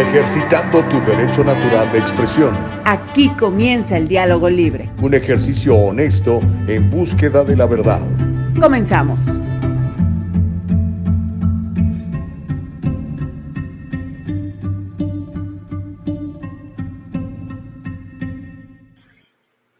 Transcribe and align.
ejercitando 0.00 0.84
tu 0.84 1.00
derecho 1.00 1.42
natural 1.42 1.90
de 1.92 1.98
expresión. 1.98 2.54
Aquí 2.84 3.30
comienza 3.36 3.96
el 3.96 4.06
diálogo 4.06 4.48
libre. 4.48 4.90
Un 5.02 5.14
ejercicio 5.14 5.74
honesto 5.74 6.40
en 6.68 6.90
búsqueda 6.90 7.44
de 7.44 7.56
la 7.56 7.66
verdad. 7.66 8.00
Comenzamos. 8.60 9.18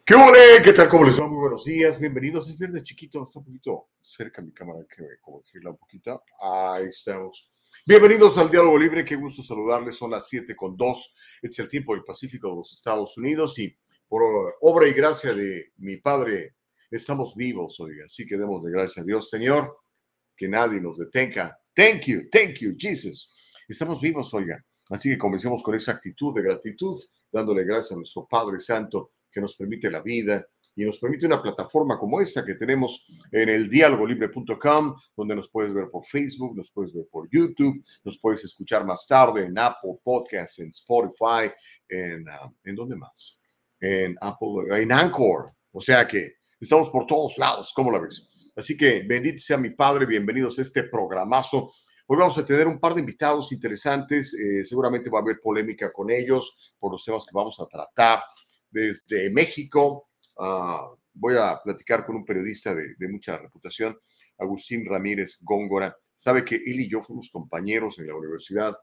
¿Qué 0.05 0.14
ole? 0.14 0.62
¿Qué 0.64 0.73
tal? 0.73 0.89
¿Cómo 0.89 1.05
les 1.05 1.21
va? 1.21 1.29
Muy 1.29 1.39
buenos 1.39 1.64
días. 1.64 1.98
Bienvenidos. 1.98 2.48
Es 2.48 2.59
viernes 2.59 2.83
chiquito. 2.83 3.23
Está 3.23 3.39
un 3.39 3.45
poquito 3.45 3.89
cerca 4.00 4.41
mi 4.41 4.53
cámara 4.53 4.80
que 4.89 5.05
como 5.20 5.37
un 5.39 5.77
poquito. 5.77 6.25
Ahí 6.41 6.87
estamos. 6.87 7.50
Bienvenidos 7.88 8.37
al 8.37 8.51
Diálogo 8.51 8.77
Libre. 8.77 9.02
Qué 9.02 9.16
gusto 9.16 9.42
saludarles. 9.42 9.97
Son 9.97 10.10
las 10.10 10.28
7 10.28 10.55
con 10.55 10.77
2. 10.77 11.15
Es 11.41 11.59
el 11.59 11.70
tiempo 11.70 11.95
del 11.95 12.05
Pacífico 12.05 12.51
de 12.51 12.56
los 12.56 12.70
Estados 12.74 13.16
Unidos 13.16 13.59
y 13.59 13.74
por 14.06 14.23
obra 14.61 14.87
y 14.87 14.92
gracia 14.92 15.33
de 15.33 15.73
mi 15.78 15.97
Padre 15.97 16.56
estamos 16.91 17.34
vivos 17.34 17.80
hoy. 17.80 17.92
Así 18.05 18.27
que 18.27 18.37
demos 18.37 18.62
de 18.62 18.73
gracias 18.73 18.98
a 18.98 19.06
Dios, 19.06 19.30
Señor, 19.30 19.74
que 20.37 20.48
nadie 20.48 20.83
nos 20.83 20.98
detenga. 20.98 21.59
Thank 21.74 22.02
you, 22.09 22.28
thank 22.30 22.56
you, 22.56 22.74
Jesus. 22.77 23.34
Estamos 23.66 24.02
vivos, 24.02 24.34
oiga. 24.34 24.62
Así 24.91 25.09
que 25.09 25.16
comencemos 25.16 25.62
con 25.62 25.75
esa 25.75 25.92
actitud 25.92 26.34
de 26.34 26.42
gratitud, 26.42 27.02
dándole 27.33 27.64
gracias 27.64 27.92
a 27.92 27.97
nuestro 27.97 28.28
Padre 28.28 28.61
Santo 28.61 29.12
que 29.33 29.41
nos 29.41 29.56
permite 29.56 29.91
la 29.91 30.02
vida 30.02 30.47
y 30.78 30.84
nos 30.84 31.00
permite 31.00 31.27
una 31.27 31.42
plataforma 31.42 31.98
como 31.98 32.20
esta 32.20 32.45
que 32.45 32.55
tenemos 32.55 33.05
en 33.32 33.48
el 33.48 33.69
dialogolibre.com, 33.69 34.94
donde 35.16 35.34
nos 35.34 35.50
puedes 35.50 35.75
ver 35.75 35.91
por 35.91 36.06
Facebook, 36.06 36.56
nos 36.56 36.70
puedes 36.70 36.94
ver 36.94 37.05
por 37.11 37.28
YouTube, 37.33 37.83
nos 38.05 38.16
puedes 38.20 38.44
escuchar 38.44 38.86
más 38.86 39.05
tarde 39.05 39.44
en 39.44 39.58
Apple 39.58 39.98
Podcasts, 40.05 40.61
en 40.61 40.69
Spotify, 40.69 41.53
en, 41.88 42.22
uh, 42.28 42.55
¿en 42.62 42.77
dónde 42.77 42.94
más? 42.94 43.41
En 43.80 44.16
Apple, 44.20 44.80
en 44.80 44.92
Anchor. 44.92 45.53
O 45.72 45.80
sea 45.80 46.06
que 46.06 46.34
estamos 46.61 46.91
por 46.91 47.06
todos 47.06 47.36
lados, 47.38 47.72
¿cómo 47.75 47.91
la 47.91 47.98
ves? 47.98 48.53
Así 48.55 48.77
que 48.77 49.03
bendito 49.03 49.41
sea 49.41 49.56
mi 49.56 49.70
Padre, 49.70 50.06
bienvenidos 50.06 50.60
a 50.60 50.62
este 50.62 50.84
programazo. 50.84 51.72
Hoy 52.06 52.19
vamos 52.19 52.38
a 52.38 52.47
tener 52.47 52.69
un 52.69 52.78
par 52.78 52.94
de 52.94 53.00
invitados 53.00 53.50
interesantes, 53.50 54.33
eh, 54.33 54.64
seguramente 54.64 55.10
va 55.10 55.19
a 55.19 55.22
haber 55.22 55.41
polémica 55.41 55.92
con 55.92 56.08
ellos 56.08 56.72
por 56.78 56.92
los 56.92 57.05
temas 57.05 57.25
que 57.25 57.33
vamos 57.34 57.58
a 57.58 57.66
tratar 57.66 58.20
desde 58.70 59.28
México. 59.31 60.08
Uh, 60.39 60.97
voy 61.14 61.34
a 61.36 61.61
platicar 61.62 62.06
con 62.06 62.17
un 62.17 62.25
periodista 62.25 62.75
de, 62.75 62.94
mucha 63.08 63.36
reputación, 63.36 63.98
Agustín 64.39 64.86
Ramírez 64.86 65.39
Góngora. 65.42 65.97
Sabe 66.17 66.44
que 66.44 66.56
él 66.56 66.81
y 66.81 66.89
yo 66.89 67.03
fuimos 67.03 67.28
compañeros 67.31 67.98
en 67.98 68.06
la 68.06 68.14
universidad, 68.14 68.77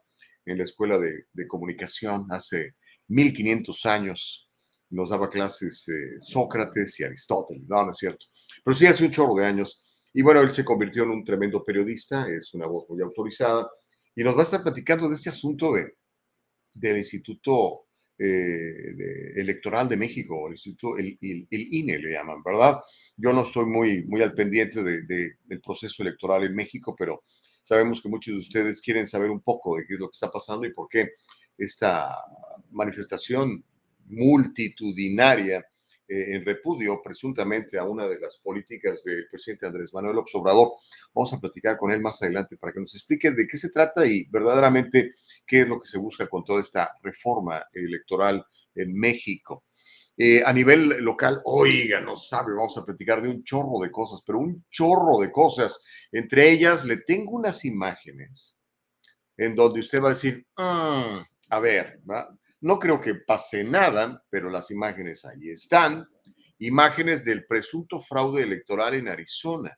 en 0.45 0.57
la 0.57 0.65
escuela 0.65 0.97
de, 0.97 1.25
de 1.31 1.47
comunicación 1.47 2.27
hace 2.29 2.75
1500 3.07 3.85
años. 3.85 4.49
Nos 4.89 5.09
daba 5.09 5.29
clases 5.29 5.87
eh, 5.89 6.19
Sócrates 6.19 6.99
y 6.99 7.03
Aristóteles, 7.03 7.63
no, 7.67 7.85
no 7.85 7.91
es 7.91 7.97
cierto. 7.97 8.25
Pero 8.63 8.75
sí 8.75 8.85
hace 8.85 9.05
un 9.05 9.11
chorro 9.11 9.35
de 9.35 9.45
años. 9.45 9.81
Y 10.13 10.21
bueno, 10.21 10.41
él 10.41 10.51
se 10.53 10.63
convirtió 10.63 11.03
en 11.03 11.09
un 11.09 11.25
tremendo 11.25 11.63
periodista, 11.63 12.27
es 12.29 12.53
una 12.53 12.67
voz 12.67 12.87
muy 12.89 13.01
autorizada, 13.01 13.69
y 14.15 14.23
nos 14.23 14.35
va 14.35 14.41
a 14.41 14.43
estar 14.43 14.63
platicando 14.63 15.09
de 15.09 15.15
este 15.15 15.29
asunto 15.29 15.73
de, 15.73 15.97
del 16.73 16.97
Instituto 16.97 17.84
eh, 18.17 18.93
de, 18.95 19.33
electoral 19.41 19.89
de 19.89 19.97
México, 19.97 20.47
el 20.47 20.53
Instituto, 20.53 20.97
el, 20.97 21.17
el, 21.21 21.47
el, 21.49 21.73
INE 21.73 21.99
le 21.99 22.11
llaman, 22.13 22.41
¿verdad? 22.43 22.79
Yo 23.17 23.33
no 23.33 23.43
estoy 23.43 23.65
muy, 23.65 24.03
muy 24.05 24.21
al 24.21 24.33
pendiente 24.33 24.83
de, 24.83 25.03
de, 25.03 25.33
del 25.43 25.61
proceso 25.61 26.01
electoral 26.01 26.43
en 26.43 26.55
México, 26.55 26.95
pero 26.97 27.23
sabemos 27.61 28.01
que 28.01 28.09
muchos 28.09 28.33
de 28.33 28.39
ustedes 28.39 28.81
quieren 28.81 29.07
saber 29.07 29.29
un 29.29 29.41
poco 29.41 29.75
de 29.75 29.85
qué 29.85 29.95
es 29.95 29.99
lo 29.99 30.07
que 30.07 30.15
está 30.15 30.31
pasando 30.31 30.65
y 30.65 30.73
por 30.73 30.87
qué 30.87 31.09
esta 31.57 32.15
manifestación 32.71 33.63
multitudinaria 34.05 35.65
eh, 36.07 36.35
en 36.35 36.45
repudio 36.45 37.01
presuntamente 37.03 37.77
a 37.77 37.83
una 37.83 38.07
de 38.07 38.19
las 38.19 38.37
políticas 38.37 39.03
del 39.03 39.27
presidente 39.29 39.65
Andrés 39.65 39.93
Manuel 39.93 40.15
López 40.15 40.35
Obrador. 40.35 40.73
Vamos 41.13 41.33
a 41.33 41.39
platicar 41.39 41.77
con 41.77 41.91
él 41.91 42.01
más 42.01 42.21
adelante 42.21 42.57
para 42.57 42.73
que 42.73 42.79
nos 42.79 42.93
explique 42.93 43.31
de 43.31 43.47
qué 43.47 43.57
se 43.57 43.69
trata 43.69 44.05
y 44.05 44.25
verdaderamente 44.25 45.13
qué 45.45 45.61
es 45.61 45.67
lo 45.67 45.79
que 45.79 45.87
se 45.87 45.97
busca 45.97 46.27
con 46.27 46.43
toda 46.43 46.61
esta 46.61 46.91
reforma 47.01 47.65
electoral 47.73 48.45
en 48.75 48.93
México. 48.93 49.63
Eh, 50.17 50.41
a 50.45 50.53
nivel 50.53 51.03
local, 51.03 51.41
oiga, 51.43 51.99
no 51.99 52.15
sabe, 52.15 52.53
vamos 52.53 52.77
a 52.77 52.85
platicar 52.85 53.21
de 53.21 53.29
un 53.29 53.43
chorro 53.43 53.79
de 53.81 53.91
cosas, 53.91 54.21
pero 54.25 54.39
un 54.39 54.65
chorro 54.69 55.19
de 55.19 55.31
cosas. 55.31 55.81
Entre 56.11 56.49
ellas, 56.51 56.85
le 56.85 56.97
tengo 56.97 57.31
unas 57.31 57.65
imágenes 57.65 58.57
en 59.37 59.55
donde 59.55 59.81
usted 59.81 60.01
va 60.01 60.09
a 60.09 60.13
decir, 60.13 60.45
mm, 60.55 61.19
a 61.49 61.59
ver, 61.59 61.99
¿verdad? 62.03 62.29
No 62.65 62.79
creo 62.79 62.99
que 62.99 63.13
pase 63.13 63.63
nada, 63.63 64.25
pero 64.27 64.49
las 64.49 64.71
imágenes 64.71 65.23
ahí 65.23 65.51
están. 65.51 66.09
Imágenes 66.57 67.23
del 67.23 67.45
presunto 67.45 67.99
fraude 67.99 68.41
electoral 68.41 68.95
en 68.95 69.07
Arizona. 69.07 69.77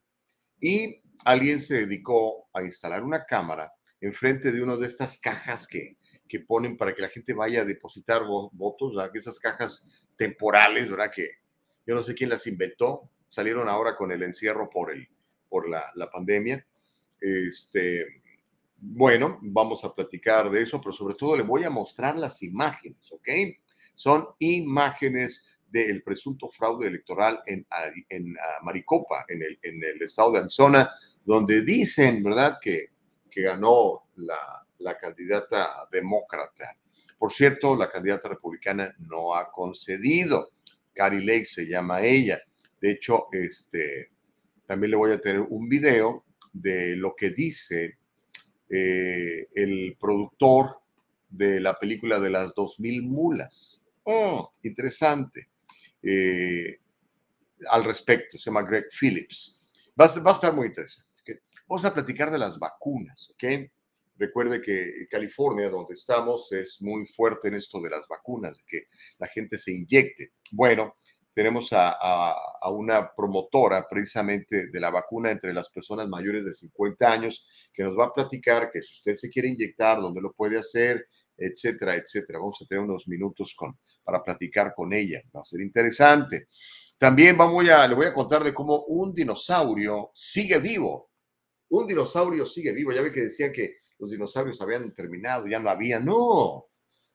Y 0.62 1.02
alguien 1.26 1.60
se 1.60 1.86
dedicó 1.86 2.48
a 2.54 2.64
instalar 2.64 3.04
una 3.04 3.26
cámara 3.26 3.74
enfrente 4.00 4.54
de 4.54 4.64
una 4.64 4.78
de 4.78 4.86
estas 4.88 5.18
cajas 5.18 5.68
que, 5.68 5.98
que 6.30 6.40
ponen 6.40 6.78
para 6.78 6.96
que 6.96 7.02
la 7.02 7.10
gente 7.10 7.34
vaya 7.34 7.64
a 7.64 7.66
depositar 7.66 8.24
votos, 8.24 8.96
¿verdad? 8.96 9.12
esas 9.14 9.38
cajas 9.38 9.86
temporales, 10.16 10.90
¿verdad? 10.90 11.12
Que 11.14 11.30
yo 11.86 11.94
no 11.94 12.04
sé 12.04 12.16
quién 12.16 12.30
las 12.30 12.48
inventó, 12.48 13.12
salieron 13.28 13.68
ahora 13.68 13.98
con 13.98 14.14
el 14.14 14.24
encierro 14.24 14.70
por, 14.70 14.94
el, 14.94 15.10
por 15.50 15.68
la, 15.68 15.92
la 15.96 16.10
pandemia. 16.10 16.66
Este, 17.20 18.22
bueno, 18.80 19.40
vamos 19.42 19.84
a 19.84 19.94
platicar 19.94 20.50
de 20.50 20.62
eso, 20.62 20.80
pero 20.80 20.94
sobre 20.94 21.16
todo 21.16 21.36
le 21.36 21.44
voy 21.44 21.64
a 21.64 21.70
mostrar 21.70 22.18
las 22.18 22.44
imágenes, 22.44 23.12
¿ok? 23.12 23.30
Son 23.96 24.28
imágenes 24.40 25.46
del 25.70 26.04
presunto 26.04 26.50
fraude 26.50 26.88
electoral 26.88 27.42
en, 27.46 27.66
en 28.10 28.32
uh, 28.32 28.64
Maricopa, 28.64 29.26
en 29.28 29.42
el, 29.42 29.60
en 29.62 29.84
el, 29.84 30.02
estado 30.02 30.32
de 30.32 30.40
Arizona, 30.40 30.90
donde 31.26 31.64
dicen, 31.64 32.24
¿verdad?, 32.24 32.58
que, 32.62 32.92
que 33.30 33.42
ganó 33.42 34.08
la, 34.16 34.66
la 34.80 34.98
candidata 34.98 35.88
demócrata. 35.92 36.78
Por 37.18 37.34
cierto, 37.34 37.76
la 37.76 37.90
candidata 37.90 38.30
republicana 38.30 38.96
no 39.00 39.36
ha 39.36 39.52
concedido. 39.52 40.52
Carrie 40.94 41.26
Lake 41.26 41.46
se 41.46 41.66
llama 41.66 42.02
ella. 42.02 42.40
De 42.80 42.92
hecho, 42.92 43.28
este, 43.32 44.12
también 44.66 44.92
le 44.92 44.98
voy 44.98 45.12
a 45.12 45.20
tener 45.20 45.42
un 45.42 45.68
video 45.68 46.26
de 46.54 46.96
lo 46.96 47.16
que 47.16 47.32
dice 47.32 47.97
eh, 48.70 49.48
el 49.56 49.98
productor 50.00 50.80
de 51.30 51.60
la 51.60 51.78
película 51.78 52.20
de 52.20 52.30
las 52.30 52.54
2000 52.54 53.04
mulas. 53.04 53.86
Oh, 54.04 54.54
interesante. 54.64 55.50
Eh, 56.02 56.80
al 57.70 57.84
respecto, 57.84 58.38
se 58.38 58.46
llama 58.46 58.64
Greg 58.64 58.86
Phillips. 58.90 59.68
Va 60.00 60.06
a, 60.06 60.20
va 60.22 60.32
a 60.32 60.34
estar 60.34 60.54
muy 60.54 60.68
interesante. 60.68 61.08
Vamos 61.68 61.84
a 61.84 61.94
platicar 61.94 62.32
de 62.32 62.38
las 62.38 62.58
vacunas. 62.58 63.34
Recuerde 64.18 64.62
que 64.62 65.08
California, 65.12 65.70
donde 65.70 65.94
estamos, 65.94 66.52
es 66.52 66.82
muy 66.82 67.06
fuerte 67.06 67.50
en 67.50 67.56
esto 67.56 67.82
de 67.82 67.90
las 67.90 68.08
vacunas, 68.08 68.58
que 68.66 68.86
la 69.20 69.28
gente 69.28 69.58
se 69.58 69.74
inyecte. 69.74 70.32
Bueno, 70.52 70.96
tenemos 71.38 71.72
a, 71.72 71.90
a, 72.02 72.36
a, 72.60 72.72
una 72.72 73.14
promotora 73.14 73.88
precisamente 73.88 74.70
de 74.72 74.80
la 74.80 74.90
vacuna 74.90 75.30
entre 75.30 75.54
las 75.54 75.70
personas 75.70 76.08
mayores 76.08 76.44
de 76.46 76.52
50 76.52 77.12
años 77.12 77.48
que 77.72 77.84
nos 77.84 77.96
va 77.96 78.06
a 78.06 78.12
platicar 78.12 78.72
que 78.72 78.82
si 78.82 78.94
usted 78.94 79.14
se 79.14 79.30
quiere 79.30 79.48
inyectar, 79.48 80.02
dónde 80.02 80.20
lo 80.20 80.34
puede 80.34 80.58
hacer, 80.58 81.06
etcétera, 81.38 81.94
etcétera. 81.94 82.40
Vamos 82.40 82.60
a 82.60 82.66
tener 82.66 82.84
unos 82.84 83.08
minutos 83.08 83.54
con, 83.56 83.78
para 84.04 84.24
platicar 84.24 84.74
con 84.74 84.92
ella. 84.94 85.22
Va 85.36 85.42
a 85.42 85.46
ser 85.46 85.62
interesante. 85.62 86.48
También 86.98 87.38
vamos 87.38 87.70
a, 87.70 87.88
le 87.88 87.94
voy 87.94 88.08
a 88.08 88.16
contar 88.16 88.44
de 88.44 88.52
cómo 88.52 88.86
un 88.86 89.14
dinosaurio 89.14 90.10
sigue 90.16 90.58
vivo. 90.58 91.12
Un 91.70 91.86
dinosaurio 91.86 92.48
sigue 92.48 92.72
vivo. 92.72 92.94
Ya 92.94 93.04
ve 93.04 93.12
que 93.12 93.22
decían 93.22 93.52
que 93.52 93.76
los 94.00 94.10
dinosaurios 94.10 94.60
habían 94.60 94.92
terminado, 94.92 95.46
ya 95.46 95.60
no 95.60 95.70
había. 95.70 96.00
No, 96.00 96.67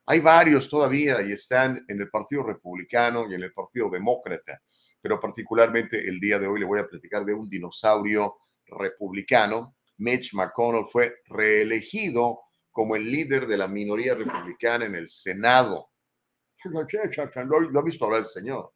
hay 0.07 0.21
varios 0.21 0.69
todavía 0.69 1.23
y 1.23 1.33
están 1.33 1.85
en 1.89 2.01
el 2.01 2.11
Partido 2.11 2.43
Republicano 2.43 3.31
y 3.31 3.35
en 3.35 3.43
el 3.43 3.53
Partido 3.53 3.89
Demócrata, 3.89 4.61
pero 5.01 5.21
particularmente 5.21 6.09
el 6.09 6.19
día 6.19 6.39
de 6.39 6.47
hoy 6.47 6.61
le 6.61 6.67
voy 6.67 6.81
a 6.81 6.89
platicar 6.89 7.25
de 7.25 7.35
un 7.35 7.49
dinosaurio 7.49 8.37
republicano. 8.67 9.77
Mitch 9.99 10.35
McConnell 10.35 10.87
fue 10.87 11.17
reelegido 11.27 12.41
como 12.71 12.97
el 12.97 13.11
líder 13.11 13.47
de 13.47 13.57
la 13.57 13.69
minoría 13.69 14.15
republicana 14.15 14.87
en 14.87 14.95
el 14.95 15.09
Senado. 15.09 15.91
Lo 16.65 17.81
ha 17.81 17.85
visto 17.85 18.05
hablar 18.05 18.21
el 18.21 18.27
señor. 18.27 18.73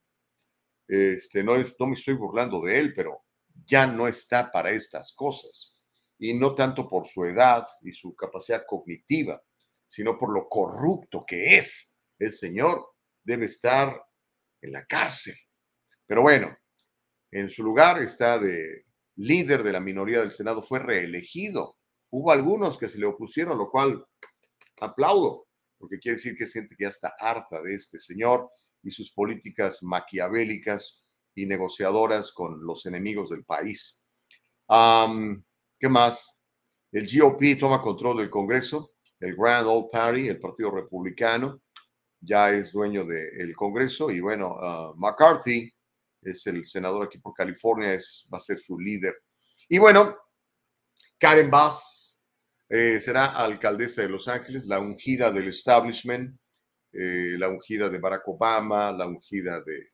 Este, 0.87 1.43
no, 1.43 1.57
no 1.57 1.87
me 1.87 1.95
estoy 1.95 2.15
burlando 2.15 2.61
de 2.61 2.79
él, 2.79 2.95
pero 2.95 3.25
ya 3.65 3.87
no 3.87 4.07
está 4.07 4.53
para 4.53 4.71
estas 4.71 5.13
cosas. 5.13 5.77
Y 6.19 6.35
no 6.35 6.55
tanto 6.55 6.89
por 6.89 7.07
su 7.07 7.25
edad 7.25 7.67
y 7.83 7.93
su 7.93 8.15
capacidad 8.15 8.65
cognitiva, 8.67 9.43
sino 9.89 10.19
por 10.19 10.33
lo 10.33 10.49
corrupto 10.49 11.25
que 11.27 11.57
es. 11.57 12.01
El 12.19 12.33
Señor 12.33 12.95
debe 13.23 13.47
estar 13.47 14.03
en 14.63 14.73
la 14.73 14.85
cárcel. 14.87 15.37
Pero 16.07 16.23
bueno, 16.23 16.57
en 17.31 17.51
su 17.51 17.63
lugar 17.63 18.01
está 18.01 18.39
de 18.39 18.87
líder 19.17 19.63
de 19.63 19.73
la 19.73 19.81
minoría 19.81 20.21
del 20.21 20.33
Senado, 20.33 20.63
fue 20.63 20.79
reelegido. 20.79 21.79
Hubo 22.11 22.31
algunos 22.31 22.79
que 22.79 22.89
se 22.89 22.99
le 22.99 23.07
opusieron, 23.07 23.59
lo 23.59 23.71
cual 23.71 24.07
aplaudo, 24.81 25.49
porque 25.79 25.99
quiere 25.99 26.17
decir 26.17 26.37
que 26.37 26.47
siente 26.47 26.77
que 26.77 26.85
ya 26.85 26.89
está 26.89 27.15
harta 27.19 27.61
de 27.61 27.75
este 27.75 27.99
señor 27.99 28.51
y 28.83 28.91
sus 28.91 29.13
políticas 29.13 29.83
maquiavélicas 29.83 31.03
y 31.35 31.47
negociadoras 31.47 32.33
con 32.33 32.65
los 32.65 32.87
enemigos 32.87 33.31
del 33.31 33.45
país. 33.45 34.05
¿Qué 34.69 35.89
más? 35.89 36.41
El 36.93 37.07
GOP 37.13 37.59
toma 37.59 37.83
control 37.83 38.19
del 38.19 38.31
Congreso, 38.31 38.95
el 39.21 39.35
Grand 39.37 39.67
Old 39.67 39.91
Party, 39.91 40.29
el 40.29 40.41
Partido 40.41 40.71
Republicano, 40.71 41.63
ya 42.21 42.51
es 42.51 42.73
dueño 42.73 43.05
del 43.05 43.55
Congreso 43.55 44.11
y 44.11 44.21
bueno, 44.21 44.57
ah, 44.61 44.93
McCarthy 44.97 45.73
es 46.23 46.47
el 46.47 46.67
senador 46.67 47.07
aquí 47.07 47.19
por 47.19 47.35
California, 47.35 47.95
es, 47.95 48.27
va 48.33 48.39
a 48.39 48.41
ser 48.41 48.59
su 48.59 48.79
líder. 48.79 49.15
Y 49.69 49.79
bueno, 49.79 50.17
Karen 51.19 51.51
Bass 51.51 52.23
eh, 52.69 53.01
será 53.01 53.27
alcaldesa 53.27 54.03
de 54.03 54.09
Los 54.09 54.29
Ángeles, 54.29 54.67
la 54.67 54.81
ungida 54.81 55.31
del 55.31 55.49
establishment, 55.49 56.37
eh, 56.93 57.37
la 57.39 57.49
ungida 57.49 57.89
de 57.89 57.99
Barack 57.99 58.27
Obama, 58.29 58.91
la 58.91 59.07
ungida 59.07 59.61
de, 59.61 59.91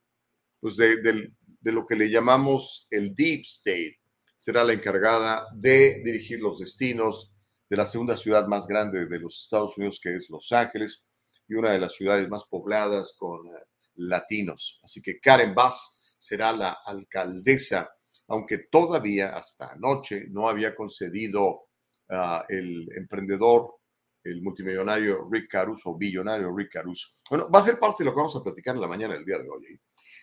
pues 0.59 0.75
de, 0.75 1.01
de 1.01 1.71
lo 1.71 1.85
que 1.85 1.95
le 1.95 2.09
llamamos 2.09 2.87
el 2.89 3.13
Deep 3.13 3.41
State. 3.41 3.99
Será 4.37 4.63
la 4.63 4.73
encargada 4.73 5.47
de 5.53 6.01
dirigir 6.03 6.39
los 6.39 6.59
destinos 6.59 7.32
de 7.73 7.77
la 7.77 7.87
segunda 7.87 8.15
ciudad 8.15 8.45
más 8.45 8.67
grande 8.67 9.07
de 9.07 9.19
los 9.19 9.45
Estados 9.45 9.75
Unidos, 9.79 9.99
que 9.99 10.15
es 10.15 10.29
Los 10.29 10.51
Ángeles, 10.51 11.07
y 11.47 11.55
una 11.55 11.71
de 11.71 11.79
las 11.79 11.95
ciudades 11.95 12.29
más 12.29 12.45
pobladas 12.45 13.15
con 13.17 13.47
eh, 13.47 13.59
latinos. 13.95 14.79
Así 14.83 15.01
que 15.01 15.19
Karen 15.19 15.55
Bass 15.55 15.99
será 16.19 16.53
la 16.53 16.77
alcaldesa, 16.85 17.89
aunque 18.27 18.67
todavía 18.69 19.35
hasta 19.35 19.71
anoche 19.71 20.27
no 20.29 20.47
había 20.47 20.75
concedido 20.75 21.63
uh, 22.09 22.43
el 22.47 22.87
emprendedor, 22.95 23.77
el 24.23 24.43
multimillonario 24.43 25.27
Rick 25.31 25.49
Caruso, 25.49 25.97
billonario 25.97 26.55
Rick 26.55 26.73
Caruso. 26.73 27.07
Bueno, 27.27 27.49
va 27.49 27.57
a 27.57 27.63
ser 27.63 27.79
parte 27.79 28.03
de 28.03 28.05
lo 28.05 28.11
que 28.13 28.19
vamos 28.19 28.35
a 28.35 28.43
platicar 28.43 28.75
en 28.75 28.81
la 28.81 28.87
mañana 28.87 29.15
del 29.15 29.25
día 29.25 29.39
de 29.39 29.49
hoy. 29.49 29.65
¿eh? 29.65 29.79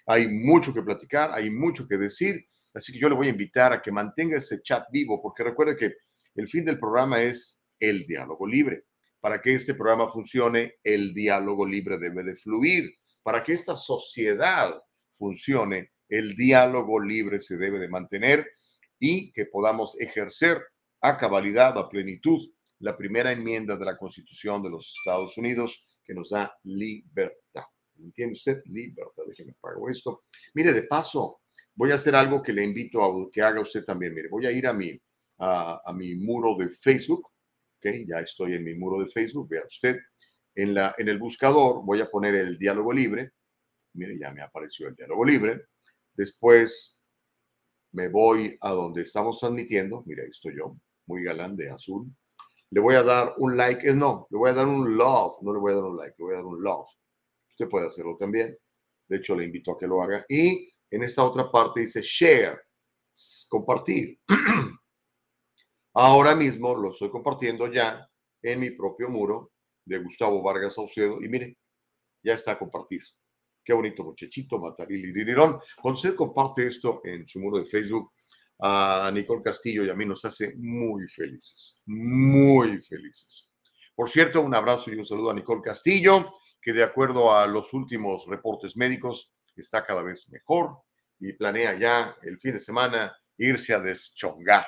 Hay 0.07 0.29
mucho 0.29 0.73
que 0.73 0.85
platicar, 0.85 1.33
hay 1.33 1.51
mucho 1.51 1.89
que 1.89 1.99
decir, 1.99 2.47
así 2.73 2.93
que 2.93 3.01
yo 3.01 3.09
le 3.09 3.17
voy 3.17 3.27
a 3.27 3.31
invitar 3.31 3.73
a 3.73 3.83
que 3.83 3.91
mantenga 3.91 4.37
ese 4.37 4.63
chat 4.63 4.85
vivo, 4.93 5.21
porque 5.21 5.43
recuerde 5.43 5.77
que 5.77 5.95
el 6.35 6.49
fin 6.49 6.65
del 6.65 6.79
programa 6.79 7.23
es 7.23 7.63
el 7.79 8.07
diálogo 8.07 8.47
libre. 8.47 8.85
Para 9.21 9.41
que 9.41 9.55
este 9.55 9.75
programa 9.75 10.09
funcione, 10.09 10.77
el 10.83 11.13
diálogo 11.13 11.67
libre 11.67 11.99
debe 11.99 12.25
de 12.25 12.37
fluir. 12.37 12.95
Para 13.23 13.45
que 13.45 13.53
esta 13.53 13.77
sociedad 13.77 14.83
funcione, 15.13 15.93
el 16.09 16.35
diálogo 16.35 16.99
libre 17.01 17.39
se 17.39 17.57
debe 17.57 17.79
de 17.79 17.89
mantener 17.89 18.47
y 18.99 19.33
que 19.33 19.47
podamos 19.47 19.99
ejercer 20.01 20.63
a 21.01 21.17
cabalidad, 21.17 21.77
a 21.79 21.89
plenitud, 21.89 22.51
la 22.81 22.97
primera 22.97 23.31
enmienda 23.33 23.77
de 23.77 23.85
la 23.85 23.97
Constitución 23.97 24.63
de 24.63 24.71
los 24.71 24.95
Estados 24.99 25.37
Unidos 25.37 25.85
que 26.05 26.15
nos 26.15 26.31
da 26.31 26.53
libertad. 26.65 27.65
¿Entiende 27.99 28.33
usted? 28.33 28.63
Libertad. 28.65 29.23
Déjeme 29.29 29.55
pago 29.61 29.89
esto. 29.89 30.25
Mire, 30.55 30.73
de 30.73 30.83
paso, 30.85 31.43
voy 31.75 31.91
a 31.91 31.95
hacer 31.95 32.15
algo 32.15 32.43
que 32.43 32.53
le 32.53 32.65
invito 32.65 33.03
a 33.03 33.31
que 33.31 33.43
haga 33.43 33.61
usted 33.61 33.85
también. 33.85 34.15
Mire, 34.15 34.29
voy 34.29 34.47
a 34.47 34.53
ir 34.53 34.67
a 34.67 34.73
mi, 34.73 34.99
a, 35.41 35.81
a 35.85 35.93
mi 35.93 36.15
muro 36.15 36.57
de 36.57 36.69
Facebook. 36.69 37.27
Ok, 37.79 37.93
ya 38.07 38.21
estoy 38.21 38.55
en 38.55 38.65
mi 38.65 38.75
muro 38.75 39.01
de 39.01 39.09
Facebook. 39.09 39.49
Vea 39.49 39.63
usted. 39.67 39.99
En, 40.55 40.75
la, 40.75 40.95
en 40.99 41.09
el 41.09 41.19
buscador 41.19 41.85
voy 41.85 42.01
a 42.01 42.11
poner 42.11 42.35
el 42.35 42.59
diálogo 42.59 42.93
libre. 42.93 43.33
Mire, 43.95 44.19
ya 44.19 44.31
me 44.33 44.43
apareció 44.43 44.89
el 44.89 44.95
diálogo 44.95 45.25
libre. 45.25 45.67
Después 46.15 47.01
me 47.93 48.09
voy 48.09 48.57
a 48.61 48.71
donde 48.73 49.03
estamos 49.03 49.41
transmitiendo. 49.41 50.03
Mire, 50.07 50.23
ahí 50.23 50.31
estoy 50.31 50.57
yo, 50.57 50.77
muy 51.07 51.25
galán 51.25 51.57
de 51.57 51.71
azul. 51.71 52.07
Le 52.71 52.81
voy 52.81 52.95
a 52.95 53.03
dar 53.03 53.35
un 53.39 53.57
like. 53.57 53.89
Eh, 53.89 53.95
no, 53.95 54.27
le 54.31 54.39
voy 54.39 54.51
a 54.51 54.55
dar 54.55 54.67
un 54.67 54.97
love. 54.97 55.37
No 55.43 55.53
le 55.53 55.59
voy 55.59 55.73
a 55.73 55.77
dar 55.77 55.85
un 55.85 55.97
like, 55.97 56.15
le 56.19 56.25
voy 56.25 56.35
a 56.35 56.37
dar 56.37 56.47
un 56.47 56.63
love. 56.63 56.89
Usted 57.51 57.69
puede 57.69 57.87
hacerlo 57.87 58.17
también. 58.17 58.57
De 59.09 59.17
hecho, 59.17 59.35
le 59.35 59.45
invito 59.45 59.73
a 59.73 59.79
que 59.79 59.87
lo 59.87 60.03
haga. 60.03 60.25
Y 60.29 60.73
en 60.91 61.03
esta 61.03 61.25
otra 61.25 61.51
parte 61.51 61.81
dice 61.81 62.01
share, 62.03 62.61
compartir. 63.49 64.19
Ahora 65.95 66.35
mismo 66.35 66.75
lo 66.75 66.93
estoy 66.93 67.11
compartiendo 67.11 67.73
ya 67.73 68.09
en 68.43 68.61
mi 68.61 68.71
propio 68.71 69.09
muro 69.09 69.53
de 69.85 69.99
Gustavo 69.99 70.43
Vargas 70.43 70.75
Saucedo. 70.75 71.23
Y 71.23 71.29
mire, 71.29 71.59
ya 72.23 72.35
está 72.35 72.57
compartido. 72.57 73.07
Qué 73.65 73.73
bonito 73.73 74.05
muchachito, 74.05 74.59
Matarilirirón. 74.59 75.59
Cuando 75.81 75.97
usted 75.97 76.15
comparte 76.15 76.67
esto 76.67 77.01
en 77.05 77.27
su 77.27 77.39
muro 77.41 77.59
de 77.59 77.67
Facebook, 77.67 78.13
a 78.63 79.11
Nicole 79.13 79.43
Castillo 79.43 79.85
y 79.85 79.91
a 79.91 79.95
mí 79.95 80.05
nos 80.05 80.25
hace 80.25 80.55
muy 80.59 81.09
felices, 81.09 81.83
muy 81.87 82.81
felices. 82.83 83.51
Por 83.95 84.09
cierto, 84.09 84.43
un 84.43 84.55
abrazo 84.55 84.91
y 84.91 84.97
un 84.97 85.07
saludo 85.07 85.31
a 85.31 85.35
Nicole 85.35 85.63
Castillo 85.63 86.35
que 86.61 86.73
de 86.73 86.83
acuerdo 86.83 87.35
a 87.35 87.47
los 87.47 87.73
últimos 87.73 88.27
reportes 88.27 88.77
médicos 88.77 89.33
está 89.57 89.85
cada 89.85 90.03
vez 90.03 90.29
mejor 90.31 90.83
y 91.19 91.33
planea 91.33 91.79
ya 91.79 92.17
el 92.23 92.39
fin 92.39 92.53
de 92.53 92.61
semana 92.61 93.17
irse 93.39 93.73
a 93.73 93.81
deschongar. 93.81 94.67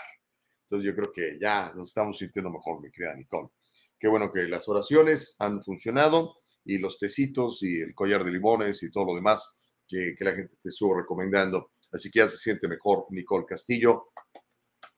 Entonces 0.72 0.90
yo 0.90 0.96
creo 0.96 1.12
que 1.12 1.38
ya 1.38 1.70
nos 1.76 1.90
estamos 1.90 2.16
sintiendo 2.16 2.50
mejor, 2.50 2.80
mi 2.80 2.90
querida 2.90 3.14
Nicole. 3.14 3.50
Qué 3.98 4.08
bueno 4.08 4.32
que 4.32 4.44
las 4.44 4.66
oraciones 4.70 5.36
han 5.38 5.60
funcionado 5.60 6.38
y 6.64 6.78
los 6.78 6.98
tecitos 6.98 7.62
y 7.62 7.82
el 7.82 7.94
collar 7.94 8.24
de 8.24 8.30
limones 8.30 8.82
y 8.82 8.90
todo 8.90 9.04
lo 9.04 9.14
demás 9.14 9.54
que, 9.86 10.14
que 10.16 10.24
la 10.24 10.32
gente 10.32 10.56
te 10.62 10.70
estuvo 10.70 10.96
recomendando. 10.98 11.72
Así 11.92 12.10
que 12.10 12.20
ya 12.20 12.28
se 12.28 12.38
siente 12.38 12.68
mejor 12.68 13.04
Nicole 13.10 13.44
Castillo. 13.46 14.12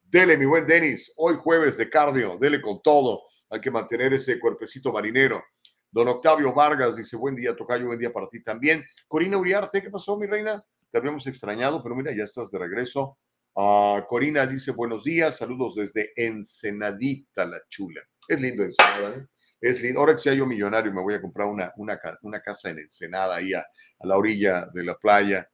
Dele, 0.03 0.37
mi 0.37 0.47
buen 0.47 0.67
Denis. 0.67 1.13
Hoy 1.17 1.37
jueves 1.43 1.77
de 1.77 1.91
cardio. 1.91 2.39
Dele 2.39 2.63
con 2.63 2.81
todo. 2.81 3.23
Hay 3.51 3.61
que 3.61 3.71
mantener 3.71 4.13
ese 4.13 4.39
cuerpecito 4.39 4.93
marinero. 4.93 5.43
Don 5.91 6.07
Octavio 6.07 6.53
Vargas 6.53 6.97
dice, 6.97 7.17
buen 7.17 7.35
día, 7.35 7.57
Tocayo, 7.57 7.87
buen 7.87 7.99
día 7.99 8.13
para 8.13 8.29
ti 8.29 8.43
también. 8.43 8.85
Corina 9.07 9.39
Uriarte, 9.39 9.83
¿qué 9.83 9.91
pasó, 9.91 10.19
mi 10.19 10.27
reina? 10.27 10.63
Te 10.91 10.99
habíamos 10.99 11.27
extrañado, 11.27 11.83
pero 11.83 11.95
mira, 11.95 12.13
ya 12.17 12.25
estás 12.25 12.51
de 12.51 12.59
regreso. 12.59 13.19
Uh, 13.55 14.01
Corina 14.09 14.47
dice, 14.47 14.71
buenos 14.71 15.05
días, 15.05 15.37
saludos 15.37 15.75
desde 15.75 16.13
Ensenadita, 16.17 17.45
la 17.45 17.61
chula. 17.69 18.01
Es 18.27 18.41
lindo 18.41 18.63
Ensenada, 18.63 19.17
¿eh? 19.17 19.27
Es 19.61 19.83
lindo. 19.83 20.01
Ahora 20.01 20.15
que 20.15 20.23
sea 20.23 20.33
yo 20.33 20.47
millonario, 20.47 20.93
me 20.93 21.03
voy 21.03 21.15
a 21.15 21.21
comprar 21.21 21.49
una, 21.49 21.73
una, 21.77 22.41
casa 22.41 22.71
en 22.71 22.79
Ensenada, 22.79 23.37
ahí 23.37 23.53
a, 23.53 23.67
la 24.01 24.17
orilla 24.17 24.67
de 24.73 24.85
la 24.85 24.97
playa, 24.97 25.47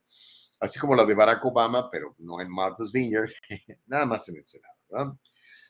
así 0.59 0.79
como 0.79 0.95
la 0.95 1.03
de 1.03 1.15
Barack 1.15 1.43
Obama, 1.43 1.89
pero 1.89 2.15
no 2.19 2.39
en 2.39 2.49
Martha's 2.49 2.91
Vineyard, 2.91 3.31
nada 3.87 4.05
más 4.05 4.29
en 4.29 4.37
Ensenada, 4.37 4.73
¿verdad? 4.89 5.13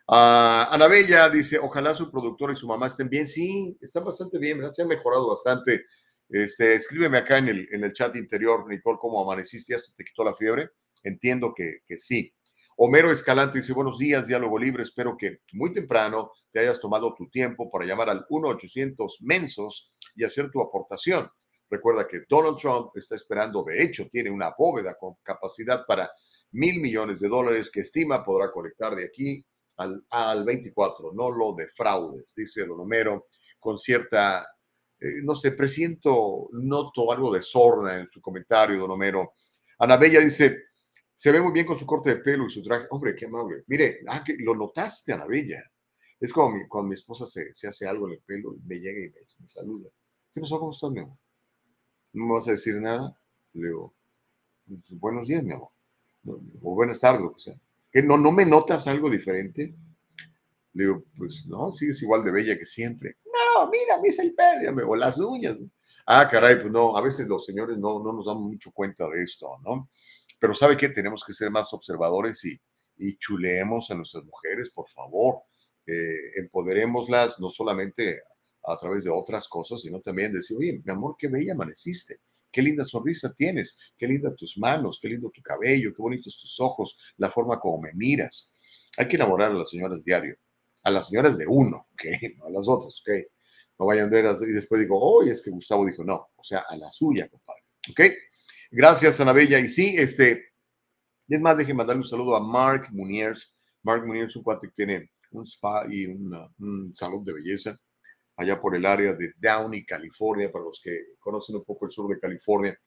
Uh, 0.07 0.69
Ana 0.69 0.87
Bella 0.87 1.27
dice, 1.29 1.57
ojalá 1.57 1.95
su 1.95 2.11
productor 2.11 2.53
y 2.53 2.55
su 2.55 2.67
mamá 2.67 2.85
estén 2.85 3.09
bien. 3.09 3.27
Sí, 3.27 3.75
están 3.81 4.03
bastante 4.03 4.37
bien, 4.37 4.59
¿verdad? 4.59 4.71
Se 4.71 4.83
han 4.83 4.87
mejorado 4.87 5.29
bastante. 5.29 5.85
Este, 6.29 6.73
escríbeme 6.75 7.17
acá 7.17 7.37
en 7.37 7.49
el, 7.49 7.67
en 7.71 7.83
el 7.83 7.93
chat 7.93 8.15
interior, 8.15 8.67
Nicole, 8.67 8.97
¿cómo 8.99 9.21
amaneciste? 9.21 9.73
¿Ya 9.73 9.77
se 9.77 9.93
te 9.95 10.03
quitó 10.03 10.23
la 10.23 10.35
fiebre? 10.35 10.69
Entiendo 11.03 11.53
que, 11.55 11.79
que 11.85 11.97
sí. 11.97 12.33
Homero 12.77 13.11
Escalante 13.11 13.59
dice, 13.59 13.73
buenos 13.73 13.97
días, 13.97 14.27
diálogo 14.27 14.59
libre. 14.59 14.83
Espero 14.83 15.15
que 15.17 15.39
muy 15.53 15.73
temprano 15.73 16.31
te 16.51 16.59
hayas 16.59 16.79
tomado 16.79 17.13
tu 17.13 17.29
tiempo 17.29 17.69
para 17.71 17.85
llamar 17.85 18.09
al 18.09 18.25
1-800 18.27 19.17
Mensos 19.21 19.93
y 20.15 20.25
hacer 20.25 20.51
tu 20.51 20.61
aportación. 20.61 21.29
Recuerda 21.69 22.07
que 22.07 22.21
Donald 22.27 22.57
Trump 22.57 22.91
está 22.95 23.15
esperando, 23.15 23.63
de 23.63 23.81
hecho, 23.81 24.07
tiene 24.09 24.29
una 24.29 24.53
bóveda 24.57 24.95
con 24.99 25.15
capacidad 25.23 25.85
para 25.85 26.11
mil 26.51 26.79
millones 26.79 27.19
de 27.19 27.27
dólares 27.27 27.71
que 27.71 27.81
estima 27.81 28.23
podrá 28.23 28.51
colectar 28.51 28.95
de 28.95 29.05
aquí 29.05 29.45
al, 29.77 30.05
al 30.09 30.45
24, 30.45 31.11
no 31.13 31.31
lo 31.31 31.53
defraudes, 31.55 32.33
dice 32.35 32.65
don 32.65 32.79
Homero, 32.79 33.27
con 33.59 33.77
cierta, 33.77 34.47
eh, 34.99 35.21
no 35.23 35.35
sé, 35.35 35.51
presiento, 35.51 36.49
noto 36.53 37.11
algo 37.11 37.33
de 37.33 37.41
sorna 37.41 37.97
en 37.97 38.09
su 38.11 38.21
comentario, 38.21 38.79
don 38.79 38.91
Homero. 38.91 39.33
Ana 39.79 39.97
Bella 39.97 40.19
dice, 40.19 40.65
se 41.15 41.31
ve 41.31 41.41
muy 41.41 41.51
bien 41.51 41.65
con 41.65 41.77
su 41.77 41.85
corte 41.85 42.09
de 42.09 42.15
pelo 42.17 42.47
y 42.47 42.51
su 42.51 42.61
traje. 42.61 42.87
Hombre, 42.89 43.15
qué 43.15 43.25
amable. 43.25 43.63
Mire, 43.67 43.99
ah, 44.07 44.23
lo 44.39 44.55
notaste, 44.55 45.13
Ana 45.13 45.25
Bella. 45.25 45.63
Es 46.19 46.31
como 46.31 46.57
cuando 46.67 46.89
mi 46.89 46.93
esposa 46.93 47.25
se, 47.25 47.53
se, 47.53 47.67
hace 47.67 47.87
algo 47.87 48.07
en 48.07 48.13
el 48.13 48.19
pelo 48.19 48.55
y 48.55 48.61
me 48.65 48.79
llega 48.79 48.99
y 48.99 49.41
me, 49.41 49.47
saluda. 49.47 49.89
¿Qué 50.33 50.41
pasó? 50.41 50.59
¿Cómo 50.59 50.71
estás, 50.71 50.91
mi 50.91 50.99
amor? 50.99 51.17
¿No 52.13 52.25
me 52.25 52.33
vas 52.33 52.47
a 52.47 52.51
decir 52.51 52.75
nada? 52.75 53.17
Le 53.53 53.67
digo, 53.67 53.93
pues, 54.67 54.99
buenos 54.99 55.27
días, 55.27 55.43
mi 55.43 55.53
amor. 55.53 55.69
O 56.25 56.73
buenas 56.73 56.99
tardes, 56.99 57.21
lo 57.21 57.33
que 57.33 57.39
sea. 57.39 57.55
¿Que 57.91 58.01
no, 58.01 58.17
no 58.17 58.31
me 58.31 58.45
notas 58.45 58.87
algo 58.87 59.09
diferente? 59.09 59.73
Le 60.73 60.83
digo, 60.83 61.03
pues 61.17 61.45
no, 61.47 61.71
sigues 61.71 62.01
igual 62.01 62.23
de 62.23 62.31
bella 62.31 62.57
que 62.57 62.65
siempre. 62.65 63.17
Mira, 63.71 64.01
me 64.01 64.09
hice 64.09 64.21
el 64.23 64.35
pelo, 64.35 64.89
o 64.89 64.95
las 64.95 65.17
uñas. 65.19 65.57
Ah, 66.05 66.27
caray, 66.29 66.57
pues 66.61 66.71
no, 66.71 66.95
a 66.95 67.01
veces 67.01 67.27
los 67.27 67.45
señores 67.45 67.77
no, 67.77 67.99
no 68.03 68.13
nos 68.13 68.25
damos 68.25 68.43
mucho 68.43 68.71
cuenta 68.71 69.07
de 69.09 69.23
esto, 69.23 69.47
¿no? 69.63 69.89
Pero 70.39 70.53
¿sabe 70.53 70.77
qué? 70.77 70.89
Tenemos 70.89 71.23
que 71.23 71.33
ser 71.33 71.49
más 71.49 71.73
observadores 71.73 72.43
y, 72.45 72.59
y 72.97 73.17
chuleemos 73.17 73.89
a 73.91 73.95
nuestras 73.95 74.23
mujeres, 74.23 74.69
por 74.69 74.87
favor. 74.89 75.43
Eh, 75.87 76.39
empoderémoslas 76.39 77.39
no 77.39 77.49
solamente 77.49 78.21
a 78.63 78.77
través 78.77 79.03
de 79.03 79.11
otras 79.11 79.47
cosas, 79.47 79.81
sino 79.81 80.01
también 80.01 80.33
decir, 80.33 80.57
oye, 80.57 80.81
mi 80.83 80.91
amor, 80.91 81.15
qué 81.17 81.27
bella 81.27 81.53
amaneciste, 81.53 82.17
qué 82.51 82.61
linda 82.61 82.83
sonrisa 82.83 83.33
tienes, 83.33 83.93
qué 83.95 84.07
linda 84.07 84.33
tus 84.35 84.57
manos, 84.57 84.99
qué 85.01 85.09
lindo 85.09 85.29
tu 85.29 85.41
cabello, 85.41 85.93
qué 85.93 86.01
bonitos 86.01 86.37
tus 86.41 86.59
ojos, 86.59 86.97
la 87.17 87.29
forma 87.29 87.59
como 87.59 87.81
me 87.81 87.93
miras. 87.93 88.53
Hay 88.97 89.07
que 89.07 89.17
enamorar 89.17 89.51
a 89.51 89.55
las 89.55 89.69
señoras 89.69 90.03
diario, 90.03 90.37
a 90.83 90.89
las 90.89 91.07
señoras 91.07 91.37
de 91.37 91.45
uno, 91.47 91.87
¿ok? 91.93 92.03
No 92.37 92.45
a 92.47 92.49
las 92.49 92.67
otras, 92.67 93.01
¿ok? 93.01 93.34
No 93.77 93.85
vayan 93.85 94.07
a 94.07 94.09
ver 94.09 94.25
y 94.47 94.53
después 94.53 94.81
digo, 94.81 94.99
oye, 94.99 95.31
es 95.31 95.41
que 95.41 95.51
Gustavo 95.51 95.85
dijo, 95.85 96.03
no, 96.03 96.29
o 96.35 96.43
sea, 96.43 96.63
a 96.69 96.77
la 96.77 96.89
suya, 96.91 97.27
compadre, 97.27 97.63
¿ok? 97.91 98.01
Gracias, 98.71 99.19
Ana 99.19 99.33
Bella. 99.33 99.59
Y 99.59 99.69
sí, 99.69 99.95
este, 99.97 100.53
es 101.27 101.41
más, 101.41 101.57
déjenme 101.57 101.79
mandarle 101.79 102.01
un 102.01 102.07
saludo 102.07 102.35
a 102.35 102.39
Mark 102.39 102.87
Muniers. 102.91 103.53
Mark 103.83 104.05
Muniers 104.05 104.29
es 104.29 104.35
un 104.35 104.43
cuate 104.43 104.67
que 104.67 104.73
tiene 104.75 105.11
un 105.31 105.45
spa 105.45 105.85
y 105.89 106.05
un 106.05 106.91
salón 106.93 107.23
de 107.25 107.33
belleza 107.33 107.77
allá 108.37 108.59
por 108.59 108.75
el 108.75 108.85
área 108.85 109.13
de 109.13 109.33
Downey, 109.37 109.85
California, 109.85 110.51
para 110.51 110.65
los 110.65 110.81
que 110.83 111.15
conocen 111.19 111.55
un 111.55 111.63
poco 111.63 111.85
el 111.85 111.91
sur 111.91 112.13
de 112.13 112.19
California, 112.19 112.77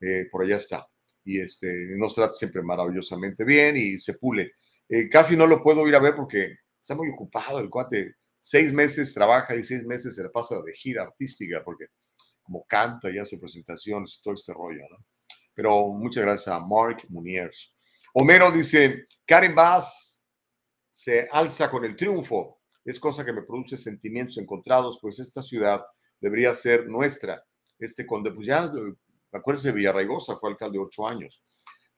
eh, 0.00 0.26
por 0.30 0.42
allá 0.42 0.56
está. 0.56 0.86
Y 1.24 1.40
este, 1.40 1.68
nos 1.96 2.14
trata 2.14 2.34
siempre 2.34 2.62
maravillosamente 2.62 3.44
bien 3.44 3.76
y 3.76 3.98
se 3.98 4.14
pule. 4.14 4.52
Eh, 4.88 5.08
casi 5.08 5.36
no 5.36 5.46
lo 5.46 5.62
puedo 5.62 5.86
ir 5.88 5.94
a 5.94 6.00
ver 6.00 6.14
porque 6.14 6.56
está 6.80 6.94
muy 6.94 7.10
ocupado 7.10 7.58
el 7.58 7.68
cuate. 7.68 8.14
Seis 8.48 8.72
meses 8.72 9.12
trabaja 9.12 9.56
y 9.56 9.64
seis 9.64 9.84
meses 9.84 10.14
se 10.14 10.22
le 10.22 10.28
pasa 10.28 10.62
de 10.62 10.72
gira 10.72 11.02
artística 11.02 11.64
porque 11.64 11.86
como 12.44 12.64
canta 12.64 13.10
y 13.10 13.18
hace 13.18 13.38
presentaciones, 13.38 14.20
todo 14.22 14.34
este 14.34 14.52
rollo, 14.54 14.82
¿no? 14.88 15.04
Pero 15.52 15.88
muchas 15.88 16.22
gracias 16.22 16.54
a 16.54 16.60
Mark 16.60 17.02
Muniers. 17.08 17.74
Homero 18.14 18.52
dice, 18.52 19.08
Karen 19.26 19.52
Bass 19.52 20.24
se 20.88 21.28
alza 21.32 21.68
con 21.68 21.84
el 21.84 21.96
triunfo. 21.96 22.60
Es 22.84 23.00
cosa 23.00 23.24
que 23.24 23.32
me 23.32 23.42
produce 23.42 23.76
sentimientos 23.76 24.38
encontrados, 24.38 25.00
pues 25.02 25.18
esta 25.18 25.42
ciudad 25.42 25.84
debería 26.20 26.54
ser 26.54 26.86
nuestra. 26.86 27.44
Este 27.80 28.06
conde, 28.06 28.30
pues 28.30 28.46
ya, 28.46 28.70
acuérdense, 29.32 29.72
Villarraigosa 29.72 30.36
fue 30.36 30.50
alcalde 30.50 30.78
ocho 30.78 31.04
años. 31.04 31.42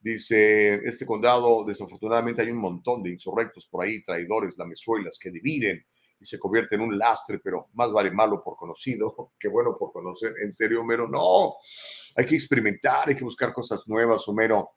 Dice, 0.01 0.77
este 0.83 1.05
condado, 1.05 1.63
desafortunadamente 1.67 2.41
hay 2.41 2.51
un 2.53 2.63
montón 2.63 3.03
de 3.03 3.11
insurrectos 3.11 3.69
por 3.71 3.85
ahí, 3.85 4.03
traidores, 4.03 4.57
lamezuelas, 4.57 5.19
que 5.19 5.31
dividen 5.31 5.85
y 6.21 6.25
se 6.25 6.39
convierte 6.39 6.75
en 6.75 6.83
un 6.83 6.99
lastre, 6.99 7.39
pero 7.39 7.69
más 7.75 7.93
vale 7.93 8.11
malo 8.11 8.43
por 8.43 8.57
conocido 8.57 9.33
que 9.39 9.49
bueno 9.49 9.77
por 9.79 9.93
conocer. 9.93 10.35
En 10.43 10.53
serio, 10.53 10.81
Homero, 10.81 11.09
no, 11.09 11.57
hay 12.17 12.27
que 12.27 12.35
experimentar, 12.35 13.09
hay 13.09 13.17
que 13.17 13.25
buscar 13.25 13.53
cosas 13.53 13.87
nuevas, 13.87 14.27
Homero. 14.29 14.71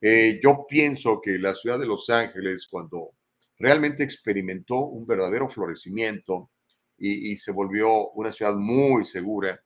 Eh, 0.00 0.38
yo 0.42 0.66
pienso 0.68 1.20
que 1.20 1.38
la 1.38 1.54
ciudad 1.54 1.78
de 1.78 1.86
Los 1.86 2.08
Ángeles, 2.10 2.68
cuando 2.70 3.12
realmente 3.58 4.04
experimentó 4.04 4.80
un 4.80 5.06
verdadero 5.06 5.48
florecimiento 5.48 6.50
y, 6.98 7.36
se 7.36 7.52
volvió 7.52 8.10
una 8.10 8.32
ciudad 8.32 8.54
muy 8.54 9.04
segura, 9.04 9.60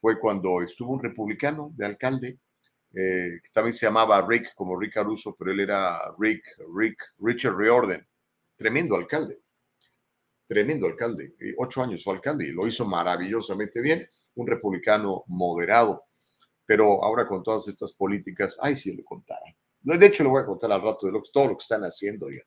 fue 0.00 0.18
cuando 0.18 0.62
estuvo 0.62 0.92
un 0.92 1.02
republicano 1.02 1.70
de 1.74 1.86
alcalde, 1.86 2.38
eh, 2.94 3.40
que 3.42 3.50
también 3.52 3.74
se 3.74 3.86
llamaba 3.86 4.24
Rick, 4.26 4.54
como 4.54 4.78
Rick 4.78 4.94
Caruso, 4.94 5.34
pero 5.38 5.52
él 5.52 5.60
era 5.60 6.00
Rick, 6.18 6.44
Rick, 6.74 7.02
Richard 7.18 7.56
Riordan, 7.56 8.06
tremendo 8.56 8.96
alcalde 8.96 9.41
tremendo 10.46 10.86
alcalde, 10.86 11.34
eh, 11.40 11.54
ocho 11.58 11.82
años 11.82 12.02
fue 12.04 12.14
alcalde 12.14 12.46
y 12.46 12.52
lo 12.52 12.66
hizo 12.66 12.84
maravillosamente 12.84 13.80
bien, 13.80 14.06
un 14.34 14.46
republicano 14.46 15.24
moderado, 15.28 16.04
pero 16.64 17.02
ahora 17.04 17.26
con 17.26 17.42
todas 17.42 17.68
estas 17.68 17.92
políticas, 17.92 18.58
ay, 18.60 18.76
si 18.76 18.92
le 18.92 19.04
contara. 19.04 19.42
De 19.80 20.06
hecho, 20.06 20.22
le 20.22 20.30
voy 20.30 20.42
a 20.42 20.46
contar 20.46 20.70
al 20.70 20.80
rato 20.80 21.06
de 21.06 21.12
lo, 21.12 21.22
todo 21.22 21.48
lo 21.48 21.56
que 21.56 21.62
están 21.62 21.82
haciendo 21.82 22.30
ya. 22.30 22.42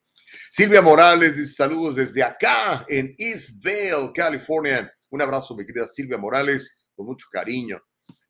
Silvia 0.50 0.82
Morales 0.82 1.36
dice 1.36 1.54
saludos 1.54 1.98
desde 1.98 2.24
acá 2.24 2.86
en 2.88 3.14
East 3.18 3.64
Vale, 3.64 4.12
California. 4.14 4.92
Un 5.10 5.22
abrazo, 5.22 5.56
mi 5.56 5.66
querida 5.66 5.86
Silvia 5.86 6.18
Morales, 6.18 6.86
con 6.96 7.06
mucho 7.06 7.28
cariño. 7.32 7.82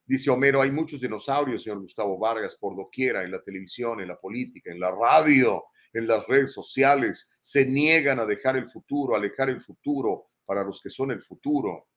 Dice 0.05 0.29
Homero, 0.29 0.61
hay 0.61 0.71
muchos 0.71 1.01
dinosaurios, 1.01 1.63
señor 1.63 1.81
Gustavo 1.81 2.17
Vargas, 2.19 2.55
por 2.55 2.75
doquiera, 2.75 3.23
en 3.23 3.31
la 3.31 3.41
televisión, 3.41 4.01
en 4.01 4.07
la 4.09 4.19
política, 4.19 4.71
en 4.71 4.79
la 4.79 4.91
radio, 4.91 5.63
en 5.95 6.07
las 6.07 6.27
redes 6.27 6.51
sociales, 6.51 7.29
se 7.39 7.65
niegan 7.65 8.19
a 8.19 8.25
dejar 8.25 8.57
el 8.57 8.67
futuro, 8.67 9.15
alejar 9.15 9.49
el 9.49 9.61
futuro 9.61 10.27
para 10.45 10.63
los 10.63 10.81
que 10.81 10.89
son 10.89 11.11
el 11.11 11.21
futuro. 11.21 11.87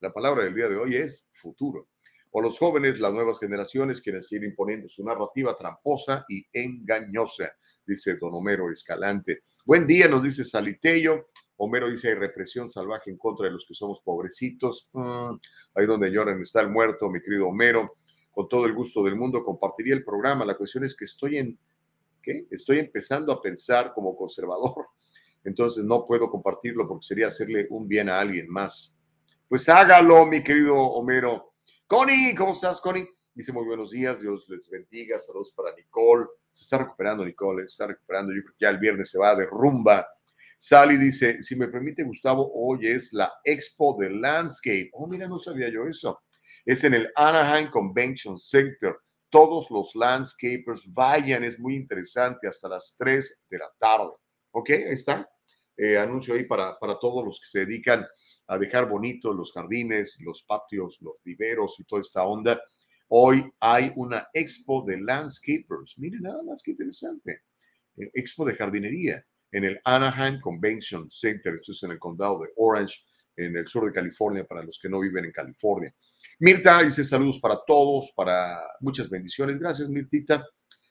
La 0.00 0.12
palabra 0.12 0.42
del 0.42 0.54
día 0.54 0.68
de 0.68 0.76
hoy 0.76 0.96
es 0.96 1.30
futuro. 1.32 1.88
O 2.32 2.40
los 2.40 2.58
jóvenes, 2.58 2.98
las 2.98 3.12
nuevas 3.12 3.38
generaciones 3.38 4.00
quieren 4.00 4.22
seguir 4.22 4.42
imponiendo 4.48 4.88
su 4.88 5.04
narrativa 5.04 5.56
tramposa 5.56 6.24
y 6.28 6.44
engañosa, 6.52 7.52
dice 7.86 8.16
don 8.16 8.34
Homero 8.34 8.72
Escalante. 8.72 9.42
Buen 9.64 9.86
día, 9.86 10.08
nos 10.08 10.24
dice 10.24 10.42
Salitello. 10.44 11.28
Homero 11.56 11.88
dice, 11.88 12.08
hay 12.08 12.14
represión 12.14 12.68
salvaje 12.68 13.08
en 13.08 13.18
contra 13.18 13.46
de 13.46 13.52
los 13.52 13.64
que 13.64 13.74
somos 13.74 14.00
pobrecitos. 14.00 14.88
Mm, 14.92 15.36
ahí 15.76 15.86
donde 15.86 16.10
lloran 16.10 16.42
está 16.42 16.60
el 16.60 16.70
muerto, 16.70 17.08
mi 17.08 17.20
querido 17.20 17.46
Homero. 17.46 17.94
Con 18.32 18.48
todo 18.48 18.66
el 18.66 18.74
gusto 18.74 19.04
del 19.04 19.14
mundo 19.14 19.44
compartiría 19.44 19.94
el 19.94 20.02
programa. 20.02 20.44
La 20.44 20.56
cuestión 20.56 20.82
es 20.82 20.96
que 20.96 21.04
estoy 21.04 21.38
en 21.38 21.56
Estoy 22.50 22.78
empezando 22.78 23.32
a 23.32 23.40
pensar 23.40 23.92
como 23.94 24.16
conservador, 24.16 24.86
entonces 25.44 25.84
no 25.84 26.06
puedo 26.06 26.30
compartirlo 26.30 26.88
porque 26.88 27.06
sería 27.06 27.28
hacerle 27.28 27.66
un 27.70 27.86
bien 27.86 28.08
a 28.08 28.20
alguien 28.20 28.48
más. 28.48 28.98
Pues 29.48 29.68
hágalo, 29.68 30.26
mi 30.26 30.42
querido 30.42 30.76
Homero. 30.76 31.54
Connie, 31.86 32.34
¿cómo 32.34 32.52
estás, 32.52 32.80
Connie? 32.80 33.08
Dice 33.34 33.52
muy 33.52 33.64
buenos 33.64 33.90
días, 33.90 34.20
Dios 34.20 34.48
les 34.48 34.70
bendiga, 34.70 35.18
saludos 35.18 35.52
para 35.54 35.74
Nicole. 35.74 36.26
Se 36.52 36.62
está 36.62 36.78
recuperando, 36.78 37.24
Nicole, 37.24 37.62
se 37.62 37.72
está 37.72 37.88
recuperando. 37.88 38.32
Yo 38.32 38.42
creo 38.42 38.54
que 38.56 38.64
ya 38.64 38.70
el 38.70 38.78
viernes 38.78 39.10
se 39.10 39.18
va 39.18 39.34
de 39.34 39.44
rumba. 39.46 40.06
Sally 40.56 40.96
dice, 40.96 41.42
si 41.42 41.56
me 41.56 41.68
permite, 41.68 42.04
Gustavo, 42.04 42.50
hoy 42.54 42.86
es 42.86 43.12
la 43.12 43.32
Expo 43.44 43.96
de 43.98 44.10
Landscape. 44.10 44.90
Oh, 44.92 45.06
mira, 45.06 45.26
no 45.26 45.38
sabía 45.38 45.68
yo 45.68 45.84
eso. 45.86 46.22
Es 46.64 46.84
en 46.84 46.94
el 46.94 47.12
Anaheim 47.16 47.70
Convention 47.70 48.38
Center 48.38 48.96
todos 49.34 49.68
los 49.68 49.96
landscapers 49.96 50.84
vayan, 50.92 51.42
es 51.42 51.58
muy 51.58 51.74
interesante, 51.74 52.46
hasta 52.46 52.68
las 52.68 52.94
3 52.96 53.46
de 53.50 53.58
la 53.58 53.68
tarde. 53.80 54.12
¿Ok? 54.52 54.70
Ahí 54.70 54.92
está. 54.92 55.28
Eh, 55.76 55.98
anuncio 55.98 56.34
ahí 56.34 56.44
para, 56.44 56.78
para 56.78 56.96
todos 57.00 57.24
los 57.24 57.40
que 57.40 57.46
se 57.46 57.66
dedican 57.66 58.06
a 58.46 58.56
dejar 58.58 58.88
bonitos 58.88 59.34
los 59.34 59.50
jardines, 59.50 60.18
los 60.20 60.44
patios, 60.44 60.98
los 61.00 61.14
viveros 61.24 61.74
y 61.80 61.84
toda 61.84 62.00
esta 62.00 62.22
onda. 62.22 62.62
Hoy 63.08 63.52
hay 63.58 63.92
una 63.96 64.28
expo 64.32 64.84
de 64.86 65.00
landscapers. 65.00 65.98
Miren 65.98 66.22
nada 66.22 66.44
más 66.44 66.62
que 66.62 66.70
interesante. 66.70 67.42
Eh, 67.96 68.12
expo 68.14 68.44
de 68.44 68.54
jardinería 68.54 69.26
en 69.50 69.64
el 69.64 69.80
Anaheim 69.82 70.40
Convention 70.40 71.10
Center. 71.10 71.56
Esto 71.56 71.72
es 71.72 71.82
en 71.82 71.90
el 71.90 71.98
condado 71.98 72.38
de 72.38 72.50
Orange, 72.54 73.00
en 73.34 73.56
el 73.56 73.66
sur 73.66 73.84
de 73.84 73.92
California, 73.92 74.44
para 74.44 74.62
los 74.62 74.78
que 74.80 74.88
no 74.88 75.00
viven 75.00 75.24
en 75.24 75.32
California. 75.32 75.92
Mirta 76.40 76.82
dice 76.82 77.04
saludos 77.04 77.38
para 77.38 77.60
todos, 77.64 78.12
para 78.14 78.60
muchas 78.80 79.08
bendiciones. 79.08 79.58
Gracias, 79.58 79.88
Mirtita. 79.88 80.44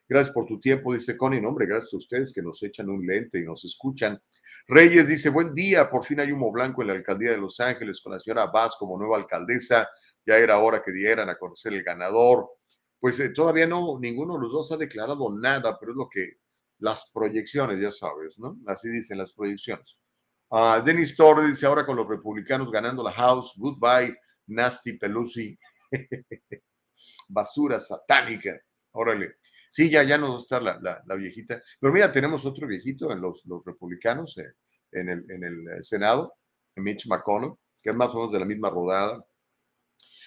Gracias 0.07 0.33
por 0.33 0.45
tu 0.45 0.59
tiempo, 0.59 0.93
dice 0.93 1.17
Connie. 1.17 1.41
No, 1.41 1.49
hombre, 1.49 1.65
gracias 1.65 1.93
a 1.93 1.97
ustedes 1.97 2.33
que 2.33 2.41
nos 2.41 2.61
echan 2.63 2.89
un 2.89 3.05
lente 3.05 3.39
y 3.39 3.43
nos 3.43 3.65
escuchan. 3.65 4.21
Reyes 4.67 5.07
dice, 5.07 5.29
buen 5.29 5.53
día, 5.53 5.89
por 5.89 6.05
fin 6.05 6.19
hay 6.21 6.31
humo 6.31 6.51
blanco 6.51 6.81
en 6.81 6.87
la 6.89 6.93
alcaldía 6.93 7.31
de 7.31 7.37
Los 7.37 7.59
Ángeles 7.59 7.99
con 8.01 8.13
la 8.13 8.19
señora 8.19 8.45
Vaz 8.45 8.75
como 8.77 8.97
nueva 8.97 9.17
alcaldesa. 9.17 9.89
Ya 10.25 10.37
era 10.37 10.59
hora 10.59 10.81
que 10.81 10.93
dieran 10.93 11.29
a 11.29 11.37
conocer 11.37 11.73
el 11.73 11.83
ganador. 11.83 12.49
Pues 12.99 13.19
eh, 13.19 13.29
todavía 13.29 13.67
no, 13.67 13.99
ninguno 13.99 14.35
de 14.35 14.41
los 14.41 14.53
dos 14.53 14.71
ha 14.71 14.77
declarado 14.77 15.29
nada, 15.37 15.77
pero 15.77 15.91
es 15.91 15.97
lo 15.97 16.07
que 16.09 16.37
las 16.79 17.11
proyecciones, 17.13 17.81
ya 17.81 17.91
sabes, 17.91 18.39
¿no? 18.39 18.57
Así 18.67 18.89
dicen 18.89 19.17
las 19.17 19.33
proyecciones. 19.33 19.97
Uh, 20.49 20.81
Dennis 20.85 21.15
Torres 21.15 21.47
dice, 21.47 21.65
ahora 21.65 21.85
con 21.85 21.97
los 21.97 22.07
republicanos 22.07 22.71
ganando 22.71 23.03
la 23.03 23.11
House, 23.11 23.53
goodbye 23.57 24.15
Nasty 24.47 24.97
Pelusi, 24.97 25.57
basura 27.27 27.79
satánica. 27.79 28.59
Órale. 28.91 29.35
Sí, 29.69 29.89
ya, 29.89 30.03
ya 30.03 30.17
nos 30.19 30.29
va 30.29 30.35
a 30.35 30.37
estar 30.37 30.61
la, 30.61 31.01
la, 31.03 31.15
viejita. 31.15 31.61
Pero 31.79 31.91
mira, 31.91 32.11
tenemos 32.11 32.45
otro 32.45 32.67
viejito 32.67 33.11
en 33.11 33.19
los, 33.19 33.43
los 33.45 33.65
republicanos, 33.65 34.37
eh, 34.37 34.53
en, 34.91 35.09
el, 35.09 35.25
en 35.31 35.43
el 35.43 35.67
eh, 35.67 35.81
Senado, 35.81 36.35
Mitch 36.75 37.07
McConnell, 37.07 37.53
que 37.81 37.89
es 37.89 37.95
más 37.95 38.13
o 38.13 38.17
menos 38.17 38.31
de 38.31 38.39
la 38.39 38.45
misma 38.45 38.69
rodada. 38.69 39.25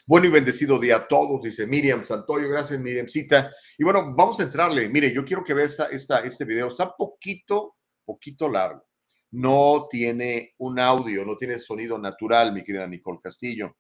Bueno 0.04 0.26
y 0.26 0.30
bendecido 0.30 0.78
día 0.78 0.96
a 0.96 1.08
todos, 1.08 1.42
dice 1.42 1.66
Miriam 1.66 2.02
Santoyo. 2.02 2.49
Gracias, 2.49 2.78
Miriamcita. 2.80 3.52
Y 3.78 3.85
bueno, 3.85 4.14
vamos 4.14 4.38
a 4.40 4.44
entrarle. 4.44 4.88
Mire, 4.88 5.12
yo 5.12 5.25
quiero 5.25 5.42
que 5.42 5.54
vea 5.54 5.64
esta, 5.64 5.87
esta, 5.87 6.20
este 6.20 6.44
video. 6.44 6.68
Está 6.68 6.94
poquito, 6.96 7.76
poquito 8.04 8.49
largo. 8.49 8.85
No 9.32 9.87
tiene 9.90 10.54
un 10.58 10.78
audio, 10.78 11.25
no 11.25 11.37
tiene 11.37 11.58
sonido 11.58 11.99
natural, 11.99 12.52
mi 12.52 12.62
querida 12.62 12.87
Nicole 12.87 13.18
Castillo, 13.23 13.76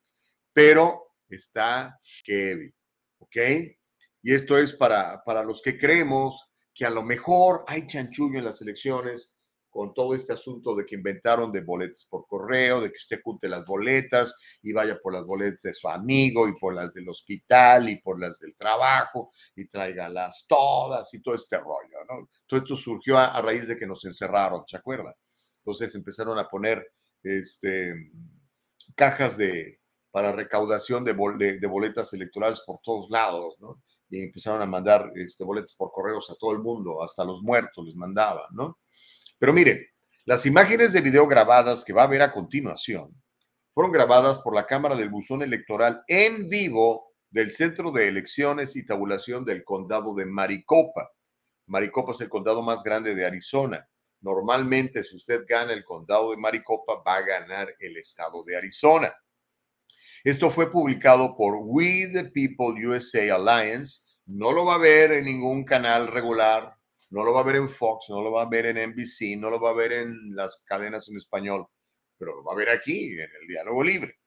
pero 0.56 1.12
está 1.28 2.00
heavy. 2.24 2.74
¿Ok? 3.18 3.36
Y 4.22 4.34
esto 4.34 4.56
es 4.56 4.72
para, 4.72 5.22
para 5.22 5.42
los 5.42 5.60
que 5.60 5.78
creemos 5.78 6.50
que 6.74 6.86
a 6.86 6.90
lo 6.90 7.02
mejor 7.02 7.62
hay 7.66 7.86
chanchullo 7.86 8.38
en 8.38 8.46
las 8.46 8.62
elecciones 8.62 9.38
con 9.68 9.92
todo 9.92 10.14
este 10.14 10.32
asunto 10.32 10.74
de 10.74 10.86
que 10.86 10.94
inventaron 10.94 11.52
de 11.52 11.60
boletas 11.60 12.06
por 12.08 12.26
correo, 12.26 12.80
de 12.80 12.90
que 12.90 12.96
usted 12.96 13.20
junte 13.22 13.50
las 13.50 13.66
boletas 13.66 14.34
y 14.62 14.72
vaya 14.72 14.98
por 14.98 15.12
las 15.12 15.26
boletas 15.26 15.60
de 15.60 15.74
su 15.74 15.90
amigo 15.90 16.48
y 16.48 16.58
por 16.58 16.74
las 16.74 16.94
del 16.94 17.10
hospital 17.10 17.90
y 17.90 18.00
por 18.00 18.18
las 18.18 18.38
del 18.40 18.56
trabajo 18.56 19.32
y 19.54 19.68
tráigalas 19.68 20.46
todas 20.48 21.12
y 21.12 21.20
todo 21.20 21.34
este 21.34 21.58
rollo, 21.58 22.02
¿no? 22.08 22.30
Todo 22.46 22.60
esto 22.60 22.76
surgió 22.76 23.18
a, 23.18 23.42
raíz 23.42 23.68
de 23.68 23.76
que 23.76 23.86
nos 23.86 24.02
encerraron, 24.06 24.64
¿se 24.66 24.78
acuerdan? 24.78 25.12
Entonces 25.58 25.94
empezaron 25.94 26.38
a 26.38 26.48
poner 26.48 26.94
este, 27.22 27.92
cajas 28.94 29.36
de, 29.36 29.80
para 30.16 30.32
recaudación 30.32 31.04
de, 31.04 31.12
boletas 31.12 32.10
electorales 32.14 32.62
por 32.62 32.80
todos 32.82 33.10
lados, 33.10 33.54
¿no? 33.60 33.82
Y 34.08 34.22
empezaron 34.22 34.62
a 34.62 34.64
mandar 34.64 35.12
este, 35.14 35.44
boletas 35.44 35.74
por 35.74 35.92
correos 35.92 36.30
a 36.30 36.36
todo 36.36 36.52
el 36.52 36.60
mundo, 36.60 37.04
hasta 37.04 37.22
los 37.22 37.42
muertos 37.42 37.84
les 37.84 37.94
mandaban, 37.94 38.46
¿no? 38.52 38.78
Pero 39.38 39.52
mire, 39.52 39.90
las 40.24 40.46
imágenes 40.46 40.94
de 40.94 41.02
video 41.02 41.26
grabadas 41.26 41.84
que 41.84 41.92
va 41.92 42.04
a 42.04 42.06
ver 42.06 42.22
a 42.22 42.32
continuación 42.32 43.14
fueron 43.74 43.92
grabadas 43.92 44.38
por 44.38 44.54
la 44.54 44.66
Cámara 44.66 44.96
del 44.96 45.10
Buzón 45.10 45.42
Electoral 45.42 46.02
en 46.08 46.48
vivo 46.48 47.12
del 47.28 47.52
Centro 47.52 47.92
de 47.92 48.08
Elecciones 48.08 48.74
y 48.74 48.86
Tabulación 48.86 49.44
del 49.44 49.64
Condado 49.64 50.14
de 50.14 50.24
Maricopa. 50.24 51.10
Maricopa 51.66 52.12
es 52.12 52.22
el 52.22 52.30
condado 52.30 52.62
más 52.62 52.82
grande 52.82 53.14
de 53.14 53.26
Arizona. 53.26 53.86
Normalmente, 54.22 55.04
si 55.04 55.14
usted 55.14 55.44
gana 55.46 55.74
el 55.74 55.84
condado 55.84 56.30
de 56.30 56.38
Maricopa, 56.38 57.02
va 57.06 57.16
a 57.16 57.20
ganar 57.20 57.68
el 57.78 57.98
estado 57.98 58.42
de 58.44 58.56
Arizona. 58.56 59.14
Esto 60.26 60.50
fue 60.50 60.72
publicado 60.72 61.36
por 61.36 61.54
We 61.62 62.10
the 62.12 62.24
People 62.24 62.86
USA 62.86 63.34
Alliance. 63.34 64.00
No 64.26 64.52
lo 64.52 64.64
va 64.64 64.74
a 64.74 64.78
ver 64.78 65.12
en 65.12 65.24
ningún 65.24 65.64
canal 65.64 66.08
regular 66.08 66.76
no 67.10 67.24
lo 67.24 67.32
va 67.32 67.40
a 67.40 67.44
ver 67.44 67.56
en 67.56 67.70
Fox, 67.70 68.06
no 68.08 68.22
lo 68.22 68.32
va 68.32 68.42
a 68.42 68.48
ver 68.48 68.66
en 68.66 68.90
NBC, 68.90 69.38
no 69.38 69.50
lo 69.50 69.60
va 69.60 69.70
a 69.70 69.74
ver 69.74 69.92
en 69.92 70.34
las 70.34 70.62
cadenas 70.64 71.08
en 71.08 71.16
español, 71.16 71.66
pero 72.18 72.34
lo 72.34 72.44
va 72.44 72.52
a 72.52 72.56
ver 72.56 72.68
aquí, 72.70 73.12
en 73.12 73.20
el 73.20 73.48
diálogo 73.48 73.82
libre. 73.82 74.18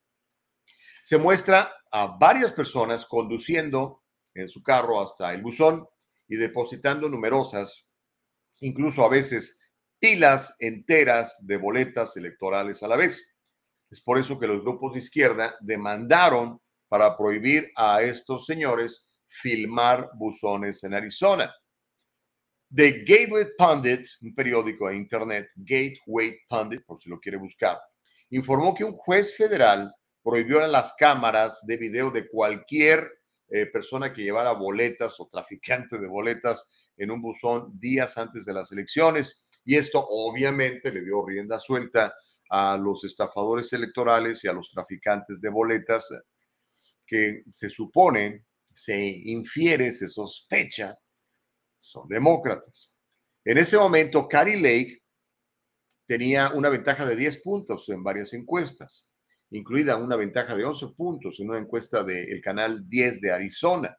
Se 1.02 1.18
muestra 1.18 1.72
a 1.92 2.18
varias 2.18 2.52
personas 2.52 3.06
conduciendo 3.06 4.02
en 4.34 4.48
su 4.48 4.62
carro 4.62 5.00
hasta 5.00 5.32
el 5.32 5.42
buzón 5.42 5.86
y 6.28 6.36
depositando 6.36 7.08
numerosas, 7.08 7.88
incluso 8.60 9.04
a 9.04 9.08
veces 9.08 9.60
pilas 9.98 10.56
enteras 10.58 11.46
de 11.46 11.56
boletas 11.58 12.16
electorales 12.16 12.82
a 12.82 12.88
la 12.88 12.96
vez. 12.96 13.29
Es 13.90 14.00
por 14.00 14.18
eso 14.18 14.38
que 14.38 14.46
los 14.46 14.62
grupos 14.62 14.92
de 14.92 15.00
izquierda 15.00 15.56
demandaron 15.60 16.60
para 16.88 17.16
prohibir 17.16 17.70
a 17.76 18.02
estos 18.02 18.46
señores 18.46 19.10
filmar 19.26 20.10
buzones 20.14 20.82
en 20.84 20.94
Arizona. 20.94 21.52
The 22.72 23.04
Gateway 23.04 23.46
Pundit, 23.58 24.06
un 24.22 24.34
periódico 24.34 24.88
de 24.88 24.96
internet, 24.96 25.50
Gateway 25.56 26.38
Pundit, 26.48 26.84
por 26.84 27.00
si 27.00 27.10
lo 27.10 27.18
quiere 27.18 27.36
buscar, 27.36 27.80
informó 28.30 28.74
que 28.74 28.84
un 28.84 28.92
juez 28.92 29.36
federal 29.36 29.92
prohibió 30.22 30.64
las 30.66 30.92
cámaras 30.92 31.66
de 31.66 31.76
video 31.76 32.10
de 32.10 32.28
cualquier 32.28 33.10
eh, 33.48 33.66
persona 33.66 34.12
que 34.12 34.22
llevara 34.22 34.52
boletas 34.52 35.18
o 35.18 35.28
traficante 35.28 35.98
de 35.98 36.06
boletas 36.06 36.64
en 36.96 37.10
un 37.10 37.20
buzón 37.20 37.72
días 37.78 38.16
antes 38.18 38.44
de 38.44 38.52
las 38.52 38.70
elecciones. 38.70 39.46
Y 39.64 39.74
esto 39.74 40.04
obviamente 40.08 40.92
le 40.92 41.02
dio 41.02 41.26
rienda 41.26 41.58
suelta 41.58 42.14
a 42.50 42.76
los 42.76 43.04
estafadores 43.04 43.72
electorales 43.72 44.44
y 44.44 44.48
a 44.48 44.52
los 44.52 44.70
traficantes 44.70 45.40
de 45.40 45.48
boletas 45.48 46.12
que 47.06 47.44
se 47.52 47.70
supone, 47.70 48.44
se 48.74 48.98
infiere, 48.98 49.92
se 49.92 50.08
sospecha 50.08 50.98
son 51.80 52.06
demócratas. 52.08 52.94
En 53.44 53.58
ese 53.58 53.78
momento, 53.78 54.28
Carrie 54.28 54.56
Lake 54.56 55.02
tenía 56.06 56.50
una 56.50 56.68
ventaja 56.68 57.06
de 57.06 57.16
10 57.16 57.42
puntos 57.42 57.88
en 57.88 58.02
varias 58.02 58.32
encuestas, 58.34 59.12
incluida 59.50 59.96
una 59.96 60.16
ventaja 60.16 60.54
de 60.54 60.64
11 60.64 60.88
puntos 60.88 61.40
en 61.40 61.48
una 61.48 61.58
encuesta 61.58 62.04
del 62.04 62.40
canal 62.42 62.86
10 62.88 63.20
de 63.20 63.32
Arizona. 63.32 63.96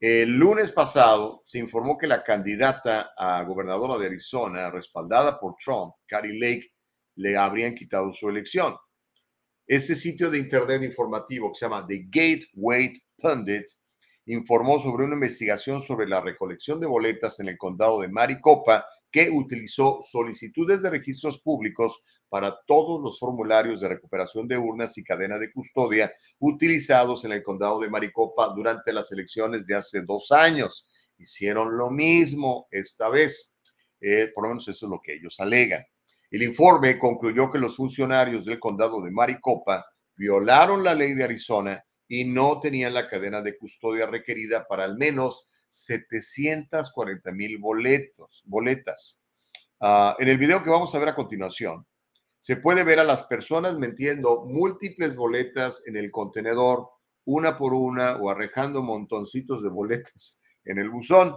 El 0.00 0.30
lunes 0.30 0.72
pasado 0.72 1.42
se 1.44 1.58
informó 1.58 1.98
que 1.98 2.06
la 2.06 2.24
candidata 2.24 3.12
a 3.16 3.42
gobernadora 3.44 3.98
de 3.98 4.06
Arizona, 4.06 4.70
respaldada 4.70 5.38
por 5.38 5.56
Trump, 5.62 5.94
Carrie 6.06 6.38
Lake, 6.38 6.72
le 7.20 7.36
habrían 7.36 7.74
quitado 7.74 8.12
su 8.14 8.28
elección. 8.28 8.74
Ese 9.66 9.94
sitio 9.94 10.30
de 10.30 10.38
internet 10.38 10.82
informativo 10.82 11.52
que 11.52 11.58
se 11.58 11.66
llama 11.66 11.86
The 11.86 12.06
Gateway 12.08 12.92
Pundit 13.16 13.66
informó 14.26 14.80
sobre 14.80 15.04
una 15.04 15.14
investigación 15.14 15.80
sobre 15.82 16.08
la 16.08 16.20
recolección 16.20 16.80
de 16.80 16.86
boletas 16.86 17.38
en 17.40 17.48
el 17.48 17.58
condado 17.58 18.00
de 18.00 18.08
Maricopa 18.08 18.86
que 19.10 19.28
utilizó 19.30 19.98
solicitudes 20.00 20.82
de 20.82 20.90
registros 20.90 21.40
públicos 21.40 22.02
para 22.28 22.56
todos 22.66 23.02
los 23.02 23.18
formularios 23.18 23.80
de 23.80 23.88
recuperación 23.88 24.46
de 24.48 24.56
urnas 24.56 24.96
y 24.98 25.04
cadena 25.04 25.36
de 25.36 25.52
custodia 25.52 26.12
utilizados 26.38 27.24
en 27.24 27.32
el 27.32 27.42
condado 27.42 27.80
de 27.80 27.90
Maricopa 27.90 28.48
durante 28.54 28.92
las 28.92 29.10
elecciones 29.12 29.66
de 29.66 29.74
hace 29.74 30.02
dos 30.02 30.30
años. 30.32 30.88
Hicieron 31.18 31.76
lo 31.76 31.90
mismo 31.90 32.68
esta 32.70 33.08
vez. 33.10 33.56
Eh, 34.00 34.30
por 34.34 34.44
lo 34.44 34.50
menos 34.50 34.66
eso 34.68 34.86
es 34.86 34.90
lo 34.90 35.00
que 35.00 35.14
ellos 35.14 35.38
alegan. 35.40 35.84
El 36.30 36.42
informe 36.44 36.98
concluyó 36.98 37.50
que 37.50 37.58
los 37.58 37.76
funcionarios 37.76 38.44
del 38.46 38.60
condado 38.60 39.02
de 39.02 39.10
Maricopa 39.10 39.84
violaron 40.14 40.84
la 40.84 40.94
ley 40.94 41.14
de 41.14 41.24
Arizona 41.24 41.84
y 42.06 42.24
no 42.24 42.60
tenían 42.60 42.94
la 42.94 43.08
cadena 43.08 43.42
de 43.42 43.56
custodia 43.56 44.06
requerida 44.06 44.66
para 44.68 44.84
al 44.84 44.96
menos 44.96 45.50
740 45.70 47.32
mil 47.32 47.58
boletos, 47.58 48.42
boletas. 48.46 49.24
Ah, 49.80 50.16
en 50.18 50.28
el 50.28 50.38
video 50.38 50.62
que 50.62 50.70
vamos 50.70 50.94
a 50.94 50.98
ver 50.98 51.08
a 51.08 51.14
continuación, 51.14 51.86
se 52.38 52.56
puede 52.56 52.84
ver 52.84 52.98
a 52.98 53.04
las 53.04 53.24
personas 53.24 53.76
metiendo 53.76 54.44
múltiples 54.46 55.14
boletas 55.14 55.82
en 55.86 55.96
el 55.96 56.10
contenedor, 56.10 56.88
una 57.24 57.56
por 57.56 57.74
una, 57.74 58.16
o 58.16 58.30
arrejando 58.30 58.82
montoncitos 58.82 59.62
de 59.62 59.68
boletas 59.68 60.40
en 60.64 60.78
el 60.78 60.90
buzón. 60.90 61.36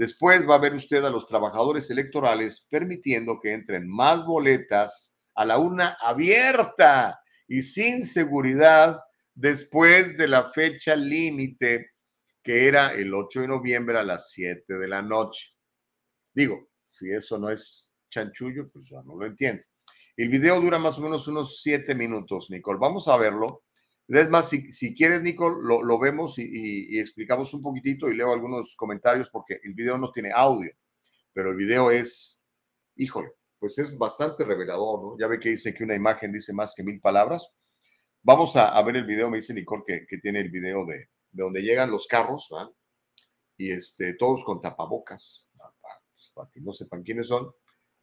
Después 0.00 0.48
va 0.48 0.54
a 0.54 0.58
ver 0.58 0.74
usted 0.74 1.04
a 1.04 1.10
los 1.10 1.26
trabajadores 1.26 1.90
electorales 1.90 2.66
permitiendo 2.70 3.38
que 3.38 3.52
entren 3.52 3.86
más 3.86 4.24
boletas 4.24 5.20
a 5.34 5.44
la 5.44 5.58
una 5.58 5.94
abierta 6.00 7.20
y 7.46 7.60
sin 7.60 8.02
seguridad 8.06 8.98
después 9.34 10.16
de 10.16 10.26
la 10.26 10.50
fecha 10.52 10.96
límite 10.96 11.90
que 12.42 12.66
era 12.66 12.94
el 12.94 13.12
8 13.12 13.42
de 13.42 13.48
noviembre 13.48 13.98
a 13.98 14.02
las 14.02 14.30
7 14.30 14.78
de 14.78 14.88
la 14.88 15.02
noche. 15.02 15.50
Digo, 16.32 16.70
si 16.86 17.12
eso 17.12 17.36
no 17.36 17.50
es 17.50 17.90
chanchullo, 18.08 18.70
pues 18.70 18.86
yo 18.86 19.02
no 19.02 19.16
lo 19.16 19.26
entiendo. 19.26 19.62
El 20.16 20.30
video 20.30 20.62
dura 20.62 20.78
más 20.78 20.96
o 20.96 21.02
menos 21.02 21.28
unos 21.28 21.60
7 21.60 21.94
minutos, 21.94 22.48
Nicole. 22.48 22.78
Vamos 22.80 23.06
a 23.06 23.18
verlo. 23.18 23.64
Es 24.10 24.28
más, 24.28 24.48
si, 24.48 24.92
quieres, 24.92 25.22
Nicole, 25.22 25.56
lo, 25.62 25.98
vemos 26.00 26.36
y, 26.36 26.98
explicamos 26.98 27.54
un 27.54 27.62
poquitito 27.62 28.08
y 28.08 28.16
leo 28.16 28.32
algunos 28.32 28.74
comentarios 28.74 29.30
porque 29.30 29.60
el 29.62 29.72
video 29.72 29.98
no 29.98 30.10
tiene 30.10 30.32
audio, 30.34 30.72
pero 31.32 31.50
el 31.50 31.56
video 31.56 31.92
es, 31.92 32.42
híjole, 32.96 33.28
pues 33.60 33.78
es 33.78 33.96
bastante 33.96 34.44
revelador, 34.44 35.00
¿no? 35.00 35.16
Ya 35.16 35.28
ve 35.28 35.38
que 35.38 35.50
dice 35.50 35.72
que 35.72 35.84
una 35.84 35.94
imagen 35.94 36.32
dice 36.32 36.52
más 36.52 36.74
que 36.74 36.82
mil 36.82 37.00
palabras. 37.00 37.52
Vamos 38.22 38.56
a, 38.56 38.82
ver 38.82 38.96
el 38.96 39.06
video, 39.06 39.30
me 39.30 39.36
dice 39.36 39.54
Nicole 39.54 39.84
que, 39.86 40.18
tiene 40.18 40.40
el 40.40 40.50
video 40.50 40.84
de, 40.84 41.10
donde 41.30 41.62
llegan 41.62 41.92
los 41.92 42.08
carros, 42.08 42.48
¿verdad? 42.50 42.70
Y 43.56 43.70
este, 43.70 44.14
todos 44.14 44.42
con 44.42 44.60
tapabocas, 44.60 45.48
pues, 45.56 46.32
para, 46.34 46.50
que 46.50 46.60
no 46.60 46.72
sepan 46.72 47.04
quiénes 47.04 47.28
son. 47.28 47.52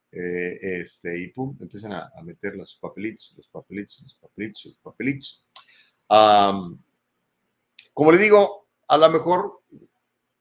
Eh, 0.09 0.79
este, 0.79 1.19
y 1.19 1.27
pum, 1.33 1.57
empiezan 1.59 1.91
a, 1.91 2.09
meter 2.23 2.55
los 2.55 2.77
papelitos, 2.77 3.33
los 3.35 3.49
papelitos, 3.49 3.99
los 4.03 4.15
papelitos, 4.15 4.65
los 4.65 4.77
papelitos. 4.77 5.45
Como 6.07 8.11
le 8.11 8.17
digo, 8.17 8.67
a 8.87 8.97
lo 8.97 9.09
mejor 9.09 9.61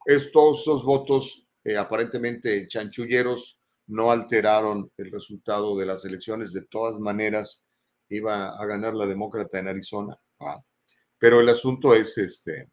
estos, 0.04 0.60
esos 0.60 0.84
votos 0.84 1.46
eh, 1.64 1.76
aparentemente 1.76 2.68
chanchulleros 2.68 3.58
no 3.88 4.10
alteraron 4.10 4.90
el 4.96 5.10
resultado 5.10 5.76
de 5.76 5.86
las 5.86 6.04
elecciones. 6.04 6.52
De 6.52 6.62
todas 6.62 6.98
maneras, 6.98 7.62
iba 8.08 8.48
a 8.48 8.66
ganar 8.66 8.94
la 8.94 9.06
demócrata 9.06 9.58
en 9.58 9.68
Arizona. 9.68 10.18
Pero 11.18 11.40
el 11.40 11.48
asunto 11.48 11.94
es 11.94 12.16
este, 12.18 12.70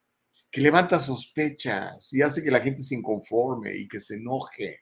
que 0.51 0.61
levanta 0.61 0.99
sospechas 0.99 2.11
y 2.13 2.21
hace 2.21 2.43
que 2.43 2.51
la 2.51 2.61
gente 2.61 2.83
se 2.83 2.95
inconforme 2.95 3.75
y 3.75 3.87
que 3.87 3.99
se 3.99 4.15
enoje. 4.15 4.79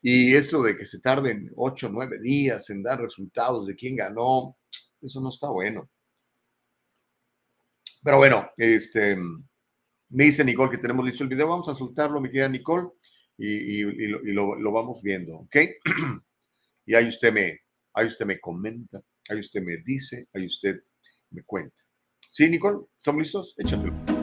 Y 0.00 0.34
esto 0.34 0.62
de 0.62 0.76
que 0.76 0.84
se 0.84 1.00
tarden 1.00 1.50
ocho 1.56 1.88
o 1.88 1.90
nueve 1.90 2.20
días 2.20 2.70
en 2.70 2.82
dar 2.82 3.00
resultados 3.00 3.66
de 3.66 3.74
quién 3.74 3.96
ganó, 3.96 4.56
eso 5.02 5.20
no 5.20 5.28
está 5.28 5.48
bueno. 5.48 5.90
Pero 8.02 8.18
bueno, 8.18 8.50
este, 8.56 9.16
me 9.16 10.24
dice 10.24 10.44
Nicole 10.44 10.70
que 10.70 10.78
tenemos 10.78 11.04
listo 11.04 11.22
el 11.22 11.28
video. 11.28 11.48
Vamos 11.48 11.68
a 11.68 11.74
soltarlo, 11.74 12.20
mi 12.20 12.28
querida 12.30 12.48
Nicole, 12.48 12.88
y, 13.36 13.82
lo, 14.32 14.56
lo, 14.56 14.72
vamos 14.72 15.00
viendo, 15.02 15.36
¿ok? 15.36 15.56
y 16.86 16.94
ahí 16.94 17.08
usted, 17.08 17.32
me, 17.32 17.60
ahí 17.94 18.06
usted 18.06 18.26
me 18.26 18.40
comenta, 18.40 19.00
ahí 19.28 19.40
usted 19.40 19.62
me 19.62 19.76
dice, 19.78 20.26
ahí 20.34 20.46
usted 20.46 20.80
me 21.30 21.42
cuenta. 21.44 21.82
¿Sí, 22.30 22.48
Nicole? 22.48 22.86
¿Estamos 22.98 23.22
listos? 23.22 23.54
Échatelo. 23.58 24.17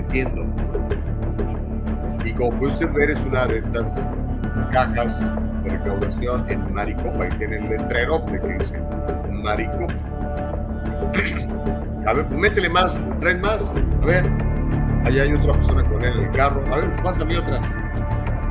Metiendo. 0.00 0.46
Y 2.24 2.32
como 2.32 2.50
puede 2.58 2.72
usted 2.72 2.92
ver, 2.92 3.10
es 3.10 3.24
una 3.24 3.46
de 3.46 3.58
estas 3.58 4.06
cajas 4.72 5.32
de 5.62 5.70
recaudación 5.70 6.44
en 6.48 6.72
Maricopa 6.72 7.26
y 7.26 7.38
tiene 7.38 7.56
el 7.56 7.68
letrero 7.68 8.24
que 8.26 8.38
dice 8.38 8.80
Maricopa. 9.30 9.94
A 12.06 12.12
ver, 12.12 12.30
métele 12.30 12.68
más, 12.68 13.00
traen 13.20 13.40
más. 13.40 13.72
A 14.02 14.06
ver, 14.06 14.24
allá 15.04 15.22
hay 15.22 15.32
otra 15.32 15.52
persona 15.52 15.82
con 15.82 16.02
él 16.04 16.12
en 16.16 16.24
el 16.24 16.30
carro. 16.30 16.62
A 16.72 16.76
ver, 16.76 17.02
pásame 17.02 17.36
otra. 17.38 17.60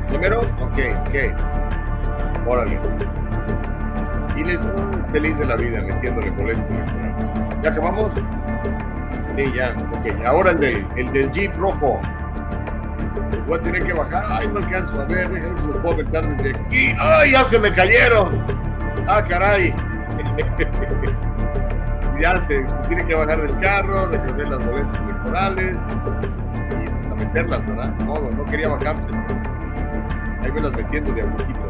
¿Primero? 0.08 0.40
Ok, 0.40 0.78
ok. 1.06 2.46
Órale. 2.46 2.80
Y 4.36 4.44
les 4.44 4.60
feliz 5.12 5.38
de 5.38 5.46
la 5.46 5.56
vida 5.56 5.82
metiéndole 5.82 6.30
boletos 6.30 6.66
¿Ya 7.62 7.70
acabamos? 7.70 8.14
Sí, 9.38 9.52
ya. 9.54 9.72
Ok, 9.92 10.26
ahora 10.26 10.50
el 10.50 10.58
del, 10.58 10.86
el 10.96 11.12
del 11.12 11.30
Jeep 11.30 11.54
rojo. 11.58 12.00
Voy 13.46 13.56
a 13.56 13.62
tener 13.62 13.84
que 13.84 13.92
bajar. 13.92 14.26
Ay, 14.28 14.48
no 14.48 14.58
alcanzo. 14.58 15.00
A 15.00 15.04
ver, 15.04 15.28
déjame 15.28 15.50
ver 15.50 15.60
si 15.60 15.66
lo 15.68 15.80
puedo 15.80 15.94
aventar 15.94 16.26
desde 16.26 16.58
aquí. 16.58 16.92
¡Ay, 16.98 17.30
ya 17.30 17.44
se 17.44 17.60
me 17.60 17.72
cayeron! 17.72 18.44
¡Ah, 19.06 19.22
caray! 19.24 19.72
ya 22.20 22.40
se, 22.42 22.66
tiene 22.88 23.06
que 23.06 23.14
bajar 23.14 23.40
del 23.40 23.60
carro, 23.60 24.06
recoger 24.06 24.48
las 24.48 24.66
boletas 24.66 24.98
electorales 24.98 25.76
y 26.72 26.90
pues, 27.06 27.16
meterlas, 27.24 27.64
¿verdad? 27.64 27.94
No, 28.06 28.20
no 28.20 28.44
quería 28.46 28.68
bajarse. 28.70 29.08
Ahí 30.42 30.50
me 30.50 30.62
las 30.62 30.72
metiendo 30.72 31.12
de 31.12 31.22
a 31.22 31.30
poquito. 31.30 31.60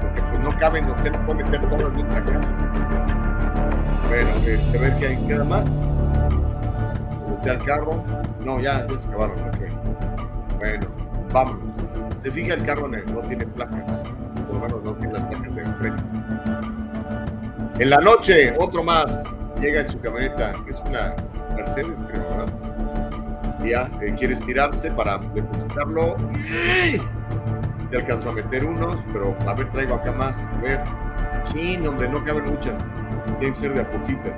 Porque 0.00 0.22
pues 0.22 0.40
no 0.42 0.58
caben, 0.58 0.86
no 0.86 0.96
se 1.04 1.10
puede 1.10 1.44
meter 1.44 1.68
todas 1.68 1.88
en 1.88 2.06
otra 2.06 2.24
casa. 2.24 2.48
Bueno, 4.08 4.30
este, 4.46 4.78
a 4.78 4.80
ver 4.80 4.98
qué 4.98 5.06
hay, 5.06 5.26
queda 5.26 5.44
más. 5.44 5.66
Voltea 7.40 7.54
al 7.54 7.64
carro. 7.64 8.04
No, 8.44 8.60
ya, 8.60 8.86
ya 8.86 8.98
se 8.98 9.08
acabaron. 9.08 9.50
Bueno, 10.58 10.86
vámonos. 11.32 11.72
Se 12.20 12.30
fija 12.30 12.52
el 12.52 12.64
carro, 12.64 12.86
no 12.86 13.20
tiene 13.28 13.46
placas. 13.46 14.04
Por 14.46 14.56
lo 14.56 14.60
menos 14.60 14.84
no 14.84 14.94
tiene 14.96 15.14
las 15.14 15.24
placas 15.24 15.54
de 15.54 15.62
enfrente. 15.62 16.02
En 17.78 17.88
la 17.88 17.96
noche, 17.96 18.54
otro 18.58 18.84
más 18.84 19.24
llega 19.58 19.80
en 19.80 19.88
su 19.88 19.98
camioneta, 20.00 20.54
que 20.66 20.72
es 20.72 20.80
una 20.82 21.14
Mercedes, 21.56 22.04
creo, 22.10 22.28
¿verdad? 22.28 22.52
Ya 23.64 23.90
eh, 24.02 24.14
quiere 24.18 24.34
estirarse 24.34 24.90
para 24.90 25.16
depositarlo. 25.34 26.16
Se 27.90 27.96
alcanzó 27.96 28.28
a 28.28 28.32
meter 28.32 28.66
unos, 28.66 29.00
pero 29.14 29.34
a 29.46 29.54
ver, 29.54 29.70
traigo 29.72 29.94
acá 29.94 30.12
más. 30.12 30.36
A 30.36 30.60
ver. 30.60 30.84
Sí, 31.54 31.78
hombre, 31.86 32.06
no 32.06 32.22
caben 32.22 32.44
muchas 32.44 32.76
tienen 33.38 33.52
que 33.52 33.58
ser 33.58 33.74
de 33.74 33.80
a 33.80 33.90
poquitas. 33.90 34.34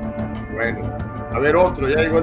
Bueno, 0.52 0.96
a 1.34 1.38
ver 1.38 1.56
otro, 1.56 1.88
ya 1.88 2.00
de 2.00 2.08
la, 2.08 2.20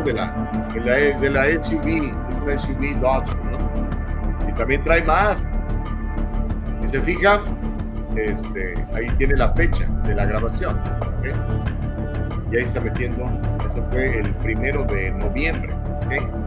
de 0.73 0.79
la, 0.81 1.19
de 1.19 1.29
la 1.29 1.63
SUV, 1.63 1.87
es 1.87 2.43
una 2.43 2.57
SUV 2.57 2.99
Dodge, 2.99 3.35
¿no? 3.43 4.47
Y 4.47 4.53
también 4.53 4.83
trae 4.83 5.03
más. 5.03 5.43
Si 6.81 6.87
se 6.87 7.01
fijan, 7.01 7.41
este, 8.15 8.73
ahí 8.93 9.09
tiene 9.17 9.35
la 9.35 9.51
fecha 9.53 9.85
de 10.03 10.15
la 10.15 10.25
grabación. 10.25 10.79
Y 12.51 12.57
ahí 12.57 12.63
está 12.63 12.81
metiendo, 12.81 13.29
eso 13.69 13.83
fue 13.91 14.19
el 14.19 14.33
primero 14.35 14.83
de 14.85 15.11
noviembre. 15.11 15.73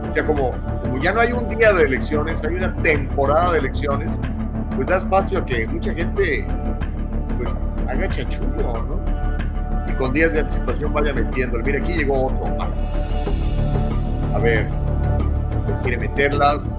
O 0.09 0.13
sea, 0.13 0.25
como, 0.25 0.51
como 0.81 1.01
ya 1.01 1.13
no 1.13 1.21
hay 1.21 1.31
un 1.31 1.47
día 1.49 1.71
de 1.73 1.83
elecciones, 1.83 2.43
hay 2.45 2.55
una 2.55 2.73
temporada 2.83 3.53
de 3.53 3.59
elecciones, 3.59 4.11
pues 4.75 4.87
da 4.87 4.97
espacio 4.97 5.39
a 5.39 5.45
que 5.45 5.67
mucha 5.67 5.93
gente 5.93 6.45
pues 7.37 7.55
haga 7.87 8.07
chachullo, 8.09 8.83
¿no? 8.83 9.02
Con 9.97 10.13
días 10.13 10.33
de 10.33 10.39
anticipación 10.41 10.93
vaya 10.93 11.13
metiéndolo. 11.13 11.63
Mira, 11.63 11.79
aquí 11.79 11.93
llegó 11.93 12.27
otro 12.27 12.55
más. 12.55 12.81
A 14.33 14.39
ver, 14.39 14.67
quiere 15.83 15.97
meterlas, 15.97 16.77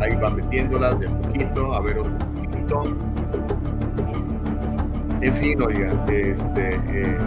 ahí 0.00 0.16
va 0.16 0.30
metiéndolas 0.30 0.98
de 0.98 1.08
poquito, 1.08 1.72
a 1.74 1.80
ver 1.80 1.98
otro 1.98 2.18
poquito. 2.34 2.82
En 5.22 5.34
fin, 5.34 5.62
oiga, 5.62 6.04
este, 6.08 6.74
eh, 6.74 7.18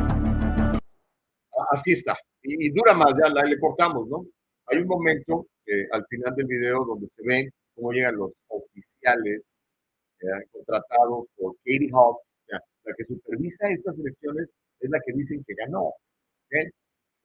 así 1.71 1.93
está. 1.93 2.15
Y, 2.43 2.71
dura 2.71 2.93
más, 2.93 3.13
ya 3.13 3.29
la, 3.29 3.43
le 3.43 3.57
cortamos, 3.57 4.07
¿no? 4.09 4.25
Hay 4.67 4.79
un 4.79 4.87
momento 4.87 5.47
eh, 5.65 5.87
al 5.91 6.05
final 6.07 6.35
del 6.35 6.45
video 6.45 6.85
donde 6.85 7.07
se 7.09 7.21
ven 7.25 7.49
cómo 7.73 7.91
llegan 7.91 8.17
los 8.17 8.31
oficiales 8.47 9.45
eh, 10.19 10.45
contratados 10.51 11.25
por 11.37 11.55
Katie 11.63 11.89
Hobbs, 11.91 12.19
la 12.49 12.93
que 12.95 13.05
supervisa 13.05 13.67
estas 13.69 13.97
elecciones 13.97 14.49
es 14.85 14.91
la 14.91 14.99
que 15.05 15.13
dicen 15.13 15.43
que 15.45 15.53
ganó, 15.53 15.93
eh, 16.51 16.71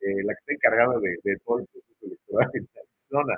la 0.00 0.34
que 0.34 0.38
está 0.40 0.52
encargada 0.52 0.98
de, 1.00 1.36
todo 1.44 1.58
el 1.58 1.66
proceso 1.66 2.06
electoral 2.06 2.50
en 2.54 2.68
Arizona. 2.76 3.36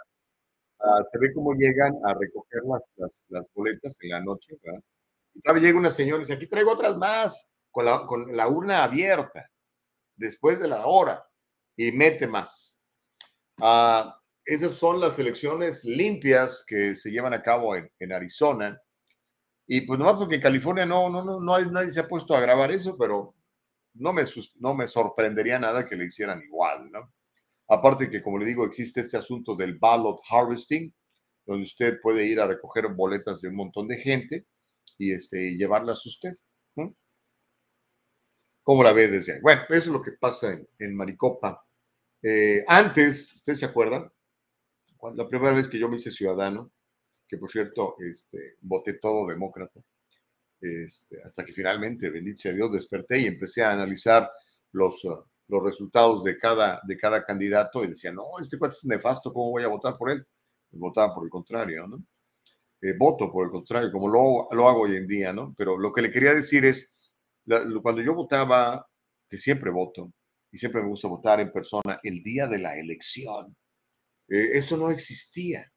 Ah, 0.80 1.02
se 1.10 1.18
ve 1.18 1.32
cómo 1.32 1.54
llegan 1.54 1.94
a 2.04 2.14
recoger 2.14 2.62
las, 2.64 3.24
las, 3.28 3.46
boletas 3.54 3.96
en 4.02 4.10
la 4.10 4.20
noche, 4.20 4.56
¿verdad? 4.62 4.80
Y 5.34 5.40
todavía 5.40 5.68
llega 5.68 5.78
una 5.78 5.90
señora 5.90 6.18
y 6.18 6.20
dice, 6.20 6.34
aquí 6.34 6.46
traigo 6.46 6.72
otras 6.72 6.96
más, 6.96 7.48
con 7.70 7.84
la, 7.84 8.06
con 8.06 8.36
la 8.36 8.48
urna 8.48 8.84
abierta, 8.84 9.48
después 10.16 10.60
de 10.60 10.68
la 10.68 10.86
hora, 10.86 11.24
y 11.76 11.92
mete 11.92 12.26
más. 12.26 12.82
Ah, 13.58 14.18
esas 14.44 14.74
son 14.74 15.00
las 15.00 15.18
elecciones 15.18 15.84
limpias 15.84 16.64
que 16.66 16.96
se 16.96 17.10
llevan 17.10 17.32
a 17.32 17.42
cabo 17.42 17.76
en, 17.76 17.90
en 17.98 18.12
Arizona. 18.12 18.80
Y 19.66 19.82
pues 19.82 19.98
nomás 19.98 20.14
porque 20.14 20.34
en 20.36 20.40
California 20.40 20.84
no, 20.84 21.08
no, 21.08 21.24
no, 21.24 21.40
no 21.40 21.54
hay, 21.54 21.64
nadie 21.70 21.90
se 21.90 22.00
ha 22.00 22.08
puesto 22.08 22.34
a 22.34 22.40
grabar 22.40 22.72
eso, 22.72 22.96
pero 22.98 23.34
no 23.94 24.12
me, 24.12 24.24
no 24.56 24.74
me 24.74 24.88
sorprendería 24.88 25.58
nada 25.58 25.86
que 25.86 25.96
le 25.96 26.06
hicieran 26.06 26.42
igual, 26.42 26.90
¿no? 26.90 27.12
Aparte 27.68 28.10
que, 28.10 28.22
como 28.22 28.38
le 28.38 28.46
digo, 28.46 28.64
existe 28.64 29.00
este 29.00 29.16
asunto 29.16 29.54
del 29.54 29.78
ballot 29.78 30.20
harvesting, 30.28 30.92
donde 31.46 31.64
usted 31.64 32.00
puede 32.02 32.26
ir 32.26 32.40
a 32.40 32.46
recoger 32.46 32.88
boletas 32.88 33.40
de 33.40 33.48
un 33.48 33.56
montón 33.56 33.88
de 33.88 33.96
gente 33.96 34.46
y 34.98 35.12
este, 35.12 35.56
llevarlas 35.56 36.04
usted. 36.06 36.34
¿no? 36.76 36.94
¿Cómo 38.62 38.82
la 38.82 38.92
ve 38.92 39.08
desde 39.08 39.34
ahí? 39.34 39.40
Bueno, 39.40 39.62
eso 39.70 39.76
es 39.76 39.86
lo 39.86 40.02
que 40.02 40.12
pasa 40.12 40.56
en, 40.78 40.94
Maricopa. 40.94 41.64
Eh, 42.22 42.64
antes, 42.68 43.34
¿usted 43.36 43.54
se 43.54 43.64
acuerda? 43.64 44.12
La 45.14 45.28
primera 45.28 45.54
vez 45.54 45.66
que 45.66 45.78
yo 45.78 45.88
me 45.88 45.96
hice 45.96 46.10
ciudadano, 46.10 46.70
que 47.26 47.38
por 47.38 47.50
cierto, 47.50 47.96
este, 47.98 48.56
voté 48.60 48.94
todo 48.94 49.26
demócrata, 49.26 49.80
este, 50.62 51.20
hasta 51.22 51.44
que 51.44 51.52
finalmente, 51.52 52.08
bendito 52.10 52.48
a 52.48 52.52
Dios, 52.52 52.72
desperté 52.72 53.20
y 53.20 53.26
empecé 53.26 53.62
a 53.62 53.72
analizar 53.72 54.30
los, 54.72 55.04
uh, 55.04 55.24
los 55.48 55.62
resultados 55.62 56.24
de 56.24 56.38
cada, 56.38 56.80
de 56.86 56.96
cada 56.96 57.24
candidato 57.24 57.84
y 57.84 57.88
decía, 57.88 58.12
no, 58.12 58.24
este 58.40 58.58
cuate 58.58 58.74
es 58.74 58.84
nefasto, 58.84 59.32
¿cómo 59.32 59.50
voy 59.50 59.64
a 59.64 59.68
votar 59.68 59.96
por 59.98 60.10
él? 60.10 60.24
Votaba 60.70 61.14
por 61.14 61.24
el 61.24 61.30
contrario, 61.30 61.86
¿no? 61.86 62.02
Eh, 62.80 62.94
voto 62.98 63.30
por 63.30 63.44
el 63.46 63.50
contrario, 63.50 63.92
como 63.92 64.08
lo, 64.08 64.48
lo, 64.50 64.68
hago 64.68 64.82
hoy 64.82 64.96
en 64.96 65.06
día, 65.06 65.32
¿no? 65.32 65.54
Pero 65.56 65.78
lo 65.78 65.92
que 65.92 66.02
le 66.02 66.10
quería 66.10 66.34
decir 66.34 66.64
es, 66.64 66.94
cuando 67.82 68.02
yo 68.02 68.14
votaba, 68.14 68.86
que 69.28 69.36
siempre 69.36 69.70
voto, 69.70 70.12
y 70.52 70.58
siempre 70.58 70.82
me 70.82 70.88
gusta 70.88 71.08
votar 71.08 71.40
en 71.40 71.50
persona 71.50 71.98
el 72.02 72.22
día 72.22 72.46
de 72.46 72.58
la 72.58 72.78
elección. 72.78 73.56
Eh, 74.28 74.50
esto 74.54 74.76
no 74.76 74.90
existía. 74.90 75.72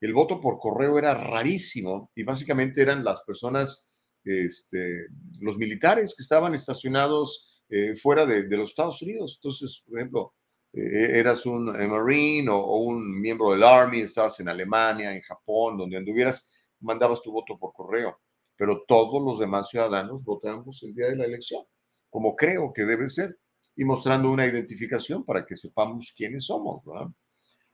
El 0.00 0.12
voto 0.12 0.40
por 0.40 0.58
correo 0.58 0.98
era 0.98 1.14
rarísimo 1.14 2.10
y 2.14 2.24
básicamente 2.24 2.82
eran 2.82 3.02
las 3.04 3.22
personas, 3.22 3.93
este, 4.24 5.06
los 5.40 5.56
militares 5.56 6.14
que 6.16 6.22
estaban 6.22 6.54
estacionados 6.54 7.62
eh, 7.68 7.96
fuera 7.96 8.26
de, 8.26 8.44
los 8.56 8.70
Estados 8.70 9.00
Unidos. 9.02 9.38
Entonces, 9.38 9.82
por 9.86 9.98
ejemplo, 9.98 10.34
eh, 10.72 11.18
eras 11.18 11.46
un 11.46 11.66
Marine 11.66 12.48
o, 12.50 12.56
o, 12.56 12.78
un 12.84 13.20
miembro 13.20 13.52
del 13.52 13.62
Army, 13.62 14.00
estabas 14.00 14.38
en 14.40 14.48
Alemania, 14.48 15.14
en 15.14 15.22
Japón, 15.22 15.78
donde 15.78 15.96
anduvieras, 15.96 16.50
mandabas 16.80 17.22
tu 17.22 17.32
voto 17.32 17.58
por 17.58 17.72
correo. 17.72 18.20
Pero 18.56 18.84
todos 18.86 19.22
los 19.22 19.38
demás 19.38 19.68
ciudadanos 19.68 20.22
votamos 20.22 20.82
el 20.82 20.94
día 20.94 21.06
de 21.06 21.16
la 21.16 21.24
elección, 21.24 21.64
como 22.10 22.36
creo 22.36 22.72
que 22.72 22.84
debe 22.84 23.08
ser 23.08 23.36
y 23.76 23.84
mostrando 23.84 24.30
una 24.30 24.46
identificación 24.46 25.24
para 25.24 25.44
que 25.44 25.56
sepamos 25.56 26.12
quiénes 26.16 26.44
somos. 26.44 26.82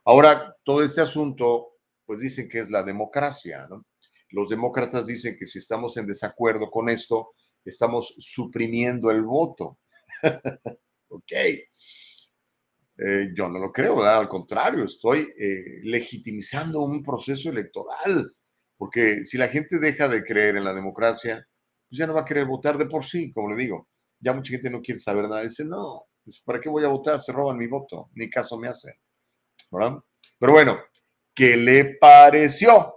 Ahora, 0.05 0.57
todo 0.65 0.83
este 0.83 1.01
asunto, 1.03 1.73
pues 2.07 2.21
dicen 2.21 2.49
que 2.49 2.61
es 2.61 2.71
la 2.71 2.83
democracia. 2.83 3.67
¿no? 3.69 3.85
Los 4.33 4.49
demócratas 4.49 5.07
dicen 5.07 5.37
que 5.39 5.47
si 5.47 5.59
estamos 5.59 5.97
en 5.97 6.07
desacuerdo 6.07 6.71
con 6.71 6.89
esto, 6.89 7.33
estamos 7.65 8.15
suprimiendo 8.19 9.11
el 9.11 9.23
voto. 9.23 9.79
ok. 11.09 11.33
Eh, 13.03 13.31
yo 13.35 13.49
no 13.49 13.59
lo 13.59 13.73
creo, 13.73 14.03
al 14.03 14.29
contrario, 14.29 14.85
estoy 14.85 15.33
eh, 15.39 15.81
legitimizando 15.85 16.81
un 16.81 17.03
proceso 17.03 17.49
electoral, 17.49 18.35
porque 18.77 19.25
si 19.25 19.39
la 19.39 19.49
gente 19.49 19.79
deja 19.79 20.07
de 20.07 20.23
creer 20.23 20.57
en 20.57 20.65
la 20.65 20.75
democracia, 20.75 21.47
pues 21.89 21.99
ya 21.99 22.07
no 22.07 22.13
va 22.15 22.21
a 22.21 22.25
querer 22.27 22.45
votar 22.45 22.77
de 22.77 22.87
por 22.87 23.05
sí, 23.05 23.33
como 23.33 23.51
le 23.51 23.57
digo 23.57 23.89
ya 24.21 24.33
mucha 24.33 24.53
gente 24.53 24.71
no 24.71 24.83
quiere 24.83 25.01
saber 25.01 25.29
nada. 25.29 25.43
Dice, 25.43 25.65
no, 25.65 26.07
pues, 26.23 26.41
¿para 26.41 26.61
qué 26.61 26.69
voy 26.69 26.85
a 26.85 26.89
votar? 26.89 27.21
Se 27.21 27.33
roban 27.33 27.57
mi 27.57 27.67
voto, 27.67 28.11
ni 28.15 28.29
caso 28.29 28.59
me 28.59 28.69
hacen. 28.69 28.95
¿verdad? 29.71 29.99
Pero 30.39 30.53
bueno, 30.53 30.79
¿qué 31.35 31.57
le 31.57 31.97
pareció? 31.97 32.95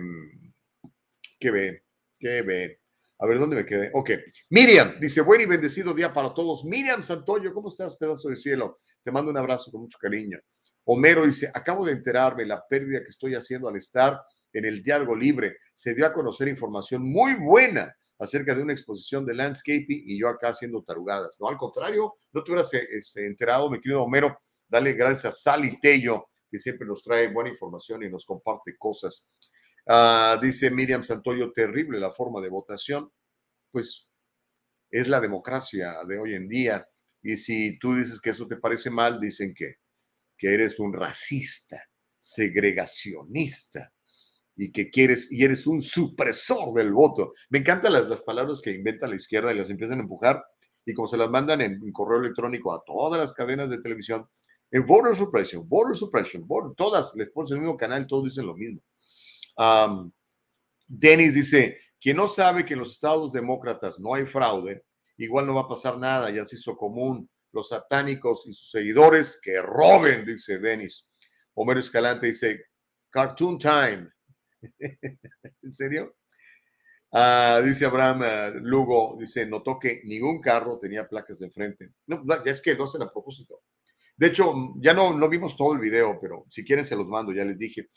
¿qué 1.38 1.50
ve? 1.50 1.84
¿Qué 2.18 2.42
ve? 2.42 2.80
A 3.24 3.26
ver, 3.26 3.38
¿dónde 3.38 3.56
me 3.56 3.64
quedé? 3.64 3.90
Ok. 3.94 4.10
Miriam 4.50 5.00
dice, 5.00 5.22
buen 5.22 5.40
y 5.40 5.46
bendecido 5.46 5.94
día 5.94 6.12
para 6.12 6.34
todos. 6.34 6.62
Miriam 6.62 7.02
Santoyo, 7.02 7.54
¿cómo 7.54 7.68
estás, 7.70 7.96
pedazo 7.96 8.28
de 8.28 8.36
cielo? 8.36 8.80
Te 9.02 9.10
mando 9.10 9.30
un 9.30 9.38
abrazo 9.38 9.70
con 9.70 9.80
mucho 9.80 9.96
cariño. 9.98 10.38
Homero 10.84 11.24
dice, 11.24 11.50
acabo 11.54 11.86
de 11.86 11.92
enterarme 11.92 12.44
la 12.44 12.62
pérdida 12.68 13.00
que 13.00 13.08
estoy 13.08 13.34
haciendo 13.34 13.66
al 13.66 13.76
estar 13.76 14.20
en 14.52 14.66
el 14.66 14.82
diálogo 14.82 15.16
libre. 15.16 15.56
Se 15.72 15.94
dio 15.94 16.04
a 16.04 16.12
conocer 16.12 16.48
información 16.48 17.02
muy 17.02 17.32
buena 17.32 17.96
acerca 18.18 18.54
de 18.54 18.60
una 18.60 18.74
exposición 18.74 19.24
de 19.24 19.32
landscaping 19.32 20.02
y 20.04 20.20
yo 20.20 20.28
acá 20.28 20.50
haciendo 20.50 20.82
tarugadas. 20.82 21.34
No, 21.40 21.48
al 21.48 21.56
contrario, 21.56 22.16
no 22.30 22.44
te 22.44 22.50
hubieras 22.50 22.74
este, 22.74 23.26
enterado, 23.26 23.70
mi 23.70 23.80
querido 23.80 24.02
Homero. 24.02 24.38
Dale 24.68 24.92
gracias 24.92 25.24
a 25.24 25.32
Sally 25.32 25.80
Tello, 25.80 26.26
que 26.50 26.58
siempre 26.58 26.86
nos 26.86 27.02
trae 27.02 27.28
buena 27.28 27.48
información 27.48 28.02
y 28.02 28.10
nos 28.10 28.26
comparte 28.26 28.76
cosas. 28.76 29.26
Ah, 29.86 30.38
dice 30.40 30.70
Miriam 30.70 31.02
Santoyo, 31.02 31.52
terrible 31.52 31.98
la 32.00 32.12
forma 32.12 32.40
de 32.40 32.48
votación. 32.48 33.10
Pues 33.70 34.10
es 34.90 35.08
la 35.08 35.20
democracia 35.20 35.96
de 36.06 36.18
hoy 36.18 36.34
en 36.34 36.48
día. 36.48 36.88
Y 37.22 37.36
si 37.36 37.78
tú 37.78 37.96
dices 37.96 38.20
que 38.20 38.30
eso 38.30 38.46
te 38.46 38.56
parece 38.56 38.90
mal, 38.90 39.20
dicen 39.20 39.54
que, 39.54 39.76
que 40.36 40.54
eres 40.54 40.78
un 40.78 40.92
racista, 40.92 41.82
segregacionista, 42.18 43.92
y 44.56 44.70
que 44.70 44.90
quieres 44.90 45.30
y 45.32 45.44
eres 45.44 45.66
un 45.66 45.82
supresor 45.82 46.72
del 46.74 46.92
voto. 46.92 47.32
Me 47.50 47.58
encantan 47.58 47.92
las, 47.92 48.08
las 48.08 48.22
palabras 48.22 48.60
que 48.60 48.70
inventa 48.70 49.06
la 49.06 49.16
izquierda 49.16 49.52
y 49.52 49.58
las 49.58 49.70
empiezan 49.70 49.98
a 49.98 50.02
empujar 50.02 50.44
y 50.86 50.92
como 50.92 51.08
se 51.08 51.16
las 51.16 51.30
mandan 51.30 51.60
en, 51.60 51.92
correo 51.92 52.20
electrónico 52.20 52.72
a 52.72 52.82
todas 52.84 53.18
las 53.18 53.32
cadenas 53.32 53.70
de 53.70 53.80
televisión, 53.80 54.28
en 54.70 54.84
voter 54.84 55.14
suppression, 55.14 55.66
voter 55.68 55.96
suppression, 55.96 56.46
todas 56.76 57.12
les 57.14 57.30
pones 57.30 57.52
el 57.52 57.58
mismo 57.58 57.76
canal, 57.76 58.06
todos 58.06 58.24
dicen 58.24 58.46
lo 58.46 58.54
mismo. 58.54 58.80
Dennis 60.86 61.34
dice, 61.34 61.78
quien 62.00 62.16
no 62.16 62.28
sabe 62.28 62.64
que 62.64 62.74
en 62.74 62.80
los 62.80 62.92
estados 62.92 63.32
demócratas 63.32 63.98
no 63.98 64.14
hay 64.14 64.26
fraude, 64.26 64.84
igual 65.16 65.46
no 65.46 65.54
va 65.54 65.62
a 65.62 65.68
pasar 65.68 65.98
nada, 65.98 66.30
ya 66.30 66.44
se 66.44 66.56
hizo 66.56 66.76
común. 66.76 67.28
Los 67.52 67.68
satánicos 67.68 68.46
y 68.46 68.52
sus 68.52 68.70
seguidores 68.70 69.38
que 69.40 69.62
roben, 69.62 70.24
dice 70.24 70.58
Dennis. 70.58 71.08
Homero 71.54 71.78
Escalante 71.78 72.26
dice, 72.26 72.64
Cartoon 73.10 73.58
Time, 73.58 74.08
¿En 75.62 75.72
serio? 75.72 76.16
Ah, 77.12 77.60
dice 77.64 77.84
Abraham 77.84 78.22
ah, 78.22 78.50
Lugo, 78.54 79.16
dice, 79.18 79.46
notó 79.46 79.78
que 79.78 80.02
ningún 80.04 80.40
carro 80.40 80.78
tenía 80.78 81.08
placas 81.08 81.38
de 81.38 81.50
frente. 81.50 81.92
No, 82.06 82.24
ya 82.26 82.50
es 82.50 82.60
que 82.60 82.74
lo 82.74 82.84
hacen 82.84 83.02
a 83.02 83.10
propósito. 83.10 83.62
De 84.16 84.28
hecho, 84.28 84.54
ya 84.80 84.94
no, 84.94 85.12
no 85.16 85.28
vimos 85.28 85.56
todo 85.56 85.72
el 85.72 85.80
video, 85.80 86.18
pero 86.20 86.44
si 86.48 86.64
quieren 86.64 86.86
se 86.86 86.96
los 86.96 87.06
mando, 87.06 87.32
ya 87.32 87.44
les 87.44 87.58
dije. 87.58 87.88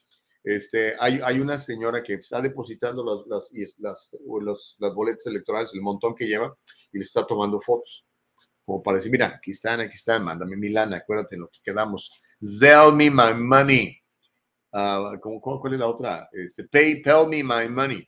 Este, 0.43 0.95
hay, 0.99 1.19
hay 1.23 1.39
una 1.39 1.57
señora 1.57 2.01
que 2.01 2.13
está 2.13 2.41
depositando 2.41 3.25
las, 3.27 3.49
las, 3.51 3.77
las, 3.79 4.77
las 4.79 4.93
boletas 4.93 5.25
electorales, 5.27 5.71
el 5.73 5.81
montón 5.81 6.15
que 6.15 6.25
lleva, 6.25 6.55
y 6.91 6.97
le 6.97 7.03
está 7.03 7.25
tomando 7.25 7.59
fotos. 7.59 8.05
Como 8.65 8.83
para 8.83 8.97
decir, 8.97 9.11
mira, 9.11 9.27
aquí 9.27 9.51
están, 9.51 9.79
aquí 9.79 9.95
están, 9.95 10.23
mándame 10.23 10.57
mi 10.57 10.69
lana, 10.69 10.97
acuérdate 10.97 11.35
en 11.35 11.41
lo 11.41 11.49
que 11.49 11.59
quedamos. 11.63 12.11
Sell 12.39 12.93
me 12.93 13.09
my 13.09 13.33
money. 13.33 13.97
Uh, 14.73 15.17
¿Cuál 15.19 15.73
es 15.73 15.79
la 15.79 15.87
otra? 15.87 16.29
Este, 16.31 16.65
pay, 16.65 17.01
me 17.29 17.43
my 17.43 17.69
money. 17.69 18.07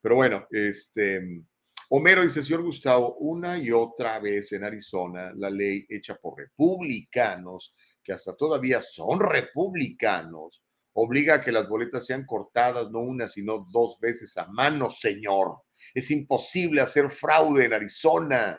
Pero 0.00 0.16
bueno, 0.16 0.46
este, 0.50 1.44
Homero 1.90 2.22
dice, 2.22 2.42
señor 2.42 2.62
Gustavo, 2.62 3.16
una 3.16 3.56
y 3.56 3.70
otra 3.70 4.18
vez 4.18 4.52
en 4.52 4.64
Arizona, 4.64 5.32
la 5.34 5.48
ley 5.48 5.86
hecha 5.88 6.16
por 6.16 6.36
republicanos, 6.36 7.74
que 8.02 8.12
hasta 8.12 8.34
todavía 8.36 8.82
son 8.82 9.20
republicanos, 9.20 10.62
obliga 11.00 11.36
a 11.36 11.40
que 11.40 11.52
las 11.52 11.68
boletas 11.68 12.06
sean 12.06 12.24
cortadas 12.24 12.90
no 12.90 13.00
una, 13.00 13.26
sino 13.26 13.66
dos 13.70 13.98
veces 14.00 14.36
a 14.36 14.46
mano, 14.46 14.90
señor. 14.90 15.62
Es 15.94 16.10
imposible 16.10 16.80
hacer 16.80 17.10
fraude 17.10 17.66
en 17.66 17.72
Arizona. 17.72 18.58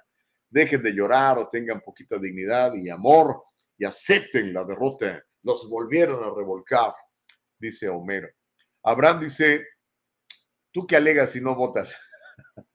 Dejen 0.49 0.81
de 0.81 0.93
llorar 0.93 1.37
o 1.37 1.49
tengan 1.49 1.81
poquita 1.81 2.17
dignidad 2.17 2.73
y 2.75 2.89
amor 2.89 3.43
y 3.77 3.85
acepten 3.85 4.53
la 4.53 4.63
derrota. 4.63 5.23
Nos 5.43 5.69
volvieron 5.69 6.23
a 6.23 6.33
revolcar 6.35 6.93
dice 7.59 7.89
Homero. 7.89 8.29
Abraham 8.83 9.19
dice, 9.19 9.67
¿tú 10.71 10.87
qué 10.87 10.95
alegas 10.95 11.31
si 11.31 11.41
no 11.41 11.55
votas? 11.55 11.95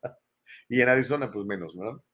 y 0.69 0.81
en 0.81 0.89
Arizona, 0.89 1.31
pues 1.33 1.47
menos, 1.47 1.75
¿no? 1.75 2.05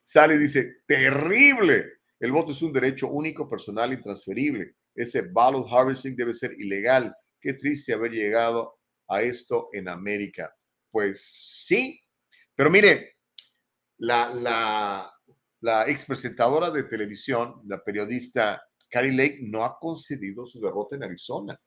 Sale 0.00 0.36
y 0.36 0.38
dice, 0.38 0.82
terrible. 0.86 1.94
El 2.18 2.32
voto 2.32 2.52
es 2.52 2.62
un 2.62 2.72
derecho 2.72 3.08
único, 3.08 3.48
personal 3.48 3.92
y 3.92 4.00
transferible. 4.00 4.76
Ese 5.00 5.22
ballot 5.22 5.66
harvesting 5.70 6.14
debe 6.14 6.34
ser 6.34 6.52
ilegal. 6.58 7.14
Qué 7.40 7.54
triste 7.54 7.92
haber 7.92 8.12
llegado 8.12 8.78
a 9.08 9.22
esto 9.22 9.68
en 9.72 9.88
América. 9.88 10.54
Pues 10.90 11.22
sí, 11.66 12.00
pero 12.54 12.70
mire, 12.70 13.16
la, 13.98 14.34
la, 14.34 15.12
la 15.60 15.88
ex 15.88 16.06
de 16.06 16.82
televisión, 16.84 17.62
la 17.66 17.82
periodista 17.82 18.62
Carrie 18.90 19.12
Lake, 19.12 19.38
no 19.42 19.64
ha 19.64 19.78
concedido 19.78 20.44
su 20.44 20.60
derrota 20.60 20.96
en 20.96 21.04
Arizona. 21.04 21.58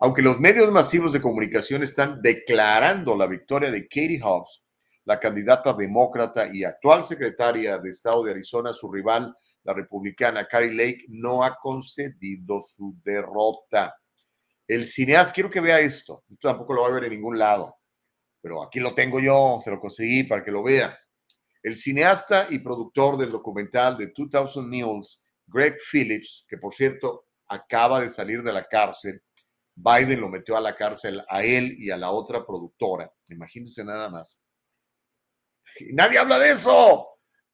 Aunque 0.00 0.22
los 0.22 0.40
medios 0.40 0.70
masivos 0.70 1.12
de 1.12 1.20
comunicación 1.20 1.82
están 1.82 2.20
declarando 2.22 3.16
la 3.16 3.26
victoria 3.26 3.70
de 3.70 3.82
Katie 3.82 4.20
Hobbs, 4.22 4.64
la 5.04 5.20
candidata 5.20 5.72
demócrata 5.72 6.50
y 6.52 6.64
actual 6.64 7.04
secretaria 7.04 7.78
de 7.78 7.90
Estado 7.90 8.24
de 8.24 8.32
Arizona, 8.32 8.72
su 8.72 8.90
rival, 8.90 9.34
la 9.62 9.74
republicana 9.74 10.46
Carrie 10.46 10.74
Lake, 10.74 11.04
no 11.08 11.44
ha 11.44 11.56
concedido 11.56 12.60
su 12.60 12.96
derrota. 13.04 13.94
El 14.66 14.86
cineasta, 14.86 15.34
quiero 15.34 15.50
que 15.50 15.60
vea 15.60 15.80
esto. 15.80 16.24
Esto 16.30 16.48
tampoco 16.48 16.74
lo 16.74 16.82
va 16.82 16.88
a 16.88 16.92
ver 16.92 17.04
en 17.04 17.10
ningún 17.10 17.38
lado, 17.38 17.76
pero 18.40 18.62
aquí 18.62 18.80
lo 18.80 18.94
tengo 18.94 19.20
yo, 19.20 19.60
se 19.62 19.70
lo 19.70 19.80
conseguí 19.80 20.24
para 20.24 20.44
que 20.44 20.50
lo 20.50 20.62
vea. 20.62 20.98
El 21.62 21.76
cineasta 21.76 22.46
y 22.50 22.60
productor 22.60 23.16
del 23.18 23.30
documental 23.30 23.98
de 23.98 24.12
2000 24.16 24.66
Mules, 24.66 25.22
Greg 25.46 25.76
Phillips, 25.90 26.46
que 26.48 26.56
por 26.56 26.72
cierto 26.72 27.26
acaba 27.48 28.00
de 28.00 28.08
salir 28.08 28.42
de 28.42 28.52
la 28.52 28.64
cárcel, 28.64 29.22
Biden 29.74 30.20
lo 30.20 30.28
metió 30.28 30.56
a 30.56 30.60
la 30.60 30.76
cárcel 30.76 31.22
a 31.28 31.42
él 31.42 31.74
y 31.78 31.90
a 31.90 31.96
la 31.96 32.10
otra 32.10 32.44
productora. 32.44 33.10
Imagínense 33.28 33.84
nada 33.84 34.08
más. 34.08 34.42
Nadie 35.92 36.18
habla 36.18 36.38
de 36.38 36.50
eso. 36.50 37.09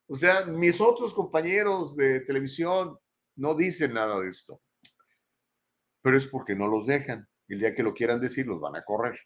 O 0.07 0.15
sea, 0.15 0.45
mis 0.45 0.79
otros 0.79 1.13
compañeros 1.13 1.95
de 1.95 2.21
televisión 2.21 2.97
no 3.35 3.53
dicen 3.53 3.93
nada 3.93 4.19
de 4.19 4.29
esto. 4.29 4.61
Pero 6.01 6.17
es 6.17 6.27
porque 6.27 6.55
no 6.55 6.67
los 6.67 6.87
dejan. 6.87 7.27
El 7.47 7.59
día 7.59 7.75
que 7.75 7.83
lo 7.83 7.93
quieran 7.93 8.19
decir, 8.19 8.47
los 8.47 8.59
van 8.59 8.75
a 8.75 8.83
correr. 8.83 9.19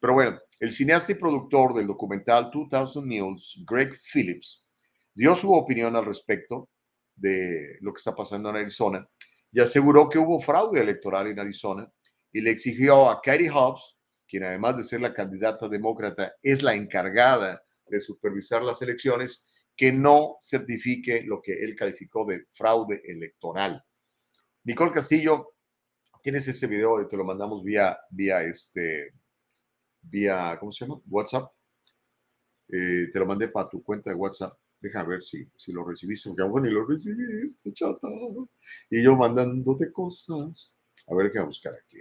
Pero 0.00 0.14
bueno, 0.14 0.38
el 0.60 0.72
cineasta 0.72 1.12
y 1.12 1.16
productor 1.16 1.74
del 1.74 1.86
documental 1.86 2.50
2000 2.52 3.04
Mules, 3.04 3.56
Greg 3.66 3.94
Phillips, 4.12 4.66
dio 5.14 5.34
su 5.34 5.52
opinión 5.52 5.96
al 5.96 6.04
respecto 6.04 6.68
de 7.14 7.78
lo 7.80 7.92
que 7.92 7.98
está 7.98 8.14
pasando 8.14 8.50
en 8.50 8.56
Arizona 8.56 9.08
y 9.52 9.60
aseguró 9.60 10.08
que 10.08 10.18
hubo 10.18 10.40
fraude 10.40 10.80
electoral 10.80 11.28
en 11.28 11.38
Arizona 11.38 11.88
y 12.32 12.40
le 12.40 12.50
exigió 12.50 13.08
a 13.08 13.20
Katie 13.22 13.50
Hobbs, 13.50 13.96
quien 14.26 14.44
además 14.44 14.76
de 14.76 14.82
ser 14.82 15.00
la 15.00 15.14
candidata 15.14 15.68
demócrata 15.68 16.34
es 16.42 16.62
la 16.62 16.74
encargada 16.74 17.62
de 17.86 18.00
supervisar 18.00 18.64
las 18.64 18.82
elecciones, 18.82 19.48
que 19.76 19.92
no 19.92 20.36
certifique 20.40 21.22
lo 21.22 21.40
que 21.42 21.52
él 21.52 21.74
calificó 21.74 22.24
de 22.24 22.46
fraude 22.52 23.02
electoral. 23.04 23.84
Nicole 24.64 24.92
Castillo, 24.92 25.54
tienes 26.22 26.46
ese 26.48 26.66
video, 26.66 27.06
te 27.06 27.16
lo 27.16 27.24
mandamos 27.24 27.62
vía, 27.62 27.98
vía 28.10 28.42
este, 28.42 29.12
vía, 30.00 30.56
¿cómo 30.58 30.72
se 30.72 30.84
llama? 30.84 31.00
WhatsApp. 31.06 31.52
Eh, 32.68 33.08
te 33.12 33.18
lo 33.18 33.26
mandé 33.26 33.48
para 33.48 33.68
tu 33.68 33.82
cuenta 33.82 34.10
de 34.10 34.16
WhatsApp. 34.16 34.56
Deja 34.80 35.02
ver 35.02 35.22
si, 35.22 35.48
si 35.56 35.72
lo 35.72 35.84
recibiste, 35.84 36.28
porque 36.28 36.42
aún 36.42 36.62
ni 36.62 36.70
lo 36.70 36.86
recibiste, 36.86 37.72
chata. 37.72 38.08
Y 38.90 39.02
yo 39.02 39.16
mandándote 39.16 39.92
cosas. 39.92 40.78
A 41.06 41.14
ver, 41.14 41.30
qué 41.30 41.38
a 41.38 41.44
buscar 41.44 41.74
aquí. 41.74 41.98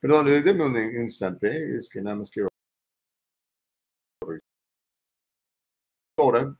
Perdón, 0.00 0.26
déme 0.26 0.64
un 0.64 1.02
instante, 1.02 1.48
¿eh? 1.48 1.78
es 1.78 1.88
que 1.88 2.00
nada 2.00 2.16
más 2.16 2.30
quiero. 2.30 2.48
Ahora, 6.16 6.56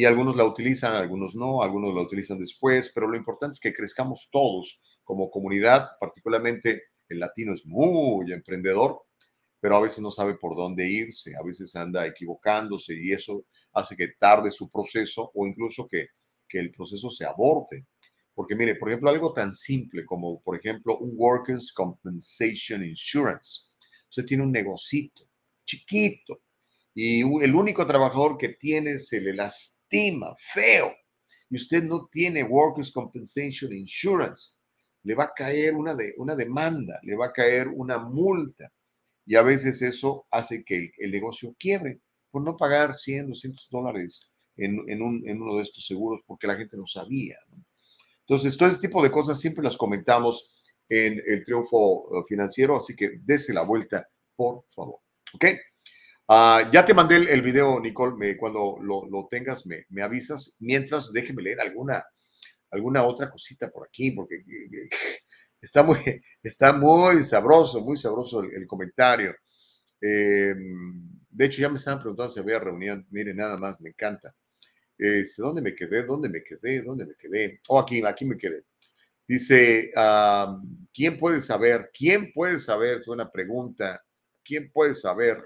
y 0.00 0.06
algunos 0.06 0.34
la 0.34 0.46
utilizan, 0.46 0.96
algunos 0.96 1.34
no, 1.34 1.60
algunos 1.60 1.94
la 1.94 2.00
utilizan 2.00 2.38
después, 2.38 2.90
pero 2.94 3.06
lo 3.06 3.18
importante 3.18 3.52
es 3.52 3.60
que 3.60 3.74
crezcamos 3.74 4.30
todos 4.32 4.80
como 5.04 5.30
comunidad, 5.30 5.90
particularmente 6.00 6.84
el 7.06 7.20
latino 7.20 7.52
es 7.52 7.66
muy 7.66 8.32
emprendedor, 8.32 9.02
pero 9.60 9.76
a 9.76 9.80
veces 9.80 9.98
no 9.98 10.10
sabe 10.10 10.36
por 10.36 10.56
dónde 10.56 10.88
irse, 10.88 11.36
a 11.36 11.42
veces 11.42 11.76
anda 11.76 12.06
equivocándose 12.06 12.94
y 12.98 13.12
eso 13.12 13.44
hace 13.74 13.94
que 13.94 14.08
tarde 14.18 14.50
su 14.50 14.70
proceso 14.70 15.30
o 15.34 15.46
incluso 15.46 15.86
que, 15.86 16.06
que 16.48 16.60
el 16.60 16.70
proceso 16.70 17.10
se 17.10 17.26
aborte. 17.26 17.84
Porque 18.34 18.54
mire, 18.54 18.76
por 18.76 18.88
ejemplo, 18.88 19.10
algo 19.10 19.34
tan 19.34 19.54
simple 19.54 20.06
como, 20.06 20.40
por 20.40 20.56
ejemplo, 20.56 20.96
un 20.96 21.12
Workers' 21.14 21.74
Compensation 21.74 22.82
Insurance. 22.82 23.64
Usted 24.08 24.24
tiene 24.24 24.44
un 24.44 24.50
negocito 24.50 25.28
chiquito 25.66 26.40
y 26.94 27.20
el 27.20 27.54
único 27.54 27.86
trabajador 27.86 28.38
que 28.38 28.48
tiene 28.48 28.98
se 28.98 29.20
le 29.20 29.34
las 29.34 29.79
feo 30.38 30.92
y 31.50 31.56
usted 31.56 31.82
no 31.82 32.08
tiene 32.10 32.44
Workers' 32.44 32.92
Compensation 32.92 33.72
Insurance, 33.72 34.52
le 35.02 35.14
va 35.14 35.24
a 35.24 35.32
caer 35.34 35.74
una, 35.74 35.94
de, 35.94 36.14
una 36.16 36.36
demanda, 36.36 37.00
le 37.02 37.16
va 37.16 37.26
a 37.26 37.32
caer 37.32 37.68
una 37.68 37.98
multa. 37.98 38.72
Y 39.26 39.36
a 39.36 39.42
veces 39.42 39.82
eso 39.82 40.26
hace 40.30 40.64
que 40.64 40.92
el, 40.98 41.10
negocio 41.10 41.54
quiebre 41.58 42.00
por 42.30 42.42
no 42.42 42.56
pagar 42.56 42.94
100, 42.94 43.28
200 43.28 43.68
dólares 43.70 44.32
en, 44.56 44.80
en, 44.88 45.02
un, 45.02 45.28
en, 45.28 45.42
uno 45.42 45.56
de 45.56 45.62
estos 45.62 45.84
seguros 45.84 46.20
porque 46.26 46.46
la 46.46 46.56
gente 46.56 46.76
no 46.76 46.86
sabía. 46.86 47.38
Entonces, 48.20 48.56
todo 48.56 48.68
este 48.68 48.86
tipo 48.86 49.02
de 49.02 49.10
cosas 49.10 49.40
siempre 49.40 49.64
las 49.64 49.76
comentamos 49.76 50.62
en 50.88 51.20
el 51.26 51.44
triunfo 51.44 52.08
eh, 52.14 52.22
financiero, 52.28 52.76
así 52.76 52.94
que 52.94 53.18
dése 53.22 53.52
la 53.52 53.62
vuelta, 53.62 54.08
por 54.36 54.64
favor. 54.68 55.00
¿Ok? 55.34 55.46
Ah, 56.32 56.70
ya 56.72 56.84
te 56.86 56.94
mandé 56.94 57.16
el, 57.16 57.42
video, 57.42 57.80
Nicole, 57.80 58.36
cuando 58.36 58.78
lo, 58.80 59.26
tengas 59.28 59.66
me, 59.66 59.84
avisas. 60.00 60.56
Mientras, 60.60 61.12
déjeme 61.12 61.42
leer 61.42 61.60
alguna, 61.60 62.04
alguna 62.70 63.02
otra 63.02 63.28
cosita 63.28 63.68
por 63.68 63.88
aquí, 63.88 64.12
porque 64.12 64.36
eh, 64.36 64.88
está 65.60 65.82
muy, 65.82 65.98
está 66.40 66.72
muy 66.72 67.24
sabroso, 67.24 67.80
muy 67.80 67.96
sabroso 67.96 68.42
el, 68.44 68.64
comentario. 68.68 69.34
Em, 70.00 71.02
de 71.30 71.44
hecho, 71.46 71.62
ya 71.62 71.68
me 71.68 71.76
estaban 71.78 71.98
preguntando 71.98 72.30
si 72.30 72.38
había 72.38 72.60
reunión. 72.60 73.04
Mire, 73.10 73.34
nada 73.34 73.56
más, 73.56 73.80
me 73.80 73.88
encanta. 73.90 74.32
Este, 74.96 75.42
¿Dónde 75.42 75.62
me 75.62 75.74
quedé? 75.74 76.04
¿Dónde 76.04 76.28
me 76.28 76.44
quedé? 76.44 76.82
¿Dónde 76.82 77.06
me 77.06 77.16
quedé? 77.16 77.60
Oh, 77.68 77.80
aquí, 77.80 78.04
aquí 78.06 78.24
me 78.24 78.38
quedé. 78.38 78.62
Dice, 79.26 79.90
¿quién 80.94 81.18
puede 81.18 81.40
saber? 81.40 81.90
¿Quién 81.92 82.32
puede 82.32 82.60
saber? 82.60 83.00
Es 83.00 83.08
una 83.08 83.28
pregunta. 83.32 84.00
¿Quién 84.44 84.70
puede 84.70 84.94
saber? 84.94 85.44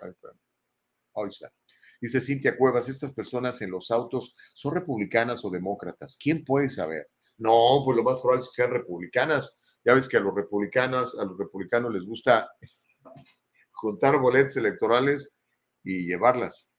Ahí 1.15 1.29
está. 1.29 1.53
Dice 2.01 2.21
Cintia 2.21 2.57
Cuevas, 2.57 2.89
estas 2.89 3.13
personas 3.13 3.63
en 3.63 3.71
los 3.71 3.91
autos 3.91 4.35
son 4.53 4.75
republicanas 4.75 5.45
o 5.45 5.51
demócratas. 5.51 6.19
¿Quién 6.21 6.45
puede 6.45 6.69
saber? 6.69 7.09
No, 7.39 7.83
pues 7.85 7.97
lo 7.97 8.03
más 8.03 8.21
probable 8.21 8.43
es 8.43 8.49
que 8.49 8.63
sean 8.63 8.73
republicanas. 8.73 9.59
Ya 9.85 9.95
ves 9.95 10.09
que 10.09 10.17
a 10.17 10.21
los 10.21 10.35
republicanos, 10.35 11.19
a 11.19 11.25
los 11.25 11.39
republicanos 11.39 11.93
les 11.93 12.05
gusta 12.05 12.49
juntar 13.71 14.19
boletos 14.19 14.57
electorales 14.57 15.31
y 15.83 16.07
llevarlas. 16.07 16.73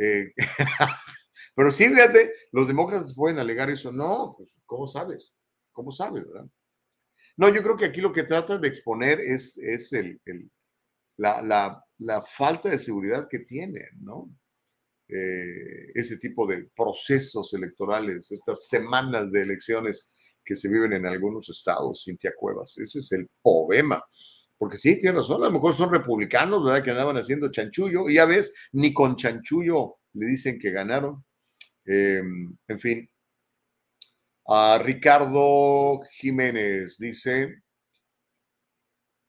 Eh, 0.00 0.32
pero 1.54 1.70
sí, 1.70 1.88
fíjate, 1.88 2.32
los 2.52 2.68
demócratas 2.68 3.14
pueden 3.14 3.38
alegar 3.38 3.70
eso. 3.70 3.92
No, 3.92 4.34
pues, 4.36 4.54
¿cómo 4.64 4.86
sabes? 4.86 5.34
¿Cómo 5.72 5.90
sabes, 5.92 6.26
verdad? 6.26 6.46
No, 7.36 7.48
yo 7.48 7.62
creo 7.62 7.76
que 7.76 7.84
aquí 7.86 8.00
lo 8.00 8.12
que 8.12 8.22
tratan 8.22 8.60
de 8.60 8.68
exponer 8.68 9.20
es, 9.20 9.58
es 9.58 9.92
el, 9.92 10.20
la 11.16 11.85
falta 12.22 12.68
de 12.68 12.78
seguridad 12.78 13.26
que 13.30 13.40
tienen, 13.40 13.88
¿no? 14.00 14.30
Eh, 15.08 15.92
ese 15.94 16.18
tipo 16.18 16.46
de 16.46 16.68
procesos 16.76 17.54
electorales, 17.54 18.30
estas 18.32 18.68
semanas 18.68 19.30
de 19.30 19.42
elecciones 19.42 20.10
que 20.44 20.56
se 20.56 20.68
viven 20.68 20.92
en 20.92 21.06
algunos 21.06 21.48
estados, 21.48 22.02
Cintia 22.04 22.32
Cuevas. 22.36 22.76
Ese 22.78 22.98
es 22.98 23.12
el 23.12 23.28
problema. 23.42 24.02
Porque 24.58 24.78
sí, 24.78 24.98
tiene 24.98 25.18
razón, 25.18 25.42
a 25.42 25.46
lo 25.46 25.52
mejor 25.52 25.74
son 25.74 25.92
republicanos, 25.92 26.64
¿verdad? 26.64 26.82
Que 26.82 26.90
andaban 26.90 27.16
haciendo 27.16 27.50
chanchullo, 27.50 28.08
y 28.08 28.14
ya 28.14 28.24
ves, 28.24 28.52
ni 28.72 28.92
con 28.92 29.16
chanchullo 29.16 29.96
le 30.14 30.26
dicen 30.26 30.58
que 30.58 30.70
ganaron. 30.70 31.24
Em, 31.84 32.56
en 32.68 32.78
fin. 32.78 33.10
A 34.48 34.78
Ricardo 34.82 36.00
Jiménez 36.18 36.96
dice, 36.98 37.62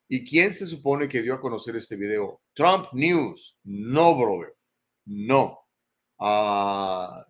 ¿Y 0.10 0.24
quién 0.24 0.54
se 0.54 0.66
supone 0.66 1.10
que 1.10 1.22
dio 1.22 1.34
a 1.34 1.42
conocer 1.42 1.76
este 1.76 1.98
video? 1.98 2.42
Trump 2.58 2.88
News. 2.92 3.56
No, 3.64 4.18
brother. 4.18 4.56
No. 5.06 5.60
Ah, 6.20 7.24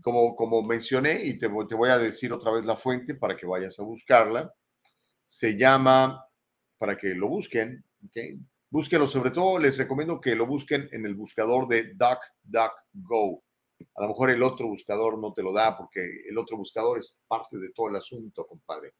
como, 0.00 0.36
como 0.36 0.62
mencioné, 0.62 1.24
y 1.24 1.36
te, 1.36 1.48
te 1.48 1.74
voy 1.74 1.90
a 1.90 1.98
decir 1.98 2.32
otra 2.32 2.52
vez 2.52 2.64
la 2.64 2.76
fuente 2.76 3.16
para 3.16 3.36
que 3.36 3.44
vayas 3.44 3.78
a 3.80 3.82
buscarla, 3.82 4.54
se 5.26 5.58
llama, 5.58 6.24
para 6.78 6.96
que 6.96 7.08
lo 7.08 7.28
busquen, 7.28 7.84
¿okay? 8.06 8.38
búsquenlo, 8.70 9.08
sobre 9.08 9.32
todo 9.32 9.58
les 9.58 9.76
recomiendo 9.76 10.20
que 10.20 10.36
lo 10.36 10.46
busquen 10.46 10.88
en 10.92 11.04
el 11.04 11.16
buscador 11.16 11.66
de 11.66 11.94
DuckDuckGo. 11.94 13.42
A 13.96 14.02
lo 14.02 14.08
mejor 14.08 14.30
el 14.30 14.42
otro 14.44 14.68
buscador 14.68 15.18
no 15.18 15.32
te 15.32 15.42
lo 15.42 15.52
da 15.52 15.76
porque 15.76 16.22
el 16.28 16.38
otro 16.38 16.56
buscador 16.56 17.00
es 17.00 17.16
parte 17.26 17.58
de 17.58 17.70
todo 17.70 17.88
el 17.88 17.96
asunto, 17.96 18.46
compadre. 18.46 18.94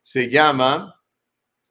Se 0.00 0.28
llama 0.28 1.00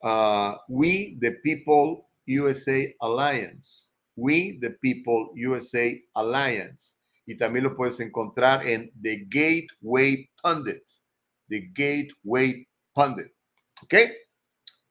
uh, 0.01 0.55
We 0.69 1.17
the 1.19 1.33
People 1.33 2.05
USA 2.27 2.93
Alliance. 2.99 3.93
We 4.15 4.57
the 4.59 4.71
People 4.71 5.31
USA 5.35 5.91
Alliance. 6.13 6.93
Y 7.25 7.35
también 7.37 7.63
lo 7.63 7.75
puedes 7.75 7.99
encontrar 7.99 8.67
en 8.67 8.91
The 9.01 9.25
Gateway 9.27 10.29
Pundit. 10.41 10.83
The 11.47 11.71
Gateway 11.73 12.67
Pundit. 12.93 13.31
¿Ok? 13.81 13.93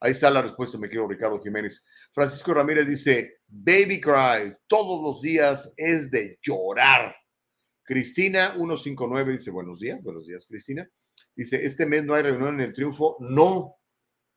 Ahí 0.01 0.11
está 0.11 0.31
la 0.31 0.43
respuesta, 0.43 0.79
me 0.79 0.89
quiero 0.89 1.07
Ricardo 1.07 1.41
Jiménez. 1.41 1.87
Francisco 2.13 2.53
Ramírez 2.53 2.89
dice, 2.89 3.41
Baby 3.47 4.01
Cry, 4.01 4.53
todos 4.67 5.01
los 5.01 5.23
días 5.23 5.73
es 5.77 6.11
de 6.11 6.39
llorar. 6.43 7.15
Cristina 7.85 8.55
159 8.55 9.33
dice, 9.33 9.51
buenos 9.53 9.79
días, 9.79 10.03
buenos 10.03 10.27
días, 10.27 10.47
Cristina. 10.47 10.89
Dice, 11.37 11.65
este 11.65 11.87
mes 11.87 12.05
no 12.05 12.15
hay 12.15 12.23
reunión 12.23 12.55
en 12.55 12.63
el 12.63 12.73
triunfo. 12.73 13.17
No, 13.21 13.77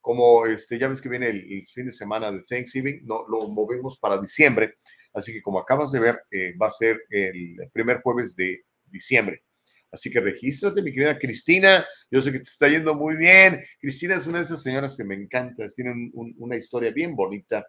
como 0.06 0.46
este, 0.46 0.78
ya 0.78 0.88
ves 0.88 1.02
que 1.02 1.10
viene 1.10 1.30
el, 1.30 1.66
fin 1.74 1.88
de 1.88 1.92
semana 1.92 2.32
de 2.32 2.44
Thanksgiving, 2.44 3.08
no, 3.08 3.26
lo 3.28 3.48
movemos 3.48 3.98
para 3.98 4.22
diciembre. 4.22 4.76
Así 5.12 5.34
que 5.34 5.42
como 5.42 5.58
acabas 5.58 5.92
de 5.92 6.00
ver, 6.00 6.22
eh, 6.30 6.56
va 6.62 6.68
a 6.68 6.70
ser 6.70 7.02
el 7.10 7.58
primer 7.74 8.04
jueves 8.04 8.36
de 8.36 8.66
diciembre. 8.86 9.42
Así 9.92 10.12
que 10.12 10.20
regístrate, 10.20 10.84
mi 10.84 10.94
querida 10.94 11.18
Cristina. 11.18 11.84
Yo 12.12 12.22
sé 12.22 12.32
que 12.32 12.38
te 12.38 12.44
está 12.44 12.70
yendo 12.70 12.94
muy 12.94 13.16
bien. 13.16 13.58
Cristina 13.80 14.14
es 14.14 14.28
una 14.28 14.38
de 14.38 14.44
esas 14.44 14.62
señoras 14.62 14.96
que 14.96 15.04
me 15.04 15.16
encanta. 15.16 15.68
Tienen 15.70 16.12
una 16.14 16.56
historia 16.56 16.92
bien 16.92 17.16
bonita. 17.16 17.66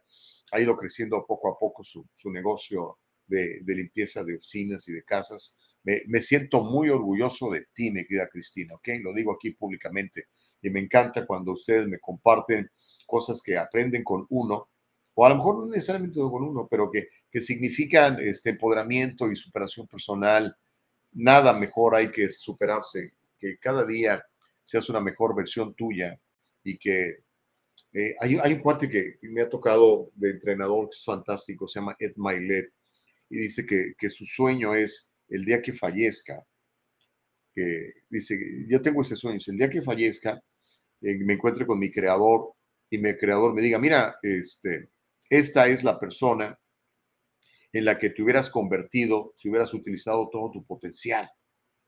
Ha 0.53 0.61
ido 0.61 0.77
creciendo 0.77 1.25
poco 1.27 1.51
a 1.51 1.59
poco 1.59 1.85
su, 1.85 2.07
negocio 2.31 2.99
de, 3.27 3.63
limpieza 3.65 4.23
de 4.25 4.37
oficinas 4.37 4.87
y 4.89 4.93
de 4.93 5.05
casas. 5.05 5.57
Me, 5.85 6.03
me, 6.09 6.21
siento 6.21 6.63
muy 6.63 6.91
orgulloso 6.91 7.51
de 7.51 7.65
ti, 7.73 7.91
mi 7.91 8.05
querida 8.07 8.29
Cristina, 8.29 8.75
¿ok? 8.75 8.89
Lo 9.03 9.15
digo 9.15 9.33
aquí 9.33 9.53
públicamente 9.53 10.27
y 10.63 10.71
me 10.71 10.81
encanta 10.81 11.27
cuando 11.27 11.53
ustedes 11.53 11.87
me 11.87 11.99
comparten 11.99 12.71
cosas 13.07 13.43
que 13.43 13.57
aprenden 13.57 14.03
con 14.03 14.27
uno, 14.31 14.69
o 15.15 15.25
a 15.25 15.31
lo 15.31 15.37
mejor 15.37 15.59
no 15.59 15.67
necesariamente 15.67 16.21
con 16.21 16.43
uno, 16.43 16.69
pero 16.71 16.91
que, 16.91 17.09
que 17.31 17.41
significan 17.41 18.21
este 18.21 18.51
empoderamiento 18.51 19.31
y 19.31 19.37
superación 19.37 19.87
personal. 19.87 20.55
Nada 21.13 21.55
mejor 21.55 21.95
hay 21.95 22.11
que 22.11 22.31
superarse, 22.31 23.15
que 23.39 23.59
cada 23.59 23.87
día 23.87 24.23
seas 24.63 24.89
una 24.91 25.01
mejor 25.01 25.35
versión 25.35 25.75
tuya 25.75 26.21
y 26.63 26.77
que 26.77 27.25
eh, 27.93 28.15
hay, 28.21 28.37
hay, 28.43 28.53
un 28.53 28.61
cuate 28.61 28.91
que 28.91 29.19
me 29.23 29.41
ha 29.41 29.49
tocado 29.49 30.11
de 30.15 30.31
entrenador 30.31 30.91
que 30.91 30.97
es 30.97 31.05
fantástico, 31.05 31.67
se 31.67 31.81
llama 31.81 31.97
Ed 31.99 32.13
Milet, 32.17 32.73
y 33.31 33.39
dice 33.39 33.65
que, 33.65 33.95
que 33.97 34.11
su 34.11 34.27
sueño 34.27 34.75
es 34.75 35.15
el 35.29 35.45
día 35.45 35.63
que 35.63 35.73
fallezca, 35.73 36.45
dice, 38.11 38.39
yo 38.69 38.83
tengo 38.83 39.03
ese 39.03 39.17
sueño, 39.17 39.39
el 39.47 39.57
día 39.57 39.71
que 39.71 39.83
fallezca, 39.83 40.43
eh, 41.01 41.19
me 41.19 41.35
encuentre 41.35 41.67
con 41.67 41.79
mi 41.79 41.91
creador 41.91 42.53
y 42.91 42.99
mi 42.99 43.17
creador 43.17 43.55
me 43.55 43.63
diga, 43.63 43.79
mira, 43.79 44.17
este, 44.23 44.91
esta 45.29 45.67
es 45.69 45.83
la 45.83 45.99
persona 45.99 46.59
en 47.73 47.85
la 47.85 47.99
que 47.99 48.11
te 48.11 48.23
hubieras 48.23 48.51
convertido 48.51 49.33
si 49.37 49.49
hubieras 49.49 49.73
utilizado 49.75 50.29
todo 50.31 50.51
tu 50.51 50.65
potencial. 50.65 51.29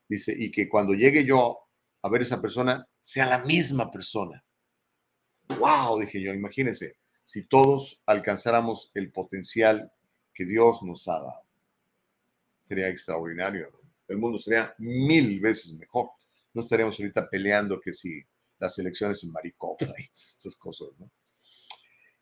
Dice, 0.09 0.35
y 0.37 0.51
que 0.51 0.69
cuando 0.69 0.95
llegue 0.95 1.25
yo 1.25 1.59
a 2.03 2.09
ver 2.09 2.23
esa 2.23 2.41
persona, 2.41 2.87
sea 3.01 3.27
la 3.27 3.39
misma 3.39 3.91
persona. 3.91 4.45
¡Wow! 5.49 6.01
Dije 6.01 6.21
yo, 6.23 6.33
imagínense, 6.33 6.97
si 7.25 7.47
todos 7.47 8.03
alcanzáramos 8.07 8.91
el 8.95 9.13
potencial 9.13 9.93
que 10.35 10.45
Dios 10.45 10.83
nos 10.83 11.09
ha 11.09 11.15
dado. 11.21 11.43
Sería 12.63 12.89
extraordinario 12.89 13.78
el 14.09 14.17
mundo 14.17 14.39
sería 14.39 14.75
mil 14.79 15.39
veces 15.41 15.79
mejor. 15.79 16.11
No 16.55 16.63
estaríamos 16.63 16.99
ahorita 16.99 17.29
peleando 17.29 17.81
que 17.81 17.93
si 17.93 18.23
las 18.59 18.79
elecciones 18.79 19.23
en 19.23 19.31
Maricopa 19.31 19.87
y 19.99 20.05
estas 20.13 20.57
cosas, 20.57 20.89
¿no? 20.99 21.11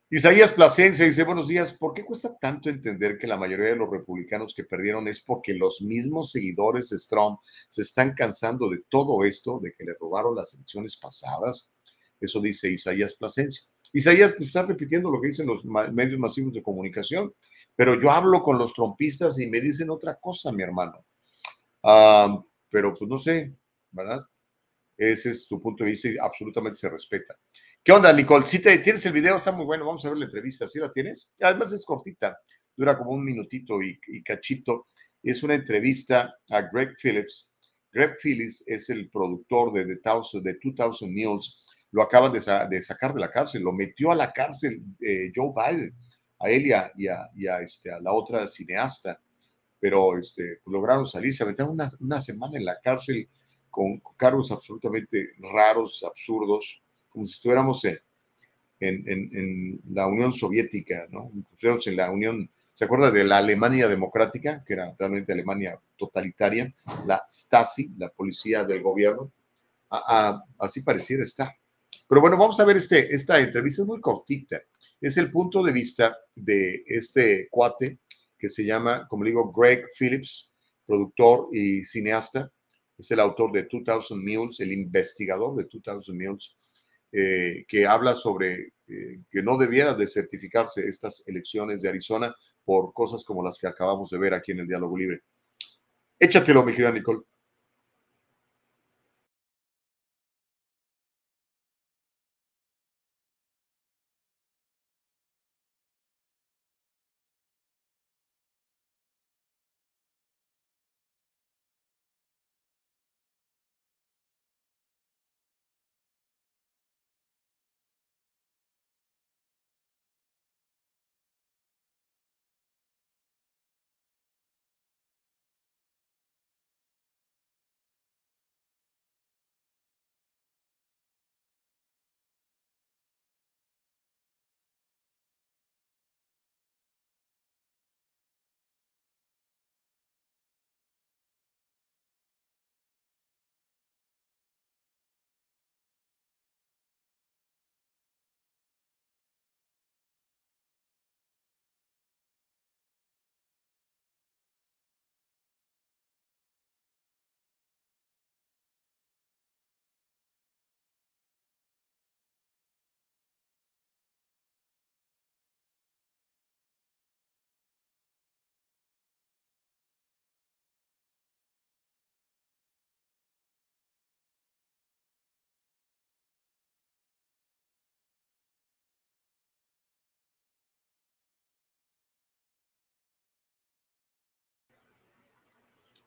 Isaías 0.09 0.53
Plasencia 0.53 1.05
dice, 1.05 1.25
buenos 1.25 1.49
días, 1.49 1.73
¿por 1.73 1.93
qué 1.93 2.05
cuesta 2.05 2.37
tanto 2.41 2.71
entender 2.71 3.19
que 3.19 3.27
la 3.27 3.37
mayoría 3.37 3.71
de 3.71 3.77
los 3.77 3.91
republicanos 3.91 4.55
que 4.55 4.63
perdieron 4.63 5.09
es 5.09 5.21
porque 5.21 5.53
los 5.53 5.83
mismos 5.83 6.31
seguidores 6.31 6.91
de 6.91 6.99
Trump 7.09 7.41
se 7.69 7.83
están 7.83 8.15
cansando 8.15 8.71
de 8.71 8.83
todo 8.89 9.25
esto, 9.25 9.59
de 9.61 9.73
que 9.77 9.83
le 9.83 9.95
robaron 9.99 10.37
las 10.37 10.55
elecciones 10.55 10.97
pasadas? 10.97 11.73
Eso 12.21 12.41
dice 12.41 12.71
Isaías 12.71 13.17
Plasencia. 13.17 13.65
Isaías 13.93 14.35
pues, 14.37 14.47
está 14.47 14.63
repitiendo 14.63 15.11
lo 15.11 15.21
que 15.21 15.27
dicen 15.27 15.49
los 15.49 15.65
medios 15.65 16.21
masivos 16.21 16.55
de 16.55 16.63
comunicación, 16.63 17.35
pero 17.75 18.01
yo 18.01 18.13
hablo 18.13 18.45
con 18.45 18.59
los 18.59 18.75
trompistas 18.75 19.41
y 19.41 19.49
me 19.49 19.61
dicen 19.61 19.91
otra 19.91 20.21
cosa, 20.21 20.53
mi 20.53 20.63
hermano 20.63 21.05
pero 22.69 22.95
pues 22.95 23.09
no 23.09 23.19
sé, 23.19 23.55
¿verdad? 23.91 24.21
Ese 24.97 25.31
es 25.31 25.47
tu 25.47 25.61
punto 25.61 25.85
de 25.85 25.91
vista 25.91 26.09
y 26.09 26.17
absolutamente 26.19 26.79
se 26.79 26.89
respeta. 26.89 27.37
¿Qué 27.85 27.93
onda, 27.93 28.13
Nicole? 28.13 28.47
Si 28.47 28.59
te, 28.59 28.79
tienes 28.79 29.05
el 29.07 29.13
video, 29.13 29.37
está 29.37 29.53
muy 29.53 29.65
bueno. 29.65 29.87
Vamos 29.87 30.05
a 30.05 30.09
ver 30.09 30.19
la 30.19 30.25
entrevista. 30.25 30.67
¿Sí 30.67 30.79
la 30.81 30.91
tienes? 30.91 31.33
Además 31.41 31.73
es 31.73 31.85
cortita, 31.85 32.37
dura 32.77 32.99
como 32.99 33.13
un 33.13 33.25
minutito 33.25 33.81
y, 33.81 34.01
cachito. 34.25 34.89
Es 35.23 35.43
una 35.43 35.55
entrevista 35.55 36.35
a 36.51 36.63
Greg 36.63 36.97
Phillips. 37.01 37.53
Greg 37.93 38.17
Phillips 38.21 38.65
es 38.67 38.91
el 38.91 39.09
productor 39.09 39.73
de 39.73 39.85
The 39.85 39.97
Thousand, 39.97 40.45
de 40.45 40.59
2000 40.63 41.15
News. 41.15 41.65
Lo 41.93 42.03
acaban 42.03 42.33
de, 42.33 42.41
sacar 42.83 43.15
de 43.15 43.21
la 43.21 43.31
cárcel. 43.31 43.63
Lo 43.63 43.73
metió 43.73 44.11
a 44.11 44.17
la 44.17 44.33
cárcel 44.33 44.83
eh, 45.01 45.31
Joe 45.35 45.53
Biden, 45.55 45.95
a 46.41 46.51
él 46.51 46.67
y 46.67 47.07
a, 47.07 47.61
este, 47.61 47.93
a 47.93 48.01
la 48.01 48.13
otra 48.13 48.49
cineasta 48.49 49.21
pero 49.87 50.19
este, 50.19 50.59
pues, 50.65 50.73
lograron 50.73 51.07
salir, 51.07 51.33
se 51.33 51.45
aventaron 51.45 51.79
una, 52.01 52.21
semana 52.21 52.59
en 52.59 52.65
la 52.65 52.81
cárcel 52.81 53.29
con 53.71 54.03
cargos 54.17 54.51
absolutamente 54.51 55.29
raros, 55.39 56.03
absurdos, 56.05 56.83
como 57.09 57.25
si 57.25 57.35
estuviéramos 57.35 57.85
en, 57.85 58.01
en, 58.81 59.81
la 59.93 60.09
Unión 60.09 60.33
Soviética, 60.33 61.07
¿no? 61.09 61.31
Estuviéramos 61.53 61.87
en 61.87 61.97
la 61.97 62.11
Unión, 62.11 62.51
¿se 62.75 62.85
acuerda 62.85 63.13
de 63.13 63.23
la 63.23 63.37
Alemania 63.37 63.87
democrática, 63.87 64.65
que 64.67 64.73
era 64.73 64.93
realmente 64.99 65.33
Alemania 65.33 65.81
totalitaria? 65.97 66.75
La 67.07 67.23
Stasi, 67.29 67.95
la 67.97 68.09
policía 68.09 68.65
del 68.65 68.83
gobierno. 68.83 69.31
así 70.59 70.81
pareciera 70.81 71.23
estar. 71.23 71.55
Pero 72.09 72.21
bueno, 72.21 72.37
vamos 72.37 72.59
a 72.59 72.65
ver 72.65 72.79
este, 72.79 73.15
esta 73.15 73.39
entrevista, 73.39 73.83
es 73.83 73.87
muy 73.87 74.01
cortita. 74.01 74.61
Es 75.01 75.17
el 75.17 75.31
punto 75.31 75.63
de 75.63 75.71
vista 75.71 76.19
de 76.35 76.83
este 76.89 77.47
cuate 77.51 78.01
que 78.39 78.49
se 78.49 78.65
llama, 78.65 79.07
como 79.09 79.25
digo, 79.25 79.53
Greg 79.53 79.87
Phillips, 79.99 80.55
productor 80.87 81.49
y 81.53 81.85
cineasta. 81.85 82.51
Es 82.99 83.11
el 83.11 83.21
autor 83.21 83.53
de 83.53 83.69
2000 83.71 84.39
Mules, 84.39 84.61
el 84.61 84.73
investigador 84.73 85.57
de 85.57 85.67
2000 85.71 86.15
Mules, 86.17 86.57
eh, 87.13 87.65
que 87.69 87.87
habla 87.87 88.15
sobre 88.15 88.73
eh, 88.89 89.21
que 89.31 89.43
no 89.43 89.59
debiera 89.59 89.95
de 89.95 90.07
certificarse 90.07 90.87
estas 90.87 91.27
elecciones 91.27 91.83
de 91.83 91.89
Arizona 91.89 92.35
por 92.65 92.93
cosas 92.93 93.25
como 93.25 93.43
las 93.43 93.59
que 93.59 93.67
acabamos 93.67 94.11
de 94.11 94.19
ver 94.19 94.35
aquí 94.35 94.53
en 94.53 94.61
el 94.61 94.67
Diálogo 94.67 94.97
Libre. 94.97 95.21
Échatelo, 96.19 96.65
mi 96.65 96.73
querida 96.73 96.93
Nicole. 96.93 97.21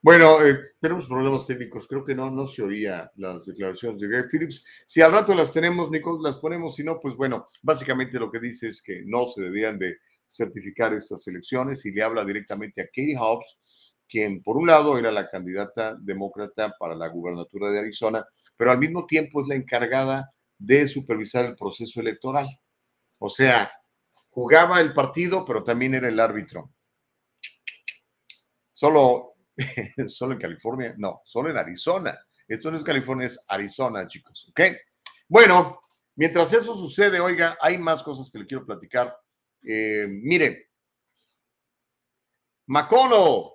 Bueno, 0.02 0.42
eh, 0.46 0.58
tenemos 0.80 1.08
problemas 1.08 1.46
técnicos. 1.46 1.86
Creo 1.86 2.06
que 2.06 2.16
no, 2.16 2.32
no 2.32 2.48
se 2.48 2.62
oía 2.62 3.12
las 3.18 3.46
declaraciones 3.46 4.00
de 4.00 4.08
Greg 4.08 4.30
Phillips. 4.32 4.66
Si 4.86 5.02
al 5.02 5.12
rato 5.12 5.36
las 5.36 5.52
tenemos, 5.52 5.92
Nicole, 5.92 6.24
las 6.24 6.38
ponemos. 6.38 6.76
Si 6.76 6.84
no, 6.84 7.00
pues 7.02 7.16
bueno, 7.16 7.48
básicamente 7.62 8.18
lo 8.18 8.32
que 8.32 8.40
dice 8.40 8.70
es 8.70 8.82
que 8.82 9.04
no 9.06 9.28
se 9.28 9.42
debían 9.42 9.78
de 9.78 9.98
certificar 10.26 10.94
estas 10.94 11.28
elecciones 11.28 11.86
y 11.86 11.92
le 11.92 12.04
habla 12.04 12.24
directamente 12.24 12.82
a 12.82 12.86
Katie 12.86 13.18
Hobbs, 13.20 13.58
quien 14.08 14.42
por 14.42 14.56
un 14.56 14.68
lado 14.68 14.98
era 14.98 15.12
la 15.12 15.30
candidata 15.30 15.98
demócrata 16.00 16.76
para 16.80 16.96
la 16.96 17.10
gubernatura 17.10 17.70
de 17.70 17.80
Arizona, 17.80 18.26
pero 18.56 18.72
al 18.72 18.80
mismo 18.80 19.06
tiempo 19.06 19.42
es 19.42 19.48
la 19.50 19.56
encargada 19.56 20.32
de 20.58 20.88
supervisar 20.88 21.46
el 21.46 21.56
proceso 21.56 22.00
electoral. 22.00 22.48
O 23.18 23.30
sea, 23.30 23.70
jugaba 24.30 24.80
el 24.80 24.94
partido, 24.94 25.44
pero 25.44 25.64
también 25.64 25.94
era 25.94 26.08
el 26.08 26.20
árbitro. 26.20 26.72
Solo 28.74 29.34
solo 30.08 30.34
en 30.34 30.40
California, 30.40 30.96
no, 30.98 31.22
solo 31.26 31.50
en 31.50 31.58
Arizona. 31.58 32.18
Esto 32.48 32.72
no 32.72 32.78
es 32.78 32.84
California, 32.84 33.28
es 33.28 33.44
Arizona, 33.48 34.08
chicos, 34.08 34.48
¿ok? 34.50 34.62
Bueno, 35.28 35.82
mientras 36.16 36.52
eso 36.54 36.74
sucede, 36.74 37.20
oiga, 37.20 37.58
hay 37.62 37.78
más 37.78 38.02
cosas 38.02 38.32
que 38.32 38.40
le 38.40 38.46
quiero 38.46 38.66
platicar. 38.66 39.16
Eh, 39.64 40.08
mire, 40.10 40.70
McConnell, 42.68 43.52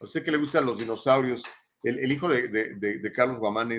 a 0.00 0.04
usted 0.04 0.24
que 0.24 0.30
le 0.30 0.38
gustan 0.38 0.64
los 0.64 0.78
dinosaurios, 0.78 1.44
el, 1.82 2.12
hijo 2.12 2.28
de, 2.28 3.12
Carlos 3.14 3.38
Guamán 3.38 3.70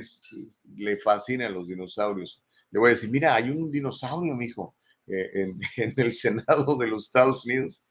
le 0.75 0.97
fascinan 0.97 1.53
los 1.53 1.67
dinosaurios. 1.67 2.43
Le 2.71 2.79
voy 2.79 2.88
a 2.88 2.91
decir, 2.91 3.09
mira, 3.09 3.36
hay 3.36 3.49
un 3.51 3.69
dinosaurio, 3.71 4.34
mijo, 4.34 4.75
eh, 5.07 5.29
en, 5.34 5.59
en 5.77 5.93
el 5.97 6.13
Senado 6.13 6.77
de 6.77 6.88
los 6.88 7.05
Estados 7.05 7.45
Unidos. 7.45 7.82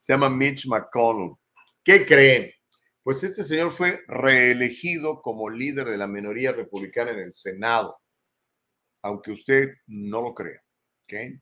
Se 0.00 0.12
llama 0.12 0.28
Mitch 0.28 0.66
McConnell. 0.66 1.34
¿Qué 1.82 2.06
creen? 2.06 2.55
Pues 3.06 3.22
este 3.22 3.44
señor 3.44 3.70
fue 3.70 4.00
reelegido 4.08 5.22
como 5.22 5.48
líder 5.48 5.88
de 5.88 5.96
la 5.96 6.08
minoría 6.08 6.50
republicana 6.50 7.12
en 7.12 7.20
el 7.20 7.34
Senado, 7.34 7.96
aunque 9.00 9.30
usted 9.30 9.68
no 9.86 10.22
lo 10.22 10.34
crea. 10.34 10.60
¿okay? 11.04 11.40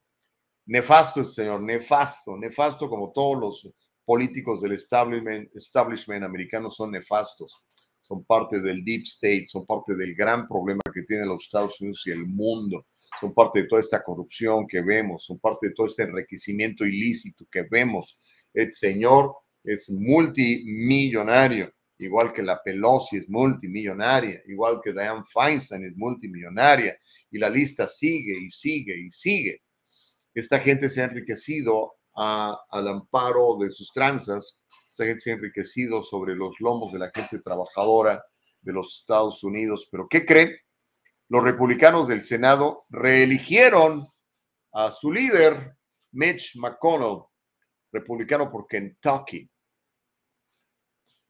Nefasto 0.67 1.23
este 1.23 1.37
señor, 1.37 1.63
nefasto, 1.63 2.37
nefasto 2.37 2.87
como 2.87 3.13
todos 3.13 3.41
los 3.41 3.75
políticos 4.05 4.61
del 4.61 4.73
establishment, 4.73 5.57
establishment 5.57 6.23
americano 6.23 6.71
son 6.71 6.91
nefastos, 6.91 7.65
son 7.99 8.27
parte 8.27 8.61
del 8.61 8.85
deep 8.85 9.05
state, 9.05 9.47
son 9.47 9.65
parte 9.65 9.97
del 9.97 10.15
gran 10.15 10.47
problema 10.47 10.83
que 10.93 11.05
tienen 11.05 11.29
los 11.29 11.45
Estados 11.45 11.81
Unidos 11.81 12.03
y 12.05 12.11
el 12.11 12.27
mundo, 12.27 12.89
son 13.19 13.33
parte 13.33 13.63
de 13.63 13.69
toda 13.69 13.81
esta 13.81 14.05
corrupción 14.05 14.67
que 14.69 14.83
vemos, 14.83 15.25
son 15.25 15.39
parte 15.39 15.69
de 15.69 15.73
todo 15.73 15.87
este 15.87 16.03
enriquecimiento 16.03 16.85
ilícito 16.85 17.47
que 17.51 17.63
vemos. 17.63 18.19
El 18.53 18.71
señor 18.71 19.35
es 19.65 19.91
multimillonario, 19.91 21.73
igual 21.99 22.33
que 22.33 22.43
la 22.43 22.63
Pelosi 22.63 23.17
es 23.17 23.29
multimillonaria, 23.29 24.43
igual 24.47 24.81
que 24.85 24.93
Diane 24.93 25.25
Feinstein 25.33 25.87
es 25.87 25.97
multimillonaria, 25.97 26.97
y 27.31 27.39
la 27.39 27.49
lista 27.49 27.89
sigue 27.89 28.39
y 28.39 28.51
sigue 28.51 28.97
y 28.97 29.11
sigue. 29.11 29.63
Esta 30.35 30.61
gente 30.61 30.89
se 30.89 31.01
ha 31.01 31.05
enriquecido 31.05 31.95
al 32.15 32.89
amparo 32.89 33.57
de 33.59 33.71
sus 33.71 33.91
tranzas, 33.93 34.63
esta 34.89 35.07
gente 35.07 35.21
se 35.21 35.31
ha 35.33 35.35
enriquecido 35.35 36.05
sobre 36.05 36.37
los 36.37 36.61
lomos 36.61 36.93
de 36.93 36.99
la 37.01 37.11
gente 37.13 37.41
trabajadora 37.41 38.23
de 38.61 38.73
los 38.73 39.01
Estados 39.01 39.43
Unidos. 39.43 39.89
Pero 39.91 40.07
¿qué 40.09 40.25
cree? 40.25 40.61
Los 41.29 41.43
republicanos 41.43 42.07
del 42.07 42.23
Senado 42.23 42.85
reeligieron 42.91 44.07
a 44.73 44.91
su 44.91 45.11
líder, 45.11 45.77
Mitch 46.13 46.57
McConnell, 46.57 47.25
republicano 47.93 48.51
por 48.51 48.67
Kentucky. 48.67 49.51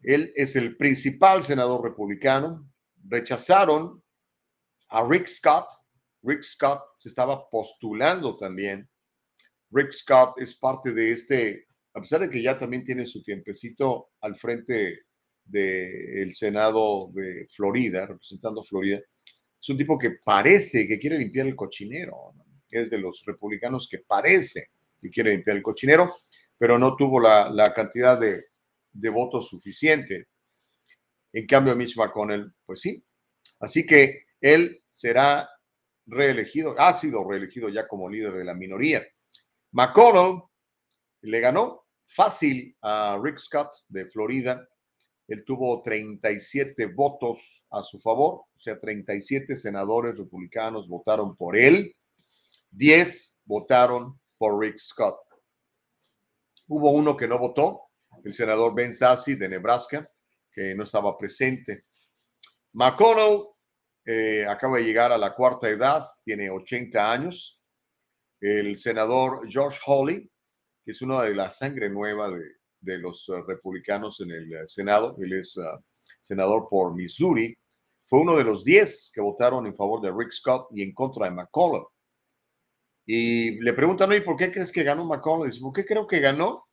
Él 0.05 0.33
es 0.37 0.55
el 0.55 0.77
principal 0.77 1.43
senador 1.43 1.83
republicano. 1.83 2.71
Rechazaron 3.09 4.03
a 4.91 5.07
Rick 5.09 5.27
Scott. 5.27 5.67
Rick 6.23 6.43
Scott 6.43 6.83
se 6.97 7.09
estaba 7.09 7.49
postulando 7.49 8.37
también. 8.37 8.89
Rick 9.71 9.93
Scott 9.93 10.39
es 10.41 10.55
parte 10.55 10.93
de 10.93 11.13
este, 11.13 11.67
a 11.95 12.01
pesar 12.01 12.21
de 12.21 12.31
que 12.31 12.43
ya 12.43 12.59
también 12.59 12.85
tiene 12.85 13.07
su 13.07 13.23
tiempecito 13.23 14.11
al 14.21 14.37
frente 14.37 15.07
del 15.45 16.35
Senado 16.35 17.11
de 17.13 17.47
Florida, 17.49 18.07
representando 18.07 18.61
a 18.61 18.65
Florida, 18.65 18.99
es 18.99 19.69
un 19.69 19.77
tipo 19.79 19.99
que 19.99 20.19
parece 20.23 20.87
que 20.87 20.99
quiere 20.99 21.19
limpiar 21.19 21.47
el 21.47 21.57
cochinero. 21.57 22.35
Es 22.71 22.91
de 22.91 22.99
los 22.99 23.23
republicanos 23.25 23.89
que 23.91 23.99
parece 23.99 24.69
que 25.01 25.11
quiere 25.11 25.33
limpiar 25.33 25.57
el 25.57 25.63
cochinero, 25.63 26.15
pero 26.59 26.79
no 26.79 26.97
tuvo 26.97 27.21
la 27.21 27.73
cantidad 27.75 28.19
de 28.19 28.54
de 28.95 29.11
votos 29.11 29.49
suficiente. 29.49 30.29
En 31.33 31.47
cambio, 31.47 31.77
Mitch 31.77 31.97
McConnell, 31.97 32.55
pues 32.65 32.81
sí. 32.81 33.05
Así 33.61 33.85
que 33.85 34.25
él 34.41 34.83
será 34.91 35.49
reelegido, 36.07 36.75
ha 36.79 36.97
sido 36.99 37.29
reelegido 37.29 37.69
ya 37.69 37.89
como 37.89 38.09
líder 38.09 38.35
de 38.35 38.45
la 38.45 38.55
minoría. 38.55 39.03
McConnell 39.73 40.43
le 41.23 41.41
ganó 41.41 41.85
fácil 42.07 42.77
a 42.83 43.19
Rick 43.23 43.39
Scott 43.39 43.73
de 43.89 44.07
Florida 44.07 44.69
Él 45.27 45.43
tuvo 45.45 45.83
37 45.83 46.87
votos 46.87 47.67
a 47.71 47.83
su 47.83 47.99
favor, 47.99 48.45
o 48.55 48.59
sea, 48.59 48.79
37 48.79 49.57
senadores 49.57 50.19
republicanos 50.19 50.87
votaron 50.87 51.35
por 51.35 51.57
él, 51.57 51.97
10 52.71 53.41
votaron 53.47 54.21
por 54.37 54.61
Rick 54.61 54.77
Scott. 54.79 55.19
Hubo 56.69 56.91
uno 56.91 57.17
que 57.17 57.27
no 57.27 57.39
votó, 57.39 57.89
el 58.25 58.35
senador 58.35 58.75
Ben 58.75 58.93
Sasse 58.93 59.37
de 59.37 59.49
Nebraska, 59.49 60.11
que 60.51 60.75
no 60.75 60.85
estaba 60.85 61.17
presente. 61.17 61.85
McConnell 62.73 63.45
eh, 64.05 64.47
acaba 64.49 64.79
de 64.79 64.85
llegar 64.85 65.13
a 65.13 65.19
la 65.19 65.35
cuarta 65.35 65.69
edad, 65.69 66.05
tiene 66.23 66.51
80 66.51 67.13
años. 67.13 67.61
El 68.41 68.79
senador 68.79 69.49
George 69.49 69.79
Hawley, 69.87 70.31
que 70.85 70.91
es 70.91 71.01
una 71.03 71.23
de 71.23 71.35
la 71.35 71.51
sangre 71.51 71.89
nueva 71.89 72.31
de, 72.31 72.43
de 72.81 72.99
los 72.99 73.29
uh, 73.29 73.43
republicanos 73.43 74.21
en 74.21 74.31
el 74.31 74.51
uh, 74.51 74.69
Senado, 74.69 75.17
él 75.21 75.33
es 75.35 75.57
uh, 75.57 75.79
senador 76.21 76.69
por 76.69 76.95
Missouri, 76.95 77.57
fue 78.05 78.21
uno 78.21 78.37
de 78.37 78.45
los 78.45 78.65
10 78.65 79.13
que 79.15 79.21
votaron 79.21 79.67
en 79.67 79.75
favor 79.75 80.01
de 80.03 80.13
Rick 80.13 80.33
Scott 80.33 80.69
y 80.73 80.83
en 80.83 80.93
contra 80.93 81.27
de 81.27 81.33
McConnell. 81.33 81.87
Y 83.07 83.61
le 83.61 83.73
preguntan, 83.73 84.13
¿y 84.13 84.21
por 84.21 84.37
qué 84.37 84.53
crees 84.53 84.71
que 84.71 84.83
ganó 84.83 85.05
McConnell? 85.05 85.51
Dice, 85.51 85.63
¿por 85.63 85.73
qué 85.73 85.85
creo 85.85 86.07
que 86.07 86.21
ganó? 86.21 86.67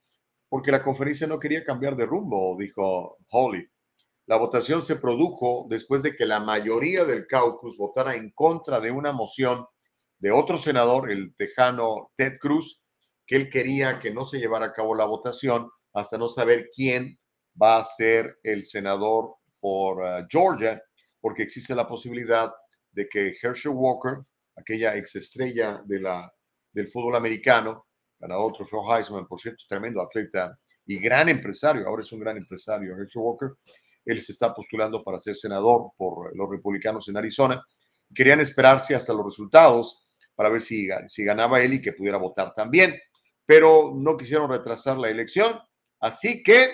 Porque 0.52 0.70
la 0.70 0.84
conferencia 0.84 1.28
no 1.28 1.40
quería 1.40 1.64
cambiar 1.64 1.96
de 1.96 2.06
rumbo, 2.06 2.58
dijo 2.60 3.18
Hawley. 3.32 3.66
La 4.26 4.36
votación 4.36 4.84
se 4.84 4.98
produjo 4.98 5.66
después 5.70 6.04
de 6.04 6.14
que 6.14 6.26
la 6.26 6.42
mayoría 6.42 7.06
del 7.06 7.26
caucus 7.26 7.78
votara 7.78 8.16
en 8.16 8.32
contra 8.32 8.82
de 8.82 8.92
una 8.92 9.14
moción 9.14 9.66
de 10.20 10.32
otro 10.32 10.60
senador, 10.60 11.10
el 11.10 11.34
tejano 11.38 12.12
Ted 12.18 12.34
Cruz, 12.38 12.84
que 13.26 13.38
él 13.38 13.50
quería 13.50 14.02
que 14.02 14.12
no 14.12 14.26
se 14.26 14.40
llevara 14.40 14.66
a 14.66 14.74
cabo 14.74 14.94
la 14.94 15.06
votación 15.06 15.72
hasta 15.94 16.18
no 16.18 16.28
saber 16.28 16.68
quién 16.76 17.18
va 17.60 17.78
a 17.78 17.84
ser 17.86 18.38
el 18.44 18.66
senador 18.66 19.36
por 19.62 20.02
uh, 20.02 20.28
Georgia, 20.30 20.84
porque 21.22 21.44
existe 21.44 21.74
la 21.74 21.88
posibilidad 21.88 22.52
de 22.92 23.08
que 23.08 23.34
Herschel 23.42 23.72
Walker, 23.74 24.18
aquella 24.58 24.98
exestrella 24.98 25.82
de 25.86 26.02
la, 26.02 26.30
del 26.74 26.90
fútbol 26.90 27.16
americano, 27.16 27.88
ganador 28.22 28.54
trofeo 28.54 28.94
Heisman, 28.94 29.28
por 29.28 29.40
cierto, 29.40 29.64
tremendo 29.68 30.02
atleta 30.02 30.58
y 30.86 31.00
gran 31.00 31.30
empresario, 31.30 31.88
ahora 31.88 32.02
es 32.02 32.12
un 32.12 32.20
gran 32.20 32.38
empresario, 32.38 32.96
Herschel 32.98 33.22
Walker, 33.22 33.50
él 34.06 34.22
se 34.22 34.32
está 34.32 34.54
postulando 34.54 35.04
para 35.04 35.20
ser 35.20 35.36
senador 35.36 35.92
por 35.98 36.36
los 36.36 36.50
republicanos 36.50 37.08
en 37.08 37.18
Arizona. 37.18 37.64
Querían 38.14 38.40
esperarse 38.40 38.96
hasta 38.96 39.14
los 39.14 39.26
resultados 39.26 40.08
para 40.36 40.50
ver 40.50 40.62
si, 40.62 40.88
si 41.08 41.24
ganaba 41.24 41.62
él 41.62 41.74
y 41.74 41.82
que 41.82 41.94
pudiera 41.94 42.18
votar 42.18 42.54
también, 42.54 42.98
pero 43.46 43.92
no 43.94 44.18
quisieron 44.18 44.50
retrasar 44.50 44.98
la 44.98 45.10
elección 45.10 45.60
Así 46.02 46.42
que 46.42 46.74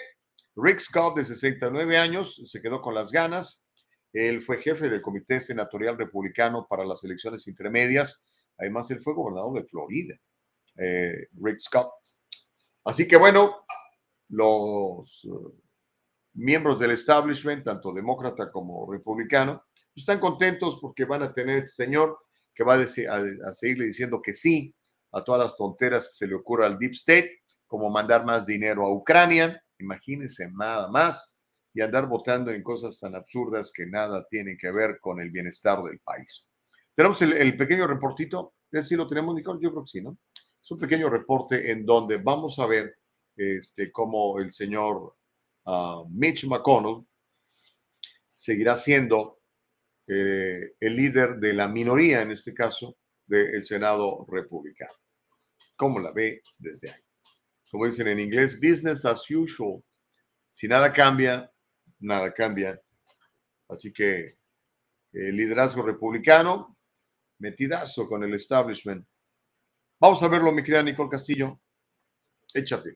Rick 0.56 0.80
Scott, 0.80 1.18
de 1.18 1.26
69 1.26 1.98
años, 1.98 2.42
se 2.46 2.62
quedó 2.62 2.82
con 2.82 2.96
las 2.96 3.12
ganas. 3.12 3.64
Él 4.14 4.42
fue 4.42 4.62
jefe 4.62 4.90
del 4.90 5.02
Comité 5.02 5.42
Senatorial 5.42 5.98
Republicano 5.98 6.66
para 6.68 6.86
las 6.86 7.04
elecciones 7.04 7.46
intermedias. 7.46 8.26
Además, 8.58 8.90
él 8.90 9.02
fue 9.02 9.14
gobernador 9.14 9.62
de 9.62 9.68
Florida, 9.68 10.16
eh, 10.78 11.28
Rick 11.42 11.60
Scott. 11.60 11.90
Así 12.86 13.08
que 13.08 13.18
bueno, 13.18 13.66
los 14.30 15.26
uh, 15.26 15.54
miembros 16.34 16.80
del 16.80 16.92
establishment, 16.92 17.66
tanto 17.66 17.94
demócrata 17.94 18.52
como 18.52 18.90
republicano, 18.92 19.64
están 19.96 20.20
contentos 20.20 20.78
porque 20.82 21.06
van 21.06 21.24
a 21.24 21.34
tener 21.34 21.70
señor 21.70 22.20
que 22.54 22.64
va 22.64 22.76
a, 22.76 22.88
seguirle 23.54 23.86
diciendo 23.86 24.22
que 24.22 24.34
sí 24.34 24.74
a 25.12 25.24
todas 25.24 25.42
las 25.42 25.58
tonteras 25.58 26.08
que 26.08 26.14
se 26.14 26.28
le 26.28 26.36
ocurra 26.36 26.66
al 26.66 26.78
Deep 26.78 26.94
State 26.94 27.42
como 27.68 27.90
mandar 27.90 28.26
más 28.26 28.46
dinero 28.46 28.86
a 28.86 28.94
Ucrania, 28.94 29.62
imagínense 29.80 30.50
nada 30.52 30.88
más, 30.88 31.38
y 31.74 31.82
andar 31.82 32.08
votando 32.08 32.50
en 32.52 32.64
cosas 32.64 33.00
tan 33.00 33.14
absurdas 33.14 33.72
que 33.72 33.86
nada 33.86 34.26
tienen 34.28 34.58
que 34.58 34.72
ver 34.72 35.00
con 35.00 35.20
el 35.20 35.30
bienestar 35.30 35.84
del 35.84 36.00
país. 36.00 36.50
Tenemos 36.96 37.22
el, 37.22 37.56
pequeño 37.56 37.86
reportito, 37.86 38.56
¿sí 38.82 38.96
lo 38.96 39.08
tenemos, 39.08 39.36
Nicole? 39.36 39.60
Yo 39.62 39.70
creo 39.72 39.84
que 39.84 39.92
sí, 39.92 40.02
¿no? 40.02 40.18
Un 40.70 40.78
pequeño 40.78 41.10
reporte 41.10 41.72
en 41.72 41.86
donde 41.86 42.18
vamos 42.18 42.60
a 42.60 42.68
ver 42.68 42.98
este, 43.36 43.92
cómo 43.92 44.40
el 44.40 44.52
señor 44.52 45.14
ah, 45.66 46.04
Mitch 46.10 46.46
McConnell 46.46 47.06
seguirá 48.28 48.76
siendo 48.76 49.40
eh, 50.08 50.74
el 50.80 50.96
líder 50.96 51.38
de 51.38 51.54
la 51.54 51.68
minoría, 51.68 52.22
en 52.22 52.32
este 52.32 52.54
caso, 52.54 52.98
del 53.26 53.64
Senado 53.64 54.26
republicano. 54.30 54.94
¿Cómo 55.76 56.00
la 56.00 56.12
ve 56.12 56.42
desde 56.58 56.92
ahí? 56.92 57.02
como 57.70 57.86
dicen 57.86 58.08
en 58.08 58.20
inglés, 58.20 58.60
business 58.60 59.06
as 59.06 59.30
usual. 59.30 59.84
Si 60.52 60.68
nada 60.68 60.92
cambia, 60.92 61.52
nada 62.00 62.34
cambia. 62.34 62.82
Así 63.68 63.92
que 63.92 64.38
el 65.12 65.36
liderazgo 65.36 65.84
republicano, 65.84 66.78
metidazo 67.40 68.08
con 68.08 68.24
el 68.24 68.34
establishment. 68.34 69.06
Vamos 70.00 70.22
a 70.22 70.30
verlo, 70.30 70.52
mi 70.52 70.62
querida 70.62 70.84
Nicole 70.84 71.10
Castillo. 71.10 71.60
Échate. 72.56 72.96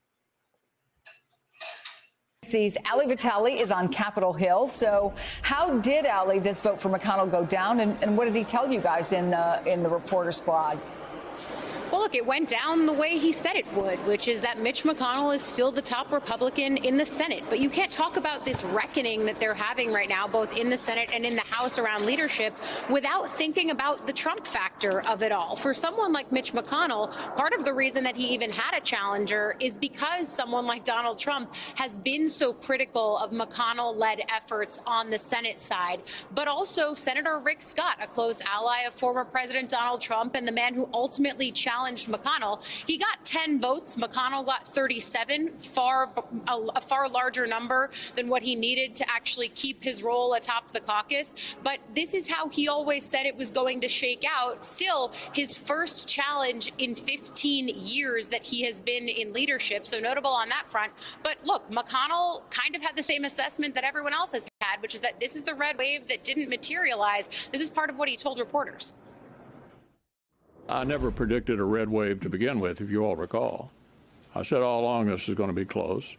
Ali 2.91 3.07
Vitale 3.07 3.59
is 3.59 3.71
on 3.71 3.87
Capitol 3.87 4.33
Hill. 4.33 4.67
So, 4.67 5.13
how 5.41 5.79
did 5.79 6.05
Ali 6.05 6.39
this 6.39 6.61
vote 6.61 6.79
for 6.79 6.89
McConnell 6.89 7.31
go 7.31 7.45
down, 7.45 7.79
and, 7.79 7.97
and 8.03 8.17
what 8.17 8.25
did 8.25 8.35
he 8.35 8.43
tell 8.43 8.69
you 8.71 8.81
guys 8.81 9.13
in 9.13 9.31
the 9.31 9.61
in 9.65 9.81
the 9.81 9.89
reporter 9.89 10.33
squad? 10.33 10.77
Well, 11.91 11.99
look, 11.99 12.15
it 12.15 12.25
went 12.25 12.47
down 12.47 12.85
the 12.85 12.93
way 12.93 13.17
he 13.17 13.33
said 13.33 13.57
it 13.57 13.71
would, 13.73 13.99
which 14.05 14.29
is 14.29 14.39
that 14.39 14.59
Mitch 14.59 14.83
McConnell 14.83 15.35
is 15.35 15.41
still 15.41 15.73
the 15.73 15.81
top 15.81 16.09
Republican 16.13 16.77
in 16.77 16.95
the 16.95 17.05
Senate. 17.05 17.43
But 17.49 17.59
you 17.59 17.69
can't 17.69 17.91
talk 17.91 18.15
about 18.15 18.45
this 18.45 18.63
reckoning 18.63 19.25
that 19.25 19.41
they're 19.41 19.53
having 19.53 19.91
right 19.91 20.07
now, 20.07 20.25
both 20.25 20.57
in 20.57 20.69
the 20.69 20.77
Senate 20.77 21.11
and 21.13 21.25
in 21.25 21.35
the 21.35 21.41
House 21.41 21.77
around 21.77 22.05
leadership, 22.05 22.57
without 22.89 23.29
thinking 23.29 23.71
about 23.71 24.07
the 24.07 24.13
Trump 24.13 24.47
factor 24.47 25.05
of 25.09 25.21
it 25.21 25.33
all. 25.33 25.57
For 25.57 25.73
someone 25.73 26.13
like 26.13 26.31
Mitch 26.31 26.53
McConnell, 26.53 27.11
part 27.35 27.51
of 27.51 27.65
the 27.65 27.73
reason 27.73 28.05
that 28.05 28.15
he 28.15 28.33
even 28.33 28.51
had 28.51 28.73
a 28.73 28.79
challenger 28.79 29.57
is 29.59 29.75
because 29.75 30.29
someone 30.29 30.65
like 30.65 30.85
Donald 30.85 31.19
Trump 31.19 31.53
has 31.75 31.97
been 31.97 32.29
so 32.29 32.53
critical 32.53 33.17
of 33.17 33.31
McConnell 33.31 33.97
led 33.97 34.21
efforts 34.33 34.79
on 34.87 35.09
the 35.09 35.19
Senate 35.19 35.59
side, 35.59 36.03
but 36.33 36.47
also 36.47 36.93
Senator 36.93 37.41
Rick 37.43 37.61
Scott, 37.61 37.97
a 38.01 38.07
close 38.07 38.41
ally 38.49 38.83
of 38.87 38.93
former 38.93 39.25
President 39.25 39.67
Donald 39.67 39.99
Trump 39.99 40.35
and 40.35 40.47
the 40.47 40.53
man 40.53 40.73
who 40.73 40.87
ultimately 40.93 41.51
challenged 41.51 41.80
challenged 41.81 42.07
McConnell. 42.07 42.63
He 42.85 42.97
got 42.97 43.23
10 43.25 43.59
votes. 43.59 43.95
McConnell 43.95 44.45
got 44.45 44.65
37, 44.65 45.57
far 45.57 46.11
a, 46.47 46.53
a 46.75 46.81
far 46.81 47.09
larger 47.09 47.47
number 47.47 47.89
than 48.15 48.29
what 48.29 48.43
he 48.43 48.55
needed 48.55 48.93
to 48.95 49.09
actually 49.09 49.49
keep 49.49 49.83
his 49.83 50.03
role 50.03 50.33
atop 50.33 50.71
the 50.71 50.79
caucus. 50.79 51.55
But 51.63 51.79
this 51.95 52.13
is 52.13 52.29
how 52.29 52.49
he 52.49 52.67
always 52.67 53.03
said 53.03 53.25
it 53.25 53.35
was 53.35 53.49
going 53.49 53.81
to 53.81 53.87
shake 53.87 54.23
out. 54.29 54.63
Still, 54.63 55.11
his 55.33 55.57
first 55.57 56.07
challenge 56.07 56.71
in 56.77 56.93
15 56.93 57.69
years 57.75 58.27
that 58.27 58.43
he 58.43 58.63
has 58.65 58.79
been 58.79 59.07
in 59.07 59.33
leadership. 59.33 59.87
So 59.87 59.99
notable 59.99 60.29
on 60.29 60.49
that 60.49 60.67
front. 60.67 60.93
But 61.23 61.45
look, 61.45 61.69
McConnell 61.71 62.49
kind 62.51 62.75
of 62.75 62.83
had 62.83 62.95
the 62.95 63.03
same 63.03 63.25
assessment 63.25 63.73
that 63.73 63.83
everyone 63.83 64.13
else 64.13 64.31
has 64.33 64.47
had, 64.61 64.81
which 64.81 64.93
is 64.93 65.01
that 65.01 65.19
this 65.19 65.35
is 65.35 65.43
the 65.43 65.55
red 65.55 65.77
wave 65.79 66.07
that 66.09 66.23
didn't 66.23 66.49
materialize. 66.49 67.49
This 67.51 67.61
is 67.61 67.69
part 67.71 67.89
of 67.89 67.97
what 67.97 68.07
he 68.07 68.15
told 68.15 68.39
reporters. 68.39 68.93
I 70.71 70.85
never 70.85 71.11
predicted 71.11 71.59
a 71.59 71.65
red 71.65 71.89
wave 71.89 72.21
to 72.21 72.29
begin 72.29 72.61
with, 72.61 72.79
if 72.79 72.89
you 72.89 73.03
all 73.03 73.17
recall. 73.17 73.71
I 74.33 74.43
said 74.43 74.61
all 74.61 74.81
along 74.81 75.07
this 75.07 75.27
is 75.27 75.35
going 75.35 75.49
to 75.49 75.53
be 75.53 75.65
close. 75.65 76.15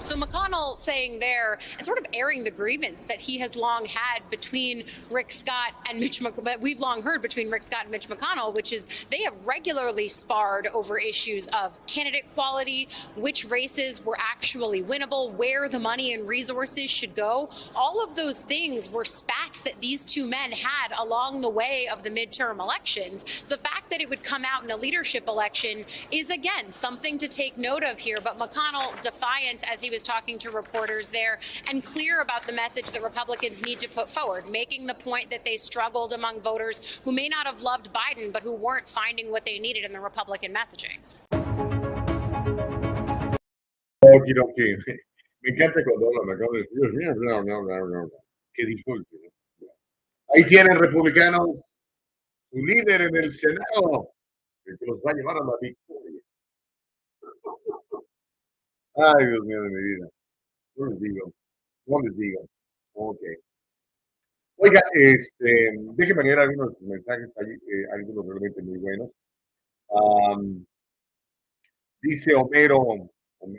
So 0.00 0.16
McConnell 0.16 0.76
saying 0.76 1.18
there 1.18 1.58
and 1.76 1.84
sort 1.84 1.98
of 1.98 2.06
airing 2.12 2.44
the 2.44 2.50
grievance 2.50 3.02
that 3.04 3.20
he 3.20 3.38
has 3.38 3.56
long 3.56 3.84
had 3.84 4.20
between 4.30 4.84
Rick 5.10 5.30
Scott 5.30 5.72
and 5.88 5.98
Mitch 5.98 6.20
McConnell, 6.20 6.60
we've 6.60 6.80
long 6.80 7.02
heard 7.02 7.20
between 7.20 7.50
Rick 7.50 7.64
Scott 7.64 7.82
and 7.82 7.90
Mitch 7.90 8.08
McConnell, 8.08 8.54
which 8.54 8.72
is 8.72 8.86
they 9.10 9.22
have 9.22 9.46
regularly 9.46 10.08
sparred 10.08 10.68
over 10.68 10.98
issues 10.98 11.48
of 11.48 11.84
candidate 11.86 12.24
quality, 12.34 12.88
which 13.16 13.44
races 13.50 14.04
were 14.04 14.16
actually 14.18 14.82
winnable, 14.82 15.32
where 15.32 15.68
the 15.68 15.78
money 15.78 16.14
and 16.14 16.28
resources 16.28 16.88
should 16.88 17.14
go. 17.14 17.50
All 17.74 18.02
of 18.02 18.14
those 18.14 18.40
things 18.40 18.90
were 18.90 19.04
spats 19.04 19.60
that 19.62 19.80
these 19.80 20.04
two 20.04 20.26
men 20.26 20.52
had 20.52 20.92
along 20.98 21.40
the 21.40 21.50
way 21.50 21.88
of 21.92 22.02
the 22.02 22.10
midterm 22.10 22.60
elections. 22.60 23.42
The 23.42 23.58
fact 23.58 23.90
that 23.90 24.00
it 24.00 24.08
would 24.08 24.22
come 24.22 24.44
out 24.44 24.62
in 24.62 24.70
a 24.70 24.76
leadership 24.76 25.26
election 25.26 25.84
is 26.12 26.30
again 26.30 26.70
something 26.70 27.18
to 27.18 27.28
take 27.28 27.58
note 27.58 27.82
of 27.82 27.98
here. 27.98 28.18
But 28.22 28.38
McConnell 28.38 28.98
defiant 29.00 29.64
as 29.70 29.82
he 29.82 29.87
he 29.88 29.94
was 29.94 30.02
talking 30.02 30.38
to 30.38 30.50
reporters 30.50 31.08
there 31.08 31.38
and 31.70 31.82
clear 31.82 32.20
about 32.20 32.46
the 32.46 32.52
message 32.52 32.90
that 32.92 33.02
Republicans 33.02 33.64
need 33.64 33.80
to 33.80 33.88
put 33.88 34.06
forward, 34.06 34.44
making 34.50 34.86
the 34.86 34.92
point 34.92 35.30
that 35.30 35.44
they 35.44 35.56
struggled 35.56 36.12
among 36.12 36.42
voters 36.42 37.00
who 37.04 37.12
may 37.12 37.26
not 37.26 37.46
have 37.46 37.62
loved 37.62 37.90
Biden, 37.90 38.30
but 38.30 38.42
who 38.42 38.54
weren't 38.54 38.86
finding 38.86 39.30
what 39.30 39.46
they 39.46 39.58
needed 39.58 39.84
in 39.84 39.92
the 39.92 40.00
Republican 40.00 40.52
messaging. 40.52 40.98
Okidoki. 44.04 44.76
Me 45.42 45.52
encanta 45.52 45.82
cuando 45.84 46.06
habla 46.08 46.24
McConnell. 46.26 46.66
Dios 46.70 46.92
mío, 46.92 47.14
no, 47.16 47.42
no, 47.42 47.62
no, 47.62 47.86
no. 47.86 48.10
Qué 48.52 48.66
disfrute. 48.66 49.06
¿eh? 49.16 49.30
Ahí 50.34 50.44
tienen 50.44 50.78
republicanos 50.78 51.48
su 52.50 52.58
líder 52.58 53.02
en 53.02 53.16
el 53.16 53.32
Senado, 53.32 54.12
el 54.66 54.78
que 54.78 54.84
los 54.84 54.98
va 54.98 55.12
a 55.12 55.14
llevar 55.14 55.36
a 55.36 55.44
la 55.46 55.52
victoria. 55.58 55.97
Ay, 59.00 59.26
Dios 59.28 59.44
mío 59.46 59.62
de 59.62 59.68
mi 59.70 59.82
vida. 59.82 60.08
no 60.76 60.86
les 60.86 61.00
digo, 61.00 61.32
no 61.86 62.00
les 62.02 62.16
digo. 62.16 62.48
Ok. 62.94 63.20
Oiga, 64.56 64.80
este, 64.92 65.78
déjenme 65.94 66.24
leer 66.24 66.40
algunos 66.40 66.80
mensajes, 66.80 67.30
hay, 67.36 67.52
eh, 67.52 67.86
algunos 67.92 68.26
realmente 68.26 68.60
muy 68.62 68.78
buenos. 68.78 69.10
dice 72.02 72.34
Homero, 72.34 72.78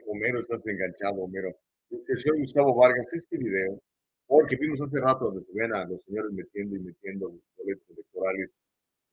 Homero, 0.07 0.39
estás 0.39 0.65
enganchado, 0.67 1.21
Homero. 1.23 1.55
Dice, 1.89 2.17
señor 2.17 2.39
Gustavo 2.39 2.75
Vargas, 2.75 3.07
este 3.13 3.37
video, 3.37 3.81
porque 4.27 4.57
vimos 4.57 4.81
hace 4.81 4.99
rato 4.99 5.25
donde 5.25 5.45
se 5.45 5.53
ven 5.53 5.73
a 5.73 5.85
los 5.85 6.03
señores 6.03 6.33
metiendo 6.33 6.75
y 6.75 6.79
metiendo 6.79 7.29
los 7.29 7.41
boletos 7.57 7.89
electorales, 7.91 8.49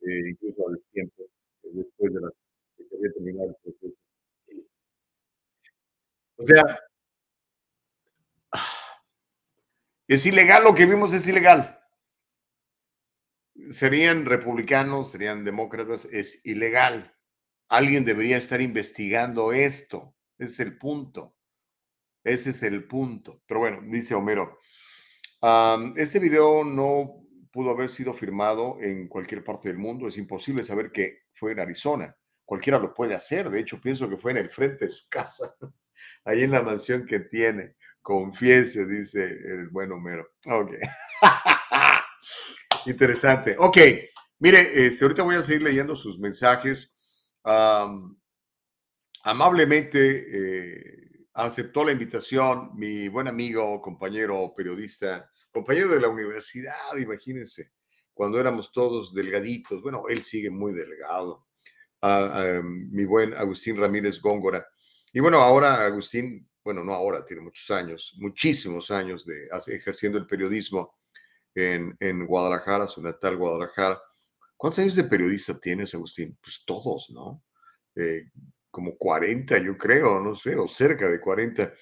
eh, 0.03 0.31
incluso 0.31 0.69
a 0.69 0.73
destiempo, 0.73 1.23
eh, 1.63 1.69
después 1.73 2.15
de, 2.15 2.21
las, 2.21 2.33
de 2.79 2.89
que 2.89 2.97
había 2.97 3.13
terminado 3.13 3.49
el 3.51 3.57
proceso. 3.63 4.06
O 6.37 6.47
sea, 6.47 6.63
es 10.07 10.25
ilegal 10.27 10.65
lo 10.65 10.75
que 10.75 10.87
vimos, 10.87 11.13
es 11.13 11.27
ilegal. 11.27 11.81
Serían 13.71 14.27
republicanos, 14.27 15.11
serían 15.11 15.45
demócratas, 15.45 16.07
es 16.07 16.41
ilegal. 16.45 17.17
Alguien 17.69 18.05
debería 18.05 18.37
estar 18.37 18.61
investigando 18.61 19.53
esto. 19.53 20.15
Ese 20.39 20.53
es 20.53 20.61
el 20.61 20.79
punto. 20.79 21.35
Ese 22.23 22.51
es 22.51 22.63
el 22.63 22.87
punto. 22.87 23.43
Pero 23.47 23.61
bueno, 23.61 23.81
dice 23.85 24.15
Homero, 24.15 24.59
este 25.97 26.19
video 26.19 26.65
no 26.65 27.23
pudo 27.51 27.71
haber 27.71 27.91
sido 27.91 28.13
firmado 28.13 28.79
en 28.81 29.09
cualquier 29.09 29.43
parte 29.43 29.69
del 29.69 29.79
mundo. 29.79 30.07
Es 30.07 30.19
imposible 30.19 30.63
saber 30.63 30.93
que 30.93 31.23
fue 31.33 31.53
en 31.53 31.61
Arizona. 31.61 32.17
Cualquiera 32.45 32.79
lo 32.79 32.95
puede 32.95 33.15
hacer. 33.15 33.51
De 33.51 33.61
hecho, 33.61 33.81
pienso 33.81 34.09
que 34.09 34.19
fue 34.19 34.33
en 34.33 34.39
el 34.39 34.51
frente 34.51 34.85
de 34.85 34.91
su 34.91 35.07
casa, 35.09 35.57
ahí 36.25 36.43
en 36.43 36.51
la 36.51 36.63
mansión 36.63 37.07
que 37.07 37.21
tiene. 37.21 37.77
Confiese, 38.03 38.87
dice 38.87 39.25
el 39.25 39.69
buen 39.69 39.91
Homero. 39.93 40.29
Ok. 40.47 40.73
Interesante. 42.87 43.57
Ok. 43.59 43.79
Mire, 44.39 44.87
este, 44.87 45.05
ahorita 45.05 45.23
voy 45.23 45.37
a 45.37 45.43
seguir 45.43 45.63
leyendo 45.63 45.97
sus 45.97 46.19
mensajes. 46.19 46.95
amablemente, 49.23 50.27
eh, 50.31 51.07
aceptó 51.35 51.85
la 51.85 51.93
invitación 51.93 52.71
mi 52.75 53.09
buen 53.09 53.29
amigo, 53.29 53.81
compañero 53.81 54.55
periodista, 54.57 55.31
compañero 55.51 55.89
de 55.89 56.01
la 56.01 56.09
universidad, 56.09 56.97
imagínense, 56.99 57.73
cuando 58.15 58.41
éramos 58.41 58.73
todos 58.73 59.15
delgaditos. 59.15 59.83
Bueno, 59.83 60.05
él 60.09 60.23
sigue 60.23 60.51
muy 60.51 60.73
delgado. 60.73 61.47
mi 62.63 63.05
buen 63.05 63.35
Agustín 63.35 63.77
Ramírez 63.77 64.21
Góngora. 64.21 64.67
Y 65.17 65.21
bueno, 65.21 65.41
ahora 65.41 65.87
Agustín, 65.87 66.47
bueno, 66.63 66.85
no 66.85 66.93
ahora, 66.93 67.25
tiene 67.25 67.41
muchos 67.41 67.71
años, 67.71 68.15
muchísimos 68.19 68.91
años 68.91 69.25
de 69.25 69.49
ejerciendo 69.69 70.19
el 70.19 70.27
periodismo 70.27 70.95
en, 71.55 71.97
en 72.01 72.27
Guadalajara, 72.27 72.87
su 72.87 73.01
natal 73.01 73.39
Guadalajara. 73.39 73.99
¿Cuántos 74.59 74.81
años 74.81 74.95
de 74.95 75.05
periodista 75.05 75.59
tienes, 75.59 75.95
Agustín? 75.95 76.37
Pues 76.39 76.65
todos, 76.67 77.09
¿no? 77.09 77.43
Eh, 77.95 78.25
como 78.71 78.99
40, 78.99 79.57
yo 79.57 79.75
creo, 79.79 80.21
no 80.21 80.35
sé, 80.35 80.55
o 80.55 80.69
cerca 80.69 81.09
de 81.09 81.19
40. 81.19 81.73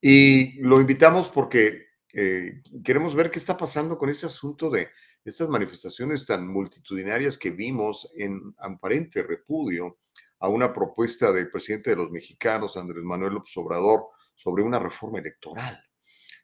Y 0.00 0.60
lo 0.60 0.80
invitamos 0.80 1.28
porque 1.28 1.86
eh, 2.12 2.62
queremos 2.82 3.14
ver 3.14 3.30
qué 3.30 3.38
está 3.38 3.56
pasando 3.56 3.96
con 3.96 4.08
este 4.08 4.26
asunto 4.26 4.68
de 4.68 4.88
estas 5.24 5.48
manifestaciones 5.48 6.26
tan 6.26 6.48
multitudinarias 6.48 7.38
que 7.38 7.50
vimos 7.50 8.10
en 8.16 8.52
aparente 8.58 9.22
repudio 9.22 10.00
a 10.42 10.48
una 10.48 10.72
propuesta 10.72 11.30
del 11.30 11.48
presidente 11.48 11.90
de 11.90 11.96
los 11.96 12.10
mexicanos, 12.10 12.76
Andrés 12.76 13.04
Manuel 13.04 13.34
López 13.34 13.56
Obrador, 13.56 14.08
sobre 14.34 14.64
una 14.64 14.80
reforma 14.80 15.20
electoral. 15.20 15.80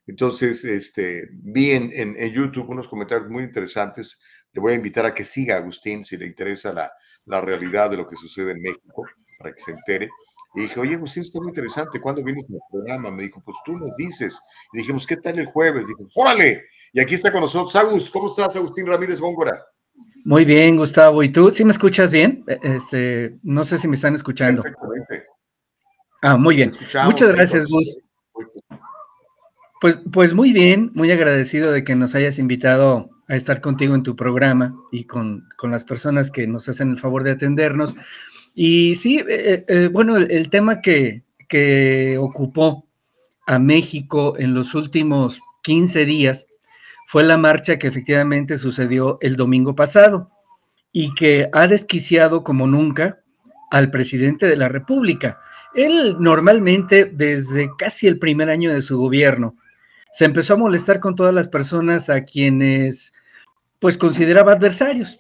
Entonces, 0.06 0.64
este, 0.64 1.28
vi 1.32 1.72
en, 1.72 1.92
en, 1.92 2.32
YouTube 2.32 2.70
unos 2.70 2.86
comentarios 2.86 3.28
muy 3.28 3.42
interesantes. 3.42 4.22
Le 4.52 4.60
voy 4.60 4.72
a 4.72 4.76
invitar 4.76 5.04
a 5.04 5.12
que 5.12 5.24
siga 5.24 5.56
Agustín 5.56 6.04
si 6.04 6.16
le 6.16 6.26
interesa 6.26 6.72
la, 6.72 6.92
la 7.26 7.40
realidad 7.40 7.90
de 7.90 7.96
lo 7.96 8.08
que 8.08 8.14
sucede 8.14 8.52
en 8.52 8.60
México 8.60 9.04
para 9.36 9.52
que 9.52 9.60
se 9.60 9.72
entere. 9.72 10.08
Y 10.54 10.60
dije, 10.60 10.78
oye, 10.78 10.94
Agustín, 10.94 11.24
esto 11.24 11.38
es 11.38 11.42
muy 11.42 11.50
interesante. 11.50 12.00
¿Cuándo 12.00 12.22
vienes 12.22 12.44
al 12.44 12.60
programa? 12.70 13.10
Me 13.10 13.24
dijo, 13.24 13.42
pues 13.44 13.56
tú 13.64 13.76
nos 13.76 13.96
dices. 13.96 14.40
Y 14.72 14.78
dijimos, 14.78 15.08
¿qué 15.08 15.16
tal 15.16 15.40
el 15.40 15.46
jueves? 15.46 15.88
Dije, 15.88 16.04
órale. 16.14 16.62
Y 16.92 17.00
aquí 17.00 17.16
está 17.16 17.32
con 17.32 17.40
nosotros 17.40 17.74
Agus. 17.74 18.10
¿Cómo 18.12 18.28
estás, 18.28 18.54
Agustín 18.54 18.86
Ramírez 18.86 19.18
Góngora? 19.20 19.60
Muy 20.24 20.44
bien, 20.44 20.76
Gustavo. 20.76 21.22
¿Y 21.22 21.30
tú? 21.30 21.50
¿Sí 21.50 21.64
me 21.64 21.70
escuchas 21.70 22.10
bien? 22.10 22.44
E, 22.46 22.58
este, 22.62 23.38
no 23.42 23.64
sé 23.64 23.78
si 23.78 23.88
me 23.88 23.96
están 23.96 24.14
escuchando. 24.14 24.62
Perfectamente. 24.62 25.24
Ah, 26.22 26.36
muy 26.36 26.56
bien. 26.56 26.72
Muchas 27.04 27.32
gracias, 27.32 27.66
Gus. 27.66 27.98
Pues, 29.80 29.98
pues 30.12 30.34
muy 30.34 30.52
bien, 30.52 30.90
muy 30.94 31.12
agradecido 31.12 31.70
de 31.70 31.84
que 31.84 31.94
nos 31.94 32.14
hayas 32.16 32.38
invitado 32.38 33.10
a 33.28 33.36
estar 33.36 33.60
contigo 33.60 33.94
en 33.94 34.02
tu 34.02 34.16
programa 34.16 34.74
y 34.90 35.04
con, 35.04 35.48
con 35.56 35.70
las 35.70 35.84
personas 35.84 36.30
que 36.32 36.46
nos 36.48 36.68
hacen 36.68 36.90
el 36.90 36.98
favor 36.98 37.22
de 37.22 37.32
atendernos. 37.32 37.94
Y 38.54 38.96
sí, 38.96 39.18
eh, 39.18 39.24
eh, 39.28 39.64
eh, 39.68 39.88
bueno, 39.92 40.16
el, 40.16 40.50
tema 40.50 40.80
que, 40.80 41.22
que, 41.48 42.18
ocupó 42.18 42.88
a 43.46 43.58
México 43.60 44.34
en 44.36 44.54
los 44.54 44.74
últimos 44.74 45.40
15 45.62 46.06
días 46.06 46.48
fue 47.10 47.24
la 47.24 47.38
marcha 47.38 47.78
que 47.78 47.88
efectivamente 47.88 48.58
sucedió 48.58 49.16
el 49.22 49.36
domingo 49.36 49.74
pasado 49.74 50.30
y 50.92 51.14
que 51.14 51.48
ha 51.54 51.66
desquiciado 51.66 52.44
como 52.44 52.66
nunca 52.66 53.20
al 53.70 53.90
presidente 53.90 54.44
de 54.44 54.56
la 54.56 54.68
República. 54.68 55.40
Él 55.74 56.16
normalmente, 56.20 57.06
desde 57.06 57.70
casi 57.78 58.08
el 58.08 58.18
primer 58.18 58.50
año 58.50 58.74
de 58.74 58.82
su 58.82 58.98
gobierno, 58.98 59.56
se 60.12 60.26
empezó 60.26 60.52
a 60.52 60.58
molestar 60.58 61.00
con 61.00 61.14
todas 61.14 61.32
las 61.32 61.48
personas 61.48 62.10
a 62.10 62.24
quienes 62.24 63.14
pues 63.78 63.96
consideraba 63.96 64.52
adversarios 64.52 65.18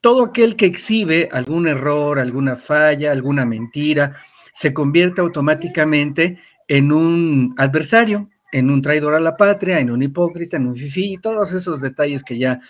todo 0.00 0.24
aquel 0.24 0.56
que 0.56 0.66
exhibe 0.66 1.28
algún 1.32 1.68
error, 1.68 2.18
alguna 2.18 2.56
falla, 2.56 3.12
alguna 3.12 3.44
mentira, 3.44 4.16
se 4.52 4.72
convierte 4.72 5.20
automáticamente 5.20 6.38
en 6.68 6.92
un 6.92 7.54
adversario, 7.56 8.28
en 8.52 8.70
un 8.70 8.82
traidor 8.82 9.14
a 9.14 9.20
la 9.20 9.36
patria, 9.36 9.80
en 9.80 9.90
un 9.90 10.02
hipócrita, 10.02 10.56
en 10.56 10.66
un 10.66 10.76
fifí, 10.76 11.14
y 11.14 11.18
todos 11.18 11.52
esos 11.52 11.80
detalles 11.80 12.24
que 12.24 12.38
ya, 12.38 12.60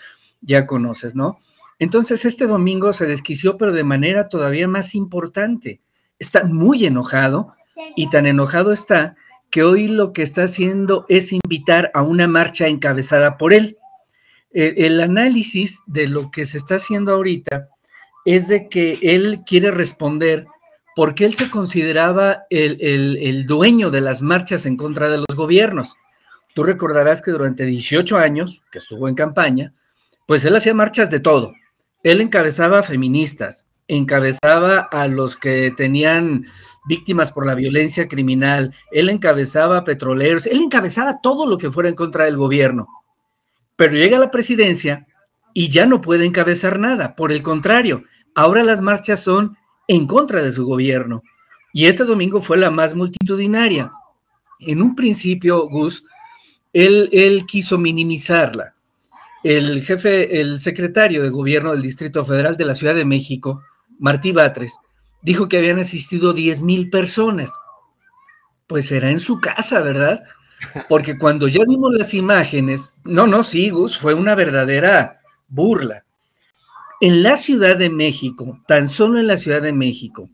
ya 0.41 0.66
conoces, 0.66 1.14
¿no? 1.14 1.39
Entonces 1.78 2.24
este 2.24 2.47
domingo 2.47 2.93
se 2.93 3.07
desquició, 3.07 3.57
pero 3.57 3.72
de 3.72 3.85
manera 3.85 4.28
todavía 4.28 4.68
más 4.68 4.95
importante. 4.95 5.81
Está 6.18 6.45
muy 6.45 6.85
enojado 6.85 7.55
y 7.97 8.11
tan 8.11 8.26
enojado 8.26 8.72
está 8.72 9.16
que 9.51 9.62
hoy 9.62 9.89
lo 9.89 10.12
que 10.12 10.22
está 10.22 10.45
haciendo 10.45 11.07
es 11.09 11.33
invitar 11.33 11.91
a 11.95 12.03
una 12.03 12.28
marcha 12.28 12.68
encabezada 12.68 13.39
por 13.39 13.55
él. 13.55 13.78
Eh, 14.53 14.74
el 14.78 15.01
análisis 15.01 15.81
de 15.87 16.07
lo 16.07 16.31
que 16.31 16.45
se 16.45 16.59
está 16.59 16.76
haciendo 16.76 17.12
ahorita 17.12 17.68
es 18.24 18.49
de 18.49 18.68
que 18.68 18.99
él 19.03 19.41
quiere 19.47 19.70
responder 19.70 20.47
porque 21.01 21.24
él 21.24 21.32
se 21.32 21.48
consideraba 21.48 22.44
el, 22.51 23.46
dueño 23.46 23.90
de 23.90 24.03
las 24.03 24.20
marchas 24.20 24.66
en 24.66 24.76
contra 24.76 25.09
de 25.09 25.16
los 25.16 25.34
gobiernos. 25.34 25.96
Tú 26.55 26.62
recordarás 26.62 27.22
que 27.22 27.30
durante 27.30 27.64
18 27.64 28.18
años 28.18 28.61
que 28.70 28.76
estuvo 28.76 29.09
en 29.09 29.14
campaña, 29.14 29.72
pues 30.26 30.44
él 30.44 30.55
hacía 30.55 30.74
marchas 30.74 31.11
de 31.11 31.20
todo. 31.20 31.55
Él 32.03 32.20
encabezaba 32.20 32.82
feministas, 32.82 33.70
encabezaba 33.88 34.80
a 34.92 35.09
los 35.09 35.38
que 35.38 35.72
tenían 35.74 36.44
víctimas 36.84 37.32
por 37.32 37.46
la 37.46 37.55
violencia 37.55 38.07
criminal, 38.07 38.74
él 38.92 39.09
encabezaba 39.09 39.84
petroleros, 39.84 40.46
él 40.46 40.61
encabezaba 40.61 41.22
todo 41.22 41.46
lo 41.46 41.57
que 41.57 41.70
fuera 41.70 41.88
en 41.88 41.94
contra 41.94 42.26
del 42.26 42.36
gobierno 42.36 42.88
pero 43.80 43.94
llega 43.94 44.18
a 44.18 44.20
la 44.20 44.30
presidencia 44.30 45.07
y 45.55 45.70
ya 45.70 45.86
no 45.86 46.03
puede 46.03 46.26
encabezar 46.26 46.78
nada. 46.78 47.16
Por 47.16 47.32
el 47.32 47.42
contrario, 47.42 48.05
ahora 48.34 48.62
las 48.62 48.82
marchas 48.82 49.22
son 49.22 49.57
en 49.91 50.07
contra 50.07 50.41
de 50.41 50.53
su 50.53 50.66
gobierno. 50.66 51.24
Y 51.72 51.86
este 51.86 52.05
domingo 52.05 52.41
fue 52.41 52.57
la 52.57 52.70
más 52.70 52.95
multitudinaria. 52.95 53.91
En 54.61 54.82
un 54.82 54.95
principio, 54.95 55.68
Gus, 55.68 56.05
él, 56.72 57.09
él 57.12 57.45
quiso 57.45 57.76
minimizarla. 57.76 58.76
El 59.43 59.82
jefe, 59.82 60.41
el 60.41 60.61
secretario 60.61 61.24
de 61.24 61.30
gobierno 61.30 61.72
del 61.72 61.82
Distrito 61.82 62.24
Federal 62.24 62.57
de 62.57 62.66
la 62.66 62.76
Ciudad 62.76 62.95
de 62.95 63.05
México, 63.05 63.64
Martí 63.99 64.30
Batres, 64.30 64.76
dijo 65.22 65.49
que 65.49 65.59
habían 65.59 65.80
asistido 65.80 66.32
10 66.34 66.62
mil 66.62 66.88
personas. 66.88 67.51
Pues 68.68 68.86
será 68.86 69.11
en 69.11 69.18
su 69.18 69.41
casa, 69.41 69.82
¿verdad? 69.82 70.22
Porque 70.88 71.18
cuando 71.18 71.49
ya 71.49 71.64
vimos 71.66 71.93
las 71.93 72.14
imágenes, 72.14 72.93
no, 73.03 73.26
no, 73.26 73.43
sí, 73.43 73.70
Gus, 73.70 73.99
fue 73.99 74.14
una 74.14 74.36
verdadera 74.36 75.20
burla. 75.49 76.05
En 77.01 77.22
la 77.22 77.36
Ciudad 77.36 77.78
de 77.78 77.88
México, 77.88 78.61
tan 78.68 78.86
solo 78.86 79.18
en 79.18 79.26
la 79.26 79.38
Ciudad 79.38 79.62
de 79.62 79.72
México, 79.72 80.28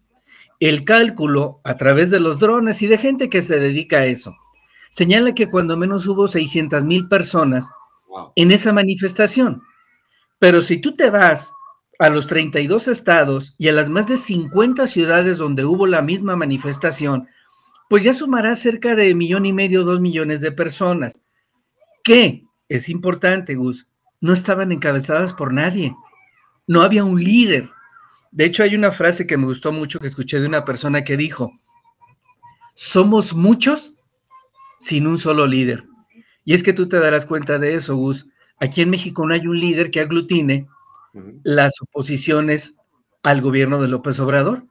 el 0.59 0.85
cálculo 0.85 1.61
a 1.63 1.77
través 1.77 2.11
de 2.11 2.19
los 2.19 2.41
drones 2.41 2.83
y 2.83 2.89
de 2.89 2.99
gente 2.99 3.29
que 3.29 3.41
se 3.41 3.61
dedica 3.61 3.99
a 3.99 4.07
eso, 4.07 4.37
señala 4.91 5.33
que 5.33 5.49
cuando 5.49 5.77
menos 5.77 6.09
hubo 6.09 6.27
600 6.27 6.85
mil 6.85 7.07
personas 7.07 7.71
en 8.35 8.51
esa 8.51 8.73
manifestación. 8.73 9.63
Pero 10.41 10.61
si 10.61 10.79
tú 10.79 10.97
te 10.97 11.09
vas 11.11 11.53
a 11.99 12.11
los 12.11 12.27
32 12.27 12.89
estados 12.89 13.55
y 13.59 13.69
a 13.69 13.73
las 13.73 13.89
más 13.89 14.09
de 14.09 14.17
50 14.17 14.89
ciudades 14.89 15.39
donde 15.39 15.65
hubo 15.65 15.87
la 15.87 16.03
misma 16.03 16.35
manifestación, 16.35 17.29
pues 17.89 18.03
ya 18.03 18.13
sumará 18.13 18.57
cerca 18.57 18.97
de 18.97 19.15
millón 19.15 19.47
y 19.47 19.53
medio, 19.53 19.85
dos 19.85 20.01
millones 20.01 20.41
de 20.41 20.51
personas, 20.51 21.23
que, 22.03 22.45
es 22.69 22.89
importante, 22.89 23.55
Gus, 23.55 23.87
no 24.21 24.33
estaban 24.33 24.73
encabezadas 24.73 25.33
por 25.33 25.53
nadie. 25.53 25.95
No 26.67 26.83
había 26.83 27.05
un 27.05 27.23
líder. 27.23 27.71
De 28.33 28.45
hecho, 28.45 28.63
hay 28.63 28.75
una 28.75 28.93
frase 28.93 29.27
que 29.27 29.37
me 29.37 29.47
gustó 29.47 29.73
mucho 29.73 30.01
que 30.01 30.07
escuché 30.07 30.41
de 30.41 30.47
una 30.47 30.65
persona 30.65 31.05
que 31.05 31.17
dijo, 31.17 31.53
somos 32.75 33.35
muchos 33.35 33.97
sin 34.81 35.07
un 35.07 35.19
solo 35.19 35.47
líder. 35.47 35.85
Y 36.45 36.55
es 36.55 36.63
que 36.63 36.73
tú 36.73 36.89
te 36.89 36.99
darás 36.99 37.27
cuenta 37.27 37.59
de 37.59 37.75
eso, 37.75 37.97
Gus. 37.97 38.29
Aquí 38.59 38.83
en 38.83 38.91
México 38.91 39.27
no 39.27 39.35
hay 39.35 39.47
un 39.47 39.59
líder 39.59 39.91
que 39.91 40.01
aglutine 40.01 40.67
las 41.43 41.81
oposiciones 41.81 42.77
al 43.23 43.41
gobierno 43.41 43.81
de 43.81 43.89
López 43.89 44.21
Obrador. 44.21 44.65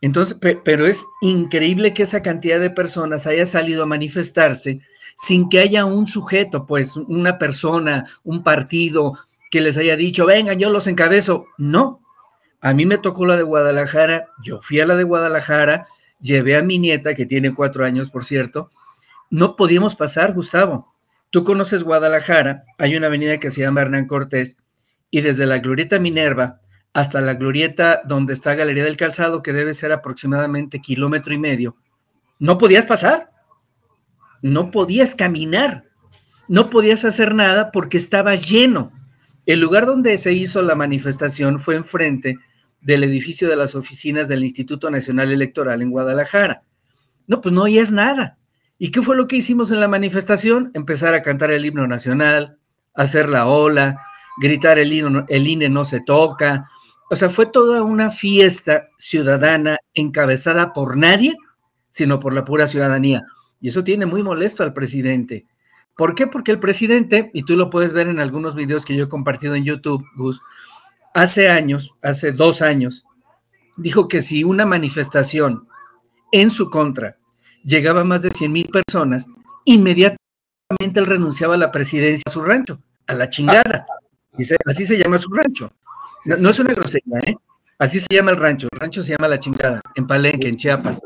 Entonces, 0.00 0.38
pero 0.64 0.86
es 0.86 1.04
increíble 1.20 1.92
que 1.92 2.04
esa 2.04 2.22
cantidad 2.22 2.58
de 2.58 2.70
personas 2.70 3.26
haya 3.26 3.46
salido 3.46 3.82
a 3.82 3.86
manifestarse 3.86 4.80
sin 5.16 5.48
que 5.48 5.60
haya 5.60 5.84
un 5.84 6.06
sujeto, 6.06 6.66
pues 6.66 6.96
una 6.96 7.38
persona, 7.38 8.06
un 8.24 8.42
partido 8.42 9.18
que 9.50 9.60
les 9.60 9.76
haya 9.76 9.96
dicho, 9.96 10.26
venga, 10.26 10.54
yo 10.54 10.70
los 10.70 10.86
encabezo. 10.86 11.46
No, 11.58 12.00
a 12.60 12.72
mí 12.72 12.86
me 12.86 12.98
tocó 12.98 13.26
la 13.26 13.36
de 13.36 13.42
Guadalajara, 13.42 14.28
yo 14.42 14.60
fui 14.60 14.80
a 14.80 14.86
la 14.86 14.96
de 14.96 15.04
Guadalajara, 15.04 15.86
llevé 16.20 16.56
a 16.56 16.62
mi 16.62 16.78
nieta, 16.78 17.14
que 17.14 17.26
tiene 17.26 17.54
cuatro 17.54 17.84
años, 17.84 18.10
por 18.10 18.24
cierto, 18.24 18.70
no 19.30 19.56
podíamos 19.56 19.96
pasar, 19.96 20.32
Gustavo. 20.32 20.92
Tú 21.30 21.44
conoces 21.44 21.84
Guadalajara, 21.84 22.64
hay 22.78 22.96
una 22.96 23.06
avenida 23.06 23.38
que 23.38 23.50
se 23.50 23.60
llama 23.60 23.82
Hernán 23.82 24.06
Cortés, 24.06 24.58
y 25.10 25.20
desde 25.20 25.46
la 25.46 25.58
Glorieta 25.58 25.98
Minerva 25.98 26.60
hasta 26.92 27.20
la 27.20 27.34
glorieta 27.34 28.02
donde 28.04 28.32
está 28.32 28.54
Galería 28.54 28.84
del 28.84 28.96
Calzado, 28.96 29.42
que 29.42 29.52
debe 29.52 29.74
ser 29.74 29.92
aproximadamente 29.92 30.80
kilómetro 30.80 31.32
y 31.32 31.38
medio, 31.38 31.76
no 32.38 32.58
podías 32.58 32.86
pasar, 32.86 33.30
no 34.42 34.70
podías 34.70 35.14
caminar, 35.14 35.84
no 36.48 36.70
podías 36.70 37.04
hacer 37.04 37.34
nada 37.34 37.70
porque 37.70 37.98
estaba 37.98 38.34
lleno. 38.34 38.92
El 39.50 39.58
lugar 39.58 39.84
donde 39.84 40.16
se 40.16 40.32
hizo 40.32 40.62
la 40.62 40.76
manifestación 40.76 41.58
fue 41.58 41.74
enfrente 41.74 42.38
del 42.80 43.02
edificio 43.02 43.48
de 43.48 43.56
las 43.56 43.74
oficinas 43.74 44.28
del 44.28 44.44
Instituto 44.44 44.92
Nacional 44.92 45.32
Electoral 45.32 45.82
en 45.82 45.90
Guadalajara. 45.90 46.62
No, 47.26 47.40
pues 47.40 47.52
no 47.52 47.62
oías 47.62 47.90
nada. 47.90 48.38
¿Y 48.78 48.92
qué 48.92 49.02
fue 49.02 49.16
lo 49.16 49.26
que 49.26 49.34
hicimos 49.34 49.72
en 49.72 49.80
la 49.80 49.88
manifestación? 49.88 50.70
Empezar 50.72 51.14
a 51.14 51.22
cantar 51.22 51.50
el 51.50 51.66
himno 51.66 51.88
nacional, 51.88 52.58
hacer 52.94 53.28
la 53.28 53.48
ola, 53.48 54.00
gritar 54.40 54.78
el, 54.78 54.92
himno, 54.92 55.26
el 55.28 55.48
INE 55.48 55.68
no 55.68 55.84
se 55.84 56.00
toca, 56.00 56.68
o 57.10 57.16
sea, 57.16 57.28
fue 57.28 57.46
toda 57.46 57.82
una 57.82 58.12
fiesta 58.12 58.86
ciudadana 58.98 59.78
encabezada 59.94 60.72
por 60.72 60.96
nadie, 60.96 61.34
sino 61.90 62.20
por 62.20 62.34
la 62.34 62.44
pura 62.44 62.68
ciudadanía. 62.68 63.24
Y 63.60 63.66
eso 63.70 63.82
tiene 63.82 64.06
muy 64.06 64.22
molesto 64.22 64.62
al 64.62 64.72
presidente. 64.72 65.46
¿Por 66.00 66.14
qué? 66.14 66.26
Porque 66.26 66.50
el 66.50 66.58
presidente, 66.58 67.30
y 67.34 67.42
tú 67.42 67.58
lo 67.58 67.68
puedes 67.68 67.92
ver 67.92 68.08
en 68.08 68.20
algunos 68.20 68.54
videos 68.54 68.86
que 68.86 68.96
yo 68.96 69.04
he 69.04 69.08
compartido 69.10 69.54
en 69.54 69.66
YouTube, 69.66 70.02
Gus, 70.16 70.40
hace 71.12 71.50
años, 71.50 71.94
hace 72.00 72.32
dos 72.32 72.62
años, 72.62 73.04
dijo 73.76 74.08
que 74.08 74.22
si 74.22 74.42
una 74.42 74.64
manifestación 74.64 75.68
en 76.32 76.50
su 76.50 76.70
contra 76.70 77.18
llegaba 77.64 78.00
a 78.00 78.04
más 78.04 78.22
de 78.22 78.30
100 78.30 78.50
mil 78.50 78.70
personas, 78.70 79.26
inmediatamente 79.66 80.16
él 80.94 81.04
renunciaba 81.04 81.56
a 81.56 81.58
la 81.58 81.70
presidencia 81.70 82.22
a 82.26 82.30
su 82.30 82.40
rancho, 82.40 82.80
a 83.06 83.12
la 83.12 83.28
chingada. 83.28 83.84
así 84.64 84.86
se 84.86 84.96
llama 84.96 85.18
su 85.18 85.30
rancho 85.34 85.70
no, 86.24 86.48
es 86.48 86.58
una 86.60 86.72
grosería, 86.72 87.18
¿eh? 87.26 87.36
Así 87.78 88.00
se 88.00 88.06
llama 88.10 88.30
el 88.30 88.38
rancho. 88.38 88.68
El 88.72 88.80
rancho 88.80 89.02
se 89.02 89.12
llama 89.12 89.28
La 89.28 89.38
Chingada, 89.38 89.82
en 89.94 90.06
Palenque, 90.06 90.48
en 90.48 90.56
Chiapas. 90.56 91.02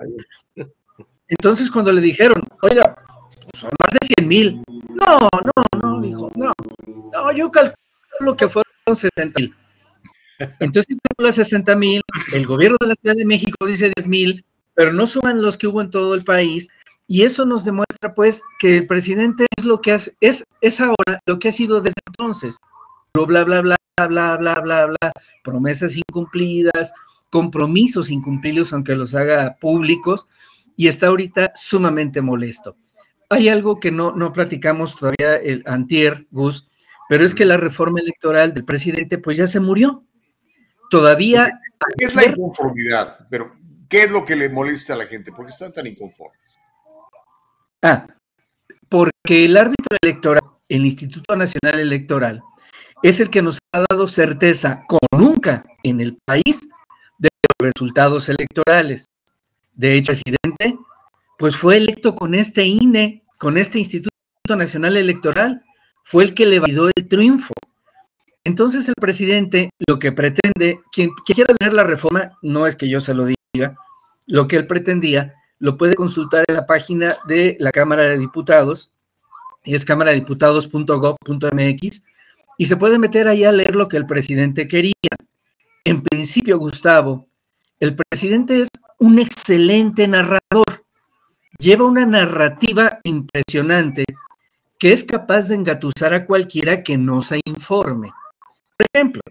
Entonces, 1.27 1.69
cuando 1.69 1.91
le 1.91 2.01
dijeron, 2.01 2.45
oiga, 2.63 2.95
son 3.55 3.71
más 3.81 3.93
de 3.93 4.07
100 4.19 4.29
mil. 4.29 4.63
No, 4.89 5.29
no, 5.33 5.81
no, 5.83 6.01
dijo, 6.01 6.31
no. 6.35 6.53
No, 7.13 7.33
yo 7.33 7.51
calculo 7.51 8.37
que 8.37 8.49
fueron 8.49 8.65
60 8.87 9.41
mil. 9.41 9.55
Entonces, 10.61 10.97
calcula 11.09 11.33
60 11.33 11.77
mil, 11.77 12.03
el 12.33 12.47
gobierno 12.47 12.77
de 12.81 12.89
la 12.89 12.95
Ciudad 13.01 13.17
de 13.17 13.25
México 13.25 13.67
dice 13.67 13.93
10 13.97 14.09
mil, 14.09 14.45
pero 14.75 14.93
no 14.93 15.07
suman 15.07 15.41
los 15.41 15.57
que 15.57 15.67
hubo 15.67 15.81
en 15.81 15.91
todo 15.91 16.15
el 16.15 16.25
país. 16.25 16.69
Y 17.07 17.23
eso 17.23 17.45
nos 17.45 17.65
demuestra, 17.65 18.15
pues, 18.15 18.43
que 18.59 18.79
el 18.79 18.87
presidente 18.87 19.47
es 19.57 19.65
lo 19.65 19.81
que 19.81 19.93
hace, 19.93 20.15
es, 20.21 20.45
es 20.61 20.81
ahora 20.81 21.21
lo 21.27 21.39
que 21.39 21.49
ha 21.49 21.53
sido 21.53 21.81
desde 21.81 22.01
entonces. 22.07 22.59
Bla, 23.13 23.45
bla, 23.45 23.61
bla, 23.61 23.77
bla, 24.09 24.37
bla, 24.37 24.61
bla, 24.61 24.87
bla, 24.87 25.13
promesas 25.43 25.97
incumplidas, 25.97 26.93
compromisos 27.31 28.11
incumplidos, 28.11 28.73
aunque 28.73 28.97
los 28.97 29.15
haga 29.15 29.57
públicos, 29.61 30.27
y 30.77 30.89
está 30.89 31.09
ahorita 31.09 31.53
sumamente 31.55 32.21
molesto. 32.21 32.77
Hay 33.31 33.49
algo 33.49 33.81
que 33.81 33.91
no, 33.91 34.13
no 34.13 34.33
platicamos 34.33 34.97
todavía 34.97 35.37
el 35.37 35.63
antier, 35.67 36.27
Gus, 36.31 36.69
pero 37.09 37.25
es 37.25 37.35
que 37.35 37.45
la 37.45 37.57
reforma 37.57 38.01
electoral 38.01 38.55
del 38.55 38.65
presidente 38.65 39.19
pues 39.19 39.37
ya 39.37 39.47
se 39.47 39.61
murió. 39.61 40.05
Todavía... 40.91 41.61
¿Qué 41.99 42.07
es 42.07 42.15
la 42.15 42.25
inconformidad? 42.25 43.27
Pero, 43.31 43.55
¿qué 43.89 44.05
es 44.05 44.11
lo 44.11 44.25
que 44.25 44.37
le 44.37 44.49
molesta 44.49 44.95
a 44.95 44.97
la 44.97 45.07
gente? 45.07 45.33
¿Por 45.33 45.45
qué 45.45 45.51
están 45.51 45.73
tan 45.73 45.87
inconformes? 45.87 46.59
Ah, 47.83 48.07
porque 48.89 49.45
el 49.45 49.57
árbitro 49.57 49.97
electoral, 50.01 50.43
el 50.69 50.85
Instituto 50.85 51.37
Nacional 51.37 51.81
Electoral, 51.81 52.43
es 53.03 53.21
el 53.21 53.29
que 53.29 53.43
nos 53.43 53.59
ha 53.73 53.85
dado 53.91 54.07
certeza, 54.07 54.85
como 54.89 55.07
nunca 55.13 55.65
en 55.83 56.01
el 56.01 56.17
país, 56.25 56.61
de 57.19 57.29
los 57.43 57.73
resultados 57.73 58.29
electorales. 58.29 59.05
De 59.75 59.95
hecho, 59.95 60.13
el 60.13 60.19
presidente, 60.19 60.44
pues 61.45 61.57
fue 61.57 61.77
electo 61.77 62.15
con 62.15 62.35
este 62.35 62.65
INE, 62.65 63.23
con 63.37 63.59
este 63.59 63.79
Instituto 63.79 64.09
Nacional 64.57 64.97
Electoral, 64.97 65.63
fue 66.03 66.25
el 66.25 66.33
que 66.33 66.47
le 66.47 66.59
validó 66.59 66.89
el 66.89 67.07
triunfo. 67.07 67.53
Entonces 68.45 68.89
el 68.89 68.95
presidente 68.99 69.69
lo 69.87 69.99
que 69.99 70.11
pretende, 70.11 70.81
quien, 70.91 71.11
quiera 71.27 71.55
leer 71.61 71.75
la 71.75 71.85
reforma, 71.85 72.31
no 72.41 72.67
es 72.67 72.77
que 72.77 72.89
yo 72.89 72.99
se 72.99 73.13
lo 73.13 73.27
diga, 73.27 73.77
lo 74.27 74.49
que 74.49 74.57
él 74.57 74.67
pretendía, 74.67 75.35
lo 75.59 75.77
puede 75.77 75.93
consultar 75.93 76.47
en 76.49 76.55
la 76.55 76.65
página 76.65 77.19
de 77.27 77.59
la 77.61 77.73
Cámara 77.73 78.05
de 78.05 78.17
Diputados, 78.17 78.91
y 79.65 79.75
es 79.75 79.85
cámaradiputados.gov.mx, 79.85 82.05
y 82.57 82.65
se 82.65 82.77
puede 82.79 82.99
meter 82.99 83.29
ahí 83.29 83.45
a 83.45 83.53
leer 83.53 83.77
lo 83.77 83.89
que 83.89 83.99
el 83.99 84.07
presidente 84.07 84.67
quería. 84.67 84.95
En 85.85 86.03
principio, 86.03 86.57
Gustavo, 86.57 87.29
el 87.81 87.95
presidente 87.95 88.63
es 88.63 88.69
un 88.99 89.19
excelente 89.19 90.09
narrador. 90.09 90.64
Lleva 91.59 91.87
una 91.87 92.05
narrativa 92.05 93.01
impresionante 93.05 94.05
que 94.79 94.93
es 94.93 95.05
capaz 95.05 95.49
de 95.49 95.55
engatusar 95.55 96.13
a 96.15 96.27
cualquiera 96.27 96.83
que 96.83 96.99
no 96.99 97.23
se 97.23 97.41
informe. 97.47 98.13
Por 98.77 98.87
ejemplo, 98.93 99.23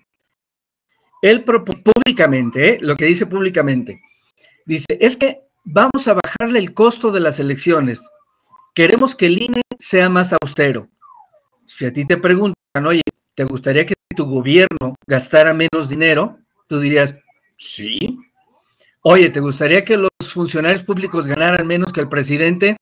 él 1.22 1.44
públicamente, 1.44 2.70
¿eh? 2.70 2.78
lo 2.82 2.96
que 2.96 3.06
dice 3.06 3.26
públicamente, 3.26 4.02
dice, 4.66 4.98
es 5.00 5.18
que 5.18 5.44
vamos 5.64 6.08
a 6.08 6.16
bajarle 6.16 6.60
el 6.60 6.74
costo 6.74 7.12
de 7.12 7.20
las 7.20 7.40
elecciones. 7.40 8.10
Queremos 8.74 9.16
que 9.16 9.28
el 9.28 9.42
INE 9.42 9.62
sea 9.80 10.10
más 10.10 10.34
austero. 10.34 10.90
Si 11.66 11.86
a 11.86 11.94
ti 11.94 12.06
te 12.06 12.18
preguntan, 12.18 12.56
oye, 12.86 13.02
¿te 13.36 13.44
gustaría 13.44 13.86
que 13.86 13.94
tu 14.16 14.26
gobierno 14.26 14.96
gastara 15.08 15.54
menos 15.54 15.90
dinero? 15.90 16.40
Tú 16.68 16.80
dirías, 16.80 17.18
sí. 17.58 18.20
Oye, 19.04 19.30
¿te 19.30 19.40
gustaría 19.40 19.86
que 19.86 19.98
los 19.98 20.10
funcionarios 20.34 20.84
públicos 20.84 21.28
ganaran 21.28 21.68
menos 21.68 21.94
que 21.94 22.02
el 22.02 22.10
presidente? 22.10 22.78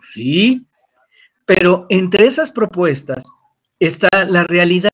Sí. 0.00 0.66
Pero 1.46 1.86
entre 1.88 2.26
esas 2.26 2.52
propuestas 2.52 3.24
está 3.80 4.08
la 4.28 4.44
realidad. 4.44 4.90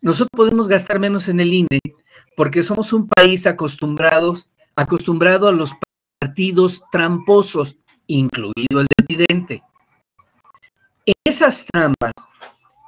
Nosotros 0.00 0.28
podemos 0.36 0.68
gastar 0.68 1.00
menos 1.00 1.28
en 1.28 1.40
el 1.40 1.52
INE 1.52 1.80
porque 2.36 2.62
somos 2.62 2.92
un 2.92 3.08
país 3.08 3.46
acostumbrados, 3.46 4.48
acostumbrado 4.76 5.48
a 5.48 5.52
los 5.52 5.72
partidos 6.20 6.82
tramposos, 6.92 7.76
incluido 8.06 8.80
el 8.80 8.86
presidente. 8.96 9.62
Esas 11.24 11.66
trampas 11.66 12.12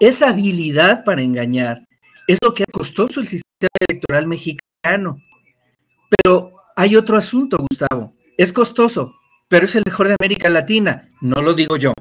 esa 0.00 0.30
habilidad 0.30 1.04
para 1.04 1.20
engañar 1.20 1.86
es 2.26 2.38
lo 2.42 2.54
que 2.54 2.62
ha 2.62 2.72
costoso 2.72 3.20
el 3.20 3.28
sistema 3.28 3.68
electoral 3.86 4.26
mexicano. 4.26 5.22
Pero 6.10 6.52
hay 6.76 6.96
otro 6.96 7.16
asunto, 7.16 7.58
Gustavo. 7.58 8.14
Es 8.36 8.52
costoso, 8.52 9.14
pero 9.48 9.64
es 9.64 9.76
el 9.76 9.84
mejor 9.86 10.08
de 10.08 10.16
América 10.18 10.48
Latina. 10.48 11.08
No 11.20 11.40
lo 11.40 11.54
digo 11.54 11.76
yo. 11.76 11.92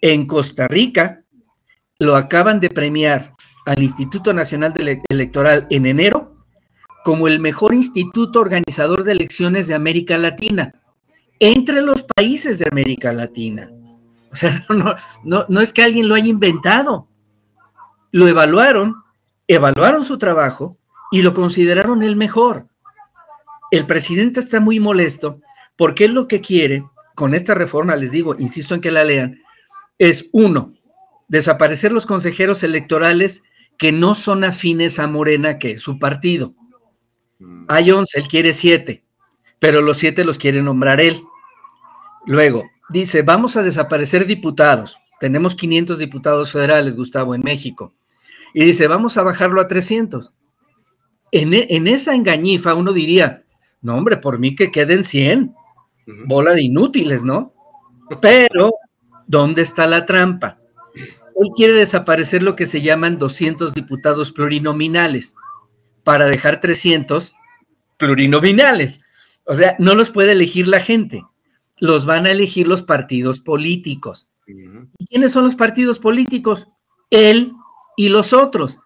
En 0.00 0.26
Costa 0.26 0.68
Rica 0.68 1.22
lo 1.98 2.16
acaban 2.16 2.60
de 2.60 2.70
premiar 2.70 3.34
al 3.64 3.82
Instituto 3.82 4.32
Nacional 4.32 4.74
Electoral 5.08 5.66
en 5.70 5.86
enero 5.86 6.36
como 7.06 7.28
el 7.28 7.38
mejor 7.38 7.72
instituto 7.72 8.40
organizador 8.40 9.04
de 9.04 9.12
elecciones 9.12 9.68
de 9.68 9.74
América 9.74 10.18
Latina, 10.18 10.72
entre 11.38 11.80
los 11.80 12.02
países 12.02 12.58
de 12.58 12.66
América 12.68 13.12
Latina. 13.12 13.70
O 14.32 14.34
sea, 14.34 14.66
no, 14.68 14.96
no, 15.22 15.46
no 15.48 15.60
es 15.60 15.72
que 15.72 15.84
alguien 15.84 16.08
lo 16.08 16.16
haya 16.16 16.26
inventado. 16.26 17.06
Lo 18.10 18.26
evaluaron, 18.26 18.96
evaluaron 19.46 20.02
su 20.02 20.18
trabajo 20.18 20.78
y 21.12 21.22
lo 21.22 21.32
consideraron 21.32 22.02
el 22.02 22.16
mejor. 22.16 22.66
El 23.70 23.86
presidente 23.86 24.40
está 24.40 24.60
muy 24.60 24.80
molesto 24.80 25.40
Porque 25.76 26.04
él 26.04 26.12
lo 26.12 26.28
que 26.28 26.40
quiere 26.40 26.84
con 27.16 27.34
esta 27.34 27.54
reforma, 27.54 27.96
les 27.96 28.12
digo, 28.12 28.36
insisto 28.38 28.74
en 28.74 28.82
que 28.82 28.90
la 28.90 29.02
lean, 29.02 29.40
es 29.98 30.28
uno, 30.32 30.74
desaparecer 31.28 31.90
los 31.90 32.04
consejeros 32.04 32.62
electorales 32.62 33.42
que 33.78 33.90
no 33.90 34.14
son 34.14 34.44
afines 34.44 34.98
a 34.98 35.06
Morena, 35.06 35.58
que 35.58 35.72
es 35.72 35.80
su 35.80 35.98
partido. 35.98 36.54
Mm. 37.38 37.64
Hay 37.68 37.90
11, 37.90 38.20
él 38.20 38.28
quiere 38.28 38.52
siete, 38.52 39.02
pero 39.58 39.80
los 39.80 39.96
siete 39.96 40.24
los 40.24 40.36
quiere 40.36 40.62
nombrar 40.62 41.00
él. 41.00 41.22
Luego, 42.26 42.68
dice, 42.90 43.22
vamos 43.22 43.56
a 43.56 43.62
desaparecer 43.62 44.26
diputados. 44.26 44.98
Tenemos 45.18 45.54
500 45.54 45.98
diputados 45.98 46.52
federales, 46.52 46.96
Gustavo, 46.96 47.34
en 47.34 47.42
México. 47.42 47.94
Y 48.52 48.64
dice, 48.64 48.88
vamos 48.88 49.16
a 49.16 49.22
bajarlo 49.22 49.60
a 49.62 49.68
300. 49.68 50.32
En, 51.32 51.54
en 51.54 51.86
esa 51.86 52.14
engañifa 52.14 52.74
uno 52.74 52.92
diría, 52.92 53.45
no 53.86 53.96
hombre, 53.96 54.16
por 54.16 54.38
mí 54.40 54.56
que 54.56 54.72
queden 54.72 55.04
100. 55.04 55.54
Bola 56.26 56.52
de 56.52 56.62
inútiles, 56.62 57.22
¿no? 57.22 57.54
Pero, 58.20 58.72
¿dónde 59.26 59.62
está 59.62 59.86
la 59.86 60.04
trampa? 60.04 60.58
Él 60.94 61.50
quiere 61.54 61.74
desaparecer 61.74 62.42
lo 62.42 62.56
que 62.56 62.66
se 62.66 62.82
llaman 62.82 63.18
200 63.18 63.74
diputados 63.74 64.32
plurinominales 64.32 65.36
para 66.02 66.26
dejar 66.26 66.60
300 66.60 67.34
plurinominales. 67.96 69.02
O 69.44 69.54
sea, 69.54 69.76
no 69.78 69.94
los 69.94 70.10
puede 70.10 70.32
elegir 70.32 70.66
la 70.66 70.80
gente, 70.80 71.24
los 71.78 72.06
van 72.06 72.26
a 72.26 72.32
elegir 72.32 72.66
los 72.66 72.82
partidos 72.82 73.40
políticos. 73.40 74.28
¿Y 74.46 75.06
quiénes 75.06 75.32
son 75.32 75.44
los 75.44 75.54
partidos 75.54 76.00
políticos? 76.00 76.66
Él 77.10 77.52
y 77.96 78.08
los 78.08 78.32
otros. 78.32 78.78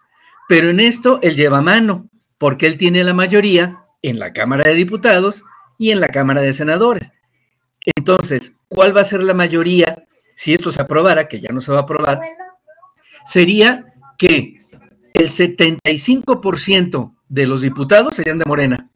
Pero 0.47 0.69
en 0.69 0.79
esto 0.79 1.19
él 1.23 1.35
lleva 1.35 1.61
mano, 1.61 2.07
porque 2.37 2.67
él 2.67 2.77
tiene 2.77 3.03
la 3.03 3.13
mayoría 3.13 3.80
en 4.01 4.19
la 4.19 4.33
Cámara 4.33 4.63
de 4.63 4.75
Diputados 4.75 5.43
y 5.77 5.91
en 5.91 5.99
la 5.99 6.09
Cámara 6.09 6.41
de 6.41 6.53
Senadores. 6.53 7.11
Entonces, 7.95 8.55
¿cuál 8.67 8.95
va 8.95 9.01
a 9.01 9.05
ser 9.05 9.23
la 9.23 9.33
mayoría 9.33 10.05
si 10.35 10.53
esto 10.53 10.71
se 10.71 10.81
aprobara, 10.81 11.27
que 11.27 11.39
ya 11.39 11.49
no 11.51 11.61
se 11.61 11.71
va 11.71 11.79
a 11.79 11.81
aprobar? 11.81 12.19
Sería 13.25 13.93
que 14.17 14.63
el 15.13 15.29
75% 15.29 17.15
de 17.27 17.47
los 17.47 17.61
diputados 17.61 18.15
serían 18.15 18.39
de 18.39 18.45
Morena. 18.45 18.89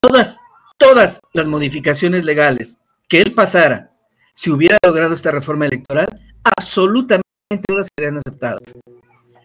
Todas, 0.00 0.40
todas 0.76 1.20
las 1.32 1.46
modificaciones 1.46 2.24
legales 2.24 2.78
que 3.08 3.20
él 3.20 3.34
pasara, 3.34 3.92
si 4.34 4.50
hubiera 4.50 4.78
logrado 4.84 5.14
esta 5.14 5.30
reforma 5.30 5.66
electoral, 5.66 6.08
absolutamente 6.56 7.24
todas 7.66 7.88
serían 7.96 8.18
aceptadas. 8.18 8.62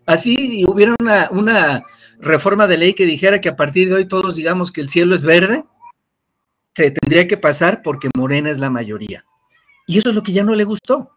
Así, 0.06 0.66
hubiera 0.68 0.96
una, 1.00 1.30
una 1.32 1.84
reforma 2.24 2.68
de 2.68 2.78
ley 2.78 2.94
que 2.94 3.06
dijera 3.06 3.42
que 3.42 3.50
a 3.50 3.56
partir 3.56 3.90
de 3.90 3.96
hoy 3.96 4.08
todos 4.08 4.36
digamos 4.36 4.72
que 4.72 4.82
el 4.82 4.90
cielo 4.90 5.14
es 5.14 5.24
verde, 5.24 5.64
se 6.76 6.92
tendría 6.92 7.28
que 7.28 7.38
pasar 7.38 7.82
porque 7.84 8.10
Morena 8.16 8.50
es 8.50 8.58
la 8.58 8.70
mayoría. 8.70 9.26
Y 9.86 9.98
eso 9.98 10.10
es 10.10 10.16
lo 10.16 10.24
que 10.24 10.32
ya 10.32 10.44
no 10.44 10.56
le 10.56 10.64
gustó. 10.64 11.12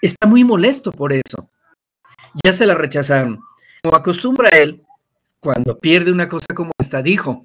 Está 0.00 0.26
muy 0.26 0.42
molesto 0.42 0.90
por 0.90 1.12
eso. 1.12 1.48
Ya 2.42 2.52
se 2.52 2.66
la 2.66 2.74
rechazaron. 2.74 3.40
Como 3.82 3.96
acostumbra 3.96 4.48
él, 4.48 4.82
cuando 5.38 5.78
pierde 5.78 6.10
una 6.10 6.28
cosa 6.28 6.46
como 6.54 6.72
esta, 6.78 7.02
dijo, 7.02 7.44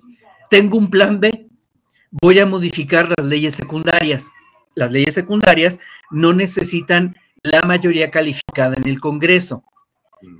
tengo 0.50 0.78
un 0.78 0.90
plan 0.90 1.20
B, 1.20 1.48
voy 2.10 2.40
a 2.40 2.46
modificar 2.46 3.10
las 3.18 3.26
leyes 3.26 3.54
secundarias. 3.56 4.30
Las 4.76 4.92
leyes 4.92 5.14
secundarias 5.14 5.80
no 6.10 6.34
necesitan 6.34 7.16
la 7.44 7.62
mayoría 7.64 8.10
calificada 8.10 8.76
en 8.78 8.88
el 8.88 9.00
Congreso. 9.00 9.64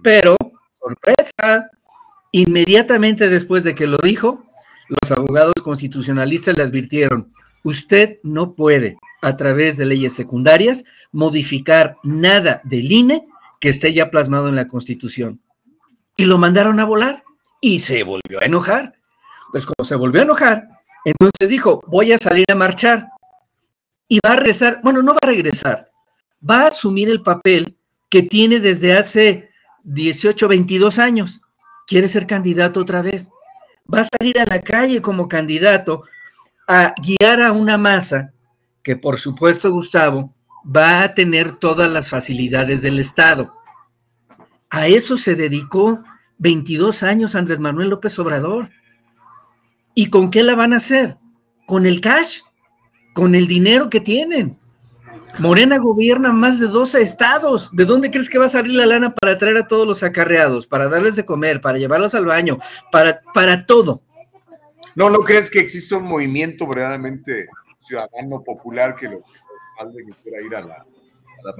Pero, 0.02 0.36
sorpresa, 0.80 1.70
inmediatamente 2.32 3.30
después 3.30 3.64
de 3.64 3.76
que 3.76 3.88
lo 3.88 3.98
dijo, 3.98 4.44
los 4.90 5.12
abogados 5.12 5.56
constitucionalistas 5.64 6.58
le 6.58 6.64
advirtieron, 6.64 7.34
usted 7.64 8.20
no 8.24 8.54
puede, 8.56 8.98
a 9.22 9.36
través 9.36 9.78
de 9.78 9.86
leyes 9.86 10.14
secundarias, 10.14 10.86
modificar 11.12 11.98
nada 12.04 12.62
del 12.64 12.92
INE 12.92 13.28
que 13.60 13.70
esté 13.70 13.94
ya 13.94 14.10
plasmado 14.10 14.50
en 14.50 14.56
la 14.56 14.68
Constitución. 14.68 15.42
Y 16.16 16.26
lo 16.26 16.38
mandaron 16.38 16.80
a 16.80 16.86
volar 16.86 17.24
y 17.62 17.80
se 17.80 18.04
volvió 18.04 18.42
a 18.42 18.46
enojar. 18.46 18.94
Pues 19.52 19.66
como 19.66 19.86
se 19.86 19.96
volvió 19.96 20.22
a 20.22 20.26
enojar, 20.26 20.68
entonces 21.06 21.50
dijo, 21.50 21.82
voy 21.88 22.12
a 22.12 22.18
salir 22.18 22.46
a 22.52 22.56
marchar. 22.56 23.08
Y 24.08 24.20
va 24.26 24.34
a 24.34 24.36
regresar, 24.38 24.80
bueno, 24.84 25.02
no 25.02 25.14
va 25.14 25.20
a 25.22 25.28
regresar, 25.28 25.92
va 26.48 26.62
a 26.62 26.68
asumir 26.68 27.10
el 27.10 27.22
papel 27.22 27.78
que 28.10 28.24
tiene 28.24 28.60
desde 28.60 28.94
hace 28.94 29.50
18, 29.84 30.48
22 30.48 31.00
años. 31.00 31.42
Quiere 31.88 32.08
ser 32.08 32.28
candidato 32.28 32.82
otra 32.82 33.02
vez 33.02 33.32
va 33.94 34.02
a 34.02 34.08
salir 34.18 34.40
a 34.40 34.46
la 34.46 34.62
calle 34.62 35.02
como 35.02 35.28
candidato 35.28 36.04
a 36.68 36.94
guiar 37.02 37.42
a 37.42 37.52
una 37.52 37.78
masa 37.78 38.34
que, 38.84 38.96
por 38.96 39.18
supuesto, 39.18 39.72
Gustavo, 39.72 40.34
va 40.64 41.04
a 41.04 41.14
tener 41.14 41.54
todas 41.54 41.92
las 41.92 42.10
facilidades 42.10 42.82
del 42.82 43.00
Estado. 43.00 43.54
A 44.70 44.88
eso 44.88 45.18
se 45.18 45.36
dedicó 45.36 46.04
22 46.40 47.04
años 47.04 47.36
Andrés 47.36 47.60
Manuel 47.60 47.90
López 47.90 48.18
Obrador. 48.20 48.70
¿Y 49.94 50.10
con 50.10 50.30
qué 50.30 50.44
la 50.44 50.56
van 50.56 50.74
a 50.74 50.78
hacer? 50.78 51.18
Con 51.66 51.86
el 51.86 52.02
cash, 52.02 52.42
con 53.14 53.36
el 53.36 53.48
dinero 53.48 53.90
que 53.90 54.00
tienen. 54.00 54.58
Morena 55.40 55.78
gobierna 55.78 56.32
más 56.32 56.60
de 56.60 56.68
12 56.68 57.02
estados. 57.02 57.70
¿De 57.74 57.86
dónde 57.86 58.10
crees 58.10 58.30
que 58.30 58.40
va 58.40 58.46
a 58.46 58.50
salir 58.50 58.74
la 58.74 58.86
lana 58.86 59.14
para 59.14 59.38
traer 59.38 59.58
a 59.58 59.68
todos 59.68 59.88
los 59.88 60.04
acarreados, 60.04 60.66
para 60.68 60.90
darles 60.90 61.16
de 61.16 61.26
comer, 61.26 61.62
para 61.62 61.78
llevarlos 61.78 62.16
al 62.16 62.26
baño, 62.26 62.58
para, 62.92 63.22
para 63.34 63.66
todo? 63.66 64.02
No, 64.96 65.10
¿no 65.10 65.20
crees 65.20 65.52
que 65.52 65.60
existe 65.60 65.94
un 65.96 66.06
movimiento 66.06 66.66
verdaderamente 66.66 67.48
ciudadano 67.80 68.44
popular 68.44 68.96
que 68.96 69.08
lo 69.08 69.22
alguien 69.80 70.08
quiera 70.24 70.42
ir 70.42 70.56
a 70.56 70.62
la, 70.62 70.76
a 70.76 71.54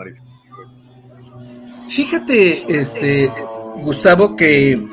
Fíjate, 1.90 2.80
este, 2.80 3.32
Gustavo, 3.78 4.36
que 4.36 4.88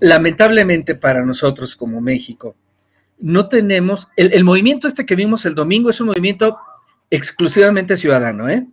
lamentablemente 0.00 0.94
para 0.94 1.24
nosotros 1.24 1.74
como 1.76 2.00
México, 2.00 2.56
no 3.18 3.48
tenemos, 3.48 4.08
el, 4.16 4.34
el 4.34 4.44
movimiento 4.44 4.86
este 4.86 5.06
que 5.06 5.16
vimos 5.16 5.46
el 5.46 5.54
domingo 5.54 5.88
es 5.88 6.00
un 6.00 6.08
movimiento 6.08 6.58
exclusivamente 7.10 7.96
ciudadano, 7.96 8.48
¿eh? 8.48 8.66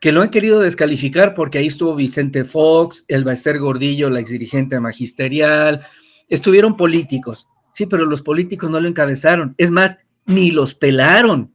que 0.00 0.12
lo 0.12 0.22
han 0.22 0.30
querido 0.30 0.60
descalificar 0.60 1.34
porque 1.34 1.58
ahí 1.58 1.66
estuvo 1.66 1.94
Vicente 1.94 2.44
Fox, 2.44 3.04
el 3.08 3.24
Baester 3.24 3.58
Gordillo, 3.58 4.10
la 4.10 4.20
exdirigente 4.20 4.78
magisterial, 4.78 5.84
estuvieron 6.28 6.76
políticos, 6.76 7.48
sí, 7.72 7.86
pero 7.86 8.04
los 8.04 8.22
políticos 8.22 8.70
no 8.70 8.80
lo 8.80 8.88
encabezaron, 8.88 9.54
es 9.58 9.70
más, 9.70 9.98
ni 10.26 10.50
los 10.50 10.74
pelaron. 10.74 11.52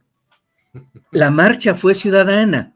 La 1.12 1.30
marcha 1.30 1.74
fue 1.74 1.94
ciudadana. 1.94 2.74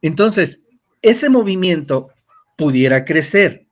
Entonces, 0.00 0.62
ese 1.02 1.28
movimiento 1.28 2.10
pudiera 2.56 3.04
crecer, 3.04 3.66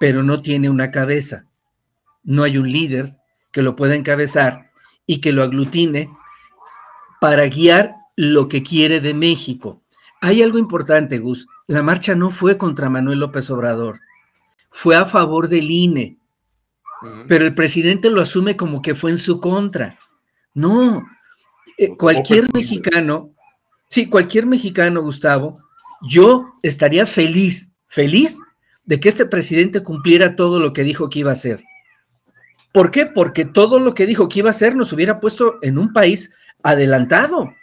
pero 0.00 0.22
no 0.22 0.42
tiene 0.42 0.68
una 0.68 0.90
cabeza. 0.90 1.46
No 2.24 2.42
hay 2.42 2.58
un 2.58 2.68
líder 2.68 3.16
que 3.52 3.62
lo 3.62 3.76
pueda 3.76 3.94
encabezar 3.94 4.70
y 5.06 5.20
que 5.20 5.32
lo 5.32 5.44
aglutine 5.44 6.10
para 7.20 7.46
guiar 7.46 7.94
lo 8.18 8.48
que 8.48 8.64
quiere 8.64 9.00
de 9.00 9.14
México. 9.14 9.80
Hay 10.20 10.42
algo 10.42 10.58
importante, 10.58 11.20
Gus. 11.20 11.46
La 11.68 11.84
marcha 11.84 12.16
no 12.16 12.32
fue 12.32 12.58
contra 12.58 12.90
Manuel 12.90 13.20
López 13.20 13.48
Obrador, 13.48 14.00
fue 14.70 14.96
a 14.96 15.04
favor 15.04 15.46
del 15.46 15.70
INE. 15.70 16.18
Pero 17.28 17.46
el 17.46 17.54
presidente 17.54 18.10
lo 18.10 18.20
asume 18.20 18.56
como 18.56 18.82
que 18.82 18.96
fue 18.96 19.12
en 19.12 19.18
su 19.18 19.38
contra. 19.38 20.00
No, 20.52 21.06
eh, 21.78 21.96
cualquier 21.96 22.52
mexicano, 22.52 23.30
sí, 23.86 24.08
cualquier 24.08 24.46
mexicano, 24.46 25.00
Gustavo, 25.00 25.60
yo 26.02 26.54
estaría 26.64 27.06
feliz, 27.06 27.70
feliz 27.86 28.40
de 28.84 28.98
que 28.98 29.10
este 29.10 29.26
presidente 29.26 29.84
cumpliera 29.84 30.34
todo 30.34 30.58
lo 30.58 30.72
que 30.72 30.82
dijo 30.82 31.08
que 31.08 31.20
iba 31.20 31.30
a 31.30 31.34
hacer. 31.34 31.62
¿Por 32.72 32.90
qué? 32.90 33.06
Porque 33.06 33.44
todo 33.44 33.78
lo 33.78 33.94
que 33.94 34.06
dijo 34.06 34.28
que 34.28 34.40
iba 34.40 34.48
a 34.48 34.50
hacer 34.50 34.74
nos 34.74 34.92
hubiera 34.92 35.20
puesto 35.20 35.58
en 35.62 35.78
un 35.78 35.92
país 35.92 36.32
adelantado 36.64 37.54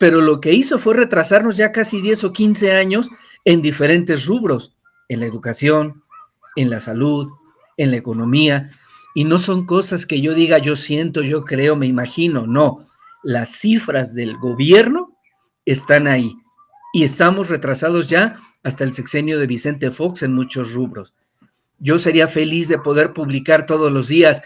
pero 0.00 0.22
lo 0.22 0.40
que 0.40 0.54
hizo 0.54 0.78
fue 0.78 0.94
retrasarnos 0.94 1.58
ya 1.58 1.72
casi 1.72 2.00
10 2.00 2.24
o 2.24 2.32
15 2.32 2.72
años 2.72 3.10
en 3.44 3.60
diferentes 3.60 4.24
rubros, 4.24 4.74
en 5.10 5.20
la 5.20 5.26
educación, 5.26 6.02
en 6.56 6.70
la 6.70 6.80
salud, 6.80 7.30
en 7.76 7.90
la 7.90 7.98
economía, 7.98 8.70
y 9.14 9.24
no 9.24 9.38
son 9.38 9.66
cosas 9.66 10.06
que 10.06 10.22
yo 10.22 10.32
diga, 10.32 10.56
yo 10.56 10.74
siento, 10.74 11.20
yo 11.20 11.44
creo, 11.44 11.76
me 11.76 11.86
imagino, 11.86 12.46
no, 12.46 12.78
las 13.22 13.50
cifras 13.50 14.14
del 14.14 14.38
gobierno 14.38 15.18
están 15.66 16.06
ahí. 16.06 16.34
Y 16.94 17.04
estamos 17.04 17.50
retrasados 17.50 18.08
ya 18.08 18.36
hasta 18.62 18.84
el 18.84 18.94
sexenio 18.94 19.38
de 19.38 19.46
Vicente 19.46 19.90
Fox 19.90 20.22
en 20.22 20.32
muchos 20.32 20.72
rubros. 20.72 21.12
Yo 21.78 21.98
sería 21.98 22.26
feliz 22.26 22.68
de 22.68 22.78
poder 22.78 23.12
publicar 23.12 23.66
todos 23.66 23.92
los 23.92 24.08
días 24.08 24.40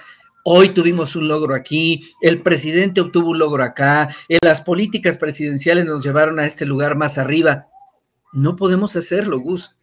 hoy 0.44 0.68
tuvimos 0.70 1.16
un 1.16 1.26
logro 1.26 1.54
aquí, 1.54 2.04
el 2.20 2.42
presidente 2.42 3.00
obtuvo 3.00 3.30
un 3.30 3.38
logro 3.38 3.64
acá, 3.64 4.14
las 4.42 4.62
políticas 4.62 5.18
presidenciales 5.18 5.86
nos 5.86 6.04
llevaron 6.04 6.38
a 6.38 6.46
este 6.46 6.66
lugar 6.66 6.96
más 6.96 7.18
arriba. 7.18 7.68
No 8.32 8.54
podemos 8.54 8.94
hacerlo, 8.94 9.40
Gus, 9.40 9.74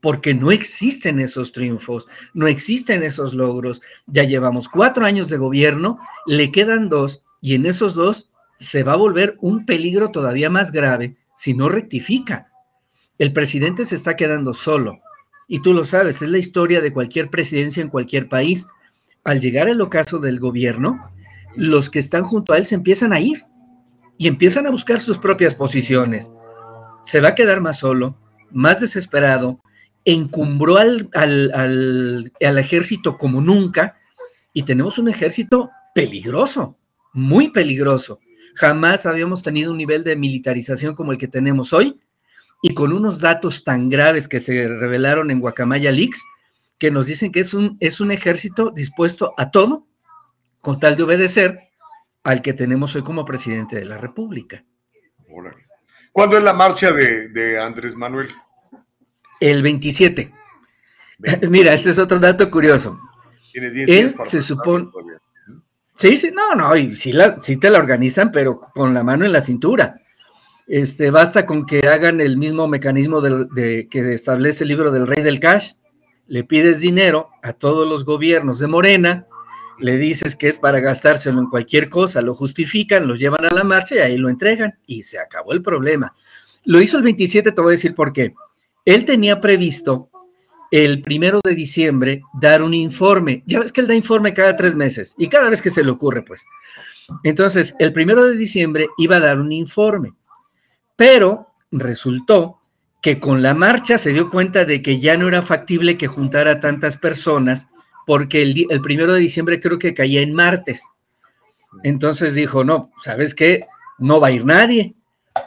porque 0.00 0.34
no 0.34 0.50
existen 0.50 1.20
esos 1.20 1.52
triunfos, 1.52 2.06
no 2.34 2.46
existen 2.46 3.02
esos 3.02 3.32
logros. 3.32 3.80
Ya 4.06 4.24
llevamos 4.24 4.68
cuatro 4.68 5.04
años 5.04 5.28
de 5.30 5.38
gobierno, 5.38 5.98
le 6.26 6.52
quedan 6.52 6.88
dos 6.88 7.22
y 7.40 7.54
en 7.54 7.66
esos 7.66 7.94
dos 7.94 8.30
se 8.58 8.82
va 8.82 8.94
a 8.94 8.96
volver 8.96 9.36
un 9.40 9.64
peligro 9.64 10.10
todavía 10.10 10.50
más 10.50 10.72
grave 10.72 11.16
si 11.36 11.54
no 11.54 11.68
rectifica. 11.68 12.50
El 13.18 13.32
presidente 13.32 13.84
se 13.84 13.94
está 13.94 14.16
quedando 14.16 14.52
solo. 14.52 15.00
Y 15.46 15.62
tú 15.62 15.72
lo 15.72 15.84
sabes, 15.84 16.20
es 16.20 16.28
la 16.28 16.38
historia 16.38 16.80
de 16.80 16.92
cualquier 16.92 17.30
presidencia 17.30 17.82
en 17.82 17.88
cualquier 17.88 18.28
país. 18.28 18.66
Al 19.24 19.40
llegar 19.40 19.68
el 19.68 19.80
ocaso 19.80 20.18
del 20.18 20.40
gobierno, 20.40 21.10
los 21.56 21.90
que 21.90 21.98
están 21.98 22.24
junto 22.24 22.52
a 22.52 22.58
él 22.58 22.64
se 22.64 22.74
empiezan 22.74 23.12
a 23.12 23.20
ir 23.20 23.44
y 24.16 24.26
empiezan 24.26 24.66
a 24.66 24.70
buscar 24.70 25.00
sus 25.00 25.18
propias 25.18 25.54
posiciones. 25.54 26.32
Se 27.02 27.20
va 27.20 27.28
a 27.28 27.34
quedar 27.34 27.60
más 27.60 27.78
solo, 27.78 28.16
más 28.50 28.80
desesperado, 28.80 29.60
encumbró 30.04 30.78
al, 30.78 31.08
al, 31.14 31.52
al, 32.40 32.58
ejército 32.58 33.16
como 33.18 33.40
nunca 33.40 33.96
y 34.52 34.62
tenemos 34.62 34.98
un 34.98 35.08
ejército 35.08 35.70
peligroso, 35.94 36.78
muy 37.12 37.50
peligroso. 37.50 38.20
Jamás 38.54 39.06
habíamos 39.06 39.42
tenido 39.42 39.70
un 39.70 39.78
nivel 39.78 40.02
de 40.04 40.16
militarización 40.16 40.94
como 40.94 41.12
el 41.12 41.18
que 41.18 41.28
tenemos 41.28 41.72
hoy 41.72 42.00
y 42.62 42.74
con 42.74 42.92
unos 42.92 43.20
datos 43.20 43.62
tan 43.64 43.88
graves 43.88 44.26
que 44.26 44.40
se 44.40 44.66
revelaron 44.66 45.30
en 45.30 45.40
Guacamaya 45.40 45.92
Leaks, 45.92 46.22
que 46.78 46.90
nos 46.90 47.06
dicen 47.06 47.32
que 47.32 47.40
es 47.40 47.54
un, 47.54 47.76
es 47.80 48.00
un 48.00 48.10
ejército 48.10 48.70
dispuesto 48.70 49.34
a 49.36 49.50
todo 49.50 49.86
con 50.60 50.80
tal 50.80 50.96
de 50.96 51.02
obedecer 51.02 51.70
al 52.22 52.42
que 52.42 52.52
tenemos 52.52 52.94
hoy 52.94 53.02
como 53.02 53.24
presidente 53.24 53.76
de 53.76 53.84
la 53.84 53.98
República. 53.98 54.64
¿Cuándo 56.12 56.36
es 56.36 56.42
la 56.42 56.52
marcha 56.52 56.92
de, 56.92 57.60
Andrés 57.60 57.94
Manuel? 57.94 58.28
El 59.40 59.62
27. 59.62 60.32
Mira, 61.48 61.72
este 61.72 61.90
es 61.90 61.98
otro 61.98 62.18
dato 62.18 62.50
curioso. 62.50 62.98
Tiene 63.52 63.70
10 63.70 63.88
Él 63.88 64.16
se 64.26 64.40
supone. 64.40 64.88
Sí, 65.94 66.16
sí, 66.16 66.30
no, 66.32 66.54
no, 66.54 66.76
y 66.76 66.94
sí, 66.94 67.12
la, 67.12 67.36
te 67.36 67.70
la 67.70 67.78
organizan, 67.78 68.30
pero 68.30 68.60
con 68.60 68.94
la 68.94 69.02
mano 69.02 69.24
en 69.24 69.32
la 69.32 69.40
cintura. 69.40 70.00
Este, 70.68 71.10
basta 71.10 71.46
con 71.46 71.66
que 71.66 71.88
hagan 71.88 72.20
el 72.20 72.36
mismo 72.36 72.68
mecanismo 72.68 73.20
de, 73.20 73.88
que 73.90 74.12
establece 74.12 74.64
el 74.64 74.68
libro 74.68 74.92
del 74.92 75.06
rey 75.06 75.22
del 75.22 75.40
cash. 75.40 75.72
Le 76.28 76.44
pides 76.44 76.80
dinero 76.80 77.30
a 77.42 77.52
todos 77.52 77.88
los 77.88 78.04
gobiernos 78.04 78.58
de 78.58 78.66
Morena, 78.68 79.26
le 79.78 79.96
dices 79.96 80.36
que 80.36 80.48
es 80.48 80.58
para 80.58 80.80
gastárselo 80.80 81.40
en 81.40 81.48
cualquier 81.48 81.88
cosa, 81.88 82.20
lo 82.20 82.34
justifican, 82.34 83.06
lo 83.06 83.14
llevan 83.14 83.44
a 83.44 83.52
la 83.52 83.64
marcha 83.64 83.96
y 83.96 83.98
ahí 83.98 84.16
lo 84.16 84.28
entregan 84.28 84.78
y 84.86 85.02
se 85.02 85.18
acabó 85.18 85.52
el 85.52 85.62
problema. 85.62 86.14
Lo 86.64 86.80
hizo 86.80 86.98
el 86.98 87.04
27, 87.04 87.52
te 87.52 87.60
voy 87.60 87.70
a 87.70 87.72
decir 87.72 87.94
por 87.94 88.12
qué. 88.12 88.34
Él 88.84 89.04
tenía 89.04 89.40
previsto 89.40 90.10
el 90.70 91.00
primero 91.00 91.40
de 91.42 91.54
diciembre 91.54 92.22
dar 92.34 92.62
un 92.62 92.74
informe. 92.74 93.42
Ya 93.46 93.60
ves 93.60 93.72
que 93.72 93.80
él 93.80 93.86
da 93.86 93.94
informe 93.94 94.34
cada 94.34 94.56
tres 94.56 94.74
meses 94.74 95.14
y 95.16 95.28
cada 95.28 95.48
vez 95.48 95.62
que 95.62 95.70
se 95.70 95.82
le 95.82 95.90
ocurre, 95.90 96.22
pues. 96.22 96.44
Entonces, 97.22 97.74
el 97.78 97.92
primero 97.92 98.26
de 98.28 98.36
diciembre 98.36 98.88
iba 98.98 99.16
a 99.16 99.20
dar 99.20 99.40
un 99.40 99.52
informe, 99.52 100.12
pero 100.96 101.46
resultó 101.70 102.57
que 103.00 103.20
con 103.20 103.42
la 103.42 103.54
marcha 103.54 103.98
se 103.98 104.12
dio 104.12 104.30
cuenta 104.30 104.64
de 104.64 104.82
que 104.82 104.98
ya 104.98 105.16
no 105.16 105.28
era 105.28 105.42
factible 105.42 105.96
que 105.96 106.08
juntara 106.08 106.60
tantas 106.60 106.96
personas 106.96 107.68
porque 108.06 108.42
el, 108.42 108.80
primero 108.80 109.12
de 109.12 109.20
diciembre 109.20 109.60
creo 109.60 109.78
que 109.78 109.94
caía 109.94 110.22
en 110.22 110.32
martes. 110.32 110.88
Entonces 111.82 112.34
dijo, 112.34 112.64
no, 112.64 112.90
¿sabes 113.02 113.34
qué? 113.34 113.66
No 113.98 114.18
va 114.18 114.28
a 114.28 114.32
ir 114.32 114.46
nadie. 114.46 114.94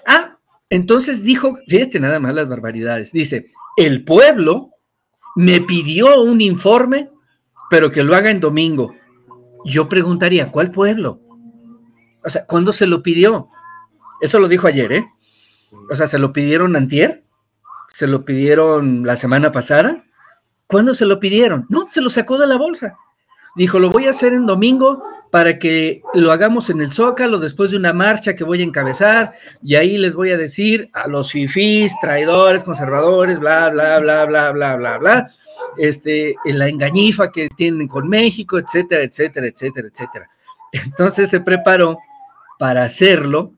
Ah, 0.06 0.38
entonces 0.70 1.24
dijo, 1.24 1.58
fíjate 1.68 2.00
nada 2.00 2.20
más 2.20 2.36
las 2.36 2.48
barbaridades. 2.48 3.12
Dice, 3.12 3.52
el 3.76 4.04
pueblo 4.04 4.70
me 5.36 5.62
pidió 5.62 6.22
un 6.22 6.40
informe, 6.40 7.10
pero 7.70 7.90
que 7.90 8.04
lo 8.04 8.16
haga 8.16 8.30
en 8.30 8.40
domingo. 8.40 8.94
Yo 9.66 9.90
preguntaría, 9.90 10.52
¿cuál 10.52 10.72
pueblo? 10.72 11.20
O 12.24 12.30
sea, 12.30 12.46
¿cuándo 12.46 12.72
se 12.74 12.86
lo 12.86 13.02
pidió? 13.02 13.50
Eso 14.22 14.40
lo 14.40 14.48
dijo 14.48 14.68
ayer, 14.68 14.94
¿eh? 14.94 15.08
O 15.90 15.96
sea, 15.96 16.06
¿se 16.06 16.20
lo 16.20 16.32
pidieron 16.32 16.76
antier? 16.76 17.24
¿Se 17.94 18.08
lo 18.08 18.26
pidieron 18.26 19.06
la 19.06 19.16
semana 19.16 19.52
pasada? 19.52 20.04
¿Cuándo 20.68 20.94
se 20.94 21.06
lo 21.06 21.20
pidieron? 21.20 21.66
No, 21.70 21.88
se 21.90 22.02
lo 22.02 22.10
sacó 22.10 22.38
de 22.38 22.48
la 22.48 22.58
bolsa. 22.58 22.98
Dijo, 23.56 23.80
lo 23.80 23.90
voy 23.90 24.08
a 24.08 24.12
hacer 24.12 24.34
en 24.34 24.46
domingo 24.46 25.04
para 25.30 25.60
que 25.60 26.02
lo 26.14 26.32
hagamos 26.32 26.70
en 26.70 26.82
el 26.82 26.92
Zócalo 26.92 27.40
después 27.40 27.72
de 27.72 27.78
una 27.78 27.94
marcha 27.94 28.36
que 28.36 28.44
voy 28.44 28.62
a 28.62 28.66
encabezar 28.66 29.34
y 29.64 29.76
ahí 29.76 29.98
les 29.98 30.14
voy 30.14 30.32
a 30.32 30.38
decir 30.38 30.90
a 30.94 31.08
los 31.08 31.32
fifís, 31.32 31.94
traidores, 32.02 32.64
conservadores, 32.64 33.40
bla, 33.40 33.70
bla, 33.70 34.00
bla, 34.00 34.26
bla, 34.26 34.52
bla, 34.52 34.76
bla, 34.76 34.98
bla, 34.98 35.32
este, 35.78 36.36
la 36.46 36.68
engañifa 36.68 37.32
que 37.32 37.50
tienen 37.56 37.88
con 37.88 38.08
México, 38.10 38.60
etcétera, 38.60 39.04
etcétera, 39.04 39.48
etcétera, 39.48 39.88
etcétera. 39.88 40.30
Entonces 40.72 41.30
se 41.30 41.40
preparó 41.40 41.98
para 42.60 42.84
hacerlo 42.84 43.54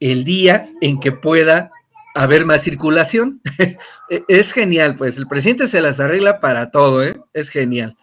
el 0.00 0.24
día 0.24 0.66
en 0.80 0.98
que 0.98 1.12
pueda 1.12 1.70
haber 2.14 2.44
más 2.44 2.62
circulación. 2.62 3.40
E, 4.10 4.24
es 4.28 4.52
genial, 4.52 4.96
pues 4.96 5.16
el 5.16 5.26
presidente 5.26 5.66
se 5.68 5.80
las 5.80 5.98
arregla 6.00 6.40
para 6.40 6.70
todo, 6.70 7.02
¿eh? 7.02 7.18
Es 7.32 7.48
genial. 7.48 7.96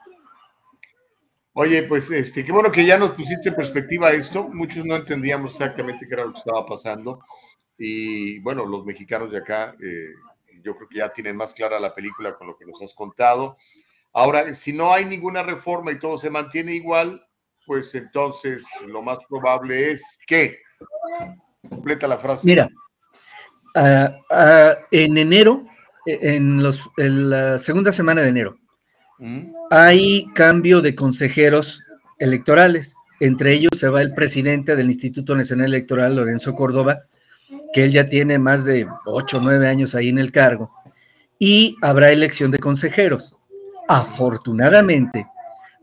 Oye, 1.53 1.83
pues 1.83 2.09
este, 2.09 2.45
qué 2.45 2.51
bueno 2.51 2.71
que 2.71 2.85
ya 2.85 2.97
nos 2.97 3.11
pusiste 3.11 3.49
en 3.49 3.55
perspectiva 3.55 4.11
esto. 4.11 4.47
Muchos 4.47 4.85
no 4.85 4.95
entendíamos 4.95 5.51
exactamente 5.51 6.07
qué 6.07 6.13
era 6.13 6.25
lo 6.25 6.31
que 6.31 6.39
estaba 6.39 6.65
pasando. 6.65 7.19
Y 7.77 8.39
bueno, 8.39 8.65
los 8.65 8.85
mexicanos 8.85 9.29
de 9.29 9.39
acá, 9.39 9.75
eh, 9.81 10.13
yo 10.63 10.75
creo 10.75 10.87
que 10.87 10.97
ya 10.97 11.11
tienen 11.11 11.35
más 11.35 11.53
clara 11.53 11.79
la 11.79 11.93
película 11.93 12.35
con 12.35 12.47
lo 12.47 12.57
que 12.57 12.65
nos 12.65 12.81
has 12.81 12.93
contado. 12.93 13.57
Ahora, 14.13 14.55
si 14.55 14.73
no 14.73 14.93
hay 14.93 15.05
ninguna 15.05 15.43
reforma 15.43 15.91
y 15.91 15.99
todo 15.99 16.17
se 16.17 16.29
mantiene 16.29 16.73
igual, 16.73 17.25
pues 17.65 17.93
entonces 17.93 18.65
lo 18.87 19.01
más 19.01 19.19
probable 19.27 19.91
es 19.91 20.19
que. 20.25 20.59
Completa 21.69 22.07
la 22.07 22.17
frase. 22.17 22.47
Mira, 22.47 22.69
en 23.75 25.17
enero, 25.17 25.65
e, 26.05 26.35
en, 26.35 26.63
los, 26.63 26.89
la 26.97 27.57
segunda 27.57 27.91
semana 27.91 28.21
de 28.21 28.29
enero, 28.29 28.55
mm. 29.19 29.51
hay 29.71 30.25
cambio 30.33 30.81
de 30.81 30.95
consejeros 30.95 31.83
electorales. 32.17 32.95
Entre 33.19 33.53
ellos 33.53 33.71
se 33.75 33.89
va 33.89 34.01
el 34.01 34.13
presidente 34.13 34.75
del 34.75 34.89
Instituto 34.89 35.35
Nacional 35.35 35.67
Electoral, 35.67 36.15
Lorenzo 36.15 36.53
Córdoba, 36.55 37.03
que 37.73 37.83
él 37.83 37.91
ya 37.91 38.05
tiene 38.05 38.39
más 38.39 38.65
de 38.65 38.87
ocho 39.05 39.37
o 39.37 39.41
nueve 39.41 39.67
años 39.67 39.95
ahí 39.95 40.09
en 40.09 40.19
el 40.19 40.31
cargo, 40.31 40.71
y 41.37 41.75
habrá 41.81 42.11
elección 42.11 42.51
de 42.51 42.59
consejeros. 42.59 43.35
Afortunadamente, 43.87 45.25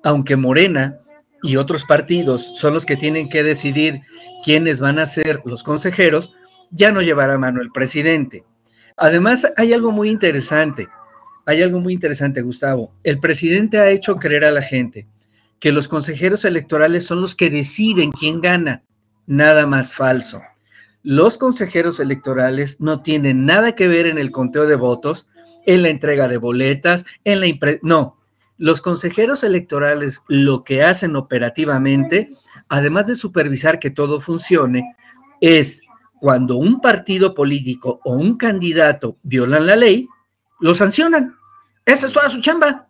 aunque 0.03 0.37
Morena 0.37 0.99
y 1.43 1.57
otros 1.57 1.85
partidos 1.85 2.57
son 2.59 2.75
los 2.75 2.87
que 2.87 2.97
tienen 2.97 3.29
que 3.29 3.43
decidir 3.43 4.03
quiénes 4.45 4.81
van 4.81 4.99
a 4.99 5.07
ser 5.07 5.43
los 5.45 5.63
consejeros, 5.63 6.35
ya 6.71 6.93
no 6.93 7.03
llevará 7.03 7.39
mano 7.39 7.61
el 7.61 7.71
presidente. 7.71 8.45
Además, 8.97 9.47
hay 9.57 9.73
algo 9.73 9.93
muy 9.93 10.11
interesante, 10.11 10.89
hay 11.45 11.63
algo 11.63 11.81
muy 11.81 11.93
interesante, 11.93 12.43
Gustavo. 12.43 12.93
El 13.05 13.21
presidente 13.21 13.79
ha 13.79 13.91
hecho 13.91 14.17
creer 14.17 14.45
a 14.45 14.51
la 14.51 14.63
gente 14.63 15.07
que 15.61 15.73
los 15.73 15.89
consejeros 15.89 16.45
electorales 16.45 17.05
son 17.05 17.21
los 17.21 17.35
que 17.35 17.51
deciden 17.51 18.13
quién 18.13 18.41
gana. 18.41 18.83
Nada 19.27 19.67
más 19.67 19.95
falso. 19.95 20.43
Los 21.03 21.39
consejeros 21.39 22.01
electorales 22.01 22.81
no 22.81 23.03
tienen 23.03 23.45
nada 23.45 23.75
que 23.75 23.89
ver 23.89 24.07
en 24.07 24.19
el 24.19 24.31
conteo 24.31 24.67
de 24.67 24.77
votos, 24.77 25.29
en 25.65 25.83
la 25.83 25.89
entrega 25.89 26.29
de 26.29 26.37
boletas, 26.37 27.05
en 27.25 27.41
la 27.41 27.47
impre 27.47 27.81
no. 27.83 28.17
Los 28.59 28.81
consejeros 28.81 29.45
electorales 29.45 30.23
lo 30.29 30.65
que 30.65 30.83
hacen 30.83 31.15
operativamente, 31.17 32.31
además 32.69 33.07
de 33.07 33.15
supervisar 33.15 33.79
que 33.79 33.91
todo 33.91 34.21
funcione, 34.21 34.97
es 35.41 35.83
cuando 36.21 36.57
un 36.57 36.81
partido 36.81 37.35
político 37.35 38.01
o 38.05 38.15
un 38.15 38.37
candidato 38.37 39.19
violan 39.23 39.67
la 39.67 39.77
ley, 39.77 40.09
lo 40.61 40.75
sancionan. 40.75 41.37
Esa 41.85 42.07
es 42.07 42.13
toda 42.13 42.29
su 42.29 42.41
chamba. 42.41 42.89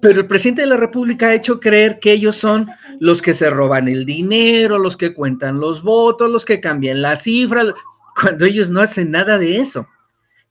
Pero 0.00 0.20
el 0.20 0.26
presidente 0.26 0.62
de 0.62 0.68
la 0.68 0.76
República 0.76 1.28
ha 1.28 1.34
hecho 1.34 1.58
creer 1.58 1.98
que 1.98 2.12
ellos 2.12 2.36
son 2.36 2.68
los 3.00 3.22
que 3.22 3.32
se 3.32 3.48
roban 3.48 3.88
el 3.88 4.04
dinero, 4.04 4.78
los 4.78 4.96
que 4.96 5.14
cuentan 5.14 5.60
los 5.60 5.82
votos, 5.82 6.30
los 6.30 6.44
que 6.44 6.60
cambian 6.60 7.00
las 7.00 7.22
cifras, 7.22 7.68
cuando 8.20 8.44
ellos 8.44 8.70
no 8.70 8.80
hacen 8.80 9.10
nada 9.10 9.38
de 9.38 9.58
eso. 9.58 9.88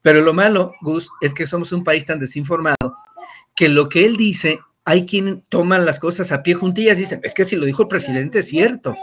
Pero 0.01 0.21
lo 0.21 0.33
malo, 0.33 0.73
Gus, 0.81 1.11
es 1.21 1.33
que 1.33 1.47
somos 1.47 1.71
un 1.71 1.83
país 1.83 2.05
tan 2.05 2.19
desinformado 2.19 2.97
que 3.55 3.69
lo 3.69 3.89
que 3.89 4.05
él 4.05 4.17
dice, 4.17 4.59
hay 4.83 5.05
quien 5.05 5.43
toman 5.49 5.85
las 5.85 5.99
cosas 5.99 6.31
a 6.31 6.43
pie 6.43 6.53
juntillas 6.53 6.97
y 6.97 7.01
dicen, 7.01 7.21
es 7.23 7.33
que 7.33 7.45
si 7.45 7.55
lo 7.55 7.65
dijo 7.65 7.83
el 7.83 7.87
presidente 7.87 8.39
es 8.39 8.47
cierto. 8.47 8.95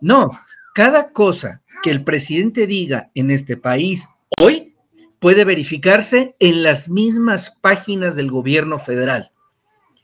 No, 0.00 0.30
cada 0.74 1.10
cosa 1.12 1.62
que 1.82 1.90
el 1.90 2.04
presidente 2.04 2.66
diga 2.66 3.10
en 3.14 3.30
este 3.30 3.56
país 3.56 4.08
hoy 4.38 4.74
puede 5.18 5.44
verificarse 5.44 6.34
en 6.38 6.62
las 6.62 6.88
mismas 6.88 7.56
páginas 7.60 8.16
del 8.16 8.30
gobierno 8.30 8.78
federal, 8.78 9.32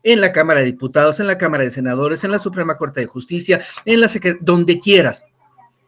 en 0.02 0.20
la 0.20 0.32
Cámara 0.32 0.60
de 0.60 0.66
Diputados, 0.66 1.20
en 1.20 1.26
la 1.26 1.38
Cámara 1.38 1.64
de 1.64 1.70
Senadores, 1.70 2.22
en 2.22 2.30
la 2.30 2.38
Suprema 2.38 2.76
Corte 2.76 3.00
de 3.00 3.06
Justicia, 3.06 3.60
en 3.84 4.00
la 4.00 4.08
donde 4.40 4.78
quieras. 4.78 5.24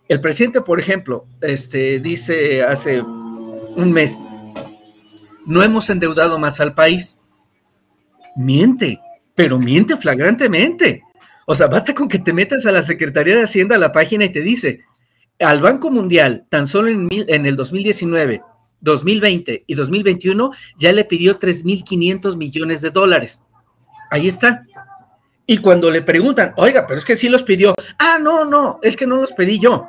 El 0.08 0.20
presidente, 0.20 0.62
por 0.62 0.80
ejemplo, 0.80 1.26
este, 1.42 2.00
dice 2.00 2.62
hace 2.62 3.02
un 3.02 3.92
mes, 3.92 4.18
no 5.46 5.62
hemos 5.62 5.88
endeudado 5.90 6.38
más 6.38 6.60
al 6.60 6.74
país. 6.74 7.16
Miente, 8.36 9.00
pero 9.34 9.58
miente 9.58 9.96
flagrantemente. 9.96 11.02
O 11.46 11.54
sea, 11.54 11.66
basta 11.66 11.94
con 11.94 12.08
que 12.08 12.18
te 12.18 12.32
metas 12.32 12.66
a 12.66 12.72
la 12.72 12.82
Secretaría 12.82 13.34
de 13.34 13.42
Hacienda 13.42 13.76
a 13.76 13.78
la 13.78 13.92
página 13.92 14.24
y 14.24 14.28
te 14.32 14.42
dice, 14.42 14.84
al 15.40 15.60
Banco 15.60 15.90
Mundial, 15.90 16.46
tan 16.48 16.66
solo 16.66 16.88
en, 16.88 17.08
en 17.10 17.46
el 17.46 17.56
2019, 17.56 18.42
2020 18.80 19.64
y 19.66 19.74
2021, 19.74 20.50
ya 20.78 20.92
le 20.92 21.04
pidió 21.04 21.38
3.500 21.38 22.36
millones 22.36 22.80
de 22.80 22.90
dólares. 22.90 23.42
Ahí 24.10 24.28
está. 24.28 24.64
Y 25.46 25.58
cuando 25.58 25.90
le 25.90 26.02
preguntan, 26.02 26.52
oiga, 26.56 26.86
pero 26.86 26.98
es 26.98 27.04
que 27.04 27.16
sí 27.16 27.28
los 27.28 27.42
pidió. 27.42 27.74
Ah, 27.98 28.18
no, 28.20 28.44
no, 28.44 28.78
es 28.82 28.96
que 28.96 29.06
no 29.06 29.16
los 29.16 29.32
pedí 29.32 29.58
yo. 29.58 29.88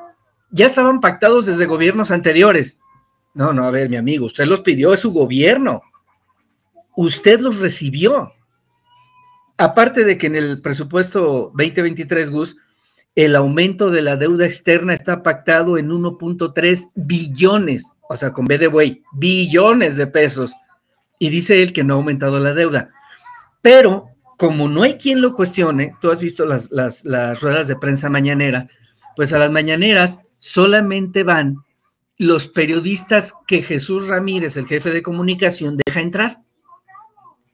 Ya 0.51 0.65
estaban 0.65 1.01
pactados 1.01 1.45
desde 1.45 1.65
gobiernos 1.65 2.11
anteriores. 2.11 2.79
No, 3.33 3.53
no, 3.53 3.65
a 3.65 3.71
ver, 3.71 3.89
mi 3.89 3.97
amigo, 3.97 4.25
usted 4.25 4.45
los 4.45 4.61
pidió, 4.61 4.93
es 4.93 5.01
su 5.01 5.11
gobierno. 5.11 5.81
Usted 6.95 7.41
los 7.41 7.59
recibió. 7.59 8.33
Aparte 9.57 10.05
de 10.05 10.17
que 10.17 10.27
en 10.27 10.35
el 10.35 10.61
presupuesto 10.61 11.51
2023, 11.53 12.29
Gus, 12.29 12.55
el 13.25 13.35
aumento 13.35 13.91
de 13.91 14.01
la 14.01 14.15
deuda 14.15 14.45
externa 14.45 14.93
está 14.93 15.23
pactado 15.23 15.77
en 15.77 15.89
1.3 15.89 16.91
billones, 16.95 17.91
o 18.07 18.15
sea, 18.15 18.31
con 18.31 18.45
B 18.45 18.57
de 18.57 18.67
buey, 18.67 19.03
billones 19.11 19.97
de 19.97 20.07
pesos. 20.07 20.53
Y 21.19 21.29
dice 21.29 21.61
él 21.61 21.73
que 21.73 21.83
no 21.83 21.95
ha 21.95 21.97
aumentado 21.97 22.39
la 22.39 22.53
deuda. 22.53 22.91
Pero 23.61 24.07
como 24.37 24.69
no 24.69 24.83
hay 24.83 24.93
quien 24.93 25.19
lo 25.19 25.33
cuestione, 25.33 25.95
tú 25.99 26.09
has 26.11 26.21
visto 26.21 26.45
las, 26.45 26.71
las, 26.71 27.03
las 27.03 27.41
ruedas 27.41 27.67
de 27.67 27.75
prensa 27.75 28.09
mañanera, 28.09 28.67
pues 29.17 29.33
a 29.33 29.37
las 29.37 29.51
mañaneras 29.51 30.37
solamente 30.39 31.23
van 31.23 31.57
los 32.17 32.47
periodistas 32.47 33.33
que 33.47 33.61
Jesús 33.61 34.07
Ramírez, 34.07 34.55
el 34.55 34.65
jefe 34.65 34.91
de 34.91 35.01
comunicación, 35.01 35.77
deja 35.85 35.99
entrar. 35.99 36.39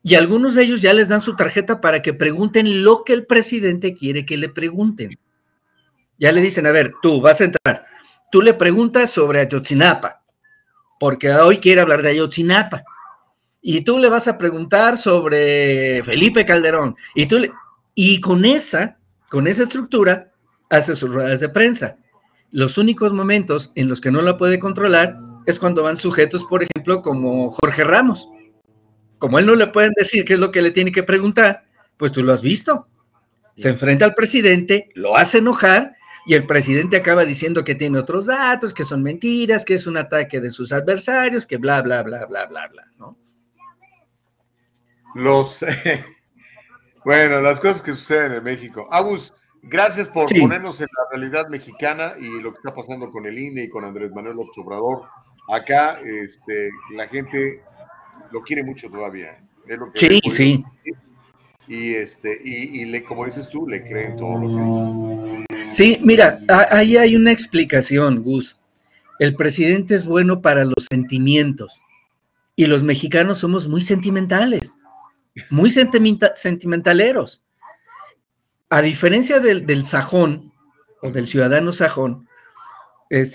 Y 0.03 0.13
algunos 0.13 0.53
de 0.53 0.61
ellos 0.61 0.81
ya 0.81 0.93
les 0.93 1.07
dan 1.07 1.21
su 1.21 1.35
tarjeta 1.35 1.81
para 1.81 2.03
que 2.03 2.13
pregunten 2.13 2.83
lo 2.83 3.03
que 3.03 3.13
el 3.13 3.25
presidente 3.25 3.95
quiere 3.95 4.27
que 4.27 4.37
le 4.37 4.49
pregunten. 4.49 5.17
Ya 6.17 6.31
le 6.31 6.41
dicen, 6.41 6.65
a 6.67 6.71
ver, 6.71 6.93
tú 7.01 7.21
vas 7.21 7.41
a 7.41 7.45
entrar. 7.45 7.85
Tú 8.31 8.41
le 8.41 8.53
preguntas 8.53 9.09
sobre 9.09 9.39
Ayotzinapa, 9.39 10.23
porque 10.99 11.31
hoy 11.33 11.59
quiere 11.59 11.81
hablar 11.81 12.01
de 12.01 12.09
Ayotzinapa. 12.09 12.83
Y 13.61 13.81
tú 13.81 13.97
le 13.97 14.09
vas 14.09 14.27
a 14.27 14.37
preguntar 14.37 14.97
sobre 14.97 16.03
Felipe 16.03 16.45
Calderón. 16.45 16.95
Y, 17.15 17.25
tú 17.25 17.37
y 17.95 18.21
con 18.21 18.45
esa, 18.45 18.97
con 19.29 19.47
esa 19.47 19.63
estructura, 19.63 20.31
hace 20.69 20.95
sus 20.95 21.13
ruedas 21.13 21.39
de 21.39 21.49
prensa. 21.49 21.97
Los 22.51 22.77
únicos 22.77 23.11
momentos 23.11 23.71
en 23.75 23.87
los 23.87 24.01
que 24.01 24.11
no 24.11 24.21
la 24.21 24.37
puede 24.37 24.59
controlar 24.59 25.17
es 25.45 25.59
cuando 25.59 25.83
van 25.83 25.97
sujetos, 25.97 26.43
por 26.45 26.63
ejemplo, 26.63 27.01
como 27.01 27.49
Jorge 27.51 27.83
Ramos 27.83 28.29
como 29.17 29.39
él 29.39 29.45
no 29.45 29.55
le 29.55 29.67
pueden 29.67 29.93
decir 29.95 30.25
qué 30.25 30.33
es 30.33 30.39
lo 30.39 30.51
que 30.51 30.61
le 30.61 30.71
tiene 30.71 30.91
que 30.91 31.03
preguntar, 31.03 31.65
pues 31.97 32.11
tú 32.11 32.23
lo 32.23 32.33
has 32.33 32.41
visto. 32.41 32.87
Se 33.55 33.69
enfrenta 33.69 34.05
al 34.05 34.13
presidente, 34.13 34.89
lo 34.95 35.15
hace 35.15 35.39
enojar 35.39 35.95
y 36.25 36.33
el 36.33 36.47
presidente 36.47 36.97
acaba 36.97 37.23
diciendo 37.23 37.63
que 37.63 37.75
tiene 37.75 37.99
otros 37.99 38.25
datos, 38.25 38.73
que 38.73 38.83
son 38.83 39.03
mentiras, 39.03 39.63
que 39.63 39.75
es 39.75 39.85
un 39.85 39.97
ataque 39.97 40.41
de 40.41 40.49
sus 40.49 40.71
adversarios, 40.71 41.45
que 41.45 41.57
bla, 41.57 41.81
bla, 41.83 42.01
bla, 42.01 42.25
bla, 42.25 42.47
bla, 42.47 42.67
bla, 42.67 42.83
¿no? 42.97 43.17
Los, 45.13 45.63
bueno, 47.05 47.41
las 47.41 47.59
cosas 47.59 47.81
que 47.81 47.91
suceden 47.91 48.33
en 48.33 48.43
México. 48.43 48.87
Agus, 48.91 49.33
gracias 49.61 50.07
por 50.07 50.27
ponernos 50.27 50.81
en 50.81 50.87
la 50.97 51.17
realidad 51.17 51.47
mexicana 51.47 52.13
y 52.19 52.41
lo 52.41 52.51
que 52.51 52.57
está 52.57 52.73
pasando 52.73 53.11
con 53.11 53.27
el 53.27 53.37
INE 53.37 53.63
y 53.63 53.69
con 53.69 53.85
Andrés 53.85 54.11
Manuel 54.11 54.35
López 54.35 54.57
Obrador. 54.57 55.03
Acá, 55.47 55.99
este, 56.03 56.71
la 56.91 57.07
gente 57.07 57.61
lo 58.31 58.41
quiere 58.41 58.63
mucho 58.63 58.89
todavía. 58.89 59.43
sí, 59.93 60.19
sí. 60.31 60.65
Y, 61.67 61.93
este, 61.93 62.39
y, 62.43 62.85
le, 62.85 63.03
como 63.03 63.25
dices 63.25 63.47
tú, 63.49 63.67
le 63.67 63.83
creen 63.83 64.17
todo 64.17 64.37
lo 64.37 64.47
que 64.47 65.33
dice. 65.33 65.44
Sí, 65.67 65.97
mira, 66.01 66.39
ahí 66.71 66.95
hay 66.97 67.15
una 67.15 67.31
explicación, 67.31 68.23
Gus. 68.23 68.57
El 69.19 69.35
presidente 69.35 69.95
es 69.95 70.05
bueno 70.05 70.41
para 70.41 70.63
los 70.63 70.85
sentimientos 70.89 71.81
y 72.55 72.67
los 72.67 72.83
mexicanos 72.83 73.39
somos 73.39 73.67
muy 73.67 73.81
sentimentales, 73.81 74.75
muy 75.49 75.69
sentimentaleros. 75.69 77.41
A 78.69 78.81
diferencia 78.81 79.39
del, 79.39 79.65
del 79.65 79.85
sajón 79.85 80.53
o 81.01 81.11
del 81.11 81.27
ciudadano 81.27 81.73
sajón, 81.73 82.27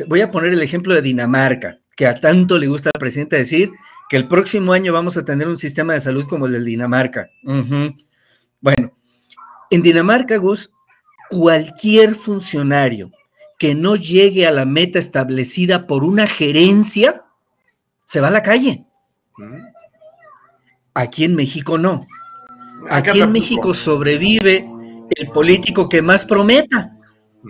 voy 0.07 0.21
a 0.21 0.31
poner 0.31 0.53
el 0.53 0.63
ejemplo 0.63 0.95
de 0.95 1.03
Dinamarca, 1.03 1.79
que 1.97 2.07
a 2.07 2.15
tanto 2.15 2.59
le 2.59 2.69
gusta 2.69 2.91
al 2.95 3.01
presidente 3.01 3.37
decir 3.37 3.73
que 4.09 4.17
el 4.17 4.29
próximo 4.29 4.73
año 4.73 4.93
vamos 4.93 5.17
a 5.17 5.25
tener 5.25 5.47
un 5.47 5.59
sistema 5.59 5.95
de 5.95 6.01
salud 6.01 6.27
como 6.27 6.47
el 6.47 6.53
de 6.53 6.65
Dinamarca. 6.65 7.29
Bueno, 8.61 8.93
en 9.71 9.83
Dinamarca, 9.83 10.37
Gus, 10.37 10.71
cualquier 11.31 12.17
funcionario 12.17 13.13
que 13.59 13.75
no 13.75 13.95
llegue 13.95 14.47
a 14.47 14.51
la 14.51 14.65
meta 14.65 14.99
establecida 14.99 15.87
por 15.87 16.03
una 16.03 16.27
gerencia, 16.27 17.25
se 18.05 18.21
va 18.21 18.29
a 18.29 18.33
la 18.33 18.43
calle. 18.43 18.85
Aquí 20.95 21.25
en 21.25 21.37
México 21.37 21.79
no. 21.79 22.07
Aquí 22.89 23.21
en 23.21 23.31
México 23.31 23.73
sobrevive 23.75 24.69
el 25.11 25.29
político 25.31 25.89
que 25.89 26.03
más 26.03 26.25
prometa. 26.25 26.97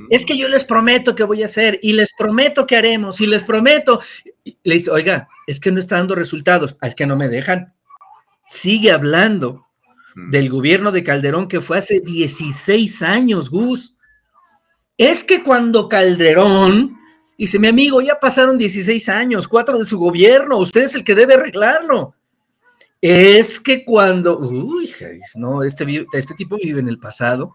Es 0.09 0.27
que 0.27 0.37
yo 0.37 0.49
les 0.49 0.65
prometo 0.65 1.15
que 1.15 1.25
voy 1.25 1.43
a 1.43 1.47
hacer 1.47 1.79
y 1.83 1.95
les 1.95 2.13
prometo 2.17 2.67
que 2.67 2.77
haremos 2.77 3.21
y 3.21 3.27
les 3.27 3.45
prometo. 3.45 4.01
Le 4.45 4.75
dice, 4.75 4.91
oiga, 4.91 5.29
es 5.47 5.59
que 5.59 5.73
no 5.73 5.81
está 5.81 5.97
dando 5.97 6.15
resultados. 6.15 6.77
Ah, 6.81 6.89
es 6.89 6.95
que 6.95 7.07
no 7.07 7.17
me 7.17 7.29
dejan. 7.29 7.73
Sigue 8.47 8.93
hablando 8.93 9.67
del 10.15 10.49
gobierno 10.49 10.93
de 10.93 11.05
Calderón 11.05 11.49
que 11.49 11.61
fue 11.61 11.79
hace 11.79 12.01
16 12.01 13.03
años, 13.03 13.51
Gus. 13.51 13.95
Es 14.97 15.25
que 15.25 15.43
cuando 15.43 15.89
Calderón 15.89 16.99
dice, 17.39 17.59
mi 17.59 17.69
amigo, 17.69 18.01
ya 18.01 18.21
pasaron 18.21 18.59
16 18.59 19.09
años, 19.09 19.49
cuatro 19.49 19.79
de 19.79 19.85
su 19.85 19.99
gobierno, 19.99 20.59
usted 20.59 20.83
es 20.83 20.95
el 20.95 21.05
que 21.05 21.15
debe 21.15 21.35
arreglarlo. 21.35 22.15
Es 23.01 23.59
que 23.59 23.83
cuando, 23.85 24.39
uy, 24.39 24.93
no, 25.37 25.63
este, 25.63 26.07
este 26.13 26.35
tipo 26.35 26.57
vive 26.57 26.81
en 26.81 26.89
el 26.89 26.99
pasado 26.99 27.55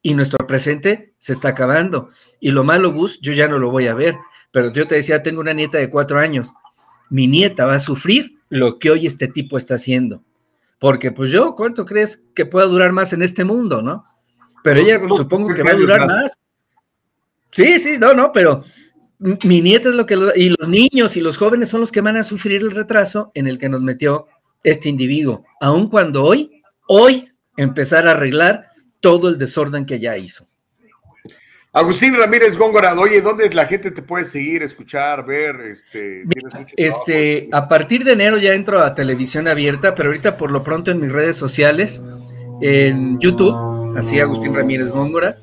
y 0.00 0.14
nuestro 0.14 0.46
presente 0.46 1.12
se 1.18 1.34
está 1.34 1.50
acabando. 1.50 2.10
Y 2.40 2.50
lo 2.50 2.64
malo, 2.64 2.92
Gus, 2.92 3.20
yo 3.20 3.34
ya 3.34 3.46
no 3.46 3.58
lo 3.58 3.70
voy 3.70 3.88
a 3.88 3.94
ver, 3.94 4.16
pero 4.52 4.72
yo 4.72 4.86
te 4.86 4.94
decía, 4.94 5.22
tengo 5.22 5.40
una 5.40 5.52
nieta 5.52 5.76
de 5.76 5.90
cuatro 5.90 6.18
años. 6.18 6.52
Mi 7.10 7.26
nieta 7.26 7.66
va 7.66 7.74
a 7.74 7.78
sufrir 7.78 8.38
lo 8.48 8.78
que 8.78 8.90
hoy 8.90 9.06
este 9.06 9.28
tipo 9.28 9.58
está 9.58 9.74
haciendo. 9.74 10.22
Porque 10.80 11.12
pues 11.12 11.30
yo, 11.30 11.54
¿cuánto 11.54 11.84
crees 11.84 12.24
que 12.34 12.46
pueda 12.46 12.66
durar 12.66 12.90
más 12.90 13.12
en 13.12 13.22
este 13.22 13.44
mundo, 13.44 13.82
no? 13.82 14.02
Pero 14.64 14.80
ella 14.80 14.98
supongo 15.08 15.54
que 15.54 15.62
va 15.62 15.70
a 15.70 15.74
durar 15.74 16.06
más. 16.06 16.40
Sí, 17.52 17.78
sí, 17.78 17.98
no, 17.98 18.14
no, 18.14 18.32
pero 18.32 18.64
mi 19.18 19.60
nieta 19.60 19.90
es 19.90 19.94
lo 19.94 20.06
que... 20.06 20.16
y 20.36 20.48
los 20.48 20.68
niños 20.68 21.16
y 21.16 21.20
los 21.20 21.36
jóvenes 21.36 21.68
son 21.68 21.80
los 21.80 21.92
que 21.92 22.00
van 22.00 22.16
a 22.16 22.24
sufrir 22.24 22.62
el 22.62 22.70
retraso 22.70 23.30
en 23.34 23.46
el 23.46 23.58
que 23.58 23.68
nos 23.68 23.82
metió 23.82 24.26
este 24.64 24.88
individuo, 24.88 25.44
aun 25.60 25.88
cuando 25.88 26.24
hoy, 26.24 26.62
hoy, 26.88 27.30
empezar 27.56 28.08
a 28.08 28.12
arreglar 28.12 28.70
todo 29.00 29.28
el 29.28 29.38
desorden 29.38 29.84
que 29.84 29.98
ya 29.98 30.16
hizo. 30.16 30.49
Agustín 31.72 32.16
Ramírez 32.16 32.56
Góngora, 32.56 32.94
oye, 32.94 33.20
¿dónde 33.20 33.48
la 33.50 33.64
gente 33.64 33.92
te 33.92 34.02
puede 34.02 34.24
seguir, 34.24 34.64
escuchar, 34.64 35.24
ver? 35.24 35.54
Este, 35.60 36.24
este, 36.76 37.48
a 37.52 37.68
partir 37.68 38.02
de 38.02 38.12
enero 38.12 38.38
ya 38.38 38.54
entro 38.54 38.82
a 38.82 38.92
televisión 38.92 39.46
abierta, 39.46 39.94
pero 39.94 40.08
ahorita 40.08 40.36
por 40.36 40.50
lo 40.50 40.64
pronto 40.64 40.90
en 40.90 41.00
mis 41.00 41.12
redes 41.12 41.36
sociales, 41.36 42.02
en 42.60 43.20
YouTube, 43.20 43.96
así 43.96 44.18
Agustín 44.18 44.52
Ramírez 44.52 44.90
Góngora, 44.90 45.38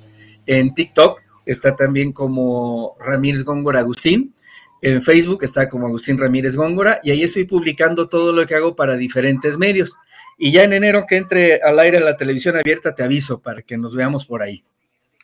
en 0.45 0.73
TikTok 0.73 1.21
está 1.45 1.77
también 1.77 2.11
como 2.11 2.97
Ramírez 2.99 3.45
Góngora 3.45 3.79
Agustín, 3.79 4.33
en 4.81 5.01
Facebook 5.01 5.45
está 5.45 5.69
como 5.69 5.87
Agustín 5.87 6.17
Ramírez 6.17 6.57
Góngora 6.57 6.99
y 7.03 7.11
ahí 7.11 7.23
estoy 7.23 7.45
publicando 7.45 8.09
todo 8.09 8.33
lo 8.33 8.45
que 8.45 8.53
hago 8.53 8.75
para 8.75 8.97
diferentes 8.97 9.57
medios. 9.57 9.95
Y 10.37 10.51
ya 10.51 10.65
en 10.65 10.73
enero 10.73 11.05
que 11.07 11.15
entre 11.15 11.61
al 11.61 11.79
aire 11.79 12.01
la 12.01 12.17
televisión 12.17 12.57
abierta, 12.57 12.93
te 12.93 13.03
aviso 13.03 13.39
para 13.39 13.61
que 13.61 13.77
nos 13.77 13.95
veamos 13.95 14.25
por 14.25 14.43
ahí. 14.43 14.65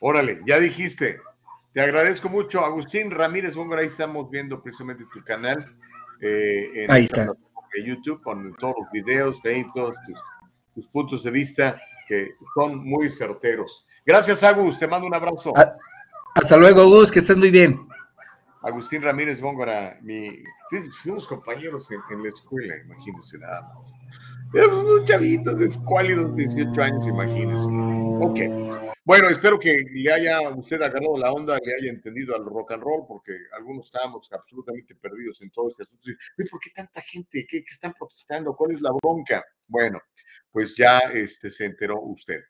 Órale, 0.06 0.42
ya 0.46 0.60
dijiste. 0.60 1.22
Te 1.72 1.80
agradezco 1.80 2.28
mucho, 2.28 2.60
Agustín 2.60 3.10
Ramírez 3.10 3.56
Góngora. 3.56 3.80
Ahí 3.80 3.88
estamos 3.88 4.30
viendo 4.30 4.62
precisamente 4.62 5.06
tu 5.14 5.24
canal 5.24 5.78
eh, 6.20 6.84
en 6.84 6.92
ahí 6.92 7.06
está. 7.06 7.32
YouTube 7.86 8.22
con 8.22 8.54
todos 8.58 8.76
los 8.82 8.92
videos, 8.92 9.42
todos 9.74 9.96
tus, 10.76 10.88
puntos 10.90 11.24
de 11.24 11.32
vista 11.32 11.82
que 12.06 12.36
son 12.54 12.84
muy 12.84 13.10
certeros. 13.10 13.88
Gracias, 14.06 14.44
Agus. 14.44 14.78
Te 14.78 14.88
mando 14.90 15.08
un 15.08 15.16
abrazo. 15.16 15.54
hasta 16.36 16.58
luego, 16.58 16.82
Agus. 16.82 17.10
Que 17.10 17.20
estés 17.20 17.38
muy 17.38 17.50
bien. 17.50 17.88
Agustín 18.62 19.04
Ramírez 19.04 19.40
Góngora, 19.40 19.98
mi, 20.02 20.44
fuimos 21.02 21.26
compañeros 21.30 21.90
en, 21.92 22.22
la 22.22 22.28
escuela, 22.28 22.76
imagínense 22.76 23.38
nada 23.38 23.74
más. 23.74 23.94
Éramos 24.54 24.84
unos 24.84 25.06
chavitos 25.06 25.62
escuálidos, 25.62 26.36
18 26.36 26.82
años, 26.82 27.08
imagínense. 27.08 27.64
Ok. 28.20 28.83
Bueno, 29.06 29.28
espero 29.28 29.60
que 29.60 29.84
le 29.92 30.14
haya 30.14 30.40
usted 30.52 30.82
agarrado 30.82 31.18
la 31.18 31.34
onda, 31.34 31.60
le 31.62 31.74
haya 31.76 31.90
entendido 31.90 32.38
al 32.38 32.46
rock 32.46 32.72
and 32.72 32.84
roll, 32.84 33.06
porque 33.06 33.34
algunos 33.52 33.88
estábamos 33.88 34.30
absolutamente 34.32 34.96
perdidos 34.96 35.42
en 35.42 35.52
todo 35.52 35.68
este 35.68 35.84
asunto. 35.84 36.10
¿Por 36.50 36.60
qué 36.62 36.70
tanta 36.70 37.02
gente? 37.02 37.46
¿Qué, 37.46 37.66
están 37.70 37.94
protestando? 37.94 38.56
¿Cuál 38.56 38.72
es 38.72 38.82
la 38.82 38.92
bronca? 38.92 39.44
Bueno, 39.68 40.00
pues 40.50 40.78
ya 40.78 41.00
este, 41.00 41.52
se 41.52 41.66
enteró 41.66 42.00
usted. 42.00 42.44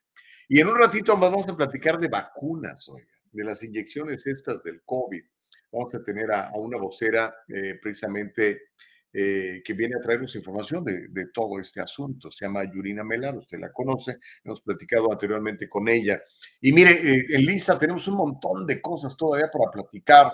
Y 0.48 0.60
en 0.60 0.68
un 0.68 0.78
ratito 0.78 1.18
vamos 1.18 1.48
a 1.50 1.58
platicar 1.58 2.00
de 2.00 2.08
vacunas, 2.08 2.88
oiga, 2.88 3.08
de 3.32 3.44
las 3.44 3.64
inyecciones 3.64 4.28
estas 4.28 4.62
del 4.62 4.84
COVID. 4.84 5.24
Vamos 5.72 5.96
a 5.96 6.04
tener 6.04 6.32
a, 6.32 6.52
una 6.54 6.78
vocera 6.78 7.34
eh, 7.48 7.80
precisamente 7.82 8.70
eh, 9.14 9.62
que 9.64 9.74
viene 9.74 9.96
a 9.96 10.02
traernos 10.02 10.36
información 10.36 10.84
de, 10.84 11.28
todo 11.34 11.60
este 11.60 11.80
asunto. 11.80 12.32
Se 12.32 12.46
llama 12.46 12.64
Yurina 12.66 13.04
Melar, 13.04 13.38
usted 13.38 13.60
la 13.60 13.72
conoce, 13.72 14.18
hemos 14.44 14.62
platicado 14.62 15.12
anteriormente 15.12 15.70
con 15.70 15.88
ella. 15.88 16.22
Y 16.62 16.74
mire, 16.74 16.92
eh, 16.92 17.26
en 17.30 17.46
Lisa 17.46 17.78
tenemos 17.78 18.08
un 18.08 18.16
montón 18.16 18.66
de 18.66 18.82
cosas 18.82 19.16
todavía 19.16 19.50
para 19.52 19.72
platicar. 19.72 20.34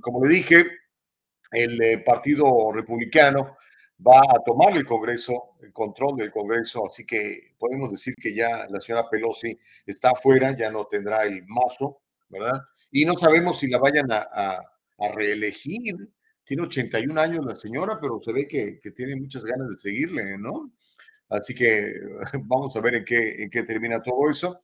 como 0.00 0.24
le 0.24 0.34
dije, 0.34 0.64
el 1.52 2.02
Partido 2.04 2.72
Republicano 2.72 3.56
va 4.04 4.18
a 4.18 4.42
tomar 4.44 4.76
el 4.76 4.84
Congreso, 4.84 5.56
el 5.62 5.72
control 5.72 6.16
del 6.16 6.30
Congreso, 6.30 6.86
así 6.86 7.06
que 7.06 7.54
podemos 7.58 7.90
decir 7.90 8.14
que 8.14 8.34
ya 8.34 8.66
la 8.68 8.80
señora 8.80 9.08
Pelosi 9.08 9.58
está 9.86 10.10
afuera, 10.10 10.54
ya 10.56 10.70
no 10.70 10.86
tendrá 10.86 11.24
el 11.24 11.44
mazo, 11.46 12.02
¿verdad? 12.28 12.60
Y 12.90 13.04
no 13.04 13.14
sabemos 13.14 13.58
si 13.58 13.68
la 13.68 13.78
vayan 13.78 14.06
a, 14.10 14.60
reelegir. 15.14 15.94
Tiene 16.46 16.62
81 16.62 17.20
años 17.20 17.44
la 17.44 17.56
señora, 17.56 17.98
pero 18.00 18.20
se 18.22 18.32
ve 18.32 18.46
que, 18.46 18.78
tiene 18.92 19.16
muchas 19.16 19.44
ganas 19.44 19.68
de 19.68 19.78
seguirle, 19.78 20.38
¿no? 20.38 20.70
Así 21.28 21.56
que 21.56 21.92
vamos 22.44 22.76
a 22.76 22.80
ver 22.80 22.94
en 22.94 23.04
qué, 23.04 23.42
en 23.42 23.50
qué 23.50 23.64
termina 23.64 24.00
todo 24.00 24.30
eso. 24.30 24.62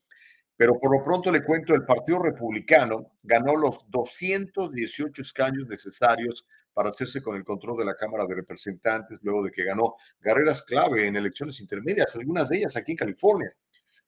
Pero 0.56 0.78
por 0.78 0.96
lo 0.96 1.02
pronto 1.02 1.32
le 1.32 1.42
cuento, 1.42 1.74
el 1.74 1.84
Partido 1.84 2.22
Republicano 2.22 3.14
ganó 3.24 3.56
los 3.56 3.84
218 3.90 5.22
escaños 5.22 5.66
necesarios 5.66 6.46
para 6.72 6.90
hacerse 6.90 7.20
con 7.20 7.34
el 7.34 7.42
control 7.42 7.78
de 7.78 7.84
la 7.84 7.96
Cámara 7.96 8.26
de 8.26 8.36
Representantes 8.36 9.18
luego 9.22 9.42
de 9.42 9.50
que 9.50 9.64
ganó 9.64 9.96
carreras 10.20 10.62
clave 10.62 11.08
en 11.08 11.16
elecciones 11.16 11.60
intermedias, 11.60 12.14
algunas 12.14 12.48
de 12.48 12.58
ellas 12.58 12.76
aquí 12.76 12.92
en 12.92 12.98
California. 12.98 13.52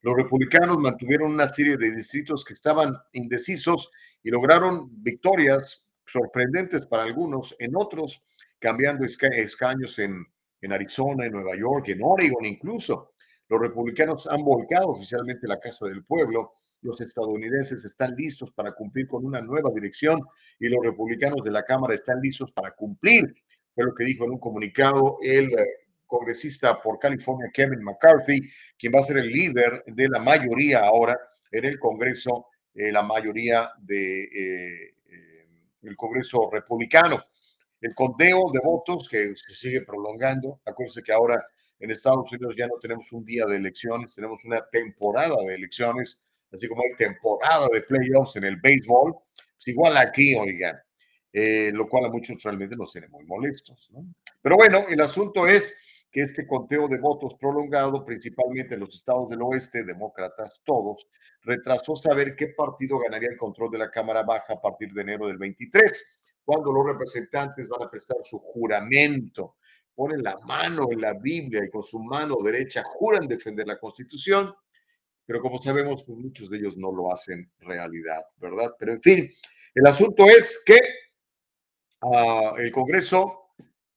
Los 0.01 0.15
republicanos 0.15 0.77
mantuvieron 0.77 1.33
una 1.33 1.47
serie 1.47 1.75
de 1.75 1.91
distritos 1.91 2.45
que 2.45 2.53
estaban 2.53 2.95
indecisos 3.11 3.91
y 4.23 4.29
lograron 4.29 4.89
victorias 5.03 5.84
sorprendentes 6.15 6.85
para 6.85 7.03
algunos, 7.03 7.55
en 7.59 7.75
otros 7.75 8.23
cambiando 8.59 9.05
escaños 9.05 9.99
en, 9.99 10.25
en 10.61 10.73
Arizona, 10.73 11.25
en 11.25 11.33
Nueva 11.33 11.55
York, 11.57 11.89
en 11.89 11.99
Oregon 12.01 12.45
incluso. 12.45 13.11
Los 13.49 13.59
republicanos 13.59 14.27
han 14.27 14.43
volcado 14.43 14.87
oficialmente 14.87 15.47
la 15.47 15.59
Casa 15.59 15.85
del 15.85 16.03
Pueblo 16.05 16.53
los 16.85 17.01
estadounidenses 17.01 17.83
están 17.83 18.15
listos 18.15 18.51
para 18.51 18.71
cumplir 18.73 19.07
con 19.07 19.25
una 19.25 19.41
nueva 19.41 19.71
dirección 19.73 20.21
y 20.59 20.69
los 20.69 20.83
republicanos 20.83 21.43
de 21.43 21.51
la 21.51 21.63
Cámara 21.63 21.95
están 21.95 22.21
listos 22.21 22.51
para 22.51 22.71
cumplir. 22.71 23.35
Fue 23.73 23.85
lo 23.85 23.95
que 23.95 24.05
dijo 24.05 24.25
en 24.25 24.31
un 24.31 24.39
comunicado 24.39 25.17
el 25.23 25.51
eh, 25.51 25.65
congresista 26.05 26.79
por 26.81 26.99
California, 26.99 27.49
Kevin 27.51 27.83
McCarthy, 27.83 28.39
quien 28.77 28.93
va 28.93 28.99
a 28.99 29.03
ser 29.03 29.17
el 29.17 29.31
líder 29.31 29.83
de 29.87 30.07
la 30.07 30.19
mayoría 30.19 30.81
ahora 30.81 31.19
en 31.51 31.65
el 31.65 31.79
Congreso, 31.79 32.47
eh, 32.73 32.91
la 32.91 33.01
mayoría 33.01 33.71
de, 33.79 34.23
eh, 34.23 34.94
el 35.87 35.95
Congreso 35.95 36.49
republicano. 36.51 37.23
El 37.81 37.93
conteo 37.93 38.51
de 38.51 38.59
votos 38.63 39.07
que 39.09 39.35
se 39.35 39.53
sigue 39.53 39.81
prolongando. 39.81 40.61
Acuérdense 40.65 41.03
que 41.03 41.11
ahora 41.11 41.45
en 41.79 41.91
Estados 41.91 42.31
Unidos 42.31 42.55
ya 42.57 42.67
no 42.67 42.75
tenemos 42.81 43.11
un 43.11 43.25
día 43.25 43.45
de 43.45 43.57
elecciones, 43.57 44.15
tenemos 44.15 44.43
una 44.45 44.65
temporada 44.69 45.35
de 45.45 45.55
elecciones 45.55 46.25
así 46.55 46.67
como 46.67 46.81
hay 46.81 46.95
temporada 46.95 47.67
de 47.71 47.81
playoffs 47.81 48.35
en 48.37 48.45
el 48.45 48.57
béisbol, 48.57 49.13
pues 49.33 49.67
igual 49.67 49.97
aquí, 49.97 50.35
oigan, 50.35 50.77
eh, 51.31 51.71
lo 51.73 51.87
cual 51.87 52.05
a 52.05 52.09
muchos 52.09 52.41
realmente 52.43 52.75
nos 52.75 52.91
tiene 52.91 53.07
muy 53.07 53.25
molestos. 53.25 53.89
Pero 54.41 54.55
bueno, 54.55 54.85
el 54.89 55.01
asunto 55.01 55.45
es 55.47 55.77
que 56.15 56.21
este 56.21 56.47
conteo 56.47 56.87
de 56.87 56.97
votos 56.97 57.35
prolongado, 57.37 58.05
principalmente 58.05 58.75
en 58.75 58.79
los 58.79 58.95
estados 58.95 59.27
del 59.27 59.41
oeste, 59.41 59.83
demócratas 59.83 60.61
todos, 60.63 61.09
retrasó 61.41 61.93
saber 61.97 62.37
qué 62.37 62.53
partido 62.55 62.99
ganaría 62.99 63.27
el 63.27 63.37
control 63.37 63.69
de 63.71 63.79
la 63.79 63.91
Cámara 63.91 64.23
Baja 64.23 64.53
a 64.53 64.61
partir 64.61 64.93
de 64.93 65.01
enero 65.01 65.27
del 65.27 65.37
23, 65.37 66.21
cuando 66.45 66.71
los 66.71 66.87
representantes 66.87 67.67
van 67.67 67.83
a 67.83 67.91
prestar 67.91 68.15
su 68.23 68.39
juramento, 68.39 69.57
ponen 69.93 70.23
la 70.23 70.39
mano 70.39 70.87
en 70.89 71.01
la 71.01 71.15
Biblia 71.15 71.65
y 71.65 71.69
con 71.69 71.83
su 71.83 71.99
mano 71.99 72.37
derecha 72.41 72.81
juran 72.85 73.27
defender 73.27 73.67
la 73.67 73.77
Constitución 73.77 74.55
pero 75.25 75.41
como 75.41 75.59
sabemos, 75.59 76.03
pues 76.05 76.17
muchos 76.19 76.49
de 76.49 76.57
ellos 76.57 76.77
no 76.77 76.91
lo 76.91 77.11
hacen 77.11 77.51
realidad, 77.59 78.23
¿verdad? 78.37 78.75
Pero 78.77 78.93
en 78.93 79.01
fin, 79.01 79.33
el 79.73 79.87
asunto 79.87 80.29
es 80.29 80.61
que 80.63 80.77
ah, 82.01 82.53
el 82.59 82.71
Congreso 82.71 83.49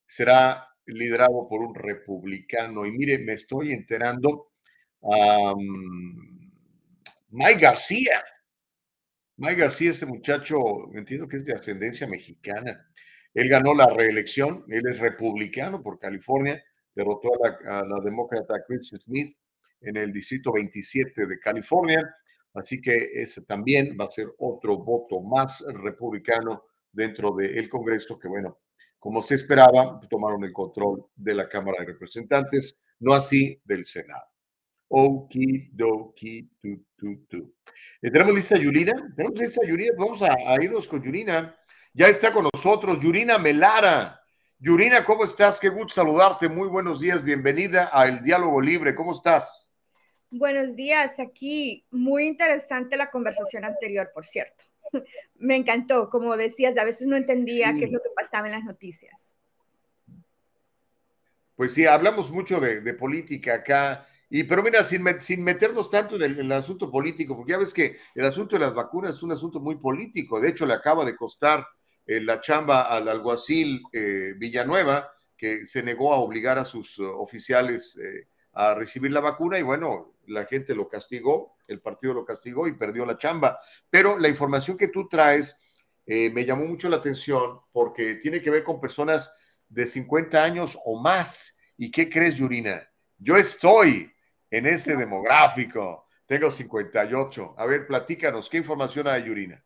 será 0.06 0.67
liderado 0.89 1.47
por 1.48 1.60
un 1.60 1.74
republicano. 1.74 2.86
Y 2.86 2.93
mire, 2.93 3.19
me 3.19 3.35
estoy 3.35 3.73
enterando, 3.73 4.52
Mike 7.31 7.60
García. 7.60 8.24
Mike 9.36 9.60
García, 9.60 9.90
este 9.90 10.06
muchacho, 10.06 10.56
entiendo 10.94 11.28
que 11.28 11.36
es 11.36 11.44
de 11.44 11.55
ascendencia 11.55 12.06
mexicana. 12.06 12.89
Él 13.35 13.48
ganó 13.48 13.73
la 13.74 13.86
reelección, 13.86 14.65
él 14.69 14.82
es 14.90 14.98
republicano 14.98 15.81
por 15.81 15.98
California, 15.98 16.62
derrotó 16.94 17.31
a 17.44 17.85
la, 17.85 18.01
demócrata 18.02 18.65
Chris 18.66 18.89
Smith 18.98 19.36
en 19.81 19.97
el 19.97 20.12
distrito 20.12 20.52
27 20.52 21.27
de 21.27 21.39
California. 21.39 22.16
Así 22.55 22.81
que 22.81 23.10
ese 23.15 23.43
también 23.43 23.97
va 24.01 24.06
a 24.06 24.10
ser 24.10 24.27
otro 24.39 24.78
voto 24.78 25.20
más 25.20 25.65
republicano 25.69 26.65
dentro 26.90 27.36
del 27.36 27.69
Congreso, 27.69 28.19
que 28.19 28.27
bueno, 28.27 28.59
como 28.98 29.22
se 29.22 29.34
esperaba, 29.34 30.00
tomaron 30.08 30.44
el 30.44 30.52
control 30.52 31.06
de 31.14 31.34
la 31.34 31.48
Cámara 31.48 31.78
de 31.80 31.92
Representantes, 31.92 32.76
no 32.98 33.12
así 33.12 33.60
del 33.64 33.86
Senado. 33.86 34.26
Okidoki, 34.88 36.50
tu, 36.60 36.84
tu, 36.96 37.26
tu. 37.26 37.54
Eh, 38.00 38.10
¿Tenemos 38.10 38.34
lista 38.34 38.56
Yurina? 38.56 39.12
¿Tenemos 39.14 39.38
lista 39.38 39.66
Yurina? 39.66 39.92
Vamos 39.98 40.22
a, 40.22 40.32
a, 40.32 40.62
irnos 40.62 40.88
con 40.88 41.02
Yurina. 41.02 41.54
Ya 41.92 42.08
está 42.08 42.32
con 42.32 42.48
nosotros 42.52 42.98
Yurina 43.00 43.38
Melara. 43.38 44.20
Yurina, 44.58 45.04
¿cómo 45.04 45.24
estás? 45.24 45.60
Qué 45.60 45.68
gusto 45.68 45.94
saludarte. 45.94 46.48
Muy 46.48 46.68
buenos 46.68 47.00
días. 47.00 47.22
Bienvenida 47.22 47.90
a 47.92 48.08
El 48.08 48.22
Diálogo 48.22 48.60
Libre. 48.60 48.94
¿Cómo 48.94 49.12
estás? 49.12 49.68
Buenos 50.30 50.76
días, 50.76 51.18
aquí 51.18 51.86
muy 51.90 52.26
interesante 52.26 52.98
la 52.98 53.10
conversación 53.10 53.64
anterior, 53.64 54.10
por 54.12 54.26
cierto. 54.26 54.64
Me 55.36 55.56
encantó, 55.56 56.10
como 56.10 56.36
decías, 56.36 56.77
a 56.77 56.85
veces 56.85 57.06
no 57.06 57.16
entendía 57.16 57.74
qué 57.74 57.85
es 57.85 57.93
lo 57.93 58.01
que 58.01 58.10
pasaba 58.15 58.47
en 58.47 58.52
las 58.52 58.65
noticias. 58.65 59.35
Pues 61.56 61.74
sí, 61.74 61.86
hablamos 61.86 62.31
mucho 62.31 62.60
de, 62.60 62.94
política 62.94 63.55
acá, 63.55 64.06
y 64.31 64.44
pero 64.44 64.62
mira, 64.62 64.85
sin, 64.85 65.05
sin 65.20 65.43
meternos 65.43 65.90
tanto 65.90 66.15
en 66.15 66.39
el, 66.39 66.52
asunto 66.52 66.89
político, 66.89 67.36
porque 67.36 67.51
ya 67.52 67.59
ves 67.59 67.74
que 67.74 67.97
el 68.15 68.24
asunto 68.24 68.55
de 68.55 68.60
las 68.60 68.74
vacunas 68.74 69.16
es 69.16 69.23
un 69.24 69.32
asunto 69.32 69.59
muy 69.59 69.77
político. 69.77 70.40
De 70.40 70.51
hecho, 70.51 70.66
le 70.66 70.74
acaba 70.74 71.05
de 71.05 71.16
costar 71.16 71.66
eh, 72.06 72.20
la 72.20 72.40
chamba 72.40 72.82
al 72.82 73.09
alguacil 73.09 73.82
eh, 73.93 74.35
Villanueva, 74.36 75.10
que 75.36 75.66
se 75.66 75.82
negó 75.82 76.12
a 76.15 76.19
obligar 76.19 76.59
a 76.59 76.65
sus 76.65 76.98
uh, 77.01 77.10
oficiales 77.20 77.97
eh, 77.97 78.28
a 78.52 78.74
recibir 78.74 79.10
la 79.10 79.20
vacuna, 79.20 79.59
y 79.59 79.62
bueno, 79.62 80.15
la 80.27 80.44
gente 80.44 80.77
lo 80.77 80.89
castigó, 80.89 81.56
el 81.68 81.80
partido 81.80 82.14
lo 82.14 82.24
castigó 82.24 82.66
y 82.66 82.72
perdió 82.72 83.06
la 83.06 83.16
chamba. 83.16 83.60
Pero 83.88 84.18
la 84.18 84.28
información 84.28 84.76
que 84.76 84.88
tú 84.88 85.06
traes 85.08 85.60
eh, 86.04 86.30
me 86.30 86.44
llamó 86.44 86.64
mucho 86.64 86.88
la 86.88 86.96
atención 86.96 87.60
porque 87.70 88.14
tiene 88.16 88.42
que 88.42 88.50
ver 88.50 88.64
con 88.64 88.80
personas 88.80 89.36
de 89.68 89.86
50 89.86 90.42
años 90.42 90.78
o 90.84 91.00
más. 91.00 91.58
¿Y 91.76 91.90
qué 91.90 92.08
crees, 92.08 92.36
Yurina? 92.36 92.90
Yo 93.18 93.36
estoy 93.36 94.10
en 94.50 94.66
ese 94.66 94.96
demográfico. 94.96 96.06
Tengo 96.26 96.50
58. 96.50 97.54
A 97.56 97.66
ver, 97.66 97.86
platícanos, 97.86 98.48
¿qué 98.48 98.56
información 98.58 99.06
hay, 99.06 99.24
Yurina? 99.24 99.62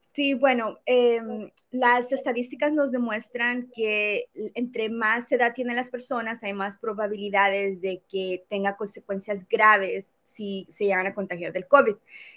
Sí, 0.00 0.34
bueno, 0.34 0.78
em, 0.84 1.50
las 1.72 2.12
estadísticas 2.12 2.70
nos 2.74 2.92
demuestran 2.92 3.70
que 3.74 4.28
entre 4.54 4.90
más 4.90 5.32
edad 5.32 5.54
tienen 5.54 5.74
las 5.74 5.88
personas, 5.88 6.42
hay 6.42 6.52
más 6.52 6.76
probabilidades 6.76 7.80
de 7.80 8.02
que 8.10 8.44
tenga 8.50 8.76
consecuencias 8.76 9.48
graves 9.48 10.12
si 10.24 10.66
se 10.68 10.84
llegan 10.84 11.06
a 11.06 11.14
contagiar 11.14 11.52
del 11.52 11.66
COVID. 11.66 11.94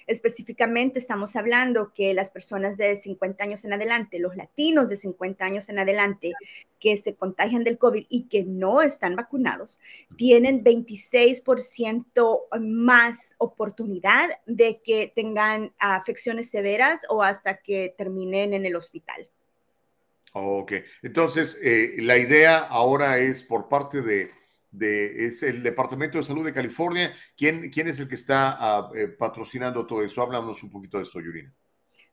Específicamente 0.08 1.00
estamos 1.00 1.36
hablando 1.36 1.92
que 1.94 2.14
las 2.14 2.32
personas 2.32 2.78
de 2.78 2.96
50 2.96 3.44
años 3.44 3.66
en 3.66 3.74
adelante, 3.74 4.20
los 4.20 4.38
latinos 4.38 4.88
de 4.88 4.96
50 4.96 5.44
años 5.44 5.68
en 5.68 5.80
adelante 5.80 6.32
que 6.80 6.96
se 6.96 7.16
contagian 7.16 7.66
del 7.66 7.78
COVID 7.78 8.06
y 8.08 8.28
que 8.28 8.44
no 8.44 8.82
están 8.82 9.18
vacunados, 9.18 9.80
tienen 10.16 10.64
26% 10.64 12.42
más 12.62 13.36
oportunidad 13.38 14.30
de 14.46 14.82
que 14.82 15.12
tengan 15.14 15.74
afecciones 15.78 16.50
severas 16.50 17.02
o 17.10 17.22
hasta 17.22 17.58
que 17.58 17.94
terminen 17.98 18.54
en 18.54 18.66
el 18.66 18.76
hospital. 18.76 19.25
Ok, 20.38 20.74
entonces 21.02 21.58
eh, 21.64 21.96
la 22.00 22.18
idea 22.18 22.58
ahora 22.60 23.20
es 23.20 23.42
por 23.42 23.70
parte 23.70 24.02
de 24.02 24.32
es 24.78 25.44
el 25.44 25.64
Departamento 25.64 26.18
de 26.18 26.26
Salud 26.26 26.44
de 26.44 26.54
California. 26.54 27.16
¿Quién, 27.38 27.70
quién 27.72 27.88
es 27.88 28.00
el 28.00 28.10
que 28.10 28.16
está 28.16 28.90
eh, 28.94 29.08
patrocinando 29.08 29.88
todo 29.88 30.04
esto? 30.04 30.22
Háblanos 30.22 30.62
un 30.62 30.72
poquito 30.72 30.98
de 30.98 31.04
esto, 31.04 31.22
Yurina. 31.22 31.54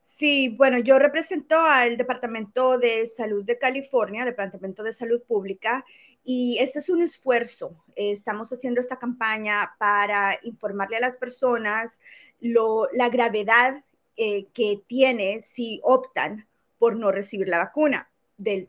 Sí, 0.03 0.55
bueno, 0.57 0.79
yo 0.79 1.01
represento 1.01 1.59
al 1.59 1.97
Departamento 1.97 2.79
de 2.79 3.07
Salud 3.07 3.45
de 3.45 3.59
California, 3.59 4.25
Departamento 4.25 4.85
de 4.85 4.93
Salud 4.93 5.21
Pública, 5.27 5.85
y 6.23 6.59
este 6.61 6.79
es 6.79 6.91
un 6.91 7.03
esfuerzo. 7.03 7.85
Estamos 7.97 8.53
haciendo 8.53 8.81
esta 8.81 9.01
campaña 9.01 9.75
para 9.81 10.39
informarle 10.45 10.99
a 10.99 11.01
las 11.01 11.17
personas 11.17 11.99
lo, 12.41 12.87
la 12.93 13.09
gravedad 13.09 13.83
eh, 14.17 14.47
que 14.55 14.81
tiene 14.87 15.41
si 15.41 15.81
optan 15.83 16.47
por 16.79 16.95
no 16.95 17.11
recibir 17.11 17.49
la 17.49 17.59
vacuna 17.59 18.12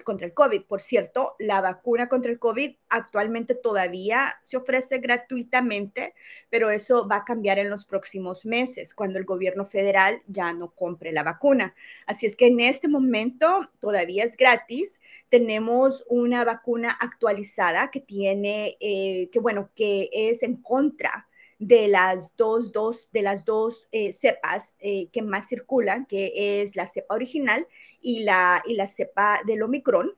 contra 0.03 0.27
el 0.27 0.33
COVID. 0.33 0.63
Por 0.63 0.81
cierto, 0.81 1.35
la 1.39 1.61
vacuna 1.61 2.07
contra 2.07 2.31
el 2.31 2.39
COVID 2.39 2.75
actualmente 2.89 3.55
todavía 3.55 4.35
se 4.41 4.57
ofrece 4.57 4.99
gratuitamente, 4.99 6.13
pero 6.49 6.69
eso 6.69 7.07
va 7.07 7.17
a 7.17 7.25
cambiar 7.25 7.59
en 7.59 7.69
los 7.69 7.85
próximos 7.85 8.45
meses, 8.45 8.93
cuando 8.93 9.17
el 9.19 9.25
gobierno 9.25 9.65
federal 9.65 10.21
ya 10.27 10.53
no 10.53 10.71
compre 10.71 11.11
la 11.11 11.23
vacuna. 11.23 11.73
Así 12.05 12.25
es 12.25 12.35
que 12.35 12.47
en 12.47 12.59
este 12.59 12.87
momento 12.87 13.69
todavía 13.79 14.23
es 14.25 14.37
gratis. 14.37 14.99
Tenemos 15.29 16.03
una 16.07 16.45
vacuna 16.45 16.95
actualizada 16.99 17.89
que 17.89 17.99
tiene, 17.99 18.77
eh, 18.79 19.29
que 19.31 19.39
bueno, 19.39 19.71
que 19.75 20.09
es 20.13 20.43
en 20.43 20.57
contra 20.57 21.27
de 21.67 21.87
las 21.87 22.35
dos, 22.35 22.71
dos 22.71 23.09
de 23.11 23.21
las 23.21 23.45
dos 23.45 23.87
eh, 23.91 24.11
cepas 24.13 24.75
eh, 24.79 25.09
que 25.11 25.21
más 25.21 25.47
circulan, 25.47 26.05
que 26.05 26.61
es 26.61 26.75
la 26.75 26.85
cepa 26.87 27.15
original 27.15 27.67
y 28.01 28.23
la, 28.23 28.61
y 28.65 28.73
la 28.73 28.87
cepa 28.87 29.41
del 29.45 29.63
Omicron. 29.63 30.11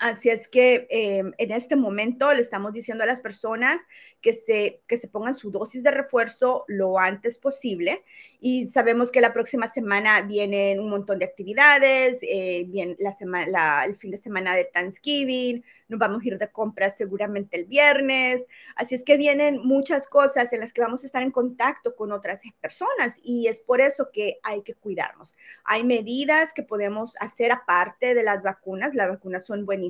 Así 0.00 0.30
es 0.30 0.48
que 0.48 0.86
em, 0.88 1.32
en 1.36 1.50
este 1.50 1.76
momento 1.76 2.32
le 2.32 2.40
estamos 2.40 2.72
diciendo 2.72 3.04
a 3.04 3.06
las 3.06 3.20
personas 3.20 3.82
que 4.22 4.32
se, 4.32 4.80
que 4.86 4.96
se 4.96 5.08
pongan 5.08 5.34
su 5.34 5.50
dosis 5.50 5.82
de 5.82 5.90
refuerzo 5.90 6.64
lo 6.68 6.98
antes 6.98 7.36
posible. 7.36 8.02
Y 8.40 8.66
sabemos 8.68 9.12
que 9.12 9.20
la 9.20 9.34
próxima 9.34 9.68
semana 9.68 10.22
vienen 10.22 10.80
un 10.80 10.88
montón 10.88 11.18
de 11.18 11.26
actividades, 11.26 12.18
eh, 12.22 12.66
la 12.98 13.12
semana, 13.12 13.84
el 13.84 13.94
fin 13.94 14.10
de 14.10 14.16
semana 14.16 14.54
de 14.54 14.64
Thanksgiving, 14.64 15.62
nos 15.90 15.98
vamos 15.98 16.22
a 16.22 16.28
ir 16.28 16.38
de 16.38 16.50
compras 16.50 16.96
seguramente 16.96 17.58
el 17.58 17.66
viernes. 17.66 18.46
Así 18.76 18.94
es 18.94 19.04
que 19.04 19.18
vienen 19.18 19.60
muchas 19.62 20.06
cosas 20.06 20.52
en 20.54 20.60
las 20.60 20.72
que 20.72 20.80
vamos 20.80 21.02
a 21.02 21.06
estar 21.06 21.22
en 21.22 21.30
contacto 21.30 21.94
con 21.94 22.12
otras 22.12 22.40
personas 22.60 23.18
y 23.22 23.48
es 23.48 23.60
por 23.60 23.82
eso 23.82 24.08
que 24.10 24.38
hay 24.42 24.62
que 24.62 24.74
cuidarnos. 24.74 25.34
Hay 25.64 25.84
medidas 25.84 26.54
que 26.54 26.62
podemos 26.62 27.14
hacer 27.20 27.52
aparte 27.52 28.14
de 28.14 28.22
las 28.22 28.42
vacunas. 28.42 28.94
Las 28.94 29.10
vacunas 29.10 29.44
son 29.44 29.66
buenísimas, 29.66 29.89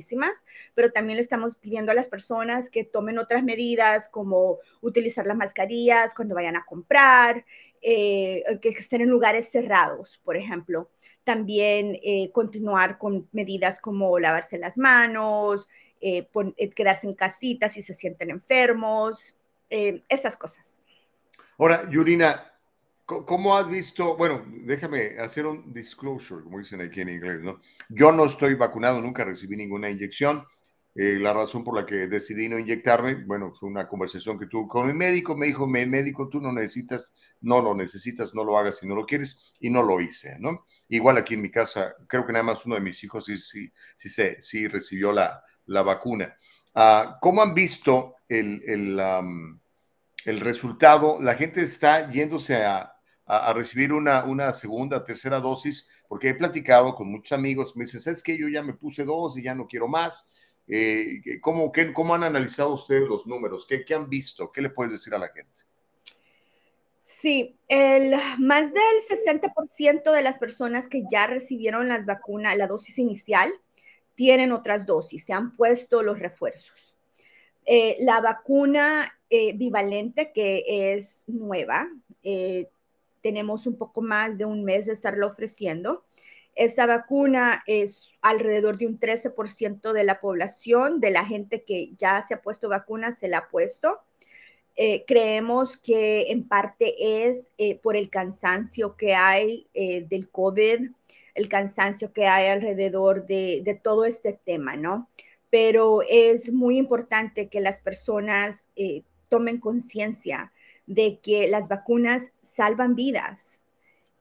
pero 0.73 0.91
también 0.91 1.17
le 1.17 1.21
estamos 1.21 1.55
pidiendo 1.55 1.91
a 1.91 1.95
las 1.95 2.07
personas 2.07 2.69
que 2.69 2.83
tomen 2.83 3.17
otras 3.17 3.43
medidas 3.43 4.07
como 4.09 4.59
utilizar 4.81 5.25
las 5.27 5.37
mascarillas 5.37 6.13
cuando 6.13 6.35
vayan 6.35 6.55
a 6.55 6.65
comprar, 6.65 7.45
eh, 7.81 8.43
que 8.61 8.69
estén 8.69 9.01
en 9.01 9.09
lugares 9.09 9.49
cerrados, 9.49 10.19
por 10.23 10.37
ejemplo. 10.37 10.89
También 11.23 11.99
eh, 12.03 12.31
continuar 12.31 12.97
con 12.97 13.27
medidas 13.31 13.79
como 13.79 14.19
lavarse 14.19 14.57
las 14.57 14.77
manos, 14.77 15.67
eh, 16.03 16.27
eh, 16.57 16.69
quedarse 16.71 17.05
en 17.05 17.13
casita 17.13 17.69
si 17.69 17.83
se 17.83 17.93
sienten 17.93 18.31
enfermos, 18.31 19.37
eh, 19.69 20.01
esas 20.09 20.35
cosas. 20.35 20.81
Ahora, 21.59 21.87
Yurina, 21.91 22.50
¿cómo 23.25 23.55
has 23.55 23.67
visto? 23.69 24.15
Bueno, 24.17 24.43
déjame 24.47 25.17
hacer 25.19 25.45
un 25.45 25.73
disclosure, 25.73 26.43
como 26.43 26.59
dicen 26.59 26.81
aquí 26.81 27.01
en 27.01 27.09
inglés, 27.09 27.41
¿no? 27.41 27.61
Yo 27.89 28.11
no 28.11 28.25
estoy 28.25 28.55
vacunado, 28.55 29.01
nunca 29.01 29.23
recibí 29.23 29.55
ninguna 29.55 29.89
inyección. 29.89 30.45
la 30.93 31.33
razón 31.33 31.63
por 31.63 31.75
la 31.75 31.85
que 31.85 32.07
decidí 32.07 32.49
no 32.49 32.59
inyectarme, 32.59 33.15
bueno, 33.25 33.53
fue 33.53 33.69
una 33.69 33.87
conversación 33.87 34.37
que 34.37 34.47
tuve 34.47 34.67
con 34.67 34.89
el 34.89 34.95
médico, 34.95 35.37
me 35.37 35.47
dijo, 35.47 35.65
médico, 35.67 36.27
tú 36.27 36.41
no 36.41 36.51
necesitas, 36.51 37.13
no 37.41 37.61
lo 37.61 37.73
necesitas, 37.73 38.33
no 38.33 38.43
lo 38.43 38.57
hagas 38.57 38.79
si 38.79 38.87
no 38.87 38.95
lo 38.95 39.05
quieres, 39.05 39.53
y 39.59 39.69
no 39.69 39.83
lo 39.83 40.01
hice, 40.01 40.37
¿no? 40.39 40.65
Igual 40.89 41.17
aquí 41.17 41.35
en 41.35 41.41
mi 41.43 41.51
casa, 41.51 41.95
creo 42.07 42.25
que 42.25 42.33
nada 42.33 42.43
más 42.43 42.65
uno 42.65 42.75
de 42.75 42.81
mis 42.81 43.01
hijos 43.03 43.25
sí, 43.25 43.37
sí, 43.37 43.71
sí, 43.95 44.09
sí, 44.09 44.23
sí 44.41 44.67
recibió 44.67 45.13
la, 45.13 45.41
la 45.67 45.81
vacuna. 45.81 46.35
Ah, 46.73 47.17
¿Cómo 47.21 47.41
han 47.41 47.53
visto 47.53 48.15
el, 48.29 48.63
el, 50.25 50.39
resultado? 50.39 51.17
La 51.21 51.35
gente 51.35 51.61
está 51.61 52.09
yéndose 52.11 52.65
a, 52.65 52.93
recibir 53.53 53.93
una, 53.93 54.23
una 54.25 54.51
segunda, 54.53 55.03
tercera 55.03 55.39
dosis, 55.39 55.87
porque 56.07 56.29
he 56.29 56.35
platicado 56.35 56.93
con 56.95 57.09
muchos 57.09 57.31
amigos, 57.31 57.75
me 57.75 57.85
dicen, 57.85 58.01
¿sabes 58.01 58.21
qué? 58.21 58.37
Yo 58.37 58.49
ya 58.49 58.61
me 58.61 58.73
puse 58.73 59.05
dos 59.05 59.37
y 59.37 59.43
ya 59.43 59.55
no 59.55 59.67
quiero 59.67 59.87
más. 59.87 60.27
Eh, 60.67 61.21
¿cómo, 61.41 61.71
qué, 61.71 61.91
¿Cómo 61.93 62.15
han 62.15 62.23
analizado 62.23 62.73
ustedes 62.73 63.07
los 63.07 63.25
números? 63.27 63.65
¿Qué, 63.67 63.83
¿Qué 63.83 63.93
han 63.93 64.09
visto? 64.09 64.51
¿Qué 64.51 64.61
le 64.61 64.69
puedes 64.69 64.93
decir 64.93 65.13
a 65.13 65.19
la 65.19 65.27
gente? 65.29 65.63
Sí, 67.01 67.57
el, 67.67 68.15
más 68.39 68.71
del 68.73 69.19
60% 69.19 70.11
de 70.11 70.21
las 70.21 70.37
personas 70.37 70.87
que 70.87 71.03
ya 71.11 71.27
recibieron 71.27 71.87
las 71.89 72.05
vacunas, 72.05 72.55
la 72.55 72.67
dosis 72.67 72.99
inicial, 72.99 73.51
tienen 74.15 74.51
otras 74.51 74.85
dosis, 74.85 75.25
se 75.25 75.33
han 75.33 75.55
puesto 75.55 76.03
los 76.03 76.19
refuerzos. 76.19 76.95
Eh, 77.65 77.97
la 77.99 78.21
vacuna 78.21 79.19
eh, 79.29 79.53
bivalente, 79.53 80.31
que 80.31 80.93
es 80.93 81.23
nueva, 81.27 81.89
tenemos 83.21 83.67
un 83.67 83.77
poco 83.77 84.01
más 84.01 84.37
de 84.37 84.45
un 84.45 84.63
mes 84.63 84.85
de 84.85 84.93
estarlo 84.93 85.27
ofreciendo. 85.27 86.05
Esta 86.55 86.85
vacuna 86.85 87.63
es 87.65 88.09
alrededor 88.21 88.77
de 88.77 88.87
un 88.87 88.99
13% 88.99 89.93
de 89.93 90.03
la 90.03 90.19
población, 90.19 90.99
de 90.99 91.11
la 91.11 91.25
gente 91.25 91.63
que 91.63 91.93
ya 91.97 92.21
se 92.21 92.33
ha 92.33 92.41
puesto 92.41 92.69
vacuna, 92.69 93.11
se 93.11 93.27
la 93.27 93.39
ha 93.39 93.49
puesto. 93.49 93.99
creemos 95.07 95.77
que 95.77 96.31
en 96.31 96.47
parte 96.47 96.95
es 97.27 97.51
por 97.83 97.95
el 97.95 98.09
cansancio 98.09 98.95
que 98.95 99.13
hay 99.13 99.67
del 99.73 100.29
COVID, 100.29 100.89
el 101.33 101.49
cansancio 101.49 102.11
que 102.13 102.27
hay 102.27 102.47
alrededor 102.47 103.25
de, 103.25 103.79
todo 103.83 104.05
este 104.05 104.33
tema, 104.33 104.75
¿no? 104.75 105.09
Pero 105.49 106.01
es 106.09 106.51
muy 106.53 106.77
importante 106.77 107.49
que 107.49 107.59
las 107.59 107.81
personas 107.81 108.67
eh, 108.75 109.03
tomen 109.29 109.59
conciencia 109.59 110.51
de 110.85 111.19
que 111.19 111.47
las 111.47 111.67
vacunas 111.67 112.31
salvan 112.41 112.95
vidas. 112.95 113.61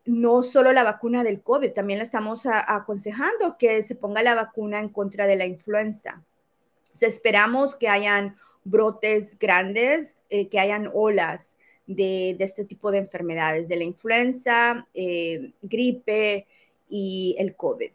No 0.05 0.43
solo 0.43 0.73
la 0.73 0.85
vacuna 0.85 1.23
del 1.25 1.43
COVID, 1.43 1.73
también 1.73 1.99
le 1.99 2.05
estamos 2.05 2.47
aconsejando 2.47 3.57
que 3.59 3.83
se 3.83 3.95
ponga 3.95 4.23
la 4.23 4.35
vacuna 4.35 4.79
en 4.79 4.89
contra 4.89 5.27
de 5.27 5.37
la 5.37 5.47
influenza. 5.47 6.23
esperamos 7.01 7.77
que 7.77 7.89
hayan 7.89 8.37
brotes 8.65 9.39
grandes, 9.39 10.17
eh, 10.29 10.49
que 10.49 10.61
hayan 10.61 10.91
olas 10.93 11.57
de, 11.87 12.37
este 12.39 12.65
tipo 12.65 12.91
de 12.91 12.99
enfermedades, 12.99 13.69
de 13.69 13.77
la 13.77 13.85
influenza, 13.85 14.87
eh, 14.95 15.53
gripe, 15.63 16.47
y 16.91 17.37
el 17.39 17.55
COVID. 17.55 17.93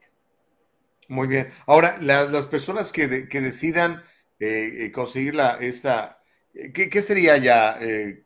Muy 1.09 1.27
bien. 1.27 1.51
Ahora, 1.67 1.99
las 2.01 2.47
personas 2.47 2.91
que, 2.91 3.07
decidan 3.07 4.03
eh, 4.39 4.85
eh, 4.85 4.91
conseguir 4.91 5.35
la, 5.35 5.57
esta, 5.59 6.23
eh, 6.55 6.71
¿qué, 6.71 7.01
sería 7.01 7.37
ya? 7.37 7.77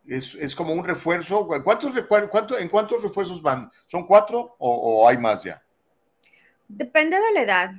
¿es, 0.06 0.56
como 0.56 0.74
un 0.74 0.86
refuerzo? 0.86 1.48
¿Cuántos, 1.64 1.94
cuánto, 2.30 2.58
¿En 2.58 2.70
cuántos 2.70 3.04
refuerzos 3.04 3.42
van? 3.42 3.70
¿Son 3.88 4.06
cuatro 4.06 4.56
o, 4.60 5.08
hay 5.08 5.18
más 5.18 5.44
ya? 5.44 5.62
Depende 6.68 7.18
de 7.18 7.34
la 7.34 7.42
edad. 7.42 7.72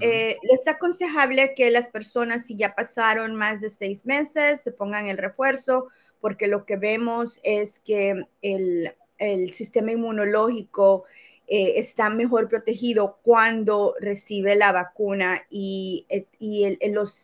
es 0.00 0.66
aconsejable 0.66 1.54
que 1.54 1.70
las 1.70 1.88
personas, 1.88 2.46
si 2.46 2.56
ya 2.56 2.74
pasaron 2.74 3.34
más 3.36 3.60
de 3.60 3.70
seis 3.70 4.04
meses, 4.04 4.62
se 4.62 4.72
pongan 4.72 5.06
el 5.06 5.18
refuerzo, 5.18 5.88
porque 6.20 6.48
lo 6.48 6.64
que 6.66 6.76
vemos 6.76 7.38
es 7.42 7.78
que 7.78 8.24
el, 8.42 8.94
el 9.18 9.52
sistema 9.52 9.92
inmunológico 9.92 11.04
eh, 11.54 11.78
está 11.78 12.08
mejor 12.08 12.48
protegido 12.48 13.18
cuando 13.20 13.94
recibe 14.00 14.56
la 14.56 14.72
vacuna 14.72 15.42
y, 15.50 16.06
eh, 16.08 16.26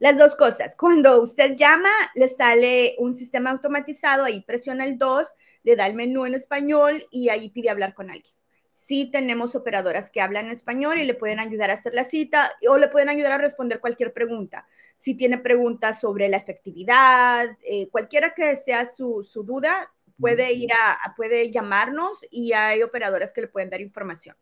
Las 0.00 0.16
dos 0.16 0.36
cosas. 0.36 0.76
Cuando 0.76 1.20
usted 1.20 1.56
llama, 1.56 1.90
le 2.14 2.28
sale 2.28 2.94
un 2.98 3.12
sistema 3.12 3.50
automatizado, 3.50 4.24
ahí 4.24 4.42
presiona 4.42 4.84
el 4.84 4.96
2, 4.96 5.28
le 5.64 5.74
da 5.76 5.86
el 5.86 5.94
menú 5.94 6.24
en 6.24 6.32
español 6.34 7.04
y 7.10 7.28
ahí 7.28 7.50
pide 7.50 7.68
hablar 7.68 7.92
con 7.94 8.10
alguien 8.10 8.37
sí 8.78 9.10
tenemos 9.10 9.56
operadoras 9.56 10.08
que 10.08 10.20
hablan 10.20 10.50
español 10.50 10.98
y 10.98 11.04
le 11.04 11.14
pueden 11.14 11.40
ayudar 11.40 11.70
a 11.70 11.74
hacer 11.74 11.94
la 11.94 12.04
cita 12.04 12.52
o 12.68 12.78
le 12.78 12.86
pueden 12.86 13.08
ayudar 13.08 13.32
a 13.32 13.38
responder 13.38 13.80
cualquier 13.80 14.12
pregunta. 14.12 14.66
Si 14.96 15.14
tiene 15.14 15.38
preguntas 15.38 16.00
sobre 16.00 16.28
la 16.28 16.36
efectividad, 16.36 17.58
eh, 17.68 17.88
cualquiera 17.90 18.34
que 18.34 18.54
sea 18.54 18.86
su, 18.86 19.26
duda, 19.44 19.92
puede 20.18 20.52
ir 20.52 20.70
a, 20.72 21.14
puede 21.16 21.50
llamarnos 21.50 22.24
y 22.30 22.52
hay 22.52 22.82
operadoras 22.82 23.32
que 23.32 23.42
le 23.42 23.48
pueden 23.48 23.68
dar 23.68 23.80
información. 23.80 24.36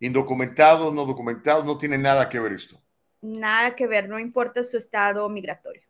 Indocumentados, 0.00 0.92
no 0.92 1.04
documentados, 1.04 1.64
no 1.64 1.76
tiene 1.76 1.98
nada 1.98 2.28
que 2.28 2.40
ver 2.40 2.52
esto. 2.52 2.80
Nada 3.20 3.76
que 3.76 3.86
ver, 3.86 4.08
no 4.08 4.18
importa 4.18 4.64
su 4.64 4.78
estado 4.78 5.28
migratorio. 5.28 5.82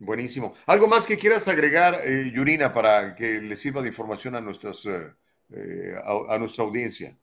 Buenísimo. 0.00 0.52
¿Algo 0.66 0.88
más 0.88 1.06
que 1.06 1.16
quieras 1.16 1.46
agregar, 1.48 2.00
eh, 2.04 2.30
Yurina, 2.34 2.72
para 2.72 3.14
que 3.14 3.40
le 3.40 3.56
sirva 3.56 3.82
de 3.82 3.88
información 3.88 4.34
a 4.34 4.40
nuestras... 4.40 4.84
Eh, 4.84 5.12
eh, 5.54 5.94
a, 6.04 6.38
nuestra 6.38 6.64
audiencia? 6.64 7.16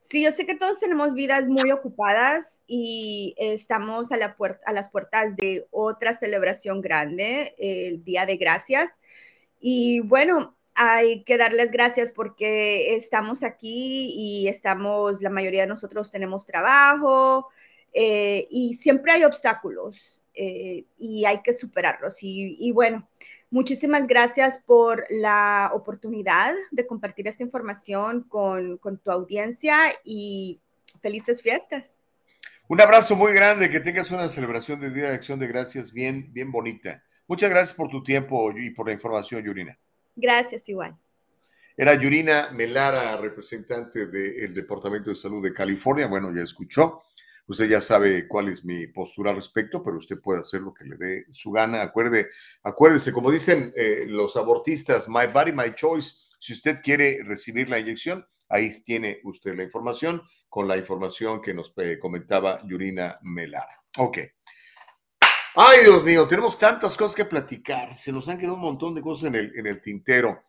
Sí, 0.00 0.22
yo 0.22 0.32
sé 0.32 0.46
que 0.46 0.54
todos 0.54 0.78
tenemos 0.80 1.14
vidas 1.14 1.48
muy 1.48 1.70
ocupadas 1.70 2.60
y 2.66 3.34
estamos 3.38 4.12
a, 4.12 4.16
las 4.16 4.88
puertas 4.88 5.36
de 5.36 5.66
otra 5.70 6.12
celebración 6.12 6.80
grande, 6.80 7.54
el 7.58 8.04
Día 8.04 8.24
de 8.24 8.36
Gracias. 8.36 8.98
Y 9.60 10.00
bueno, 10.00 10.56
hay 10.74 11.24
que 11.24 11.38
darles 11.38 11.70
gracias 11.70 12.12
porque 12.12 12.94
estamos 12.94 13.42
aquí 13.42 14.12
y 14.14 14.48
estamos, 14.48 15.22
la 15.22 15.30
mayoría 15.30 15.62
de 15.62 15.68
nosotros 15.68 16.10
tenemos 16.10 16.46
trabajo 16.46 17.48
eh, 17.92 18.46
y 18.50 18.74
siempre 18.74 19.12
hay 19.12 19.24
obstáculos 19.24 20.22
eh, 20.34 20.84
y 20.98 21.24
hay 21.24 21.42
que 21.42 21.52
superarlos. 21.52 22.18
Y 22.20 22.70
bueno, 22.72 23.08
Muchísimas 23.56 24.06
gracias 24.06 24.58
por 24.58 25.06
la 25.08 25.70
oportunidad 25.72 26.54
de 26.72 26.86
compartir 26.86 27.26
esta 27.26 27.42
información 27.42 28.24
con, 28.28 28.78
tu 29.02 29.10
audiencia 29.10 29.78
y 30.04 30.60
felices 31.00 31.40
fiestas. 31.40 31.98
Un 32.68 32.82
abrazo 32.82 33.16
muy 33.16 33.32
grande, 33.32 33.70
que 33.70 33.80
tengas 33.80 34.10
una 34.10 34.28
celebración 34.28 34.78
de 34.78 34.90
Día 34.90 35.08
de 35.08 35.14
Acción 35.14 35.38
de 35.38 35.46
Gracias 35.46 35.90
bien, 35.90 36.30
bien 36.34 36.52
bonita. 36.52 37.02
Muchas 37.26 37.48
gracias 37.48 37.72
por 37.72 37.88
tu 37.88 38.02
tiempo 38.02 38.52
y 38.54 38.72
por 38.72 38.88
la 38.88 38.92
información, 38.92 39.42
Yurina. 39.42 39.78
Gracias, 40.14 40.68
igual. 40.68 40.94
Era 41.78 41.94
Yurina 41.94 42.50
Melara, 42.52 43.16
representante 43.16 44.06
del 44.06 44.52
Departamento 44.52 45.08
de 45.08 45.16
Salud 45.16 45.42
de 45.42 45.54
California. 45.54 46.08
Bueno, 46.08 46.30
ya 46.30 46.42
escuchó. 46.42 47.04
Usted 47.48 47.68
ya 47.68 47.80
sabe 47.80 48.26
cuál 48.26 48.48
es 48.48 48.64
mi 48.64 48.88
postura 48.88 49.30
al 49.30 49.36
respecto, 49.36 49.82
pero 49.82 49.98
usted 49.98 50.18
puede 50.20 50.40
hacer 50.40 50.62
lo 50.62 50.74
que 50.74 50.84
le 50.84 50.96
dé 50.96 51.26
su 51.30 51.52
gana. 51.52 51.80
Acuerde, 51.80 52.28
acuérdese, 52.62 53.12
como 53.12 53.30
dicen 53.30 53.72
eh, 53.76 54.04
los 54.08 54.36
abortistas, 54.36 55.08
my 55.08 55.26
body, 55.32 55.52
my 55.52 55.72
choice. 55.74 56.14
Si 56.40 56.52
usted 56.52 56.80
quiere 56.82 57.20
recibir 57.24 57.70
la 57.70 57.78
inyección, 57.78 58.26
ahí 58.48 58.70
tiene 58.82 59.20
usted 59.24 59.54
la 59.54 59.62
información 59.62 60.22
con 60.48 60.66
la 60.66 60.76
información 60.76 61.40
que 61.40 61.54
nos 61.54 61.72
eh, 61.76 61.98
comentaba 62.00 62.60
Yurina 62.66 63.18
Melara. 63.22 63.82
Ok. 63.98 64.18
Ay, 65.54 65.84
Dios 65.84 66.02
mío, 66.04 66.26
tenemos 66.26 66.58
tantas 66.58 66.96
cosas 66.96 67.14
que 67.14 67.24
platicar. 67.24 67.96
Se 67.98 68.12
nos 68.12 68.28
han 68.28 68.38
quedado 68.38 68.54
un 68.56 68.60
montón 68.60 68.94
de 68.94 69.02
cosas 69.02 69.28
en 69.28 69.36
el, 69.36 69.58
en 69.58 69.66
el 69.66 69.80
tintero. 69.80 70.42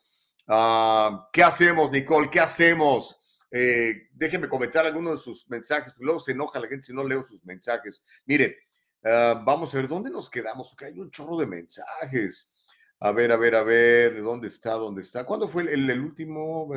Ah, 0.48 1.30
¿Qué 1.32 1.44
hacemos, 1.44 1.92
Nicole? 1.92 2.30
¿Qué 2.30 2.40
hacemos? 2.40 3.20
Eh, 3.52 4.10
déjenme 4.12 4.50
comentar 4.50 4.86
algunos 4.86 5.20
de 5.20 5.24
sus 5.24 5.50
mensajes, 5.50 5.94
luego 6.00 6.20
se 6.20 6.34
enoja 6.34 6.60
la 6.60 6.68
gente 6.68 6.88
si 6.88 6.94
no 6.94 7.04
leo 7.04 7.24
sus 7.24 7.44
mensajes. 7.46 8.06
Mire, 8.26 8.58
ah, 9.04 9.42
vamos 9.46 9.74
a 9.74 9.78
ver, 9.78 9.88
¿dónde 9.88 10.10
nos 10.10 10.30
quedamos? 10.30 10.70
Porque 10.70 10.86
hay 10.86 11.00
un 11.00 11.12
chorro 11.12 11.38
de 11.38 11.46
mensajes. 11.46 12.54
A 13.00 13.12
ver, 13.12 13.32
a 13.32 13.38
ver, 13.38 13.56
a 13.56 13.64
ver, 13.64 14.24
¿dónde 14.24 14.48
está? 14.48 14.72
¿Dónde 14.72 15.04
está? 15.04 15.24
¿Cuándo 15.24 15.48
fue 15.48 15.72
el, 15.72 16.02
último? 16.02 16.68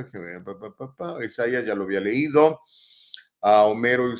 Isaías 1.25 1.65
ya 1.65 1.75
lo 1.75 1.85
había 1.85 2.01
leído. 2.01 2.61
A 3.43 3.63
Homero 3.65 4.15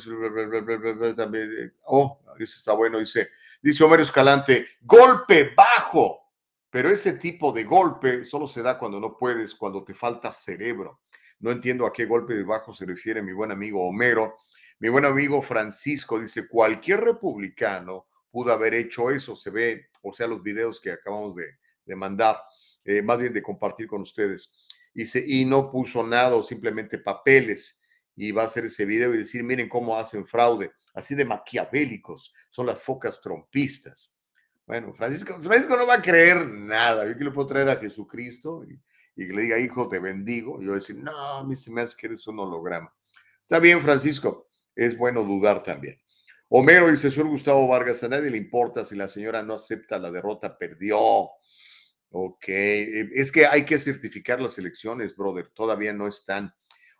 también. 1.15 1.75
Oh, 1.85 2.19
ese 2.39 2.57
está 2.57 2.73
bueno, 2.73 2.97
dice. 2.97 3.29
Dice 3.61 3.83
Homero 3.83 4.01
Escalante, 4.01 4.67
golpe 4.81 5.53
bajo. 5.55 6.21
Pero 6.71 6.89
ese 6.89 7.13
tipo 7.13 7.51
de 7.51 7.65
golpe 7.65 8.23
solo 8.23 8.47
se 8.47 8.63
da 8.63 8.79
cuando 8.79 8.99
no 8.99 9.17
puedes, 9.17 9.53
cuando 9.53 9.83
te 9.83 9.93
falta 9.93 10.31
cerebro. 10.31 11.01
No 11.41 11.51
entiendo 11.51 11.87
a 11.87 11.91
qué 11.93 12.05
golpe 12.05 12.35
de 12.35 12.43
bajo 12.43 12.73
se 12.73 12.85
refiere 12.85 13.21
mi 13.21 13.33
buen 13.33 13.51
amigo 13.51 13.85
Homero. 13.87 14.37
Mi 14.79 14.89
buen 14.89 15.05
amigo 15.05 15.41
Francisco 15.41 16.19
dice, 16.19 16.47
cualquier 16.47 17.01
republicano 17.01 18.07
pudo 18.29 18.53
haber 18.53 18.75
hecho 18.75 19.09
eso. 19.09 19.35
Se 19.35 19.49
ve, 19.49 19.87
o 20.03 20.13
sea, 20.13 20.27
los 20.27 20.43
videos 20.43 20.79
que 20.79 20.91
acabamos 20.91 21.35
de, 21.35 21.95
mandar, 21.95 22.37
eh, 22.85 23.01
más 23.01 23.19
bien 23.19 23.33
de 23.33 23.41
compartir 23.41 23.87
con 23.87 24.01
ustedes. 24.01 24.53
Dice, 24.93 25.23
y 25.27 25.43
no 25.43 25.71
puso 25.71 26.05
nada 26.05 26.41
simplemente 26.43 26.99
papeles. 26.99 27.81
Y 28.15 28.31
va 28.31 28.43
a 28.43 28.45
hacer 28.45 28.65
ese 28.65 28.85
video 28.85 29.13
y 29.13 29.17
decir, 29.17 29.43
miren 29.43 29.67
cómo 29.67 29.97
hacen 29.97 30.27
fraude. 30.27 30.71
Así 30.93 31.15
de 31.15 31.25
maquiavélicos 31.25 32.35
son 32.51 32.67
las 32.67 32.83
focas 32.83 33.19
trompistas. 33.19 34.13
Bueno, 34.67 34.93
Francisco, 34.93 35.41
Francisco 35.41 35.75
no 35.75 35.87
va 35.87 35.95
a 35.95 36.01
creer 36.01 36.47
nada. 36.47 37.07
Yo 37.07 37.17
que 37.17 37.23
le 37.23 37.31
puedo 37.31 37.47
traer 37.47 37.69
a 37.69 37.77
Jesucristo 37.77 38.63
y 39.21 39.27
que 39.27 39.33
le 39.33 39.43
diga, 39.43 39.59
hijo, 39.59 39.87
te 39.87 39.99
bendigo, 39.99 40.59
yo 40.61 40.71
a 40.71 40.75
decir, 40.75 40.95
no, 40.95 41.11
a 41.37 41.43
mí 41.43 41.55
se 41.55 41.71
me 41.71 41.81
hace 41.81 41.95
que 41.95 42.07
eres 42.07 42.25
un 42.27 42.39
holograma. 42.39 42.93
Está 43.41 43.59
bien, 43.59 43.81
Francisco, 43.81 44.49
es 44.75 44.97
bueno 44.97 45.23
dudar 45.23 45.61
también. 45.61 46.01
Homero 46.49 46.89
dice, 46.89 47.11
señor 47.11 47.29
Gustavo 47.29 47.67
Vargas, 47.67 48.03
a 48.03 48.09
nadie 48.09 48.29
le 48.29 48.37
importa 48.37 48.83
si 48.83 48.95
la 48.95 49.07
señora 49.07 49.43
no 49.43 49.53
acepta 49.53 49.99
la 49.99 50.11
derrota, 50.11 50.57
perdió. 50.57 51.29
Ok, 52.09 52.43
es 52.47 53.31
que 53.31 53.45
hay 53.45 53.63
que 53.63 53.77
certificar 53.77 54.41
las 54.41 54.57
elecciones, 54.57 55.15
brother, 55.15 55.47
todavía 55.53 55.93
no 55.93 56.07
están. 56.07 56.53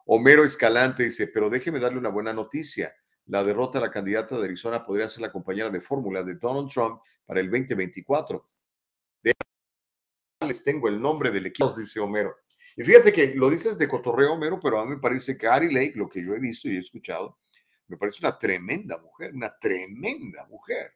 Homero 0.06 0.46
Escalante 0.46 1.04
dice, 1.04 1.28
pero 1.28 1.50
déjeme 1.50 1.80
darle 1.80 1.98
una 1.98 2.10
buena 2.10 2.34
noticia. 2.34 2.96
La 3.26 3.44
derrota 3.44 3.80
de 3.80 3.88
la 3.88 3.92
candidata 3.92 4.38
de 4.38 4.46
Arizona 4.46 4.86
podría 4.86 5.10
ser 5.10 5.22
la 5.22 5.32
compañera 5.32 5.70
de 5.70 5.82
fórmula 5.82 6.24
de 6.24 6.36
Donald 6.36 6.70
Trump 6.70 7.02
para 7.26 7.40
el 7.40 7.50
2024 7.50 8.52
les 10.46 10.64
tengo 10.64 10.88
el 10.88 11.02
nombre 11.02 11.32
del 11.32 11.46
equipo, 11.46 11.72
dice 11.76 12.00
Homero. 12.00 12.36
Y 12.76 12.84
fíjate 12.84 13.12
que 13.12 13.34
lo 13.36 13.50
dices 13.50 13.78
de 13.78 13.88
cotorreo, 13.88 14.34
Homero, 14.34 14.60
pero 14.60 14.80
a 14.80 14.86
mí 14.86 14.92
me 14.92 15.00
parece 15.00 15.38
que 15.38 15.48
Ari 15.48 15.74
Lake, 15.74 15.94
lo 15.96 16.10
que 16.10 16.24
yo 16.24 16.34
he 16.34 16.40
visto 16.40 16.70
y 16.70 16.78
he 16.78 16.80
escuchado, 16.80 17.40
me 17.88 17.98
parece 17.98 18.20
una 18.22 18.38
tremenda 18.38 18.98
mujer, 18.98 19.34
una 19.34 19.58
tremenda 19.58 20.46
mujer. 20.48 20.94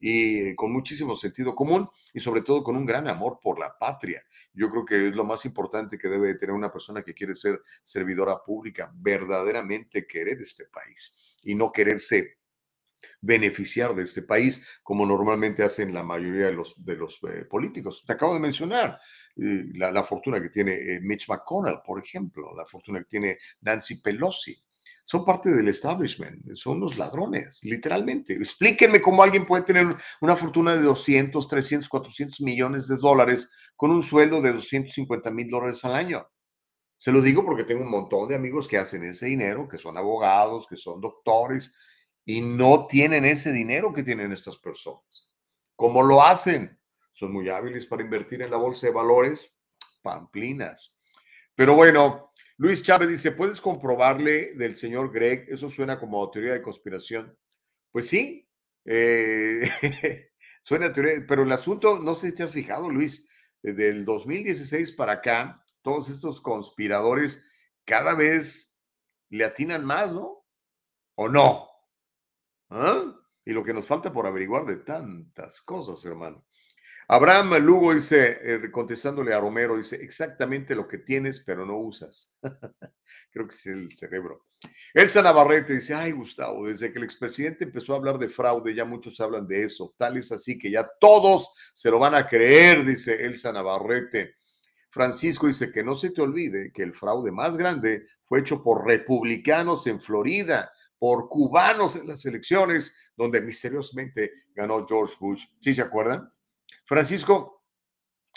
Y 0.00 0.54
con 0.54 0.72
muchísimo 0.72 1.16
sentido 1.16 1.54
común 1.54 1.88
y 2.14 2.20
sobre 2.20 2.42
todo 2.42 2.62
con 2.62 2.76
un 2.76 2.86
gran 2.86 3.08
amor 3.08 3.40
por 3.42 3.58
la 3.58 3.76
patria. 3.76 4.22
Yo 4.52 4.70
creo 4.70 4.84
que 4.84 5.08
es 5.08 5.16
lo 5.16 5.24
más 5.24 5.44
importante 5.44 5.98
que 5.98 6.08
debe 6.08 6.34
tener 6.36 6.54
una 6.54 6.72
persona 6.72 7.02
que 7.02 7.14
quiere 7.14 7.34
ser 7.34 7.60
servidora 7.82 8.42
pública, 8.42 8.92
verdaderamente 8.94 10.06
querer 10.06 10.40
este 10.40 10.66
país 10.66 11.36
y 11.42 11.56
no 11.56 11.72
quererse 11.72 12.37
beneficiar 13.20 13.94
de 13.94 14.04
este 14.04 14.22
país, 14.22 14.66
como 14.82 15.04
normalmente 15.06 15.62
hacen 15.62 15.92
la 15.92 16.02
mayoría 16.02 16.46
de 16.46 16.52
los, 16.52 16.74
de 16.76 16.96
los 16.96 17.18
eh, 17.28 17.44
políticos. 17.44 18.04
Te 18.06 18.12
acabo 18.12 18.34
de 18.34 18.40
mencionar 18.40 18.98
eh, 19.36 19.64
la, 19.74 20.04
fortuna 20.04 20.40
que 20.40 20.50
tiene 20.50 20.74
eh, 20.74 21.00
Mitch 21.00 21.28
McConnell, 21.28 21.80
por 21.84 22.02
ejemplo, 22.02 22.54
la 22.56 22.66
fortuna 22.66 23.00
que 23.00 23.06
tiene 23.06 23.38
Nancy 23.60 24.00
Pelosi. 24.00 24.56
Son 25.04 25.24
parte 25.24 25.50
del 25.50 25.68
establishment, 25.68 26.54
son 26.54 26.80
los 26.80 26.98
ladrones, 26.98 27.60
literalmente. 27.62 28.34
Explíquenme 28.34 29.00
cómo 29.00 29.22
alguien 29.22 29.46
puede 29.46 29.62
tener 29.62 29.86
una 30.20 30.36
fortuna 30.36 30.76
de 30.76 30.82
200, 30.82 31.48
300, 31.48 31.88
400 31.88 32.40
millones 32.42 32.88
de 32.88 32.98
dólares 32.98 33.48
con 33.74 33.90
un 33.90 34.02
sueldo 34.02 34.42
de 34.42 34.52
250 34.52 35.30
mil 35.30 35.48
dólares 35.48 35.82
al 35.86 35.94
año. 35.94 36.28
Se 36.98 37.10
lo 37.10 37.22
digo 37.22 37.42
porque 37.42 37.64
tengo 37.64 37.84
un 37.84 37.90
montón 37.90 38.28
de 38.28 38.34
amigos 38.34 38.68
que 38.68 38.76
hacen 38.76 39.02
ese 39.04 39.26
dinero, 39.26 39.66
que 39.66 39.78
son 39.78 39.96
abogados, 39.96 40.66
que 40.66 40.76
son 40.76 41.00
doctores, 41.00 41.72
y 42.28 42.42
no 42.42 42.86
tienen 42.86 43.24
ese 43.24 43.54
dinero 43.54 43.94
que 43.94 44.02
tienen 44.02 44.32
estas 44.32 44.58
personas. 44.58 45.30
¿Cómo 45.74 46.02
lo 46.02 46.22
hacen? 46.22 46.78
Son 47.14 47.32
muy 47.32 47.48
hábiles 47.48 47.86
para 47.86 48.02
invertir 48.02 48.42
en 48.42 48.50
la 48.50 48.58
bolsa 48.58 48.86
de 48.86 48.92
valores, 48.92 49.56
pamplinas. 50.02 51.00
Pero 51.54 51.74
bueno, 51.74 52.34
Luis 52.58 52.82
Chávez 52.82 53.08
dice, 53.08 53.32
¿puedes 53.32 53.62
comprobarle 53.62 54.52
del 54.56 54.76
señor 54.76 55.10
Greg? 55.10 55.46
Eso 55.48 55.70
suena 55.70 55.98
como 55.98 56.30
teoría 56.30 56.52
de 56.52 56.60
conspiración. 56.60 57.34
Pues 57.90 58.08
sí, 58.08 58.46
eh, 58.84 59.62
suena 60.64 60.92
teoría, 60.92 61.24
pero 61.26 61.44
el 61.44 61.52
asunto, 61.52 61.98
no 61.98 62.14
sé 62.14 62.28
si 62.28 62.36
te 62.36 62.42
has 62.42 62.50
fijado, 62.50 62.90
Luis, 62.90 63.26
desde 63.62 63.88
el 63.88 64.04
2016 64.04 64.92
para 64.92 65.12
acá, 65.12 65.64
todos 65.80 66.10
estos 66.10 66.42
conspiradores 66.42 67.42
cada 67.86 68.14
vez 68.14 68.78
le 69.30 69.46
atinan 69.46 69.82
más, 69.86 70.12
¿no? 70.12 70.44
¿O 71.14 71.30
no? 71.30 71.67
¿Ah? 72.70 73.14
Y 73.44 73.52
lo 73.52 73.64
que 73.64 73.72
nos 73.72 73.86
falta 73.86 74.12
por 74.12 74.26
averiguar 74.26 74.66
de 74.66 74.76
tantas 74.76 75.60
cosas, 75.62 76.04
hermano. 76.04 76.44
Abraham 77.10 77.56
Lugo 77.64 77.94
dice, 77.94 78.38
eh, 78.42 78.70
contestándole 78.70 79.32
a 79.32 79.40
Romero, 79.40 79.78
dice, 79.78 79.96
exactamente 79.96 80.74
lo 80.74 80.86
que 80.86 80.98
tienes, 80.98 81.40
pero 81.40 81.64
no 81.64 81.78
usas. 81.78 82.38
Creo 83.30 83.48
que 83.48 83.54
es 83.54 83.66
el 83.66 83.96
cerebro. 83.96 84.44
Elsa 84.92 85.22
Navarrete 85.22 85.72
dice, 85.72 85.94
ay 85.94 86.12
Gustavo, 86.12 86.66
desde 86.66 86.92
que 86.92 86.98
el 86.98 87.04
expresidente 87.04 87.64
empezó 87.64 87.94
a 87.94 87.96
hablar 87.96 88.18
de 88.18 88.28
fraude, 88.28 88.74
ya 88.74 88.84
muchos 88.84 89.18
hablan 89.20 89.46
de 89.46 89.64
eso. 89.64 89.94
Tal 89.96 90.18
es 90.18 90.30
así 90.32 90.58
que 90.58 90.70
ya 90.70 90.86
todos 91.00 91.50
se 91.72 91.90
lo 91.90 91.98
van 91.98 92.14
a 92.14 92.26
creer, 92.26 92.84
dice 92.84 93.24
Elsa 93.24 93.54
Navarrete. 93.54 94.34
Francisco 94.90 95.46
dice 95.46 95.72
que 95.72 95.82
no 95.82 95.94
se 95.94 96.10
te 96.10 96.20
olvide 96.20 96.72
que 96.72 96.82
el 96.82 96.94
fraude 96.94 97.32
más 97.32 97.56
grande 97.56 98.06
fue 98.24 98.40
hecho 98.40 98.62
por 98.62 98.86
republicanos 98.86 99.86
en 99.86 100.00
Florida, 100.00 100.70
por 100.98 101.28
cubanos 101.28 101.96
en 101.96 102.06
las 102.06 102.24
elecciones, 102.26 102.96
donde 103.16 103.40
misteriosamente 103.40 104.32
ganó 104.54 104.86
George 104.86 105.14
Bush. 105.20 105.44
¿Sí 105.60 105.74
se 105.74 105.82
acuerdan? 105.82 106.32
Francisco, 106.84 107.64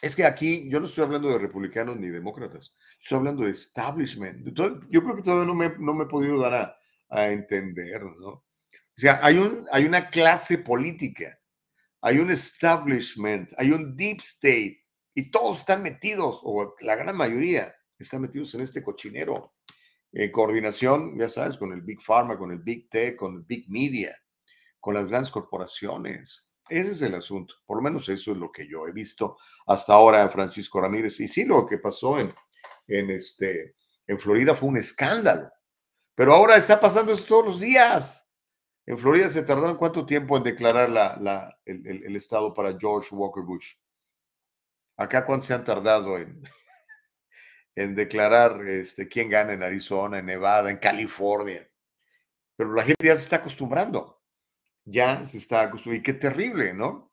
es 0.02 0.16
que 0.16 0.26
aquí 0.26 0.70
yo 0.70 0.80
no 0.80 0.86
estoy 0.86 1.04
hablando 1.04 1.30
de 1.30 1.38
republicanos 1.38 1.96
ni 1.98 2.10
demócratas, 2.10 2.74
estoy 3.00 3.20
hablando 3.20 3.46
de 3.46 3.52
establishment. 3.52 4.48
Yo 4.54 5.04
creo 5.04 5.16
que 5.16 5.22
todavía 5.22 5.46
no 5.46 5.54
me, 5.54 5.70
no 5.78 5.94
me 5.94 6.06
he 6.06 6.08
podido 6.08 6.40
dar 6.40 6.54
a, 6.54 6.78
a, 7.10 7.30
entender, 7.30 8.04
¿no? 8.04 8.30
O 8.30 8.44
sea, 8.98 9.20
hay, 9.24 9.38
un, 9.38 9.68
hay 9.72 9.86
una 9.86 10.10
clase 10.10 10.58
política, 10.58 11.40
hay 12.02 12.18
un 12.18 12.32
establishment, 12.32 13.52
hay 13.58 13.72
un 13.72 13.96
deep 13.96 14.20
state, 14.20 14.84
y 15.14 15.30
todos 15.30 15.60
están 15.60 15.84
metidos, 15.84 16.40
o 16.44 16.76
la 16.82 16.96
gran 16.96 17.16
mayoría 17.16 17.74
están 17.98 18.22
metidos 18.22 18.54
en 18.56 18.62
este 18.62 18.84
cochinero, 18.84 19.54
en 20.14 20.32
coordinación, 20.32 21.18
ya 21.18 21.30
sabes, 21.30 21.58
con 21.58 21.72
el 21.72 21.82
Big 21.82 22.02
Pharma, 22.02 22.38
con 22.38 22.52
el 22.52 22.60
Big 22.60 22.90
Tech, 22.90 23.16
con 23.16 23.36
el 23.36 23.42
Big 23.42 23.70
Media, 23.70 24.16
con 24.80 24.94
las 24.94 25.08
grandes 25.08 25.32
corporaciones. 25.32 26.54
Ese 26.70 26.92
es 26.92 27.02
el 27.02 27.16
asunto. 27.16 27.56
Por 27.66 27.78
lo 27.78 27.84
menos 27.84 28.08
eso 28.10 28.32
es 28.32 28.38
lo 28.38 28.52
que 28.52 28.68
yo 28.68 28.88
he 28.88 28.92
visto 28.92 29.38
hasta 29.68 29.94
ahora, 29.94 30.28
Francisco 30.30 30.82
Ramírez. 30.82 31.20
Y 31.20 31.28
sí, 31.28 31.46
lo 31.46 31.66
que 31.66 31.78
pasó 31.78 32.20
en, 32.20 32.34
en, 32.88 33.12
este, 33.12 33.76
en 34.08 34.20
Florida 34.20 34.56
fue 34.56 34.70
un 34.70 34.78
escándalo. 34.78 35.50
Pero 36.16 36.34
ahora 36.34 36.58
está 36.58 36.80
pasando 36.80 37.12
eso 37.12 37.26
todos 37.26 37.46
los 37.46 37.60
días. 37.60 38.32
En 38.86 38.98
Florida 38.98 39.30
se 39.30 39.44
tardaron 39.44 39.78
cuánto 39.78 40.06
tiempo 40.06 40.36
en 40.36 40.44
declarar 40.44 40.90
la, 40.90 41.18
la, 41.22 41.58
el, 41.66 42.04
el, 42.04 42.16
estado 42.16 42.54
para 42.54 42.78
George 42.78 43.16
Walker 43.16 43.44
Bush. 43.44 43.74
Acá 44.98 45.26
cuánto 45.26 45.46
se 45.46 45.54
han 45.54 45.64
tardado 45.64 46.18
en, 46.18 46.44
en 47.76 47.96
declarar 47.96 48.62
este, 48.68 49.08
quién 49.08 49.30
gana 49.30 49.54
en 49.54 49.64
Arizona, 49.64 50.20
en 50.20 50.26
Nevada, 50.26 50.70
en 50.70 50.78
California. 50.78 51.68
Pero 52.56 52.74
la 52.74 52.84
gente 52.84 53.08
ya 53.08 53.16
se 53.16 53.24
está 53.24 53.38
acostumbrando 53.38 54.22
ya 54.86 55.24
se 55.26 55.38
está 55.38 55.62
acostumbrando. 55.62 56.02
Y 56.02 56.04
qué 56.04 56.14
terrible, 56.14 56.74
¿no? 56.74 57.12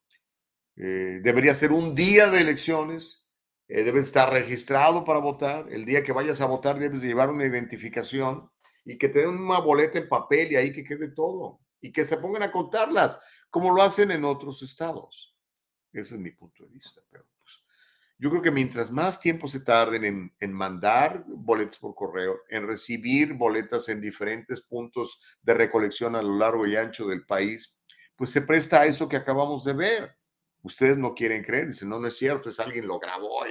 Eh, 0.76 1.20
debería 1.22 1.54
ser 1.54 1.72
un 1.72 1.94
día 1.94 2.28
de 2.30 2.40
elecciones, 2.40 3.26
eh, 3.68 3.82
debes 3.82 4.06
estar 4.06 4.32
registrado 4.32 5.04
para 5.04 5.18
votar. 5.18 5.66
El 5.70 5.84
día 5.84 6.02
que 6.02 6.12
vayas 6.12 6.40
a 6.40 6.46
votar 6.46 6.78
debes 6.78 7.02
llevar 7.02 7.30
una 7.30 7.46
identificación 7.46 8.50
y 8.84 8.96
que 8.96 9.08
te 9.08 9.20
den 9.20 9.30
una 9.30 9.60
boleta 9.60 9.98
en 9.98 10.08
papel 10.08 10.52
y 10.52 10.56
ahí 10.56 10.72
que 10.72 10.84
quede 10.84 11.10
todo. 11.10 11.60
Y 11.80 11.92
que 11.92 12.04
se 12.04 12.16
pongan 12.16 12.42
a 12.42 12.50
contarlas, 12.50 13.20
como 13.50 13.72
lo 13.72 13.82
hacen 13.82 14.10
en 14.10 14.24
otros 14.24 14.62
estados. 14.62 15.36
Ese 15.92 16.16
es 16.16 16.20
mi 16.20 16.32
punto 16.32 16.64
de 16.64 16.70
vista. 16.70 17.00
Pero 17.10 17.24
yo 18.18 18.30
creo 18.30 18.42
que 18.42 18.50
mientras 18.50 18.90
más 18.90 19.20
tiempo 19.20 19.46
se 19.46 19.60
tarden 19.60 20.32
en, 20.38 20.52
mandar 20.52 21.24
boletas 21.28 21.78
por 21.78 21.94
correo, 21.94 22.40
en 22.48 22.66
recibir 22.66 23.34
boletas 23.34 23.88
en 23.88 24.00
diferentes 24.00 24.60
puntos 24.60 25.22
de 25.42 25.54
recolección 25.54 26.16
a 26.16 26.22
lo 26.22 26.36
largo 26.36 26.66
y 26.66 26.74
ancho 26.74 27.06
del 27.06 27.24
país, 27.24 27.78
pues 28.16 28.30
se 28.30 28.42
presta 28.42 28.80
a 28.80 28.86
eso 28.86 29.08
que 29.08 29.16
acabamos 29.16 29.64
de 29.64 29.72
ver. 29.72 30.16
Ustedes 30.62 30.98
no 30.98 31.14
quieren 31.14 31.44
creer, 31.44 31.68
dicen, 31.68 31.88
no, 31.88 32.00
no 32.00 32.08
es 32.08 32.18
cierto, 32.18 32.48
es 32.48 32.58
alguien 32.58 32.88
lo 32.88 32.98
grabó. 32.98 33.44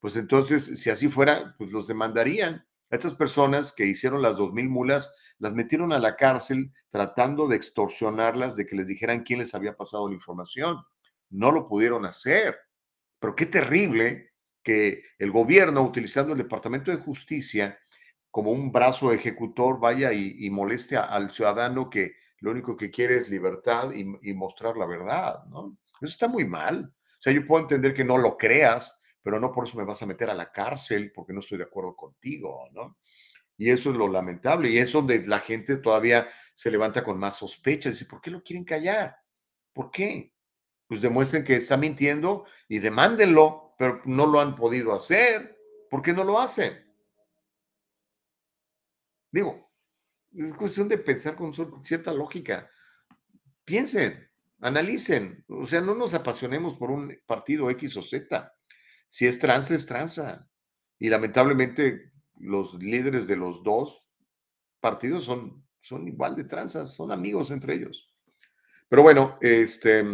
Pues 0.00 0.16
entonces, 0.16 0.80
si 0.80 0.88
así 0.88 1.08
fuera, 1.08 1.54
pues 1.58 1.70
los 1.70 1.86
demandarían. 1.86 2.66
A 2.90 2.94
estas 2.94 3.14
personas 3.14 3.72
que 3.72 3.84
hicieron 3.84 4.22
las 4.22 4.38
dos 4.38 4.52
mil 4.54 4.70
mulas, 4.70 5.14
las 5.38 5.52
metieron 5.52 5.92
a 5.92 5.98
la 5.98 6.16
cárcel 6.16 6.72
tratando 6.88 7.46
de 7.46 7.56
extorsionarlas, 7.56 8.56
de 8.56 8.66
que 8.66 8.76
les 8.76 8.86
dijeran 8.86 9.22
quién 9.22 9.40
les 9.40 9.54
había 9.54 9.76
pasado 9.76 10.08
la 10.08 10.14
información. 10.14 10.82
No 11.28 11.52
lo 11.52 11.68
pudieron 11.68 12.06
hacer. 12.06 12.56
Pero 13.18 13.34
qué 13.34 13.46
terrible 13.46 14.32
que 14.62 15.04
el 15.18 15.30
gobierno, 15.30 15.82
utilizando 15.82 16.32
el 16.32 16.38
Departamento 16.38 16.90
de 16.90 16.96
Justicia 16.96 17.78
como 18.30 18.50
un 18.50 18.72
brazo 18.72 19.12
ejecutor, 19.12 19.80
vaya 19.80 20.12
y, 20.12 20.50
moleste 20.50 20.96
al 20.96 21.32
ciudadano 21.32 21.88
que 21.88 22.16
lo 22.40 22.50
único 22.50 22.76
que 22.76 22.90
quiere 22.90 23.16
es 23.16 23.28
libertad 23.28 23.92
y, 23.92 24.34
mostrar 24.34 24.76
la 24.76 24.86
verdad, 24.86 25.44
¿no? 25.46 25.78
Eso 26.00 26.12
está 26.12 26.28
muy 26.28 26.44
mal. 26.44 26.92
O 26.92 27.22
sea, 27.22 27.32
yo 27.32 27.46
puedo 27.46 27.62
entender 27.62 27.94
que 27.94 28.04
no 28.04 28.18
lo 28.18 28.36
creas, 28.36 29.00
pero 29.22 29.40
no 29.40 29.52
por 29.52 29.64
eso 29.64 29.78
me 29.78 29.84
vas 29.84 30.02
a 30.02 30.06
meter 30.06 30.28
a 30.28 30.34
la 30.34 30.52
cárcel 30.52 31.12
porque 31.14 31.32
no 31.32 31.40
estoy 31.40 31.58
de 31.58 31.64
acuerdo 31.64 31.96
contigo, 31.96 32.68
¿no? 32.72 32.98
Y 33.56 33.70
eso 33.70 33.90
es 33.90 33.96
lo 33.96 34.08
lamentable. 34.08 34.68
Y 34.68 34.78
es 34.78 34.92
donde 34.92 35.24
la 35.26 35.38
gente 35.40 35.78
todavía 35.78 36.28
se 36.54 36.70
levanta 36.70 37.02
con 37.02 37.18
más 37.18 37.38
sospecha. 37.38 37.88
Dice, 37.88 38.06
¿por 38.06 38.20
qué 38.20 38.30
lo 38.30 38.42
quieren 38.42 38.64
callar? 38.64 39.16
¿Por 39.72 39.90
qué? 39.90 40.32
Pues 40.86 41.00
demuestren 41.00 41.44
que 41.44 41.56
está 41.56 41.76
mintiendo 41.76 42.44
y 42.68 42.78
demándenlo, 42.78 43.74
pero 43.78 44.00
no 44.04 44.26
lo 44.26 44.40
han 44.40 44.54
podido 44.54 44.94
hacer. 44.94 45.58
¿Por 45.90 46.02
qué 46.02 46.12
no 46.12 46.24
lo 46.24 46.38
hacen? 46.38 46.86
Digo, 49.30 49.70
es 50.34 50.54
cuestión 50.54 50.88
de 50.88 50.98
pensar 50.98 51.36
con 51.36 51.52
cierta 51.84 52.12
lógica. 52.12 52.70
Piensen, 53.64 54.30
analicen, 54.60 55.44
o 55.48 55.66
sea, 55.66 55.80
no 55.80 55.94
nos 55.94 56.14
apasionemos 56.14 56.76
por 56.76 56.90
un 56.90 57.18
partido 57.26 57.68
X 57.70 57.96
o 57.96 58.02
Z. 58.02 58.54
Si 59.08 59.26
es 59.26 59.38
trans, 59.38 59.70
es 59.70 59.86
tranza. 59.86 60.48
Y 60.98 61.08
lamentablemente 61.08 62.12
los 62.38 62.74
líderes 62.74 63.26
de 63.26 63.36
los 63.36 63.62
dos 63.62 64.10
partidos 64.80 65.24
son, 65.24 65.66
son 65.80 66.06
igual 66.06 66.36
de 66.36 66.44
tranzas, 66.44 66.94
son 66.94 67.12
amigos 67.12 67.50
entre 67.50 67.74
ellos. 67.74 68.10
Pero 68.88 69.02
bueno, 69.02 69.36
este, 69.40 70.04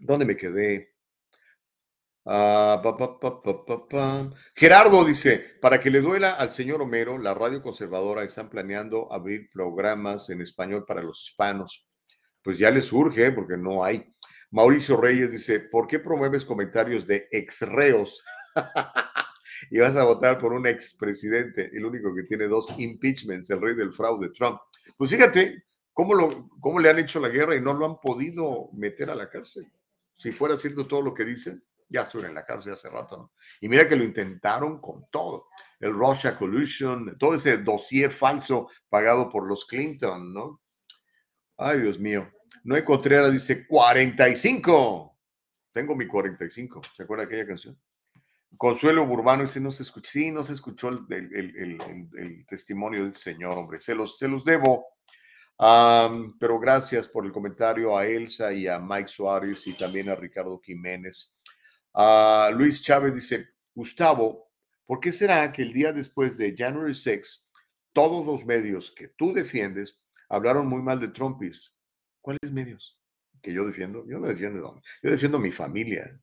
¿Dónde 0.00 0.24
me 0.24 0.36
quedé? 0.36 0.94
Ah, 2.24 2.82
Gerardo 4.54 5.04
dice, 5.04 5.58
para 5.60 5.80
que 5.80 5.90
le 5.90 6.00
duela 6.00 6.32
al 6.32 6.52
señor 6.52 6.80
Homero, 6.80 7.18
la 7.18 7.34
radio 7.34 7.62
conservadora 7.62 8.24
están 8.24 8.48
planeando 8.48 9.12
abrir 9.12 9.50
programas 9.52 10.30
en 10.30 10.40
español 10.40 10.84
para 10.86 11.02
los 11.02 11.28
hispanos. 11.28 11.86
Pues 12.42 12.58
ya 12.58 12.70
les 12.70 12.86
surge, 12.86 13.26
¿eh? 13.26 13.32
porque 13.32 13.58
no 13.58 13.84
hay. 13.84 14.14
Mauricio 14.50 14.98
Reyes 14.98 15.32
dice, 15.32 15.60
¿por 15.60 15.86
qué 15.86 15.98
promueves 15.98 16.44
comentarios 16.44 17.06
de 17.06 17.28
exreos? 17.30 18.22
y 19.70 19.78
vas 19.78 19.96
a 19.96 20.04
votar 20.04 20.38
por 20.38 20.54
un 20.54 20.66
expresidente, 20.66 21.70
el 21.72 21.84
único 21.84 22.14
que 22.14 22.22
tiene 22.22 22.48
dos 22.48 22.72
impeachments, 22.78 23.50
el 23.50 23.60
rey 23.60 23.74
del 23.74 23.92
fraude, 23.92 24.30
Trump. 24.30 24.60
Pues 24.96 25.10
fíjate 25.10 25.64
cómo, 25.92 26.14
lo, 26.14 26.48
cómo 26.58 26.80
le 26.80 26.88
han 26.88 26.98
hecho 26.98 27.20
la 27.20 27.28
guerra 27.28 27.54
y 27.54 27.60
no 27.60 27.74
lo 27.74 27.84
han 27.84 28.00
podido 28.00 28.70
meter 28.72 29.10
a 29.10 29.14
la 29.14 29.28
cárcel 29.28 29.70
si 30.20 30.32
fuera 30.32 30.54
cierto 30.56 30.86
todo 30.86 31.00
lo 31.00 31.14
que 31.14 31.24
dicen, 31.24 31.64
ya 31.88 32.02
estuviera 32.02 32.28
en 32.28 32.34
la 32.34 32.44
cárcel 32.44 32.74
hace 32.74 32.90
rato, 32.90 33.16
¿no? 33.16 33.32
Y 33.60 33.68
mira 33.68 33.88
que 33.88 33.96
lo 33.96 34.04
intentaron 34.04 34.78
con 34.78 35.06
todo. 35.10 35.48
El 35.80 35.94
Russia 35.94 36.36
Collusion, 36.36 37.16
todo 37.18 37.34
ese 37.34 37.56
dossier 37.58 38.12
falso 38.12 38.68
pagado 38.90 39.30
por 39.30 39.48
los 39.48 39.64
Clinton, 39.64 40.34
¿no? 40.34 40.60
Ay, 41.56 41.80
Dios 41.80 41.98
mío. 41.98 42.30
Noé 42.64 42.84
Contreras 42.84 43.32
dice 43.32 43.66
45. 43.66 45.18
Tengo 45.72 45.96
mi 45.96 46.06
45. 46.06 46.82
¿Se 46.94 47.02
acuerda 47.02 47.24
aquella 47.24 47.46
canción? 47.46 47.80
Consuelo 48.58 49.06
Burbano 49.06 49.44
dice, 49.44 49.58
no 49.58 49.70
se 49.70 49.84
escuchó, 49.84 50.10
sí, 50.10 50.30
no 50.30 50.42
se 50.42 50.52
escuchó 50.52 50.90
el, 50.90 50.98
el, 51.08 52.46
testimonio 52.46 53.04
del 53.04 53.14
Señor, 53.14 53.56
hombre. 53.56 53.80
Se 53.80 53.94
los, 53.94 54.18
se 54.18 54.28
los 54.28 54.44
debo 54.44 54.86
pero 56.38 56.58
gracias 56.58 57.06
por 57.06 57.26
el 57.26 57.32
comentario 57.32 57.96
a 57.96 58.06
Elsa 58.06 58.52
y 58.52 58.66
a 58.66 58.78
Mike 58.78 59.08
Suárez 59.08 59.66
y 59.66 59.76
también 59.76 60.08
a 60.08 60.14
Ricardo 60.14 60.58
Jiménez. 60.60 61.34
Uh, 61.92 62.54
Luis 62.54 62.82
Chávez 62.82 63.14
dice, 63.14 63.50
Gustavo, 63.74 64.50
¿por 64.86 65.00
qué 65.00 65.12
será 65.12 65.52
que 65.52 65.62
el 65.62 65.72
día 65.72 65.92
después 65.92 66.36
de 66.38 66.54
January 66.56 66.94
6, 66.94 67.50
todos 67.92 68.26
los 68.26 68.44
medios 68.46 68.90
que 68.90 69.08
tú 69.08 69.32
defiendes 69.32 70.04
hablaron 70.30 70.66
muy 70.66 70.80
mal 70.80 70.98
de 70.98 71.08
Trumpis. 71.08 71.74
¿Cuáles 72.22 72.50
medios? 72.50 72.98
Que 73.42 73.52
yo 73.52 73.66
defiendo. 73.66 74.06
Yo 74.06 74.18
no 74.18 74.28
defiendo. 74.28 74.80
Yo 75.02 75.10
defiendo 75.10 75.38
mi 75.38 75.50
familia. 75.50 76.18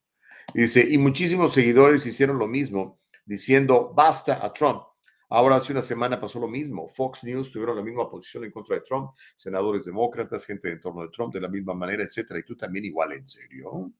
Y 0.53 0.61
dice, 0.61 0.87
y 0.89 0.97
muchísimos 0.97 1.53
seguidores 1.53 2.05
hicieron 2.05 2.39
lo 2.39 2.47
mismo, 2.47 3.01
diciendo, 3.25 3.93
basta 3.93 4.43
a 4.43 4.53
Trump. 4.53 4.81
Ahora, 5.29 5.57
hace 5.57 5.73
una 5.73 5.81
semana 5.81 6.19
pasó 6.19 6.39
lo 6.39 6.47
mismo. 6.47 6.87
Fox 6.87 7.23
News 7.23 7.51
tuvieron 7.51 7.75
la 7.75 7.83
misma 7.83 8.09
posición 8.09 8.45
en 8.45 8.51
contra 8.51 8.75
de 8.75 8.81
Trump, 8.81 9.11
senadores 9.35 9.85
demócratas, 9.85 10.45
gente 10.45 10.71
en 10.71 10.79
torno 10.79 11.01
de 11.01 11.09
Trump 11.09 11.33
de 11.33 11.41
la 11.41 11.49
misma 11.49 11.73
manera, 11.73 12.03
etcétera. 12.03 12.39
Y 12.39 12.43
tú 12.43 12.55
también 12.55 12.85
igual, 12.85 13.13
¿en 13.13 13.27
serio? 13.27 13.91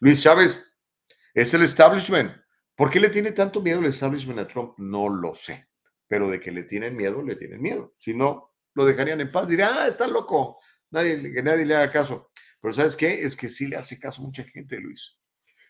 Luis 0.00 0.22
Chávez, 0.22 0.64
es 1.32 1.54
el 1.54 1.62
establishment. 1.62 2.32
¿Por 2.74 2.90
qué 2.90 3.00
le 3.00 3.08
tiene 3.08 3.32
tanto 3.32 3.62
miedo 3.62 3.80
el 3.80 3.86
establishment 3.86 4.38
a 4.40 4.46
Trump? 4.46 4.74
No 4.78 5.08
lo 5.08 5.34
sé. 5.34 5.68
Pero 6.06 6.30
de 6.30 6.38
que 6.40 6.52
le 6.52 6.64
tienen 6.64 6.96
miedo, 6.96 7.22
le 7.22 7.36
tienen 7.36 7.60
miedo. 7.60 7.94
Si 7.98 8.14
no, 8.14 8.54
lo 8.74 8.84
dejarían 8.84 9.20
en 9.20 9.32
paz. 9.32 9.48
Dirían, 9.48 9.70
ah, 9.72 9.88
está 9.88 10.06
loco. 10.06 10.58
Nadie, 10.90 11.32
que 11.32 11.42
nadie 11.42 11.64
le 11.64 11.76
haga 11.76 11.90
caso. 11.90 12.30
Pero 12.60 12.74
¿sabes 12.74 12.96
qué? 12.96 13.22
Es 13.22 13.36
que 13.36 13.48
sí 13.48 13.66
le 13.66 13.76
hace 13.76 13.98
caso 13.98 14.22
mucha 14.22 14.44
gente, 14.44 14.78
Luis. 14.78 15.18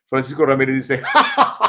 Francisco 0.08 0.44
Ramírez 0.46 0.76
dice, 0.76 1.02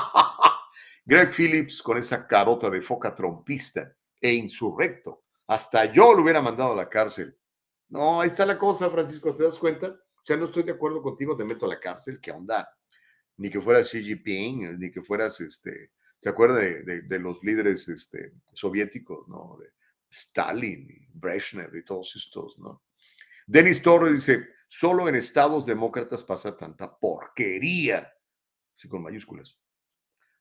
Greg 1.09 1.33
Phillips 1.33 1.81
con 1.81 1.97
esa 1.97 2.27
carota 2.27 2.69
de 2.69 2.83
foca 2.83 3.15
trompista 3.15 3.91
e 4.21 4.31
insurrecto. 4.31 5.23
Hasta 5.47 5.91
yo 5.91 6.13
lo 6.13 6.21
hubiera 6.21 6.39
mandado 6.39 6.73
a 6.73 6.75
la 6.75 6.87
cárcel. 6.87 7.35
No, 7.87 8.21
ahí 8.21 8.27
está 8.27 8.45
la 8.45 8.59
cosa, 8.59 8.91
Francisco, 8.91 9.33
¿te 9.33 9.41
das 9.41 9.57
cuenta? 9.57 9.87
O 9.87 10.21
sea, 10.23 10.37
no 10.37 10.45
estoy 10.45 10.61
de 10.61 10.73
acuerdo 10.73 11.01
contigo, 11.01 11.35
te 11.35 11.43
meto 11.43 11.65
a 11.65 11.69
la 11.69 11.79
cárcel, 11.79 12.19
¿qué 12.21 12.29
onda? 12.29 12.69
Ni 13.37 13.49
que 13.49 13.59
fueras 13.59 13.89
Xi 13.89 14.03
Jinping, 14.03 14.77
ni 14.77 14.91
que 14.91 15.01
fueras, 15.01 15.41
este, 15.41 15.89
¿se 16.21 16.29
acuerda 16.29 16.59
de, 16.59 17.19
los 17.19 17.43
líderes 17.43 17.89
este, 17.89 18.33
soviéticos, 18.53 19.27
no? 19.27 19.57
De 19.59 19.71
Stalin, 20.11 21.09
Brezhnev 21.11 21.75
y 21.75 21.83
todos 21.83 22.15
estos, 22.17 22.59
¿no? 22.59 22.83
Denis 23.47 23.81
Torres 23.81 24.13
dice, 24.13 24.47
solo 24.67 25.09
en 25.09 25.15
estados 25.15 25.65
demócratas 25.65 26.21
pasa 26.21 26.55
tanta 26.55 26.99
porquería, 26.99 28.13
sí, 28.75 28.87
con 28.87 29.01
mayúsculas. 29.01 29.59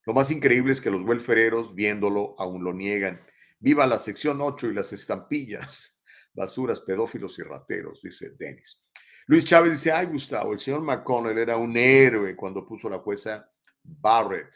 Lo 0.09 0.15
más 0.15 0.31
increíble 0.31 0.73
es 0.73 0.81
que 0.81 0.91
los 0.91 1.03
welfereros, 1.03 1.75
viéndolo, 1.75 2.35
aún 2.39 2.65
lo 2.65 2.73
niegan. 2.73 3.21
Viva 3.59 3.87
la 3.87 3.99
sección 3.99 4.41
8 4.41 4.69
y 4.69 4.73
las 4.73 4.91
estampillas. 4.95 6.03
Basuras, 6.33 6.81
pedófilos 6.81 7.39
y 7.39 7.43
rateros, 7.43 8.01
dice 8.01 8.31
Denis. 8.39 8.89
Luis 9.27 9.45
Chávez 9.45 9.73
dice, 9.73 9.93
ay 9.93 10.07
Gustavo, 10.07 10.55
el 10.55 10.61
señor 10.61 10.81
McConnell 10.81 11.37
era 11.37 11.59
un 11.59 11.77
héroe 11.77 12.35
cuando 12.35 12.67
puso 12.67 12.89
la 12.89 13.01
jueza 13.01 13.51
Barrett. 13.83 14.49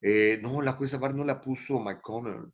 Eh, 0.00 0.38
no, 0.40 0.62
la 0.62 0.74
jueza 0.74 0.98
Barrett 0.98 1.16
no 1.16 1.24
la 1.24 1.40
puso 1.40 1.80
McConnell. 1.80 2.52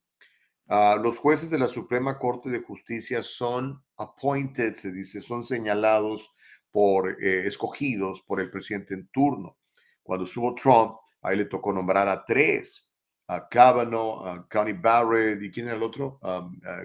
Ah, 0.69 0.99
los 0.99 1.19
jueces 1.19 1.51
de 1.51 1.59
la 1.59 1.67
Suprema 1.67 2.19
Corte 2.19 2.49
de 2.49 2.63
Justicia 2.63 3.23
son 3.23 3.85
appointed, 3.99 4.73
se 4.73 4.91
dice, 4.91 5.21
son 5.21 5.45
señalados 5.45 6.31
por, 6.71 7.23
eh, 7.23 7.47
escogidos 7.47 8.23
por 8.23 8.41
el 8.41 8.51
presidente 8.51 8.95
en 8.95 9.09
turno. 9.09 9.59
Cuando 10.03 10.27
subo 10.27 10.55
Trump, 10.55 11.02
Ahí 11.23 11.37
le 11.37 11.45
tocó 11.47 11.73
nombrar 11.73 12.09
a 12.09 12.25
tres, 12.25 12.93
a 13.29 13.49
Kavanaugh, 13.49 14.27
a 14.27 14.49
Connie 14.49 14.75
Barrett 14.75 15.43
y 15.43 15.51
quién 15.51 15.69
era 15.69 15.77
el 15.77 15.83
otro, 15.83 16.21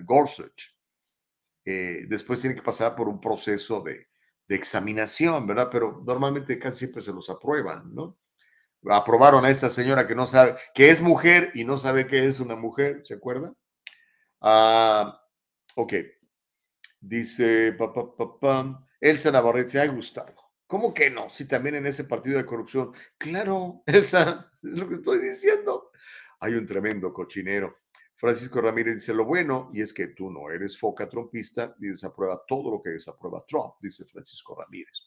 Gorsuch. 0.04 0.78
Eh, 1.66 2.06
después 2.08 2.40
tiene 2.40 2.56
que 2.56 2.62
pasar 2.62 2.96
por 2.96 3.10
un 3.10 3.20
proceso 3.20 3.82
de, 3.82 4.08
de, 4.48 4.56
examinación, 4.56 5.46
¿verdad? 5.46 5.68
Pero 5.70 6.02
normalmente 6.06 6.58
casi 6.58 6.78
siempre 6.80 7.02
se 7.02 7.12
los 7.12 7.30
aprueban, 7.30 7.94
¿no? 7.94 8.18
Aprobaron 8.90 9.44
a 9.44 9.50
esta 9.50 9.70
señora 9.70 10.08
que 10.08 10.16
no 10.16 10.26
sabe, 10.28 10.56
que 10.74 10.90
es 10.90 11.02
mujer 11.02 11.52
y 11.56 11.66
no 11.66 11.78
sabe 11.78 12.08
que 12.08 12.26
es 12.26 12.40
una 12.40 12.56
mujer, 12.56 13.02
¿se 13.06 13.16
acuerdan? 13.16 13.54
Ah, 14.40 15.22
ok. 15.76 15.94
Dice, 17.02 17.74
pa, 17.74 17.92
pa, 17.94 18.40
pa, 18.40 18.88
Elsa 19.02 19.32
Navarrete, 19.32 19.80
ay, 19.80 19.90
Gustavo. 19.90 20.47
¿Cómo 20.68 20.94
que 20.94 21.10
no? 21.10 21.30
Si 21.30 21.48
también 21.48 21.76
en 21.76 21.86
ese 21.88 22.04
partido 22.04 22.38
de 22.38 22.46
corrupción. 22.46 22.92
Claro, 23.18 23.84
Elsa, 23.86 24.52
es 24.62 24.78
lo 24.78 24.88
que 24.88 24.96
estoy 24.96 25.20
diciendo. 25.20 25.92
Hay 26.42 26.54
un 26.54 26.68
tremendo 26.68 27.14
cochinero. 27.14 27.78
Francisco 28.16 28.62
Ramírez 28.62 28.96
dice 28.96 29.14
lo 29.14 29.26
bueno, 29.26 29.70
y 29.74 29.82
es 29.82 29.94
que 29.94 30.08
tú 30.08 30.32
no 30.32 30.50
eres 30.50 30.78
foca 30.78 31.08
trompista 31.08 31.76
y 31.80 31.88
desaprueba 31.88 32.44
todo 32.48 32.72
lo 32.72 32.82
que 32.82 32.90
desaprueba 32.90 33.46
Trump, 33.48 33.76
dice 33.80 34.06
Francisco 34.06 34.56
Ramírez. 34.56 35.04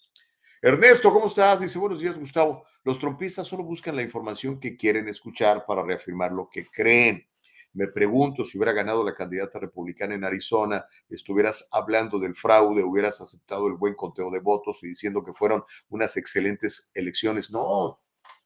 Ernesto, 0.62 1.12
¿cómo 1.12 1.27
estás? 1.27 1.61
Dice, 1.61 1.78
buenos 1.78 2.01
días, 2.01 2.19
Gustavo. 2.19 2.65
Los 2.85 2.99
trompistas 2.99 3.47
solo 3.47 3.65
buscan 3.65 3.97
la 3.97 4.03
información 4.03 4.61
que 4.61 4.77
quieren 4.77 5.09
escuchar 5.09 5.65
para 5.66 5.82
reafirmar 5.82 6.32
lo 6.32 6.49
que 6.51 6.66
creen. 6.66 7.27
Me 7.72 7.86
pregunto 7.86 8.44
si 8.44 8.59
hubiera 8.59 8.72
ganado 8.72 9.05
la 9.05 9.14
candidata 9.14 9.59
republicana 9.59 10.14
en 10.14 10.24
Arizona, 10.24 10.84
estuvieras 11.09 11.68
hablando 11.72 12.18
del 12.18 12.34
fraude, 12.34 12.82
hubieras 12.82 13.20
aceptado 13.20 13.68
el 13.68 13.74
buen 13.74 13.94
conteo 13.94 14.30
de 14.30 14.40
votos 14.40 14.82
y 14.82 14.88
diciendo 14.88 15.24
que 15.24 15.32
fueron 15.32 15.62
unas 15.88 16.16
excelentes 16.16 16.90
elecciones. 16.94 17.51
No, 17.51 18.01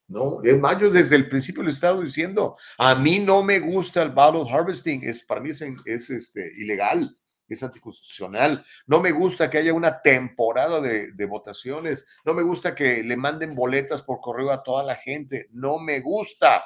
no, 0.06 0.42
es 0.42 0.58
más, 0.60 0.78
desde 0.78 1.16
el 1.16 1.28
principio 1.28 1.62
le 1.62 1.70
he 1.70 1.72
estado 1.72 2.02
diciendo, 2.02 2.56
a 2.76 2.94
mí 2.94 3.20
no 3.20 3.42
me 3.42 3.58
gusta 3.58 4.02
el 4.02 4.10
ballot 4.10 4.48
harvesting, 4.48 5.02
es, 5.04 5.24
para 5.24 5.40
mí 5.40 5.50
es, 5.50 5.62
es 5.62 6.10
este, 6.10 6.52
ilegal, 6.58 7.16
es 7.48 7.62
anticonstitucional. 7.62 8.64
No 8.86 9.00
me 9.00 9.12
gusta 9.12 9.48
que 9.48 9.58
haya 9.58 9.72
una 9.72 10.02
temporada 10.02 10.80
de, 10.80 11.12
de, 11.12 11.26
votaciones. 11.26 12.06
No 12.24 12.34
me 12.34 12.42
gusta 12.42 12.74
que 12.74 13.02
le 13.02 13.16
manden 13.16 13.54
boletas 13.54 14.02
por 14.02 14.20
correo 14.20 14.50
a 14.50 14.62
toda 14.62 14.82
la 14.82 14.96
gente. 14.96 15.48
No 15.52 15.78
me 15.78 16.00
gusta. 16.00 16.64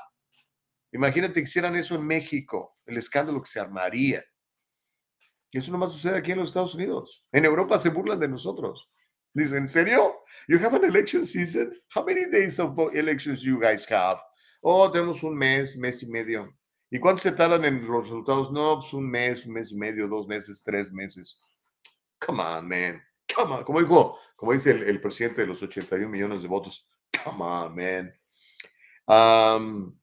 Imagínate 0.93 1.35
que 1.35 1.41
hicieran 1.41 1.77
eso 1.77 1.95
en 1.95 2.07
México, 2.07 2.79
el 2.87 2.97
escándalo 2.97 3.43
que 3.43 3.49
se 3.49 3.61
armaría. 3.61 4.25
Y 5.51 5.59
eso 5.59 5.73
nomás 5.73 5.93
sucede 5.93 6.19
aquí 6.19 6.33
en 6.33 6.39
los 6.39 6.49
Estados 6.49 6.75
Unidos. 6.75 7.27
En 7.33 7.45
Europa 7.45 7.79
se 7.79 7.91
burlan 7.91 8.21
de 8.21 8.29
nosotros. 8.29 8.91
Dicen, 9.33 9.59
¿en 9.59 9.69
serio? 9.69 10.25
You 10.47 10.59
have 10.59 10.77
an 10.77 10.85
election 10.85 11.25
season? 11.25 11.73
How 11.95 12.05
many 12.05 12.27
days 12.31 12.59
of 12.59 12.79
elections 12.95 13.43
you 13.43 13.61
guys 13.61 13.87
have? 13.91 14.19
Oh, 14.63 14.91
tenemos 14.91 15.23
un 15.23 15.37
mes, 15.37 15.77
mes 15.77 16.03
y 16.03 16.07
medio. 16.07 16.53
¿Y 16.91 16.99
cuánto 16.99 17.23
se 17.23 17.33
tardan 17.33 17.65
en 17.65 17.87
los 17.87 18.05
resultados? 18.05 18.51
No, 18.51 18.81
pues 18.81 18.93
un 18.95 19.09
mes, 19.09 19.45
un 19.47 19.53
mes 19.53 19.71
y 19.73 19.77
medio, 19.77 20.09
dos 20.09 20.27
meses, 20.27 20.63
tres 20.63 20.93
meses. 20.93 21.39
Come 22.19 22.43
on, 22.43 22.67
man. 22.67 23.03
Come 23.35 23.55
on. 23.57 23.65
Como 23.65 23.81
dijo, 23.81 24.19
como 24.37 24.53
dice 24.53 24.71
el, 24.71 25.01
presidente 25.01 25.43
de 25.43 25.47
los 25.47 25.63
81 25.63 26.09
millones 26.09 26.43
de 26.43 26.49
votos. 26.49 26.87
Come 27.23 27.45
on, 27.45 27.77
man. 27.77 28.15
Um, 29.07 29.99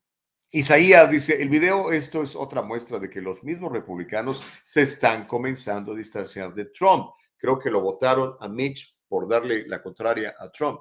Isaías 0.50 1.10
dice, 1.10 1.42
el 1.42 1.48
video, 1.48 1.90
esto 1.90 2.22
es 2.22 2.36
otra 2.36 2.62
muestra 2.62 2.98
de 2.98 3.10
que 3.10 3.20
los 3.20 3.42
mismos 3.42 3.72
republicanos 3.72 4.44
se 4.62 4.82
están 4.82 5.26
comenzando 5.26 5.92
a 5.92 5.96
distanciar 5.96 6.54
de 6.54 6.66
Trump. 6.66 7.10
Creo 7.36 7.58
que 7.58 7.70
lo 7.70 7.80
votaron 7.80 8.36
a 8.40 8.48
Mitch 8.48 8.96
por 9.08 9.28
darle 9.28 9.66
la 9.66 9.82
contraria 9.82 10.34
a 10.38 10.50
Trump. 10.50 10.80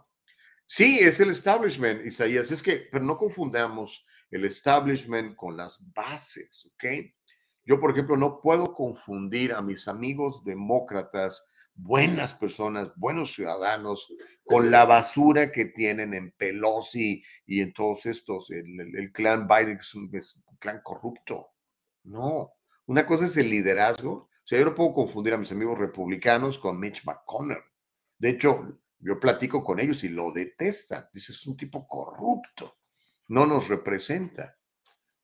Sí, 0.66 1.00
es 1.00 1.20
el 1.20 1.32
establishment, 1.32 2.06
Isaías. 2.06 2.52
Es 2.52 2.62
que, 2.62 2.88
pero 2.92 3.04
no 3.04 3.18
confundamos 3.18 4.06
el 4.32 4.46
establishment 4.46 5.36
con 5.36 5.58
las 5.58 5.80
bases, 5.94 6.66
¿ok? 6.68 6.86
Yo, 7.66 7.80
por 7.80 7.92
ejemplo, 7.92 8.16
no 8.16 8.40
puedo 8.42 8.74
confundir 8.74 9.52
a 9.52 9.62
mis 9.62 9.88
amigos 9.88 10.44
demócratas 10.44 11.50
buenas 11.76 12.34
personas, 12.34 12.92
buenos 12.96 13.34
ciudadanos, 13.34 14.08
con 14.46 14.72
la 14.72 14.86
basura 14.86 15.52
que 15.52 15.66
tienen 15.66 16.14
en 16.14 16.32
Pelosi 16.32 17.24
y 17.46 17.62
en 17.62 17.74
todos 17.74 18.06
estos, 18.06 18.50
el, 18.52 19.12
clan 19.12 19.48
Biden 19.48 19.80
es 19.80 19.96
un, 19.96 20.12
clan 20.60 20.82
corrupto. 20.84 21.50
No, 22.04 22.54
una 22.86 23.06
cosa 23.06 23.26
es 23.26 23.36
el 23.38 23.50
liderazgo. 23.50 24.12
O 24.14 24.48
sea, 24.48 24.60
yo 24.60 24.66
no 24.66 24.76
puedo 24.76 24.94
confundir 24.94 25.34
a 25.34 25.38
mis 25.38 25.52
amigos 25.52 25.78
republicanos 25.78 26.60
con 26.60 26.80
Mitch 26.80 27.04
McConnell. 27.06 27.64
De 28.18 28.30
hecho, 28.30 28.80
yo 29.00 29.20
platico 29.20 29.64
con 29.64 29.80
ellos 29.80 30.04
y 30.04 30.10
lo 30.10 30.32
detestan. 30.32 31.10
Dice, 31.12 31.32
es 31.32 31.46
un 31.48 31.58
tipo 31.58 31.88
corrupto. 31.88 32.78
No 33.28 33.48
nos 33.48 33.68
representa. 33.68 34.58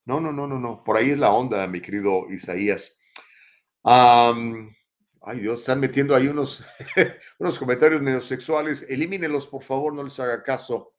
No, 0.05 0.19
no, 0.19 0.31
no, 0.31 0.47
no, 0.47 0.59
no. 0.59 0.83
Por 0.83 0.97
ahí 0.97 1.11
es 1.11 1.19
la 1.19 1.31
onda, 1.31 1.65
mi 1.67 1.81
querido 1.81 2.31
Isaías. 2.31 2.99
Ay 5.23 5.39
Dios, 5.39 5.59
están 5.59 5.79
metiendo 5.79 6.15
ahí 6.15 6.27
unos, 6.27 6.63
unos 7.39 7.59
comentarios 7.59 8.01
medio 8.01 8.21
sexuales. 8.21 8.87
Elimínelos, 8.89 9.47
por 9.47 9.61
favor, 9.61 9.93
no 9.93 10.01
les 10.03 10.19
haga 10.19 10.41
caso. 10.41 10.95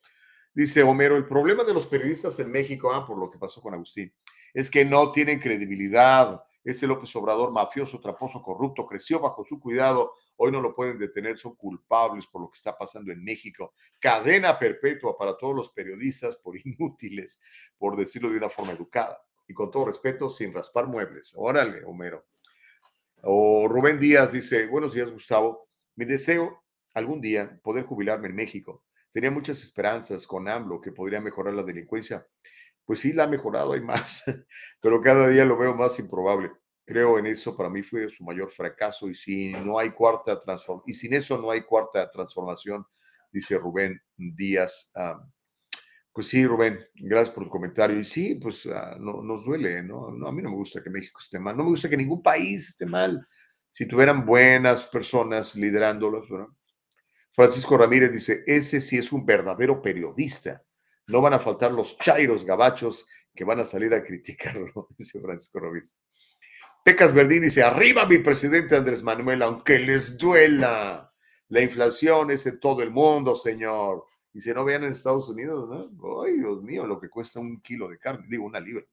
Dice 0.55 0.85
Homero, 0.85 1.17
el 1.17 1.27
problema 1.27 1.65
de 1.65 1.75
los 1.75 1.89
periodistas 1.89 2.39
en 2.39 2.53
México, 2.53 2.93
ah, 2.93 3.05
por 3.05 3.19
lo 3.19 3.29
que 3.29 3.39
pasó 3.39 3.61
con 3.61 3.75
Agustín, 3.75 4.15
es 4.55 4.71
que 4.71 4.85
no 4.85 5.11
tienen 5.11 5.41
credibilidad. 5.41 6.41
Ese 6.63 6.87
López 6.87 7.15
Obrador 7.17 7.51
mafioso, 7.51 8.01
traposo, 8.01 8.41
corrupto, 8.41 8.87
creció 8.87 9.19
bajo 9.19 9.45
su 9.45 9.59
cuidado. 9.59 10.15
Hoy 10.37 10.53
no 10.53 10.61
lo 10.61 10.73
pueden 10.73 10.99
detener, 10.99 11.37
son 11.37 11.57
culpables 11.57 12.29
por 12.29 12.43
lo 12.43 12.51
que 12.51 12.59
está 12.59 12.79
pasando 12.79 13.11
en 13.11 13.25
México. 13.25 13.75
Cadena 13.99 14.57
perpetua 14.57 15.19
para 15.19 15.37
todos 15.37 15.57
los 15.57 15.71
periodistas 15.71 16.37
por 16.37 16.57
inútiles, 16.65 17.43
por 17.77 17.97
decirlo 17.97 18.31
de 18.31 18.37
una 18.37 18.51
forma 18.51 18.71
educada. 18.71 19.21
Y 19.49 19.55
con 19.55 19.73
todo 19.73 19.87
respeto, 19.87 20.31
sin 20.31 20.55
raspar 20.55 20.87
muebles. 20.87 21.35
Órale, 21.37 21.83
Homero. 21.85 22.25
O 23.25 23.69
Rubén 23.69 24.01
Díaz 24.01 24.33
dice, 24.33 24.67
buenos 24.67 24.95
días 24.95 25.13
Gustavo, 25.13 25.69
mi 25.95 26.05
deseo 26.05 26.65
algún 26.93 27.21
día 27.21 27.61
poder 27.63 27.85
jubilarme 27.85 28.27
en 28.27 28.35
México. 28.35 28.85
Tenía 29.13 29.31
muchas 29.31 29.63
esperanzas 29.63 30.27
con 30.27 30.49
AMLO 30.49 30.81
que 30.81 30.91
podría 30.91 31.21
mejorar 31.21 31.55
la 31.55 31.63
delincuencia. 31.63 32.27
Pues 32.85 32.99
sí, 32.99 33.13
la 33.13 33.25
ha 33.25 33.27
mejorado, 33.29 33.75
hay 33.75 33.81
más, 33.81 34.25
pero 34.83 35.01
cada 35.01 35.29
día 35.29 35.45
lo 35.45 35.57
veo 35.57 35.73
más 35.73 36.01
improbable. 36.01 36.51
Creo 36.85 37.17
en 37.17 37.27
eso, 37.27 37.57
para 37.57 37.71
mí 37.71 37.85
fue 37.85 38.11
su 38.11 38.25
mayor 38.25 38.51
fracaso 38.51 39.09
y 39.09 39.15
si 39.15 39.53
no 39.53 39.79
hay 39.79 39.91
cuarta 39.91 40.43
transformación, 40.43 40.83
y 40.89 40.93
sin 40.93 41.15
eso 41.15 41.39
no 41.39 41.53
hay 41.53 41.63
cuarta 41.63 42.11
transformación, 42.11 42.85
dice 43.31 43.57
Rubén 43.57 44.03
Díaz. 44.17 44.93
Pues 46.13 46.29
sí, 46.29 46.47
Rubén, 46.47 46.79
gracias 46.95 47.31
por 47.31 47.45
el 47.45 47.49
comentario. 47.49 47.99
Y 47.99 48.05
sí, 48.05 48.35
pues 48.35 48.67
ah, 48.67 48.97
no, 49.01 49.23
nos 49.23 49.45
duele, 49.45 49.83
¿no? 49.83 50.09
A 50.27 50.33
mí 50.33 50.43
no 50.43 50.51
me 50.51 50.57
gusta 50.57 50.83
que 50.83 50.91
México 50.91 51.21
esté 51.21 51.39
mal, 51.39 51.57
no 51.57 51.65
me 51.65 51.71
gusta 51.71 51.89
que 51.89 51.97
ningún 51.97 52.23
país 52.23 52.71
esté 52.71 52.87
mal. 52.87 53.27
Si 53.71 53.87
tuvieran 53.87 54.27
buenas 54.27 54.85
personas 54.85 55.55
liderándolos, 55.55 56.31
¿no? 56.31 56.57
Francisco 57.35 57.79
Ramírez 57.79 58.13
dice, 58.13 58.43
ese 58.47 58.79
sí 58.81 58.99
es 58.99 59.11
un 59.11 59.25
verdadero 59.25 59.81
periodista. 59.81 60.63
No 61.07 61.23
van 61.23 61.33
a 61.33 61.39
faltar 61.39 61.73
los 61.73 61.97
chairos 61.99 62.45
gabachos 62.45 63.07
que 63.35 63.45
van 63.45 63.61
a 63.61 63.65
salir 63.65 63.95
a 63.95 64.05
criticarlo, 64.05 64.89
dice 64.99 65.19
Francisco 65.21 65.61
Ramírez. 65.61 65.97
Pecas 66.85 67.15
Verdín 67.15 67.43
dice, 67.43 67.63
arriba 67.63 68.07
mi 68.07 68.19
presidente 68.19 68.77
Andrés 68.77 69.03
Manuel, 69.03 69.43
aunque 69.43 69.79
les 69.79 70.19
duela. 70.19 71.11
La 71.49 71.61
inflación 71.61 72.31
es 72.31 72.47
en 72.47 72.59
todo 72.61 72.83
el 72.83 72.91
mundo, 72.91 73.37
señor. 73.37 74.07
Y 74.33 74.41
si 74.41 74.51
no 74.53 74.65
vean 74.65 74.85
en 74.85 74.93
Estados 74.93 75.29
Unidos, 75.29 75.69
¿no? 75.69 76.23
Ay, 76.23 76.39
Dios 76.39 76.63
mío, 76.63 76.87
lo 76.87 76.99
que 77.01 77.11
cuesta 77.11 77.41
un 77.41 77.61
kilo 77.61 77.89
de 77.89 77.99
carne, 77.99 78.27
digo, 78.29 78.45
una 78.45 78.61
libra. 78.61 78.85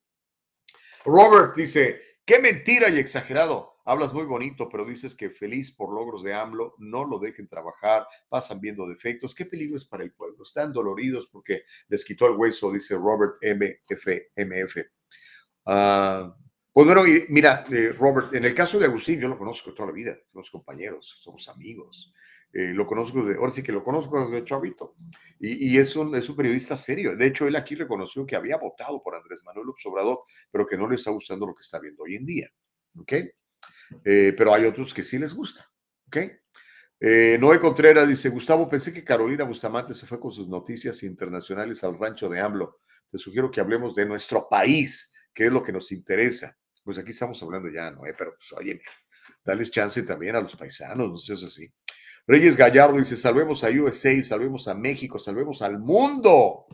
Robert 1.06 1.56
dice, 1.56 2.02
qué 2.26 2.40
mentira 2.40 2.90
y 2.90 2.98
exagerado. 2.98 3.80
Hablas 3.86 4.14
muy 4.14 4.26
bonito, 4.26 4.70
pero 4.70 4.86
dices 4.86 5.16
que 5.16 5.32
feliz 5.32 5.72
por 5.72 5.92
logros 5.92 6.22
de 6.22 6.34
AMLO, 6.34 6.76
no 6.78 7.06
lo 7.06 7.18
dejen 7.18 7.48
trabajar, 7.48 8.06
pasan 8.28 8.60
viendo 8.60 8.88
defectos. 8.88 9.34
¿Qué 9.34 9.46
peligro 9.46 9.78
es 9.78 9.86
para 9.86 10.04
el 10.04 10.12
pueblo? 10.12 10.44
Están 10.44 10.72
doloridos 10.72 11.28
porque 11.32 11.64
les 11.88 12.06
quitó 12.06 12.28
el 12.28 12.38
hueso, 12.38 12.72
dice 12.72 12.96
Robert 12.96 13.36
MF. 13.42 14.78
Ah, 15.66 16.36
pues 16.72 16.86
bueno, 16.86 17.04
mira, 17.30 17.66
eh, 17.72 17.92
Robert, 17.98 18.34
en 18.36 18.46
el 18.46 18.54
caso 18.54 18.78
de 18.78 18.86
Agustín, 18.86 19.20
yo 19.20 19.28
lo 19.28 19.38
conozco 19.38 19.74
toda 19.74 19.88
la 19.88 19.94
vida, 19.94 20.16
somos 20.32 20.52
compañeros, 20.52 21.18
somos 21.20 21.50
amigos. 21.50 22.14
Eh, 22.52 22.74
lo 22.74 22.88
conozco, 22.88 23.24
de, 23.24 23.36
ahora 23.36 23.52
sí 23.52 23.62
que 23.62 23.72
lo 23.72 23.84
conozco 23.84 24.26
desde 24.26 24.44
chavito. 24.44 24.96
Y, 25.40 25.74
y 25.74 25.78
es, 25.78 25.96
un, 25.96 26.16
es 26.16 26.28
un 26.30 26.36
periodista 26.36 26.76
serio. 26.76 27.16
De 27.16 27.28
hecho, 27.28 27.48
él 27.48 27.56
aquí 27.56 27.76
reconoció 27.76 28.26
que 28.26 28.36
había 28.36 28.58
votado 28.58 29.02
por 29.02 29.16
Andrés 29.16 29.42
Manuel 29.44 29.68
López 29.68 29.86
Obrador, 29.86 30.20
pero 30.52 30.66
que 30.66 30.78
no 30.78 30.88
le 30.88 30.96
está 30.96 31.12
gustando 31.12 31.46
lo 31.46 31.56
que 31.56 31.62
está 31.62 31.80
viendo 31.80 32.04
hoy 32.04 32.16
en 32.16 32.26
día. 32.26 32.50
¿Ok? 32.98 33.14
Eh, 34.06 34.34
pero 34.38 34.54
hay 34.54 34.66
otros 34.66 34.94
que 34.94 35.04
sí 35.04 35.18
les 35.18 35.34
gusta. 35.34 35.70
¿Ok? 36.08 36.18
Eh, 37.02 37.38
Noé 37.40 37.60
Contreras 37.60 38.08
dice, 38.08 38.30
Gustavo, 38.30 38.68
pensé 38.68 38.94
que 38.94 39.04
Carolina 39.06 39.46
Bustamante 39.46 39.94
se 39.94 40.06
fue 40.06 40.20
con 40.20 40.32
sus 40.32 40.50
noticias 40.50 41.02
internacionales 41.04 41.84
al 41.84 41.98
rancho 41.98 42.28
de 42.28 42.40
AMLO. 42.40 42.80
Te 43.10 43.18
sugiero 43.18 43.50
que 43.50 43.62
hablemos 43.62 43.96
de 43.96 44.06
nuestro 44.06 44.50
país, 44.50 45.16
que 45.34 45.46
es 45.46 45.52
lo 45.52 45.64
que 45.64 45.72
nos 45.72 45.92
interesa. 45.92 46.58
Pues 46.84 46.98
aquí 46.98 47.12
estamos 47.12 47.42
hablando 47.42 47.70
ya, 47.70 47.90
Noé, 47.92 48.14
pero 48.18 48.36
pues 48.36 48.52
oye, 48.54 48.82
dales 49.46 49.72
chance 49.72 50.04
también 50.04 50.36
a 50.36 50.42
los 50.42 50.56
paisanos, 50.56 51.10
no 51.10 51.18
seas 51.18 51.44
así. 51.44 51.72
Reyes 52.30 52.56
Gallardo 52.56 52.96
dice, 52.96 53.18
salvemos 53.18 53.64
a 53.64 53.70
USA, 53.70 54.22
salvemos 54.22 54.68
a 54.68 54.76
México, 54.76 55.18
salvemos 55.18 55.64
al 55.64 55.80
mundo. 55.80 56.68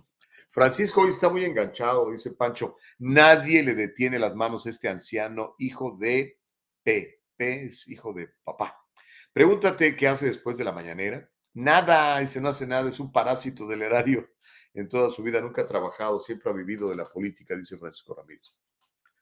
Francisco 0.52 0.99
hoy 0.99 1.11
está 1.11 1.30
muy 1.30 1.45
enganchado, 1.45 2.11
dice 2.11 2.32
Pancho. 2.32 2.76
Nadie 2.99 3.64
le 3.64 3.73
detiene 3.73 4.19
las 4.19 4.36
manos 4.36 4.65
a 4.65 4.69
este 4.69 4.90
anciano, 4.90 5.56
hijo 5.57 5.95
de 5.98 6.41
P. 6.84 7.22
P 7.38 7.68
es 7.68 7.88
hijo 7.88 8.11
de 8.11 8.27
papá. 8.44 8.86
Pregúntate 9.32 9.95
qué 9.95 10.10
hace 10.10 10.26
después 10.26 10.57
de 10.57 10.65
la 10.65 10.73
mañanera. 10.73 11.32
Nada, 11.53 12.19
ese 12.19 12.41
no 12.41 12.49
hace 12.49 12.68
nada, 12.68 12.90
es 12.90 12.99
un 12.99 13.14
parásito 13.14 13.65
del 13.65 13.84
erario. 13.84 14.30
En 14.73 14.90
toda 14.90 15.10
su 15.10 15.23
vida 15.23 15.40
nunca 15.40 15.61
ha 15.61 15.68
trabajado, 15.68 16.19
siempre 16.19 16.49
ha 16.49 16.53
vivido 16.53 16.90
de 16.90 16.98
la 16.98 17.06
política, 17.06 17.56
dice 17.56 17.77
Francisco 17.77 18.14
Ramírez. 18.14 18.57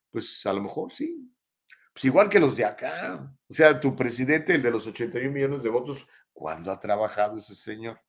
Pues 0.09 0.43
a 0.47 0.53
lo 0.53 0.63
mejor 0.63 0.91
sí. 0.91 1.31
Pues 1.93 2.05
igual 2.05 2.27
que 2.27 2.39
los 2.39 2.57
de 2.57 2.65
acá. 2.65 3.31
O 3.47 3.53
sea, 3.53 3.79
tu 3.79 3.95
presidente, 3.95 4.55
el 4.55 4.63
de 4.63 4.71
los 4.71 4.87
81 4.87 5.31
millones 5.31 5.61
de 5.61 5.69
votos, 5.69 6.07
¿cuándo 6.33 6.71
ha 6.71 6.79
trabajado 6.79 7.37
ese 7.37 7.55
señor? 7.55 8.01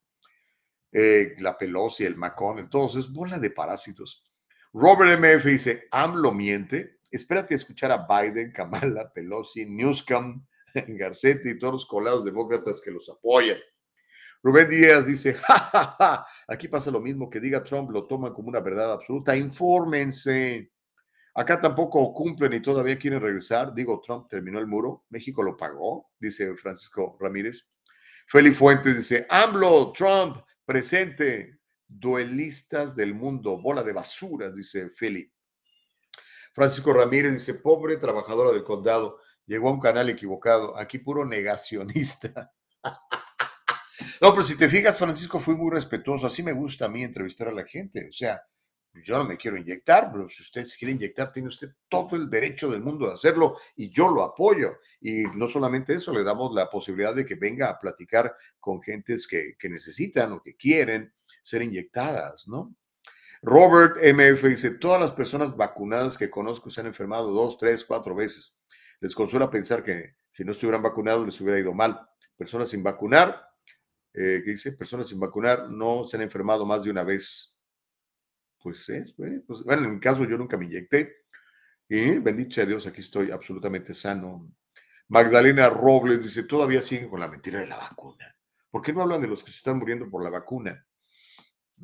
Eh, 0.90 1.34
la 1.38 1.56
Pelosi, 1.56 2.04
el 2.04 2.16
Macron, 2.16 2.58
entonces, 2.58 3.12
bola 3.12 3.38
de 3.38 3.50
parásitos. 3.50 4.24
Robert 4.72 5.20
MF 5.20 5.44
dice, 5.44 5.88
AMLO 5.90 6.32
miente, 6.32 6.94
Espérate 7.14 7.54
a 7.54 7.58
escuchar 7.58 7.92
a 7.92 8.08
Biden, 8.08 8.50
Kamala, 8.50 9.08
Pelosi, 9.12 9.64
Newscom, 9.66 10.44
Garcetti 10.74 11.50
y 11.50 11.58
todos 11.60 11.74
los 11.74 11.86
colados 11.86 12.24
demócratas 12.24 12.80
que 12.80 12.90
los 12.90 13.08
apoyan. 13.08 13.56
Rubén 14.42 14.68
Díaz 14.68 15.06
dice, 15.06 15.34
ja, 15.34 16.26
aquí 16.48 16.66
pasa 16.66 16.90
lo 16.90 17.00
mismo, 17.00 17.30
que 17.30 17.38
diga 17.38 17.62
Trump 17.62 17.90
lo 17.90 18.08
toman 18.08 18.34
como 18.34 18.48
una 18.48 18.58
verdad 18.58 18.94
absoluta, 18.94 19.36
infórmense. 19.36 20.72
Acá 21.36 21.60
tampoco 21.60 22.12
cumplen 22.12 22.52
y 22.54 22.60
todavía 22.60 22.98
quieren 22.98 23.20
regresar. 23.20 23.72
Digo, 23.72 24.02
Trump 24.04 24.28
terminó 24.28 24.58
el 24.58 24.66
muro, 24.66 25.04
México 25.10 25.40
lo 25.44 25.56
pagó, 25.56 26.10
dice 26.18 26.52
Francisco 26.56 27.16
Ramírez. 27.20 27.68
Félix 28.26 28.58
Fuentes 28.58 28.96
dice, 28.96 29.26
AMLO, 29.28 29.92
Trump, 29.92 30.38
presente, 30.64 31.58
duelistas 31.86 32.96
del 32.96 33.14
mundo, 33.14 33.60
bola 33.60 33.82
de 33.82 33.92
basuras, 33.92 34.54
dice 34.54 34.90
Félix. 34.90 35.32
Francisco 36.52 36.92
Ramírez 36.92 37.32
dice, 37.32 37.54
pobre 37.54 37.96
trabajadora 37.96 38.52
del 38.52 38.64
condado, 38.64 39.18
llegó 39.46 39.68
a 39.68 39.72
un 39.72 39.80
canal 39.80 40.08
equivocado, 40.08 40.78
aquí 40.78 40.98
puro 40.98 41.24
negacionista. 41.24 42.52
no, 44.20 44.30
pero 44.30 44.42
si 44.42 44.56
te 44.56 44.68
fijas, 44.68 44.98
Francisco 44.98 45.40
fue 45.40 45.56
muy 45.56 45.70
respetuoso, 45.70 46.26
así 46.26 46.42
me 46.42 46.52
gusta 46.52 46.86
a 46.86 46.88
mí 46.88 47.02
entrevistar 47.02 47.48
a 47.48 47.52
la 47.52 47.64
gente, 47.64 48.08
o 48.08 48.12
sea, 48.12 48.42
yo 49.02 49.18
no 49.18 49.24
me 49.24 49.36
quiero 49.36 49.56
inyectar, 49.56 50.10
pero 50.12 50.28
si 50.28 50.42
usted 50.42 50.66
quiere 50.78 50.92
inyectar, 50.92 51.32
tiene 51.32 51.48
usted 51.48 51.70
todo 51.88 52.16
el 52.16 52.30
derecho 52.30 52.70
del 52.70 52.82
mundo 52.82 53.06
de 53.06 53.14
hacerlo 53.14 53.56
y 53.76 53.90
yo 53.90 54.08
lo 54.08 54.22
apoyo. 54.22 54.78
Y 55.00 55.24
no 55.34 55.48
solamente 55.48 55.94
eso, 55.94 56.12
le 56.12 56.22
damos 56.22 56.54
la 56.54 56.70
posibilidad 56.70 57.14
de 57.14 57.26
que 57.26 57.34
venga 57.34 57.68
a 57.68 57.78
platicar 57.78 58.36
con 58.60 58.80
gentes 58.82 59.26
que, 59.26 59.56
que 59.58 59.68
necesitan 59.68 60.32
o 60.32 60.42
que 60.42 60.56
quieren 60.56 61.12
ser 61.42 61.62
inyectadas, 61.62 62.46
¿no? 62.46 62.74
Robert 63.42 63.98
MF 63.98 64.42
dice, 64.48 64.70
todas 64.70 64.98
las 64.98 65.12
personas 65.12 65.54
vacunadas 65.54 66.16
que 66.16 66.30
conozco 66.30 66.70
se 66.70 66.80
han 66.80 66.86
enfermado 66.86 67.30
dos, 67.30 67.58
tres, 67.58 67.84
cuatro 67.84 68.14
veces. 68.14 68.56
Les 69.00 69.14
consuela 69.14 69.50
pensar 69.50 69.82
que 69.82 70.14
si 70.32 70.44
no 70.44 70.52
estuvieran 70.52 70.82
vacunados 70.82 71.26
les 71.26 71.38
hubiera 71.42 71.60
ido 71.60 71.74
mal. 71.74 72.00
Personas 72.38 72.70
sin 72.70 72.82
vacunar, 72.82 73.46
eh, 74.14 74.40
¿qué 74.42 74.52
dice? 74.52 74.72
Personas 74.72 75.08
sin 75.08 75.20
vacunar 75.20 75.70
no 75.70 76.04
se 76.04 76.16
han 76.16 76.22
enfermado 76.22 76.64
más 76.64 76.84
de 76.84 76.90
una 76.90 77.04
vez. 77.04 77.53
Pues 78.64 78.88
es, 78.88 79.12
pues, 79.12 79.62
bueno, 79.62 79.84
en 79.84 79.92
mi 79.92 80.00
caso 80.00 80.24
yo 80.24 80.38
nunca 80.38 80.56
me 80.56 80.64
inyecté. 80.64 81.26
Y 81.86 82.16
bendito 82.18 82.64
Dios, 82.64 82.86
aquí 82.86 83.02
estoy 83.02 83.30
absolutamente 83.30 83.92
sano. 83.92 84.50
Magdalena 85.08 85.68
Robles 85.68 86.22
dice, 86.22 86.44
todavía 86.44 86.80
siguen 86.80 87.10
con 87.10 87.20
la 87.20 87.28
mentira 87.28 87.60
de 87.60 87.66
la 87.66 87.76
vacuna. 87.76 88.34
¿Por 88.70 88.80
qué 88.80 88.94
no 88.94 89.02
hablan 89.02 89.20
de 89.20 89.28
los 89.28 89.44
que 89.44 89.50
se 89.50 89.58
están 89.58 89.76
muriendo 89.76 90.08
por 90.08 90.24
la 90.24 90.30
vacuna? 90.30 90.82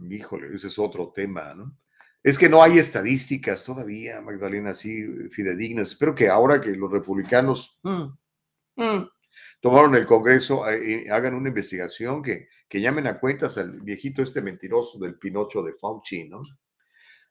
Híjole, 0.08 0.54
ese 0.54 0.68
es 0.68 0.78
otro 0.78 1.12
tema, 1.14 1.54
¿no? 1.54 1.76
Es 2.22 2.38
que 2.38 2.48
no 2.48 2.62
hay 2.62 2.78
estadísticas 2.78 3.62
todavía, 3.62 4.22
Magdalena, 4.22 4.70
así 4.70 5.04
fidedignas. 5.28 5.88
Espero 5.88 6.14
que 6.14 6.30
ahora 6.30 6.62
que 6.62 6.70
los 6.70 6.90
republicanos 6.90 7.78
mm, 7.82 8.04
mm, 8.76 9.08
tomaron 9.60 9.94
el 9.96 10.06
Congreso, 10.06 10.66
eh, 10.66 11.04
eh, 11.04 11.10
hagan 11.10 11.34
una 11.34 11.48
investigación, 11.48 12.22
que, 12.22 12.48
que 12.66 12.80
llamen 12.80 13.06
a 13.06 13.20
cuentas 13.20 13.58
al 13.58 13.82
viejito 13.82 14.22
este 14.22 14.40
mentiroso 14.40 14.98
del 14.98 15.18
Pinocho 15.18 15.62
de 15.62 15.74
Fauci, 15.74 16.26
¿no? 16.26 16.40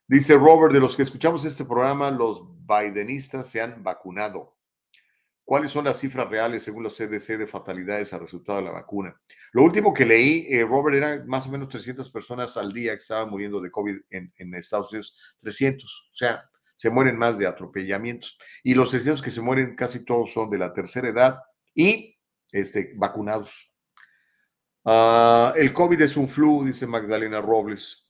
Dice 0.10 0.36
Robert, 0.36 0.73
de 0.73 0.80
los 0.80 0.95
que 0.95 1.03
escuchamos 1.03 1.45
este 1.45 1.65
programa, 1.65 2.10
los 2.10 2.41
Bidenistas 2.65 3.48
se 3.48 3.61
han 3.61 3.84
vacunado. 3.84 4.57
¿Cuáles 5.45 5.69
son 5.69 5.86
las 5.86 5.99
cifras 5.99 6.27
reales 6.27 6.64
según 6.64 6.81
los 6.81 6.98
CDC 6.98 7.38
de 7.38 7.45
fatalidades 7.45 8.11
al 8.11 8.22
resultado 8.22 8.57
de 8.57 8.65
la 8.65 8.72
vacuna? 8.72 9.22
Lo 9.52 9.61
último 9.61 9.94
que 9.94 10.07
leí, 10.07 10.48
eh, 10.49 10.65
Robert, 10.65 10.95
era 10.95 11.23
más 11.27 11.45
o 11.45 11.52
menos 11.52 11.69
300 11.69 12.10
personas 12.10 12.57
al 12.57 12.73
día 12.73 12.94
que 12.94 12.98
estaban 12.98 13.30
muriendo 13.30 13.61
de 13.61 13.69
COVID 13.69 13.98
en, 14.10 14.56
Estados 14.56 14.91
Unidos. 14.91 15.15
300, 15.41 16.10
o 16.11 16.15
sea, 16.15 16.44
se 16.76 16.90
mueren 16.90 17.15
más 17.15 17.38
de 17.38 17.45
atropellamientos. 17.45 18.36
Y 18.64 18.73
los 18.73 18.90
300 18.90 19.22
que 19.22 19.30
se 19.30 19.41
mueren 19.41 19.76
casi 19.76 20.03
todos 20.06 20.34
son 20.34 20.49
de 20.49 20.57
la 20.57 20.73
tercera 20.73 21.10
edad 21.10 21.40
y 21.76 22.18
este, 22.52 22.94
vacunados. 22.95 23.72
Uh, 24.84 25.53
el 25.56 25.72
COVID 25.72 26.02
es 26.02 26.18
un 26.18 26.27
flu, 26.27 26.65
dice 26.65 26.88
Magdalena 26.88 27.41
Robles. 27.41 28.09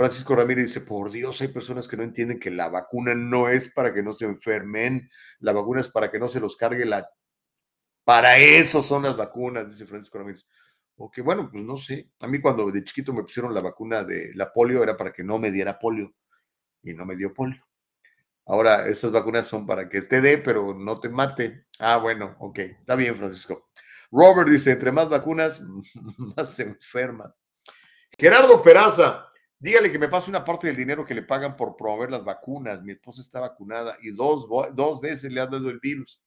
Francisco 0.00 0.34
Ramírez 0.34 0.64
dice, 0.64 0.80
por 0.80 1.10
Dios, 1.10 1.42
hay 1.42 1.48
personas 1.48 1.86
que 1.86 1.94
no 1.94 2.02
entienden 2.02 2.40
que 2.40 2.50
la 2.50 2.70
vacuna 2.70 3.14
no 3.14 3.50
es 3.50 3.70
para 3.70 3.92
que 3.92 4.02
no 4.02 4.14
se 4.14 4.24
enfermen, 4.24 5.10
la 5.40 5.52
vacuna 5.52 5.82
es 5.82 5.90
para 5.90 6.10
que 6.10 6.18
no 6.18 6.30
se 6.30 6.40
los 6.40 6.56
cargue 6.56 6.86
la... 6.86 7.06
Para 8.02 8.38
eso 8.38 8.80
son 8.80 9.02
las 9.02 9.14
vacunas, 9.14 9.68
dice 9.68 9.84
Francisco 9.84 10.16
Ramírez. 10.16 10.46
O 10.96 11.10
que 11.10 11.20
bueno, 11.20 11.50
pues 11.52 11.62
no 11.62 11.76
sé. 11.76 12.08
A 12.20 12.26
mí 12.26 12.40
cuando 12.40 12.70
de 12.70 12.82
chiquito 12.82 13.12
me 13.12 13.24
pusieron 13.24 13.52
la 13.52 13.60
vacuna 13.60 14.02
de 14.02 14.30
la 14.36 14.50
polio 14.50 14.82
era 14.82 14.96
para 14.96 15.12
que 15.12 15.22
no 15.22 15.38
me 15.38 15.50
diera 15.50 15.78
polio 15.78 16.14
y 16.82 16.94
no 16.94 17.04
me 17.04 17.14
dio 17.14 17.34
polio. 17.34 17.62
Ahora, 18.46 18.88
estas 18.88 19.12
vacunas 19.12 19.46
son 19.46 19.66
para 19.66 19.86
que 19.86 20.00
te 20.00 20.22
dé, 20.22 20.38
pero 20.38 20.72
no 20.72 20.98
te 20.98 21.10
mate. 21.10 21.66
Ah, 21.78 21.98
bueno, 21.98 22.36
ok, 22.38 22.58
está 22.58 22.94
bien, 22.94 23.16
Francisco. 23.16 23.68
Robert 24.10 24.48
dice, 24.48 24.72
entre 24.72 24.92
más 24.92 25.10
vacunas, 25.10 25.60
más 26.16 26.54
se 26.54 26.62
enferma. 26.62 27.34
Gerardo 28.18 28.62
Peraza, 28.62 29.29
dígale 29.60 29.92
que 29.92 29.98
me 29.98 30.08
pase 30.08 30.30
una 30.30 30.44
parte 30.44 30.66
del 30.66 30.76
dinero 30.76 31.04
que 31.04 31.14
le 31.14 31.22
pagan 31.22 31.56
por 31.56 31.76
promover 31.76 32.10
las 32.10 32.24
vacunas. 32.24 32.82
Mi 32.82 32.92
esposa 32.92 33.20
está 33.20 33.40
vacunada 33.40 33.96
y 34.02 34.10
dos, 34.10 34.48
dos 34.72 35.00
veces 35.00 35.30
le 35.30 35.40
ha 35.40 35.46
dado 35.46 35.70
el 35.70 35.78
virus. 35.78 36.20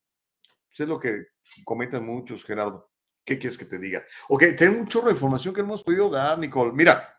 Pues 0.67 0.79
es 0.79 0.87
lo 0.87 0.99
que 0.99 1.25
comentan 1.65 2.05
muchos, 2.05 2.45
Gerardo. 2.45 2.89
¿Qué 3.25 3.37
quieres 3.39 3.57
que 3.57 3.65
te 3.65 3.79
diga? 3.79 4.03
Ok, 4.29 4.43
tengo 4.57 4.79
un 4.79 4.87
chorro 4.87 5.07
de 5.07 5.13
información 5.13 5.53
que 5.53 5.61
hemos 5.61 5.83
podido 5.83 6.09
dar, 6.09 6.37
Nicole. 6.37 6.73
Mira, 6.73 7.17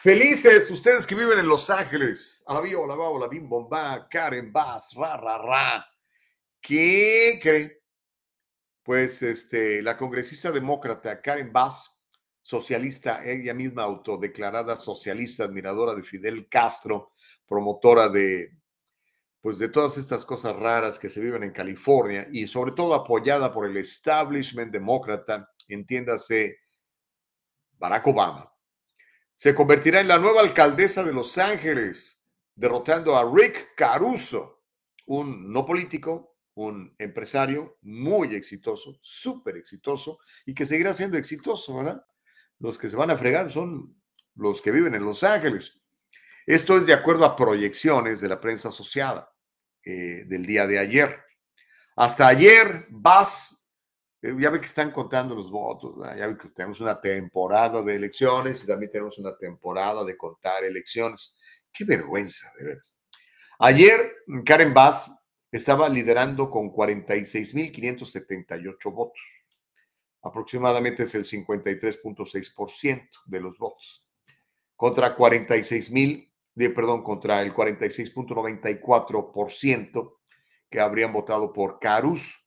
felices 0.00 0.70
ustedes 0.70 1.06
que 1.06 1.14
viven 1.14 1.38
en 1.38 1.48
Los 1.48 1.68
Ángeles. 1.70 2.42
Alabí, 2.46 2.74
hola, 2.74 2.94
hola, 2.94 3.28
bim, 3.28 3.48
bomba, 3.48 4.08
Karen 4.10 4.52
Bass, 4.52 4.94
ra, 4.96 5.16
ra, 5.16 5.38
ra. 5.38 5.86
¿Qué 6.60 7.38
cree? 7.42 7.82
Pues 8.82 9.22
este, 9.22 9.82
la 9.82 9.96
congresista 9.96 10.50
demócrata 10.50 11.20
Karen 11.20 11.52
Bass, 11.52 11.91
socialista, 12.42 13.24
ella 13.24 13.54
misma 13.54 13.84
autodeclarada 13.84 14.76
socialista, 14.76 15.44
admiradora 15.44 15.94
de 15.94 16.02
Fidel 16.02 16.48
Castro, 16.48 17.12
promotora 17.46 18.08
de 18.08 18.58
pues 19.40 19.58
de 19.58 19.68
todas 19.68 19.98
estas 19.98 20.24
cosas 20.24 20.54
raras 20.54 21.00
que 21.00 21.10
se 21.10 21.20
viven 21.20 21.42
en 21.42 21.50
California 21.50 22.28
y 22.30 22.46
sobre 22.46 22.72
todo 22.72 22.94
apoyada 22.94 23.52
por 23.52 23.66
el 23.66 23.76
establishment 23.76 24.70
demócrata, 24.72 25.50
entiéndase 25.68 26.60
Barack 27.72 28.06
Obama. 28.06 28.54
Se 29.34 29.52
convertirá 29.52 30.00
en 30.00 30.06
la 30.06 30.20
nueva 30.20 30.42
alcaldesa 30.42 31.02
de 31.02 31.12
Los 31.12 31.38
Ángeles, 31.38 32.22
derrotando 32.54 33.16
a 33.16 33.28
Rick 33.28 33.74
Caruso, 33.76 34.62
un 35.06 35.52
no 35.52 35.66
político, 35.66 36.36
un 36.54 36.94
empresario 36.98 37.78
muy 37.82 38.36
exitoso, 38.36 38.96
súper 39.00 39.56
exitoso 39.56 40.20
y 40.46 40.54
que 40.54 40.66
seguirá 40.66 40.94
siendo 40.94 41.18
exitoso, 41.18 41.78
¿verdad? 41.78 42.04
Los 42.62 42.78
que 42.78 42.88
se 42.88 42.96
van 42.96 43.10
a 43.10 43.16
fregar 43.16 43.52
son 43.52 43.94
los 44.36 44.62
que 44.62 44.70
viven 44.70 44.94
en 44.94 45.04
Los 45.04 45.22
Ángeles. 45.22 45.82
Esto 46.46 46.78
es 46.78 46.86
de 46.86 46.94
acuerdo 46.94 47.26
a 47.26 47.36
proyecciones 47.36 48.22
de 48.22 48.28
la 48.28 48.40
prensa 48.40 48.70
asociada. 48.70 49.32
Eh, 49.84 50.22
del 50.26 50.46
día 50.46 50.68
de 50.68 50.78
ayer. 50.78 51.18
Hasta 51.96 52.28
ayer, 52.28 52.86
vas, 52.88 53.68
eh, 54.22 54.32
ya 54.38 54.50
ve 54.50 54.60
que 54.60 54.66
están 54.66 54.92
contando 54.92 55.34
los 55.34 55.50
votos, 55.50 55.96
ya 56.16 56.28
ve 56.28 56.38
que 56.38 56.50
tenemos 56.50 56.80
una 56.80 57.00
temporada 57.00 57.82
de 57.82 57.96
elecciones 57.96 58.62
y 58.62 58.68
también 58.68 58.92
tenemos 58.92 59.18
una 59.18 59.36
temporada 59.36 60.04
de 60.04 60.16
contar 60.16 60.62
elecciones. 60.62 61.36
Qué 61.72 61.84
vergüenza, 61.84 62.48
de 62.56 62.64
veras. 62.64 62.94
Ayer, 63.58 64.18
Karen 64.46 64.72
Bass 64.72 65.10
estaba 65.50 65.88
liderando 65.88 66.48
con 66.48 66.72
46.578 66.72 68.94
votos. 68.94 69.41
Aproximadamente 70.22 71.02
es 71.02 71.14
el 71.14 71.24
53.6% 71.24 73.08
de 73.26 73.40
los 73.40 73.58
votos. 73.58 74.06
Contra 74.76 75.14
46.000 75.16 76.32
de, 76.54 76.70
perdón, 76.70 77.02
contra 77.02 77.42
el 77.42 77.52
46.94% 77.54 80.16
que 80.70 80.80
habrían 80.80 81.12
votado 81.12 81.52
por 81.52 81.78
Caruso. 81.78 82.38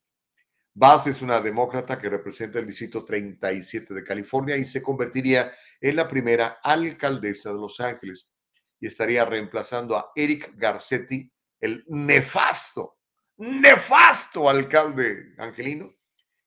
Bass 0.74 1.06
es 1.08 1.22
una 1.22 1.40
demócrata 1.40 1.98
que 2.00 2.10
representa 2.10 2.60
el 2.60 2.68
distrito 2.68 3.06
37 3.06 3.94
de 3.94 4.04
California 4.04 4.58
y 4.58 4.66
se 4.66 4.84
convertiría 4.84 5.54
en 5.80 5.96
la 5.96 6.06
primera 6.08 6.58
alcaldesa 6.62 7.54
de 7.54 7.60
Los 7.60 7.80
Ángeles 7.80 8.28
y 8.80 8.88
estaría 8.88 9.24
reemplazando 9.26 9.96
a 9.96 10.12
Eric 10.16 10.54
Garcetti, 10.56 11.32
el 11.62 11.86
nefasto, 11.88 12.98
nefasto 13.38 14.50
alcalde 14.50 15.34
angelino, 15.38 15.94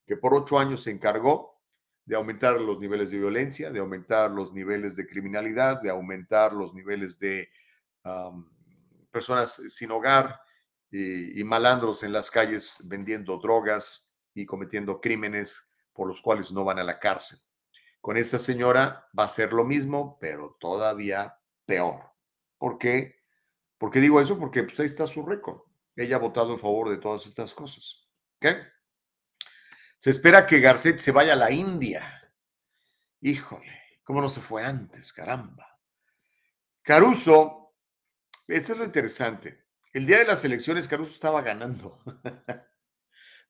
que 0.09 0.17
por 0.17 0.35
ocho 0.35 0.59
años 0.59 0.83
se 0.83 0.91
encargó 0.91 1.61
de 2.07 2.17
aumentar 2.17 2.59
los 2.59 2.81
niveles 2.81 3.11
de 3.11 3.19
violencia, 3.19 3.71
de 3.71 3.81
aumentar 3.81 4.31
los 4.31 4.55
niveles 4.55 4.97
de 4.97 5.07
criminalidad, 5.07 5.83
de 5.83 5.91
aumentar 5.91 6.55
los 6.55 6.73
niveles 6.73 7.19
de 7.19 7.51
personas 9.11 9.63
sin 9.69 9.91
hogar 9.91 10.41
y, 10.91 11.45
malandros 11.45 12.03
en 12.03 12.13
las 12.13 12.31
calles 12.31 12.79
vendiendo 12.87 13.37
drogas 13.37 14.15
y 14.33 14.47
cometiendo 14.47 14.99
crímenes 14.99 15.71
por 15.93 16.09
los 16.09 16.23
cuales 16.23 16.51
no 16.51 16.65
van 16.65 16.79
a 16.79 16.85
la 16.85 16.99
cárcel. 16.99 17.39
Con 18.01 18.17
esta 18.17 18.39
señora 18.39 19.07
va 19.17 19.25
a 19.25 19.29
ser 19.29 19.53
lo 19.53 19.65
mismo, 19.65 20.17
pero 20.19 20.57
todavía 20.59 21.37
peor. 21.67 22.01
¿Por 22.57 22.79
qué? 22.79 23.17
¿Por 23.77 23.91
qué 23.91 24.01
digo 24.01 24.19
eso? 24.19 24.39
Porque 24.39 24.63
pues, 24.63 24.81
ahí 24.81 24.87
está 24.87 25.07
su 25.07 25.27
récord. 25.27 25.61
Ella 25.95 26.17
ha 26.17 26.21
votado 26.21 26.53
en 26.53 26.59
favor 26.59 26.89
de 26.89 26.97
todas 26.97 27.27
estas 27.27 27.53
cosas. 27.53 28.09
¿Qué? 28.41 28.63
Se 29.99 30.11
espera 30.11 30.47
que 30.47 30.61
Garcet 30.61 30.99
se 30.99 31.11
vaya 31.11 31.33
a 31.33 31.37
la 31.37 31.51
India. 31.51 32.33
Híjole, 33.21 33.83
¿cómo 34.05 34.21
no 34.21 34.29
se 34.29 34.41
fue 34.41 34.65
antes? 34.65 35.13
Caramba. 35.13 35.77
Caruso, 36.83 37.75
esto 38.47 38.73
es 38.73 38.79
lo 38.79 38.85
interesante. 38.85 39.67
El 39.93 40.07
día 40.07 40.21
de 40.21 40.27
las 40.27 40.45
elecciones 40.45 40.87
Caruso 40.87 41.13
estaba 41.13 41.43
ganando. 41.43 41.99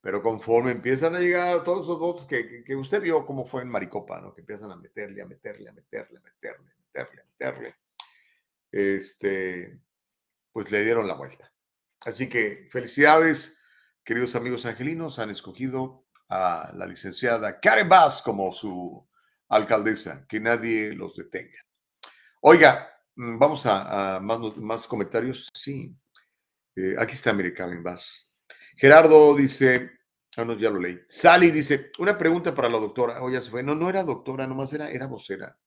Pero 0.01 0.23
conforme 0.23 0.71
empiezan 0.71 1.15
a 1.17 1.21
llegar 1.21 1.65
todos 1.65 1.85
esos 1.85 1.99
votos 1.99 2.25
que, 2.25 2.65
que, 2.65 2.77
usted 2.77 3.03
vio 3.03 3.27
cómo 3.27 3.45
fue 3.45 3.63
en 3.63 3.69
Maricopa, 3.69 4.21
¿no? 4.21 4.35
Que 4.35 4.41
empiezan 4.41 4.71
a 4.71 4.77
meterle, 4.77 5.21
a 5.21 5.27
meterle, 5.27 5.69
a 5.69 5.73
meterle, 5.73 6.19
a 6.19 6.23
meterle, 6.23 6.73
a 6.73 6.77
meterle, 6.77 7.21
a 7.21 7.25
meterle. 7.27 7.77
Este, 8.71 9.81
pues 10.53 10.71
le 10.71 10.83
dieron 10.83 11.07
la 11.07 11.15
vuelta. 11.15 11.53
Así 12.07 12.29
que 12.29 12.69
felicidades, 12.71 13.59
queridos 14.03 14.35
amigos 14.35 14.65
angelinos, 14.65 15.19
han 15.19 15.31
escogido 15.31 16.08
a 16.29 16.73
la 16.75 16.87
licenciada 16.87 17.59
Karen 17.59 17.89
Bass 17.89 18.23
como 18.23 18.53
su 18.53 19.07
alcaldesa, 19.49 20.27
que 20.29 20.41
nadie 20.41 20.93
los 20.93 21.17
detenga. 21.17 21.59
Oiga, 22.41 22.89
mm, 23.17 23.39
vamos 23.39 23.65
a, 23.67 24.21
más, 24.21 24.57
más, 24.57 24.87
comentarios. 24.87 25.49
Sí, 25.53 25.95
eh, 26.77 26.95
aquí 26.99 27.15
está, 27.15 27.33
mire, 27.33 27.53
Karen 27.53 27.83
Bass. 27.83 28.33
Gerardo 28.77 29.35
dice, 29.35 29.91
ah, 30.37 30.45
no, 30.45 30.57
ya 30.57 30.71
lo 30.71 30.79
leí. 30.79 31.01
Sally 31.09 31.51
dice, 31.51 31.91
una 31.99 32.17
pregunta 32.17 32.55
para 32.55 32.69
la 32.69 32.79
doctora. 32.79 33.21
Oh, 33.23 33.31
ya 33.31 33.41
se 33.41 33.51
fue. 33.51 33.63
No, 33.63 33.75
no 33.75 33.91
era 33.91 34.05
doctora, 34.05 34.47
nomás 34.47 34.73
era, 34.73 34.91
era 34.91 35.07
vocera. 35.07 35.59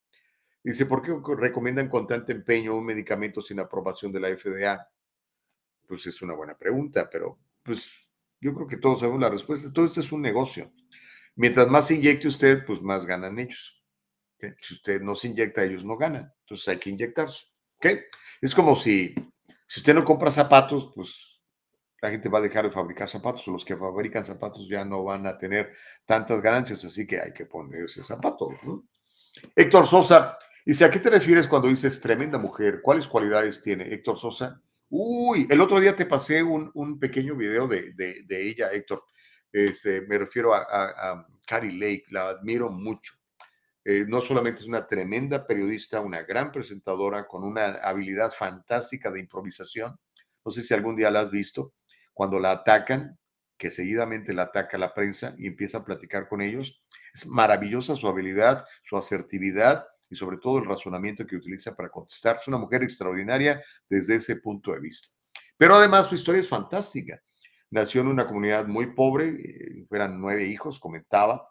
Dice, 0.64 0.86
¿por 0.86 1.02
qué 1.02 1.14
recomiendan 1.36 1.90
con 1.90 2.06
tanto 2.06 2.32
empeño 2.32 2.76
un 2.76 2.86
medicamento 2.86 3.42
sin 3.42 3.60
aprobación 3.60 4.12
de 4.12 4.20
la 4.20 4.30
FDA? 4.30 4.88
Pues 5.88 6.06
es 6.06 6.22
una 6.22 6.36
buena 6.36 6.56
pregunta, 6.56 7.10
pero 7.10 7.40
pues 7.64 8.11
yo 8.42 8.54
creo 8.56 8.68
que 8.68 8.78
todos 8.78 9.00
sabemos 9.00 9.22
la 9.22 9.30
respuesta. 9.30 9.72
Todo 9.72 9.86
esto 9.86 10.00
es 10.00 10.12
un 10.12 10.22
negocio. 10.22 10.72
Mientras 11.36 11.68
más 11.68 11.88
se 11.88 11.96
inyecte 11.96 12.28
usted, 12.28 12.66
pues 12.66 12.82
más 12.82 13.06
ganan 13.06 13.40
ellos. 13.40 13.82
Si 14.62 14.74
usted 14.74 15.02
no 15.02 15.16
se 15.16 15.28
inyecta, 15.28 15.64
ellos 15.64 15.86
no 15.86 15.96
ganan. 15.96 16.34
Entonces 16.42 16.68
hay 16.68 16.78
que 16.78 16.90
inyectarse. 16.90 17.46
¿okay? 17.78 18.00
Es 18.42 18.56
como 18.56 18.76
si, 18.76 19.14
si 19.68 19.80
usted 19.80 19.94
no 19.94 20.04
compra 20.04 20.32
zapatos, 20.32 20.92
pues 20.96 21.40
la 22.02 22.10
gente 22.10 22.30
va 22.30 22.40
a 22.40 22.42
dejar 22.42 22.66
de 22.66 22.72
fabricar 22.72 23.08
zapatos 23.08 23.46
los 23.48 23.64
que 23.64 23.78
fabrican 23.78 24.24
zapatos 24.24 24.68
ya 24.68 24.84
no 24.84 25.04
van 25.04 25.28
a 25.28 25.38
tener 25.38 25.72
tantas 26.04 26.42
ganancias, 26.42 26.84
así 26.84 27.06
que 27.06 27.22
hay 27.22 27.32
que 27.32 27.46
ponerse 27.46 28.04
zapatos. 28.04 28.54
Héctor 29.56 29.86
Sosa 29.86 30.38
dice, 30.66 30.84
¿a 30.84 30.90
qué 30.90 31.00
te 31.00 31.12
refieres 31.12 31.46
cuando 31.46 31.68
dices 31.68 32.02
tremenda 32.02 32.40
mujer? 32.40 32.82
¿Cuáles 32.82 33.08
cualidades 33.08 33.62
tiene 33.62 33.94
Héctor 33.94 34.18
Sosa? 34.18 34.60
Uy, 34.94 35.48
el 35.50 35.62
otro 35.62 35.80
día 35.80 35.96
te 35.96 36.06
pasé 36.06 36.44
un, 36.44 37.00
pequeño 37.00 37.34
video 37.38 37.66
de, 37.66 38.26
ella, 38.30 38.70
Héctor. 38.74 39.06
Este, 39.50 40.02
me 40.02 40.18
refiero 40.18 40.54
a, 40.54 40.64
a, 40.70 41.28
Carrie 41.48 41.72
Lake, 41.72 42.04
la 42.10 42.28
admiro 42.28 42.70
mucho. 42.70 43.14
Eh, 43.86 44.04
no 44.06 44.22
solamente 44.22 44.62
es 44.62 44.68
una 44.68 44.86
tremenda 44.86 45.48
periodista, 45.48 46.02
una 46.02 46.24
gran 46.24 46.52
presentadora 46.52 47.26
con 47.26 47.46
una 47.46 47.76
habilidad 47.76 48.34
fantástica 48.34 49.10
de 49.12 49.22
improvisación. 49.22 49.98
No 50.44 50.52
sé 50.52 50.62
si 50.62 50.74
algún 50.74 50.98
día 50.98 51.10
la 51.10 51.22
has 51.22 51.32
visto. 51.32 51.74
Cuando 52.14 52.38
la 52.38 52.52
atacan, 52.52 53.18
que 53.58 53.72
seguidamente 53.72 54.34
la 54.34 54.44
ataca 54.44 54.78
la 54.78 54.94
prensa 54.94 55.36
y 55.38 55.48
empieza 55.48 55.78
a 55.78 55.86
platicar 55.86 56.28
con 56.28 56.42
ellos. 56.42 56.82
Es 57.14 57.26
maravillosa 57.28 57.96
su 57.96 58.10
habilidad, 58.10 58.66
su 58.84 58.98
asertividad 58.98 59.88
y 60.12 60.16
sobre 60.16 60.38
todo 60.38 60.60
el 60.60 60.66
razonamiento 60.66 61.26
que 61.26 61.38
utiliza 61.38 61.74
para 61.76 61.90
contestar. 61.90 62.38
Es 62.40 62.48
una 62.48 62.58
mujer 62.58 62.84
extraordinaria 62.84 63.64
desde 63.90 64.16
ese 64.16 64.36
punto 64.36 64.74
de 64.74 64.82
vista. 64.82 65.08
Pero 65.58 65.76
además 65.76 66.08
su 66.08 66.16
historia 66.16 66.42
es 66.42 66.50
fantástica. 66.50 67.24
Nació 67.70 68.02
en 68.02 68.08
una 68.08 68.28
comunidad 68.28 68.68
muy 68.68 68.94
pobre, 68.94 69.30
eh, 69.30 69.88
eran 69.90 70.20
nueve 70.20 70.46
hijos, 70.46 70.80
comentaba, 70.80 71.50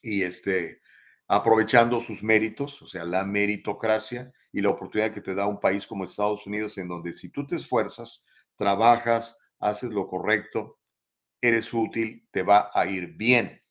y 0.00 0.22
este, 0.22 0.80
aprovechando 1.28 2.00
sus 2.00 2.22
méritos, 2.22 2.80
o 2.80 2.86
sea, 2.86 3.04
la 3.04 3.24
meritocracia 3.24 4.32
y 4.50 4.62
la 4.62 4.70
oportunidad 4.70 5.12
que 5.12 5.20
te 5.20 5.34
da 5.34 5.46
un 5.46 5.60
país 5.60 5.86
como 5.86 6.04
Estados 6.04 6.46
Unidos, 6.46 6.78
en 6.78 6.88
donde 6.88 7.12
si 7.12 7.30
tú 7.30 7.46
te 7.46 7.56
esfuerzas, 7.56 8.24
trabajas, 8.56 9.38
haces 9.58 9.90
lo 9.90 10.06
correcto, 10.06 10.78
eres 11.38 11.74
útil, 11.74 12.26
te 12.30 12.42
va 12.42 12.70
a 12.72 12.86
ir 12.86 13.08
bien 13.14 13.63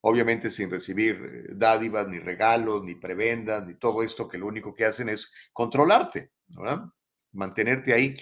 obviamente 0.00 0.50
sin 0.50 0.70
recibir 0.70 1.16
eh, 1.16 1.52
dádivas, 1.54 2.08
ni 2.08 2.18
regalos, 2.18 2.82
ni 2.84 2.94
prebendas, 2.94 3.66
ni 3.66 3.74
todo 3.74 4.02
esto 4.02 4.28
que 4.28 4.38
lo 4.38 4.46
único 4.46 4.74
que 4.74 4.84
hacen 4.84 5.08
es 5.08 5.32
controlarte, 5.52 6.32
¿verdad? 6.48 6.84
Mantenerte 7.32 7.92
ahí 7.92 8.16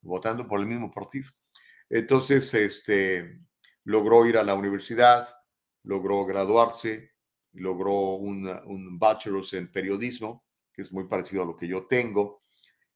votando 0.00 0.46
por 0.46 0.60
el 0.60 0.66
mismo 0.66 0.90
partido. 0.90 1.30
Entonces, 1.88 2.52
este, 2.54 3.40
logró 3.84 4.26
ir 4.26 4.38
a 4.38 4.42
la 4.42 4.54
universidad, 4.54 5.28
logró 5.84 6.24
graduarse, 6.24 7.12
logró 7.52 8.14
un, 8.14 8.48
un 8.48 8.98
bachelor's 8.98 9.52
en 9.52 9.70
periodismo 9.70 10.44
que 10.72 10.82
es 10.82 10.92
muy 10.92 11.04
parecido 11.04 11.42
a 11.42 11.46
lo 11.46 11.56
que 11.56 11.68
yo 11.68 11.86
tengo, 11.86 12.40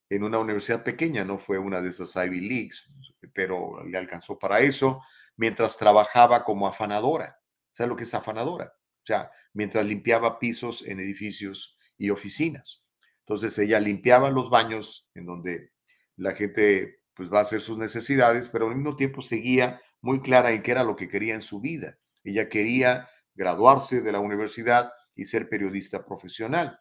en 0.08 0.22
una 0.22 0.38
universidad 0.38 0.82
pequeña, 0.82 1.24
no 1.24 1.38
fue 1.38 1.58
una 1.58 1.80
de 1.80 1.90
esas 1.90 2.14
Ivy 2.16 2.40
Leagues, 2.40 2.90
pero 3.32 3.84
le 3.84 3.98
alcanzó 3.98 4.38
para 4.38 4.60
eso, 4.60 5.02
mientras 5.36 5.76
trabajaba 5.76 6.44
como 6.44 6.66
afanadora. 6.66 7.38
¿Sabes 7.76 7.90
lo 7.90 7.96
que 7.96 8.04
es 8.04 8.14
afanadora? 8.14 8.72
O 8.74 9.06
sea, 9.06 9.30
mientras 9.52 9.84
limpiaba 9.84 10.38
pisos 10.38 10.82
en 10.86 10.98
edificios 10.98 11.78
y 11.98 12.08
oficinas. 12.10 12.84
Entonces 13.20 13.58
ella 13.58 13.78
limpiaba 13.80 14.30
los 14.30 14.48
baños 14.48 15.10
en 15.14 15.26
donde 15.26 15.72
la 16.16 16.34
gente 16.34 17.02
pues 17.14 17.30
va 17.30 17.38
a 17.38 17.42
hacer 17.42 17.60
sus 17.60 17.76
necesidades, 17.76 18.48
pero 18.48 18.68
al 18.68 18.74
mismo 18.74 18.96
tiempo 18.96 19.20
seguía 19.20 19.80
muy 20.00 20.20
clara 20.20 20.52
en 20.52 20.62
qué 20.62 20.70
era 20.70 20.84
lo 20.84 20.96
que 20.96 21.08
quería 21.08 21.34
en 21.34 21.42
su 21.42 21.60
vida. 21.60 21.98
Ella 22.24 22.48
quería 22.48 23.08
graduarse 23.34 24.00
de 24.00 24.12
la 24.12 24.20
universidad 24.20 24.92
y 25.14 25.26
ser 25.26 25.48
periodista 25.48 26.04
profesional. 26.04 26.78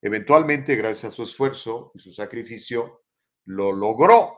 Eventualmente, 0.00 0.76
gracias 0.76 1.12
a 1.12 1.16
su 1.16 1.24
esfuerzo 1.24 1.90
y 1.94 1.98
su 1.98 2.12
sacrificio, 2.12 3.02
lo 3.44 3.72
logró 3.72 4.36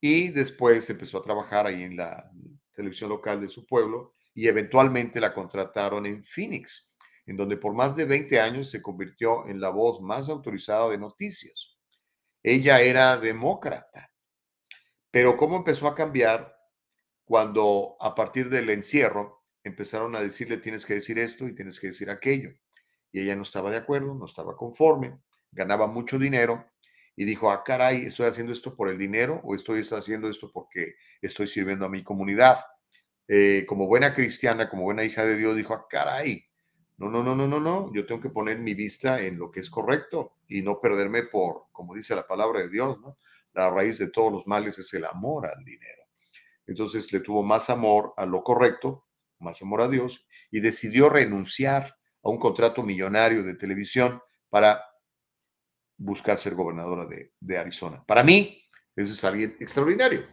y 0.00 0.28
después 0.28 0.88
empezó 0.90 1.18
a 1.18 1.22
trabajar 1.22 1.66
ahí 1.66 1.82
en 1.82 1.96
la 1.96 2.30
televisión 2.72 3.10
local 3.10 3.40
de 3.40 3.48
su 3.48 3.66
pueblo 3.66 4.15
y 4.36 4.46
eventualmente 4.46 5.18
la 5.18 5.34
contrataron 5.34 6.06
en 6.06 6.22
Phoenix, 6.22 6.94
en 7.26 7.36
donde 7.36 7.56
por 7.56 7.74
más 7.74 7.96
de 7.96 8.04
20 8.04 8.40
años 8.40 8.70
se 8.70 8.80
convirtió 8.80 9.48
en 9.48 9.60
la 9.60 9.70
voz 9.70 10.00
más 10.00 10.28
autorizada 10.28 10.88
de 10.90 10.98
noticias. 10.98 11.76
Ella 12.44 12.80
era 12.80 13.16
demócrata, 13.16 14.12
pero 15.10 15.36
¿cómo 15.36 15.56
empezó 15.56 15.88
a 15.88 15.96
cambiar 15.96 16.56
cuando 17.24 17.96
a 17.98 18.14
partir 18.14 18.48
del 18.48 18.70
encierro 18.70 19.42
empezaron 19.64 20.14
a 20.14 20.20
decirle 20.20 20.58
tienes 20.58 20.86
que 20.86 20.94
decir 20.94 21.18
esto 21.18 21.48
y 21.48 21.54
tienes 21.56 21.80
que 21.80 21.88
decir 21.88 22.08
aquello? 22.10 22.50
y 23.16 23.20
ella 23.20 23.34
no 23.34 23.42
estaba 23.42 23.70
de 23.70 23.78
acuerdo, 23.78 24.14
no 24.14 24.26
estaba 24.26 24.54
conforme, 24.56 25.18
ganaba 25.50 25.86
mucho 25.86 26.18
dinero 26.18 26.70
y 27.16 27.24
dijo, 27.24 27.50
ah, 27.50 27.64
caray, 27.64 28.04
¿estoy 28.04 28.26
haciendo 28.26 28.52
esto 28.52 28.76
por 28.76 28.90
el 28.90 28.98
dinero 28.98 29.40
o 29.42 29.54
estoy 29.54 29.80
haciendo 29.80 30.28
esto 30.28 30.50
porque 30.52 30.96
estoy 31.22 31.46
sirviendo 31.46 31.86
a 31.86 31.88
mi 31.88 32.04
comunidad? 32.04 32.58
Eh, 33.28 33.64
como 33.66 33.86
buena 33.86 34.14
cristiana, 34.14 34.68
como 34.68 34.82
buena 34.82 35.04
hija 35.04 35.24
de 35.24 35.36
Dios, 35.36 35.56
dijo, 35.56 35.74
ah, 35.74 35.86
caray, 35.88 36.46
no, 36.98 37.10
no, 37.10 37.22
no, 37.22 37.34
no, 37.34 37.46
no, 37.46 37.60
no, 37.60 37.92
yo 37.92 38.06
tengo 38.06 38.20
que 38.20 38.30
poner 38.30 38.58
mi 38.58 38.74
vista 38.74 39.20
en 39.20 39.38
lo 39.38 39.50
que 39.50 39.60
es 39.60 39.68
correcto 39.68 40.36
y 40.48 40.62
no 40.62 40.80
perderme 40.80 41.24
por, 41.24 41.66
como 41.72 41.94
dice 41.94 42.14
la 42.14 42.26
palabra 42.26 42.60
de 42.60 42.68
Dios, 42.68 42.98
¿no? 43.00 43.18
La 43.52 43.70
raíz 43.70 43.98
de 43.98 44.08
todos 44.08 44.32
los 44.32 44.46
males 44.46 44.78
es 44.78 44.92
el 44.94 45.04
amor 45.04 45.46
al 45.46 45.64
dinero. 45.64 46.02
Entonces 46.66 47.12
le 47.12 47.20
tuvo 47.20 47.42
más 47.42 47.70
amor 47.70 48.12
a 48.16 48.26
lo 48.26 48.42
correcto, 48.42 49.06
más 49.38 49.60
amor 49.62 49.82
a 49.82 49.88
Dios 49.88 50.26
y 50.50 50.60
decidió 50.60 51.08
renunciar 51.08 51.96
a 52.22 52.28
un 52.28 52.38
contrato 52.38 52.82
millonario 52.82 53.42
de 53.42 53.54
televisión 53.54 54.20
para 54.48 54.84
buscar 55.96 56.38
ser 56.38 56.54
gobernadora 56.54 57.06
de, 57.06 57.58
Arizona. 57.58 58.02
Para 58.04 58.22
mí, 58.22 58.62
eso 58.94 59.12
es 59.12 59.24
alguien 59.24 59.56
extraordinario. 59.60 60.26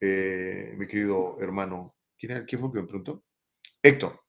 Eh, 0.00 0.74
mi 0.76 0.86
querido 0.86 1.38
hermano, 1.40 1.95
¿quién, 2.18 2.44
¿quién 2.46 2.60
fue 2.60 2.72
que 2.72 2.80
me 2.80 2.86
preguntó? 2.86 3.24
Héctor. 3.82 4.20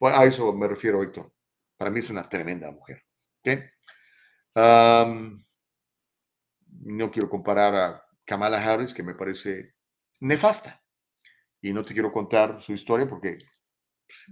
a 0.00 0.24
eso 0.24 0.52
me 0.52 0.68
refiero, 0.68 1.02
Héctor. 1.02 1.32
Para 1.76 1.90
mí 1.90 2.00
es 2.00 2.10
una 2.10 2.22
tremenda 2.22 2.70
mujer. 2.70 3.02
no 6.80 7.10
quiero 7.10 7.28
comparar 7.28 7.74
a 7.74 8.04
Kamala 8.24 8.62
Harris, 8.62 8.94
que 8.94 9.02
me 9.02 9.14
parece 9.14 9.74
nefasta. 10.20 10.82
Y 11.60 11.72
no 11.72 11.84
te 11.84 11.94
quiero 11.94 12.12
contar 12.12 12.62
su 12.62 12.72
historia 12.72 13.08
porque 13.08 13.38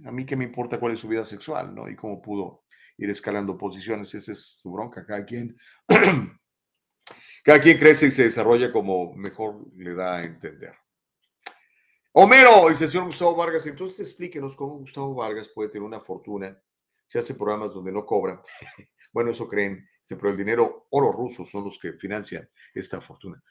a 0.05 0.11
mí 0.11 0.25
qué 0.25 0.35
me 0.35 0.45
importa 0.45 0.79
cuál 0.79 0.93
es 0.93 0.99
su 0.99 1.07
vida 1.07 1.25
sexual, 1.25 1.73
¿no? 1.73 1.89
Y 1.89 1.95
cómo 1.95 2.21
pudo 2.21 2.63
ir 2.97 3.09
escalando 3.09 3.57
posiciones, 3.57 4.13
esa 4.13 4.31
es 4.31 4.59
su 4.61 4.71
bronca, 4.71 5.05
cada 5.05 5.25
quien, 5.25 5.57
cada 7.43 7.61
quien 7.61 7.77
crece 7.77 8.07
y 8.07 8.11
se 8.11 8.23
desarrolla 8.23 8.71
como 8.71 9.13
mejor 9.15 9.65
le 9.75 9.95
da 9.95 10.17
a 10.17 10.23
entender. 10.23 10.73
Homero, 12.13 12.69
dice 12.69 12.87
señor 12.87 13.07
Gustavo 13.07 13.35
Vargas, 13.35 13.65
entonces 13.65 13.99
explíquenos 13.99 14.55
cómo 14.55 14.77
Gustavo 14.77 15.15
Vargas 15.15 15.49
puede 15.49 15.69
tener 15.69 15.83
una 15.83 15.99
fortuna, 15.99 16.57
se 17.05 17.19
hace 17.19 17.33
programas 17.33 17.73
donde 17.73 17.91
no 17.91 18.05
cobra, 18.05 18.41
bueno, 19.11 19.31
eso 19.31 19.47
creen, 19.47 19.87
pero 20.07 20.29
el 20.29 20.37
dinero 20.37 20.87
oro 20.91 21.11
ruso 21.11 21.43
son 21.43 21.65
los 21.65 21.79
que 21.79 21.93
financian 21.93 22.47
esta 22.73 23.01
fortuna. 23.01 23.43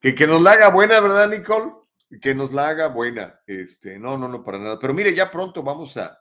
Que, 0.00 0.14
que 0.14 0.26
nos 0.26 0.40
la 0.42 0.52
haga 0.52 0.70
buena, 0.70 1.00
¿verdad, 1.00 1.28
Nicole? 1.28 1.72
que 2.20 2.34
nos 2.34 2.52
la 2.52 2.68
haga 2.68 2.88
buena. 2.88 3.40
Este, 3.46 3.98
no, 3.98 4.18
no, 4.18 4.28
no, 4.28 4.44
para 4.44 4.58
nada. 4.58 4.78
Pero 4.78 4.92
mire, 4.92 5.14
ya 5.14 5.30
pronto 5.30 5.62
vamos 5.62 5.96
a, 5.96 6.18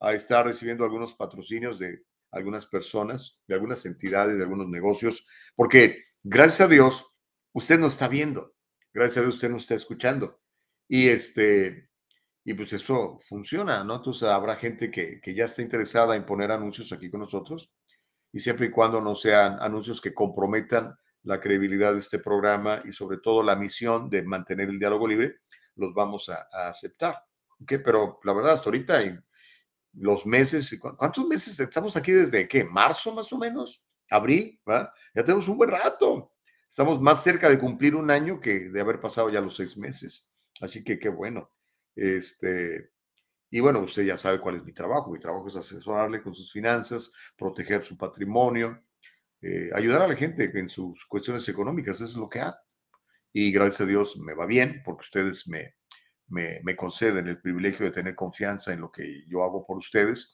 a 0.00 0.14
estar 0.14 0.46
recibiendo 0.46 0.84
algunos 0.84 1.14
patrocinios 1.14 1.78
de 1.78 2.04
algunas 2.30 2.66
personas, 2.66 3.42
de 3.46 3.54
algunas 3.54 3.84
entidades, 3.86 4.36
de 4.36 4.42
algunos 4.42 4.68
negocios, 4.68 5.26
porque 5.54 6.04
gracias 6.22 6.62
a 6.62 6.68
Dios, 6.68 7.06
usted 7.52 7.78
nos 7.78 7.92
está 7.92 8.08
viendo, 8.08 8.54
gracias 8.92 9.18
a 9.18 9.20
Dios 9.22 9.36
usted 9.36 9.50
nos 9.50 9.62
está 9.62 9.74
escuchando. 9.74 10.40
Y 10.88 11.08
este, 11.08 11.88
y 12.44 12.54
pues 12.54 12.72
eso 12.72 13.18
funciona, 13.18 13.82
¿no? 13.84 13.96
Entonces 13.96 14.28
habrá 14.28 14.56
gente 14.56 14.90
que, 14.90 15.20
que 15.20 15.34
ya 15.34 15.46
está 15.46 15.62
interesada 15.62 16.16
en 16.16 16.26
poner 16.26 16.52
anuncios 16.52 16.92
aquí 16.92 17.10
con 17.10 17.20
nosotros, 17.20 17.72
y 18.32 18.38
siempre 18.38 18.66
y 18.66 18.70
cuando 18.70 19.00
no 19.00 19.16
sean 19.16 19.56
anuncios 19.60 20.00
que 20.00 20.12
comprometan 20.14 20.94
la 21.22 21.40
credibilidad 21.40 21.92
de 21.92 22.00
este 22.00 22.18
programa 22.18 22.82
y 22.84 22.92
sobre 22.92 23.18
todo 23.18 23.42
la 23.42 23.56
misión 23.56 24.08
de 24.08 24.22
mantener 24.22 24.68
el 24.68 24.78
diálogo 24.78 25.08
libre, 25.08 25.40
los 25.74 25.92
vamos 25.92 26.28
a, 26.28 26.46
aceptar. 26.68 27.16
¿okay? 27.60 27.78
Pero 27.78 28.20
la 28.22 28.32
verdad, 28.32 28.52
hasta 28.52 28.66
ahorita 28.66 29.02
en 29.02 29.24
los 29.94 30.24
meses, 30.24 30.78
¿cuántos 30.98 31.26
meses 31.26 31.58
estamos 31.58 31.96
aquí 31.96 32.12
desde 32.12 32.46
qué? 32.46 32.62
¿Marzo 32.62 33.12
más 33.12 33.32
o 33.32 33.38
menos? 33.38 33.82
¿Abril? 34.08 34.60
¿verdad? 34.64 34.90
Ya 35.14 35.24
tenemos 35.24 35.48
un 35.48 35.56
buen 35.56 35.70
rato. 35.70 36.32
Estamos 36.68 37.00
más 37.00 37.24
cerca 37.24 37.48
de 37.48 37.58
cumplir 37.58 37.96
un 37.96 38.10
año 38.10 38.38
que 38.38 38.68
de 38.68 38.80
haber 38.80 39.00
pasado 39.00 39.30
ya 39.30 39.40
los 39.40 39.56
seis 39.56 39.76
meses. 39.76 40.35
Así 40.60 40.84
que 40.84 40.98
qué 40.98 41.08
bueno. 41.08 41.50
Este, 41.94 42.90
y 43.50 43.60
bueno, 43.60 43.80
usted 43.80 44.04
ya 44.04 44.18
sabe 44.18 44.40
cuál 44.40 44.56
es 44.56 44.64
mi 44.64 44.72
trabajo. 44.72 45.10
Mi 45.10 45.18
trabajo 45.18 45.46
es 45.48 45.56
asesorarle 45.56 46.22
con 46.22 46.34
sus 46.34 46.52
finanzas, 46.52 47.12
proteger 47.36 47.84
su 47.84 47.96
patrimonio, 47.96 48.82
eh, 49.40 49.70
ayudar 49.74 50.02
a 50.02 50.08
la 50.08 50.16
gente 50.16 50.50
en 50.54 50.68
sus 50.68 51.04
cuestiones 51.06 51.48
económicas, 51.48 51.96
eso 51.96 52.04
es 52.04 52.16
lo 52.16 52.28
que 52.28 52.40
hago. 52.40 52.56
Y 53.32 53.52
gracias 53.52 53.82
a 53.82 53.86
Dios 53.86 54.16
me 54.16 54.34
va 54.34 54.46
bien 54.46 54.82
porque 54.84 55.02
ustedes 55.02 55.46
me, 55.46 55.74
me, 56.28 56.74
conceden 56.74 57.28
el 57.28 57.40
privilegio 57.40 57.84
de 57.84 57.92
tener 57.92 58.14
confianza 58.14 58.72
en 58.72 58.80
lo 58.80 58.90
que 58.90 59.24
yo 59.28 59.44
hago 59.44 59.66
por 59.66 59.76
ustedes, 59.76 60.32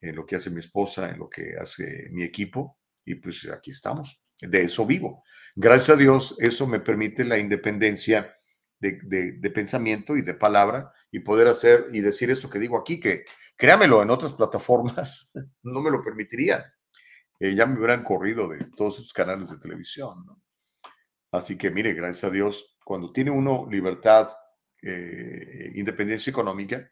en 0.00 0.16
lo 0.16 0.24
que 0.24 0.36
hace 0.36 0.50
mi 0.50 0.60
esposa, 0.60 1.10
en 1.10 1.18
lo 1.18 1.28
que 1.28 1.54
hace 1.60 2.08
mi 2.12 2.22
equipo. 2.22 2.78
Y 3.04 3.16
pues 3.16 3.48
aquí 3.50 3.70
estamos. 3.70 4.20
De 4.40 4.62
eso 4.62 4.86
vivo. 4.86 5.22
Gracias 5.54 5.90
a 5.90 5.96
Dios, 5.96 6.36
eso 6.38 6.66
me 6.66 6.80
permite 6.80 7.24
la 7.24 7.38
independencia 7.38 8.39
de, 8.80 9.32
de, 9.32 9.50
pensamiento 9.50 10.16
y 10.16 10.22
de 10.22 10.34
palabra 10.34 10.92
y 11.12 11.20
poder 11.20 11.48
hacer 11.48 11.88
y 11.92 12.00
decir 12.00 12.30
esto 12.30 12.48
que 12.48 12.58
digo 12.58 12.78
aquí, 12.78 12.98
que 12.98 13.24
créamelo, 13.56 14.02
en 14.02 14.10
otras 14.10 14.32
plataformas 14.32 15.30
no 15.62 15.80
me 15.80 15.90
lo 15.90 16.02
permitirían. 16.02 16.62
Eh, 17.38 17.54
ya 17.54 17.66
me 17.66 17.78
hubieran 17.78 18.02
corrido 18.02 18.48
de 18.48 18.64
todos 18.76 18.96
esos 18.96 19.12
canales 19.12 19.50
de 19.50 19.58
televisión. 19.58 20.24
¿no? 20.26 20.42
Así 21.32 21.56
que 21.56 21.70
mire, 21.70 21.94
gracias 21.94 22.24
a 22.24 22.30
Dios, 22.30 22.76
cuando 22.84 23.12
tiene 23.12 23.30
uno 23.30 23.66
libertad, 23.70 24.30
eh, 24.82 25.72
independencia 25.74 26.30
económica, 26.30 26.90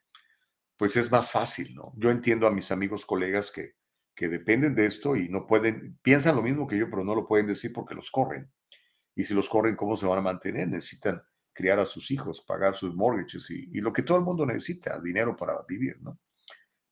pues 0.76 0.96
es 0.96 1.10
más 1.10 1.30
fácil, 1.30 1.74
¿no? 1.74 1.92
Yo 1.96 2.10
entiendo 2.10 2.46
a 2.46 2.52
mis 2.52 2.70
amigos, 2.70 3.04
colegas 3.04 3.50
que, 3.50 3.72
que 4.14 4.28
dependen 4.28 4.74
de 4.74 4.86
esto 4.86 5.16
y 5.16 5.28
no 5.28 5.46
pueden, 5.46 5.98
piensan 6.02 6.36
lo 6.36 6.42
mismo 6.42 6.68
que 6.68 6.78
yo, 6.78 6.88
pero 6.88 7.02
no 7.02 7.14
lo 7.14 7.26
pueden 7.26 7.48
decir 7.48 7.72
porque 7.72 7.94
los 7.94 8.10
corren. 8.10 8.50
Y 9.16 9.24
si 9.24 9.34
los 9.34 9.48
corren, 9.48 9.74
¿cómo 9.74 9.96
se 9.96 10.06
van 10.06 10.18
a 10.18 10.22
mantener? 10.22 10.68
Necesitan 10.68 11.20
criar 11.58 11.80
a 11.80 11.86
sus 11.86 12.12
hijos, 12.12 12.40
pagar 12.40 12.76
sus 12.76 12.94
mortgages 12.94 13.50
y, 13.50 13.80
lo 13.80 13.92
que 13.92 14.04
todo 14.04 14.16
el 14.16 14.22
mundo 14.22 14.46
necesita, 14.46 15.00
dinero 15.00 15.36
para 15.36 15.60
vivir, 15.68 16.00
¿no? 16.00 16.20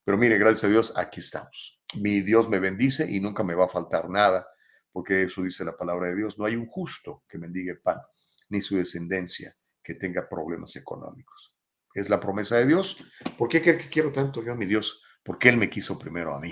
Pero 0.02 0.18
mire, 0.18 0.38
gracias 0.38 0.64
a 0.64 0.68
Dios, 0.68 0.92
aquí 0.96 1.20
estamos. 1.20 1.80
Mi 1.94 2.20
Dios 2.20 2.48
me 2.48 2.58
bendice 2.58 3.08
y 3.08 3.20
nunca 3.20 3.44
me 3.44 3.54
va 3.54 3.66
a 3.66 3.68
faltar 3.68 4.10
nada, 4.10 4.44
porque 4.90 5.22
eso 5.22 5.44
dice 5.44 5.64
la 5.64 5.76
palabra 5.76 6.08
de 6.08 6.16
Dios. 6.16 6.36
No 6.36 6.46
hay 6.46 6.56
un 6.56 6.66
justo 6.66 7.22
que 7.28 7.38
mendigue 7.38 7.76
pan, 7.76 8.00
ni 8.48 8.60
su 8.60 8.76
descendencia 8.76 9.54
que 9.84 9.94
tenga 9.94 10.28
problemas 10.28 10.74
económicos. 10.74 11.54
Es 11.94 12.08
la 12.08 12.18
promesa 12.18 12.56
de 12.56 12.66
Dios. 12.66 13.04
¿Por 13.38 13.48
qué 13.48 13.62
quiero 13.88 14.12
tanto 14.12 14.42
yo 14.42 14.50
a 14.50 14.56
mi 14.56 14.66
Dios? 14.66 15.00
Porque 15.22 15.48
Él 15.48 15.58
me 15.58 15.70
quiso 15.70 15.96
primero 15.96 16.34
a 16.34 16.40
mí. 16.40 16.50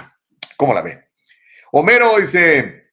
¿Cómo 0.56 0.72
la 0.72 0.82
ve? 0.82 1.08
Homero 1.72 2.16
dice, 2.20 2.92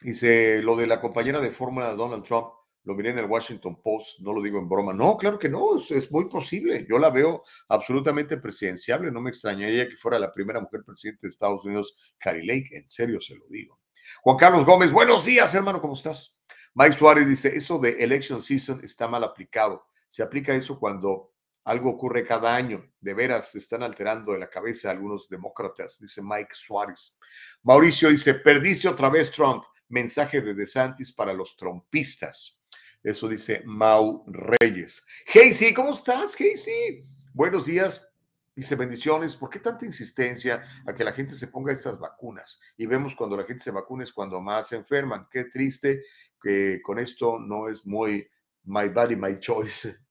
dice 0.00 0.62
lo 0.62 0.76
de 0.76 0.86
la 0.86 1.00
compañera 1.00 1.40
de 1.40 1.50
fórmula 1.50 1.90
de 1.90 1.96
Donald 1.96 2.22
Trump 2.22 2.46
lo 2.84 2.94
miré 2.94 3.10
en 3.10 3.18
el 3.18 3.24
Washington 3.24 3.80
Post, 3.80 4.20
no 4.20 4.32
lo 4.32 4.42
digo 4.42 4.58
en 4.58 4.68
broma. 4.68 4.92
No, 4.92 5.16
claro 5.16 5.38
que 5.38 5.48
no, 5.48 5.76
es, 5.76 6.12
muy 6.12 6.26
posible. 6.26 6.86
Yo 6.88 6.98
la 6.98 7.10
veo 7.10 7.42
absolutamente 7.68 8.36
presidenciable. 8.36 9.10
No 9.10 9.20
me 9.20 9.30
extrañaría 9.30 9.88
que 9.88 9.96
fuera 9.96 10.18
la 10.18 10.30
primera 10.30 10.60
mujer 10.60 10.84
presidente 10.84 11.20
de 11.22 11.30
Estados 11.30 11.64
Unidos, 11.64 12.14
Carrie 12.18 12.44
Lake. 12.44 12.76
En 12.76 12.86
serio 12.86 13.20
se 13.20 13.36
lo 13.36 13.46
digo. 13.48 13.80
Juan 14.22 14.36
Carlos 14.36 14.66
Gómez, 14.66 14.92
buenos 14.92 15.24
días, 15.24 15.54
hermano, 15.54 15.80
¿cómo 15.80 15.94
estás? 15.94 16.42
Mike 16.74 16.92
Suárez 16.92 17.26
dice: 17.26 17.56
Eso 17.56 17.78
de 17.78 18.02
election 18.04 18.42
season 18.42 18.80
está 18.84 19.08
mal 19.08 19.24
aplicado. 19.24 19.86
Se 20.10 20.22
aplica 20.22 20.54
eso 20.54 20.78
cuando 20.78 21.32
Algo 21.64 21.88
ocurre 21.88 22.26
cada 22.26 22.54
año. 22.54 22.92
De 23.00 23.14
veras, 23.14 23.50
se 23.52 23.58
están 23.58 23.82
alterando 23.82 24.32
de 24.32 24.38
la 24.38 24.50
cabeza 24.50 24.90
algunos 24.90 25.30
demócratas, 25.30 25.98
dice 25.98 26.20
Mike 26.22 26.52
Suárez. 26.52 27.16
Mauricio 27.62 28.10
dice, 28.10 28.34
perdice 28.34 28.88
otra 28.88 29.08
vez 29.08 29.30
Trump. 29.30 29.64
Mensaje 29.88 30.42
de 30.42 30.52
DeSantis 30.52 31.12
para 31.12 31.32
los 31.32 31.56
trompistas. 31.56 32.58
Eso 33.04 33.28
dice 33.28 33.62
Mau 33.66 34.24
Reyes. 34.26 35.06
Casey, 35.30 35.74
¿cómo 35.74 35.90
estás, 35.90 36.34
Casey? 36.34 37.04
Buenos 37.34 37.66
días. 37.66 38.10
Dice 38.56 38.76
bendiciones. 38.76 39.36
¿Por 39.36 39.50
qué 39.50 39.58
tanta 39.58 39.84
insistencia 39.84 40.64
a 40.86 40.94
que 40.94 41.04
la 41.04 41.12
gente 41.12 41.34
se 41.34 41.48
ponga 41.48 41.70
estas 41.70 41.98
vacunas? 41.98 42.58
Y 42.78 42.86
vemos 42.86 43.14
cuando 43.14 43.36
la 43.36 43.44
gente 43.44 43.62
se 43.62 43.72
vacuna 43.72 44.04
es 44.04 44.12
cuando 44.12 44.40
más 44.40 44.68
se 44.68 44.76
enferman. 44.76 45.28
Qué 45.30 45.44
triste 45.44 46.02
que 46.40 46.80
con 46.80 46.98
esto 46.98 47.38
no 47.38 47.68
es 47.68 47.84
muy 47.84 48.26
my 48.62 48.88
body, 48.88 49.16
my 49.16 49.38
choice. 49.38 49.94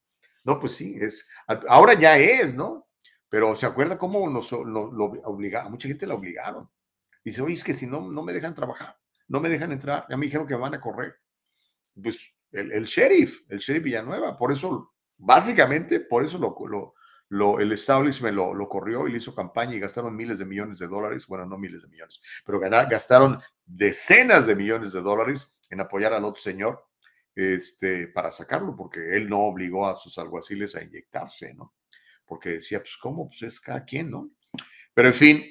No, 0.46 0.60
pues 0.60 0.76
sí, 0.76 0.98
es. 1.00 1.30
Ahora 1.70 1.94
ya 1.94 2.18
es, 2.18 2.54
¿no? 2.54 2.90
Pero 3.30 3.56
¿se 3.56 3.66
acuerda 3.66 3.98
cómo 3.98 4.30
nos 4.30 4.52
lo, 4.52 4.90
obligaron? 5.24 5.72
Mucha 5.72 5.88
gente 5.88 6.06
la 6.06 6.16
obligaron. 6.16 6.70
Dice, 7.24 7.42
oye, 7.42 7.54
es 7.54 7.64
que 7.64 7.72
si 7.72 7.88
no, 7.88 8.02
no 8.12 8.24
me 8.24 8.34
dejan 8.34 8.54
trabajar, 8.54 9.00
no 9.30 9.40
me 9.40 9.48
dejan 9.48 9.72
entrar. 9.72 10.06
Ya 10.10 10.18
me 10.18 10.26
dijeron 10.26 10.46
que 10.46 10.56
van 10.56 10.74
a 10.74 10.82
correr. 10.82 11.16
Pues 11.96 12.33
el, 12.54 12.86
sheriff, 12.86 13.42
el 13.50 13.60
sheriff 13.60 13.84
Villanueva, 13.84 14.38
por 14.38 14.52
eso, 14.52 14.94
básicamente, 15.18 16.00
por 16.00 16.24
eso 16.24 16.38
lo, 16.38 16.94
lo, 17.30 17.60
el 17.60 17.72
establishment 17.72 18.36
lo, 18.36 18.70
corrió 18.70 19.08
y 19.08 19.12
le 19.12 19.18
hizo 19.18 19.34
campaña 19.34 19.76
y 19.76 19.80
gastaron 19.80 20.16
miles 20.16 20.40
de 20.40 20.46
millones 20.46 20.80
de 20.80 20.88
dólares, 20.88 21.28
bueno, 21.28 21.46
no 21.46 21.58
miles 21.58 21.82
de 21.82 21.88
millones, 21.88 22.22
pero 22.46 22.60
gastaron 22.60 23.40
decenas 23.66 24.46
de 24.46 24.56
millones 24.56 24.94
de 24.94 25.02
dólares 25.02 25.60
en 25.70 25.82
apoyar 25.82 26.14
al 26.14 26.26
otro 26.26 26.42
señor 26.42 26.86
este, 27.36 28.08
para 28.08 28.32
sacarlo, 28.32 28.76
porque 28.76 29.18
él 29.18 29.28
no 29.28 29.40
obligó 29.40 29.88
a 29.88 29.96
sus 29.96 30.18
alguaciles 30.20 30.76
a 30.76 30.84
inyectarse, 30.84 31.54
¿no? 31.56 31.74
Porque 32.26 32.50
decía, 32.52 32.80
pues, 32.80 32.96
¿cómo? 33.02 33.28
Pues 33.28 33.42
es 33.42 33.60
cada 33.60 33.84
quien, 33.84 34.12
¿no? 34.12 34.30
Pero 34.94 35.08
en 35.08 35.14
fin, 35.16 35.44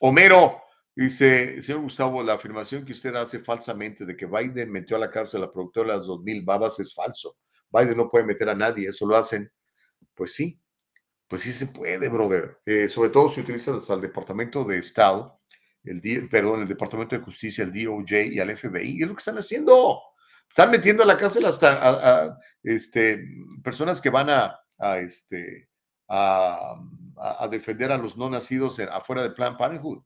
Homero 0.00 0.62
Dice, 0.98 1.62
señor 1.62 1.82
Gustavo, 1.82 2.24
la 2.24 2.32
afirmación 2.32 2.84
que 2.84 2.90
usted 2.90 3.14
hace 3.14 3.38
falsamente 3.38 4.04
de 4.04 4.16
que 4.16 4.26
Biden 4.26 4.68
metió 4.68 4.96
a 4.96 4.98
la 4.98 5.12
cárcel 5.12 5.40
a 5.40 5.46
la 5.46 5.52
productora 5.52 5.92
de 5.92 5.98
las 5.98 6.08
2000 6.08 6.42
babas 6.42 6.80
es 6.80 6.92
falso. 6.92 7.36
Biden 7.70 7.96
no 7.96 8.10
puede 8.10 8.24
meter 8.24 8.48
a 8.48 8.54
nadie, 8.56 8.88
eso 8.88 9.06
lo 9.06 9.14
hacen. 9.14 9.48
Pues 10.12 10.34
sí, 10.34 10.60
pues 11.28 11.42
sí 11.42 11.52
se 11.52 11.68
puede, 11.68 12.08
brother. 12.08 12.58
Eh, 12.66 12.88
sobre 12.88 13.10
todo 13.10 13.30
si 13.30 13.42
utilizas 13.42 13.88
al 13.90 14.00
Departamento 14.00 14.64
de 14.64 14.78
Estado, 14.78 15.40
el 15.84 16.28
perdón, 16.28 16.62
el 16.62 16.68
Departamento 16.68 17.14
de 17.16 17.22
Justicia, 17.22 17.62
el 17.62 17.72
DOJ 17.72 18.32
y 18.32 18.40
al 18.40 18.56
FBI. 18.56 19.00
Es 19.00 19.06
lo 19.06 19.14
que 19.14 19.20
están 19.20 19.38
haciendo. 19.38 20.00
Están 20.48 20.72
metiendo 20.72 21.04
a 21.04 21.06
la 21.06 21.16
cárcel 21.16 21.44
hasta 21.44 22.24
a, 22.24 22.38
este, 22.64 23.24
personas 23.62 24.00
que 24.00 24.10
van 24.10 24.30
a 24.30 24.98
este, 24.98 25.68
a, 26.08 26.74
defender 27.48 27.92
a 27.92 27.98
los 27.98 28.16
no 28.16 28.28
nacidos 28.28 28.80
afuera 28.80 29.22
de 29.22 29.30
Plan 29.30 29.56
Parenthood 29.56 30.02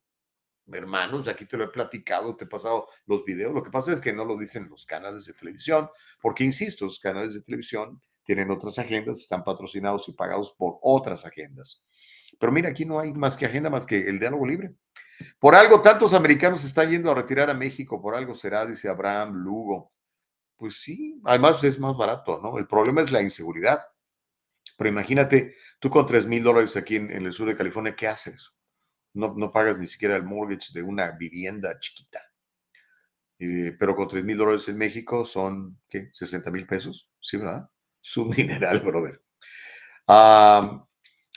hermanos, 0.70 1.28
aquí 1.28 1.46
te 1.46 1.56
lo 1.56 1.64
he 1.64 1.68
platicado, 1.68 2.36
te 2.36 2.44
he 2.44 2.48
pasado 2.48 2.86
los 3.06 3.24
videos. 3.24 3.52
Lo 3.52 3.62
que 3.62 3.70
pasa 3.70 3.92
es 3.92 4.00
que 4.00 4.12
no 4.12 4.24
lo 4.24 4.38
dicen 4.38 4.68
los 4.68 4.86
canales 4.86 5.24
de 5.24 5.32
televisión, 5.32 5.88
porque 6.20 6.44
insisto, 6.44 6.84
los 6.84 6.98
canales 6.98 7.34
de 7.34 7.40
televisión 7.40 8.00
tienen 8.24 8.50
otras 8.50 8.78
agendas, 8.78 9.18
están 9.18 9.44
patrocinados 9.44 10.08
y 10.08 10.12
pagados 10.12 10.54
por 10.56 10.78
otras 10.82 11.24
agendas. 11.24 11.84
Pero 12.38 12.52
mira, 12.52 12.70
aquí 12.70 12.84
no 12.84 13.00
hay 13.00 13.12
más 13.12 13.36
que 13.36 13.46
agenda, 13.46 13.70
más 13.70 13.86
que 13.86 14.08
el 14.08 14.18
diálogo 14.18 14.46
libre. 14.46 14.74
Por 15.38 15.54
algo 15.54 15.80
tantos 15.82 16.14
americanos 16.14 16.64
están 16.64 16.90
yendo 16.90 17.10
a 17.10 17.14
retirar 17.14 17.50
a 17.50 17.54
México, 17.54 18.00
por 18.00 18.14
algo 18.14 18.34
será, 18.34 18.66
dice 18.66 18.88
Abraham 18.88 19.34
Lugo. 19.34 19.92
Pues 20.56 20.80
sí, 20.80 21.20
además 21.24 21.62
es 21.64 21.78
más 21.78 21.96
barato, 21.96 22.40
¿no? 22.42 22.58
El 22.58 22.66
problema 22.66 23.00
es 23.00 23.10
la 23.10 23.20
inseguridad. 23.20 23.84
Pero 24.78 24.88
imagínate, 24.88 25.56
tú 25.78 25.90
con 25.90 26.06
3 26.06 26.26
mil 26.26 26.42
dólares 26.42 26.76
aquí 26.76 26.96
en, 26.96 27.10
en 27.10 27.26
el 27.26 27.32
sur 27.32 27.48
de 27.48 27.56
California, 27.56 27.94
¿qué 27.96 28.08
haces? 28.08 28.52
No, 29.14 29.50
pagas 29.50 29.78
ni 29.78 29.86
siquiera 29.86 30.16
el 30.16 30.24
mortgage 30.24 30.72
de 30.72 30.82
una 30.82 31.10
vivienda 31.12 31.78
chiquita. 31.78 32.20
Eh, 33.38 33.74
pero 33.78 33.96
con 33.96 34.08
3 34.08 34.24
mil 34.24 34.36
dólares 34.36 34.68
en 34.68 34.78
México 34.78 35.24
son, 35.24 35.80
¿qué? 35.88 36.10
60 36.12 36.50
mil 36.50 36.66
pesos. 36.66 37.10
Sí, 37.20 37.36
¿verdad? 37.36 37.68
Es 38.02 38.16
un 38.16 38.30
dineral, 38.36 38.80
brother. 38.80 39.20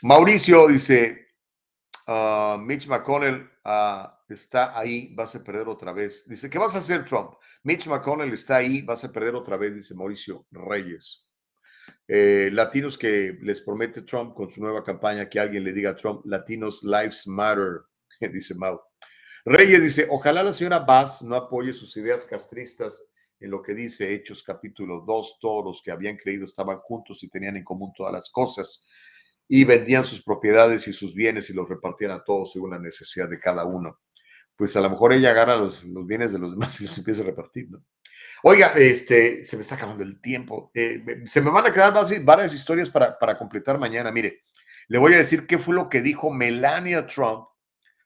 Mauricio 0.01 0.67
dice, 0.67 1.29
ah, 2.07 2.57
Mitch 2.61 2.87
McConnell 2.87 3.49
ah, 3.63 4.23
está 4.29 4.77
ahí, 4.77 5.13
vas 5.15 5.35
a 5.35 5.43
perder 5.43 5.67
otra 5.67 5.93
vez. 5.93 6.27
Dice, 6.27 6.49
¿qué 6.49 6.59
vas 6.59 6.75
a 6.75 6.79
hacer, 6.79 7.05
Trump? 7.05 7.31
Mitch 7.63 7.87
McConnell 7.87 8.33
está 8.33 8.57
ahí, 8.57 8.81
vas 8.81 9.03
a 9.03 9.11
perder 9.11 9.35
otra 9.35 9.57
vez, 9.57 9.75
dice 9.75 9.95
Mauricio 9.95 10.45
Reyes. 10.51 11.24
Eh, 12.07 12.49
latinos 12.53 12.97
que 12.97 13.37
les 13.41 13.61
promete 13.61 14.03
Trump 14.03 14.35
con 14.35 14.49
su 14.49 14.61
nueva 14.61 14.83
campaña 14.83 15.27
que 15.27 15.39
alguien 15.39 15.63
le 15.63 15.73
diga 15.73 15.91
a 15.91 15.95
Trump, 15.95 16.25
Latinos 16.25 16.83
Lives 16.83 17.27
Matter, 17.27 17.81
dice 18.31 18.55
Mau. 18.55 18.79
Reyes 19.43 19.81
dice, 19.81 20.07
ojalá 20.09 20.43
la 20.43 20.53
señora 20.53 20.79
Bass 20.79 21.21
no 21.21 21.35
apoye 21.35 21.73
sus 21.73 21.95
ideas 21.97 22.25
castristas 22.25 23.11
en 23.39 23.51
lo 23.51 23.61
que 23.61 23.75
dice 23.75 24.13
Hechos 24.13 24.41
capítulo 24.43 25.03
2, 25.05 25.37
todos 25.39 25.65
los 25.65 25.81
que 25.83 25.91
habían 25.91 26.17
creído 26.17 26.45
estaban 26.45 26.79
juntos 26.79 27.23
y 27.23 27.29
tenían 27.29 27.57
en 27.57 27.63
común 27.63 27.91
todas 27.95 28.13
las 28.13 28.29
cosas 28.29 28.85
y 29.47 29.63
vendían 29.63 30.03
sus 30.03 30.23
propiedades 30.23 30.87
y 30.87 30.93
sus 30.93 31.13
bienes 31.13 31.49
y 31.49 31.53
los 31.53 31.69
repartían 31.69 32.11
a 32.11 32.23
todos 32.23 32.53
según 32.53 32.71
la 32.71 32.79
necesidad 32.79 33.29
de 33.29 33.39
cada 33.39 33.65
uno. 33.65 33.99
Pues 34.55 34.75
a 34.75 34.81
lo 34.81 34.89
mejor 34.89 35.13
ella 35.13 35.31
agarra 35.31 35.57
los, 35.57 35.83
los 35.83 36.07
bienes 36.07 36.31
de 36.31 36.39
los 36.39 36.51
demás 36.51 36.79
y 36.79 36.85
los 36.85 36.97
empieza 36.97 37.21
a 37.21 37.25
repartir, 37.25 37.69
¿no? 37.69 37.83
Oiga, 38.47 38.73
este, 38.75 39.43
se 39.43 39.57
me 39.57 39.63
está 39.63 39.73
acabando 39.73 40.03
el 40.03 40.21
tiempo. 40.21 40.69
Eh, 40.75 41.03
se 41.25 41.41
me 41.41 41.49
van 41.49 41.65
a 41.65 41.73
quedar 41.73 41.91
varias 42.21 42.53
historias 42.53 42.91
para, 42.91 43.17
para 43.17 43.39
completar 43.39 43.79
mañana. 43.79 44.11
Mire, 44.11 44.43
le 44.87 44.99
voy 44.99 45.15
a 45.15 45.17
decir 45.17 45.47
qué 45.47 45.57
fue 45.57 45.73
lo 45.73 45.89
que 45.89 45.99
dijo 45.99 46.29
Melania 46.29 47.07
Trump 47.07 47.47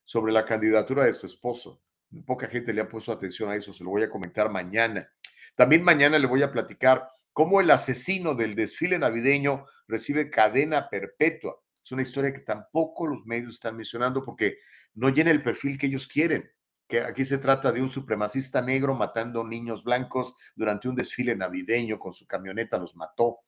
sobre 0.05 0.31
la 0.31 0.45
candidatura 0.45 1.03
de 1.03 1.11
su 1.11 1.25
esposo. 1.25 1.81
Poca 2.25 2.47
gente 2.47 2.71
le 2.71 2.79
ha 2.79 2.87
puesto 2.87 3.11
atención 3.11 3.49
a 3.49 3.55
eso, 3.55 3.73
se 3.73 3.83
lo 3.83 3.89
voy 3.89 4.03
a 4.03 4.09
comentar 4.09 4.49
mañana. 4.49 5.11
También 5.55 5.83
mañana 5.83 6.17
le 6.17 6.27
voy 6.27 6.41
a 6.41 6.53
platicar 6.53 7.09
cómo 7.33 7.59
el 7.59 7.69
asesino 7.69 8.33
del 8.33 8.55
desfile 8.55 8.97
navideño 8.97 9.65
recibe 9.89 10.29
cadena 10.29 10.89
perpetua. 10.89 11.59
Es 11.83 11.91
una 11.91 12.03
historia 12.03 12.31
que 12.31 12.39
tampoco 12.39 13.07
los 13.07 13.25
medios 13.25 13.55
están 13.55 13.75
mencionando 13.75 14.23
porque 14.23 14.59
no 14.93 15.09
llena 15.09 15.31
el 15.31 15.41
perfil 15.41 15.77
que 15.77 15.87
ellos 15.87 16.07
quieren 16.07 16.49
que 16.89 17.01
aquí 17.01 17.23
se 17.23 17.37
trata 17.37 17.71
de 17.71 17.81
un 17.81 17.87
supremacista 17.87 18.63
negro 18.63 18.95
matando 18.95 19.43
niños 19.43 19.83
blancos 19.83 20.33
durante 20.55 20.89
un 20.89 20.95
desfile 20.95 21.35
navideño 21.35 21.99
con 21.99 22.15
su 22.15 22.25
camioneta, 22.25 22.79
los 22.79 22.95
mató. 22.95 23.41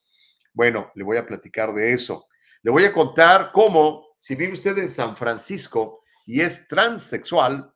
Bueno, 0.54 0.92
le 0.94 1.04
voy 1.04 1.18
a 1.18 1.26
platicar 1.26 1.74
de 1.74 1.92
eso. 1.92 2.28
Le 2.62 2.70
voy 2.70 2.86
a 2.86 2.94
contar 2.94 3.52
cómo, 3.52 4.16
si 4.20 4.36
vive 4.36 4.54
usted 4.54 4.78
en 4.78 4.88
San 4.88 5.18
Francisco 5.18 6.04
y 6.28 6.42
es 6.42 6.68
transexual, 6.68 7.74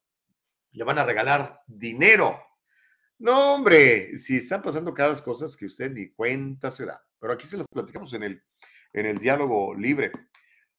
le 0.71 0.83
van 0.83 0.99
a 0.99 1.03
regalar 1.03 1.61
dinero. 1.65 2.39
No, 3.17 3.55
hombre, 3.55 4.19
si 4.19 4.37
están 4.37 4.61
pasando 4.61 4.93
cada 4.93 5.19
cosas 5.23 5.57
que 5.57 5.65
usted 5.65 5.91
ni 5.91 6.11
cuenta 6.11 6.69
se 6.69 6.85
da. 6.85 7.03
Pero 7.19 7.33
aquí 7.33 7.47
se 7.47 7.57
lo 7.57 7.65
platicamos 7.65 8.13
en 8.13 8.21
el, 8.21 8.43
en 8.93 9.07
el 9.07 9.17
diálogo 9.17 9.73
libre. 9.73 10.11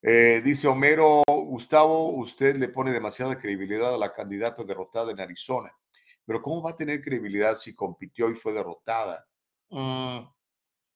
Eh, 0.02 0.40
dice 0.44 0.68
Homero, 0.68 1.23
Gustavo, 1.27 2.10
usted 2.10 2.56
le 2.56 2.68
pone 2.68 2.93
demasiada 2.93 3.39
credibilidad 3.39 3.94
a 3.94 3.98
la 3.98 4.12
candidata 4.12 4.64
derrotada 4.64 5.10
en 5.10 5.20
Arizona. 5.20 5.73
Pero 6.24 6.43
¿cómo 6.43 6.62
va 6.62 6.70
a 6.70 6.77
tener 6.77 7.02
credibilidad 7.02 7.56
si 7.56 7.74
compitió 7.74 8.28
y 8.31 8.35
fue 8.35 8.52
derrotada? 8.52 9.27
Mm, 9.70 10.18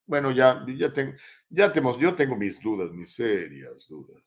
bueno, 0.06 0.32
ya, 0.32 0.64
ya, 0.76 0.92
tengo, 0.92 1.12
ya 1.48 1.72
yo 1.72 2.14
tengo 2.14 2.36
mis 2.36 2.60
dudas, 2.60 2.90
mis 2.90 3.14
serias 3.14 3.88
dudas. 3.88 4.22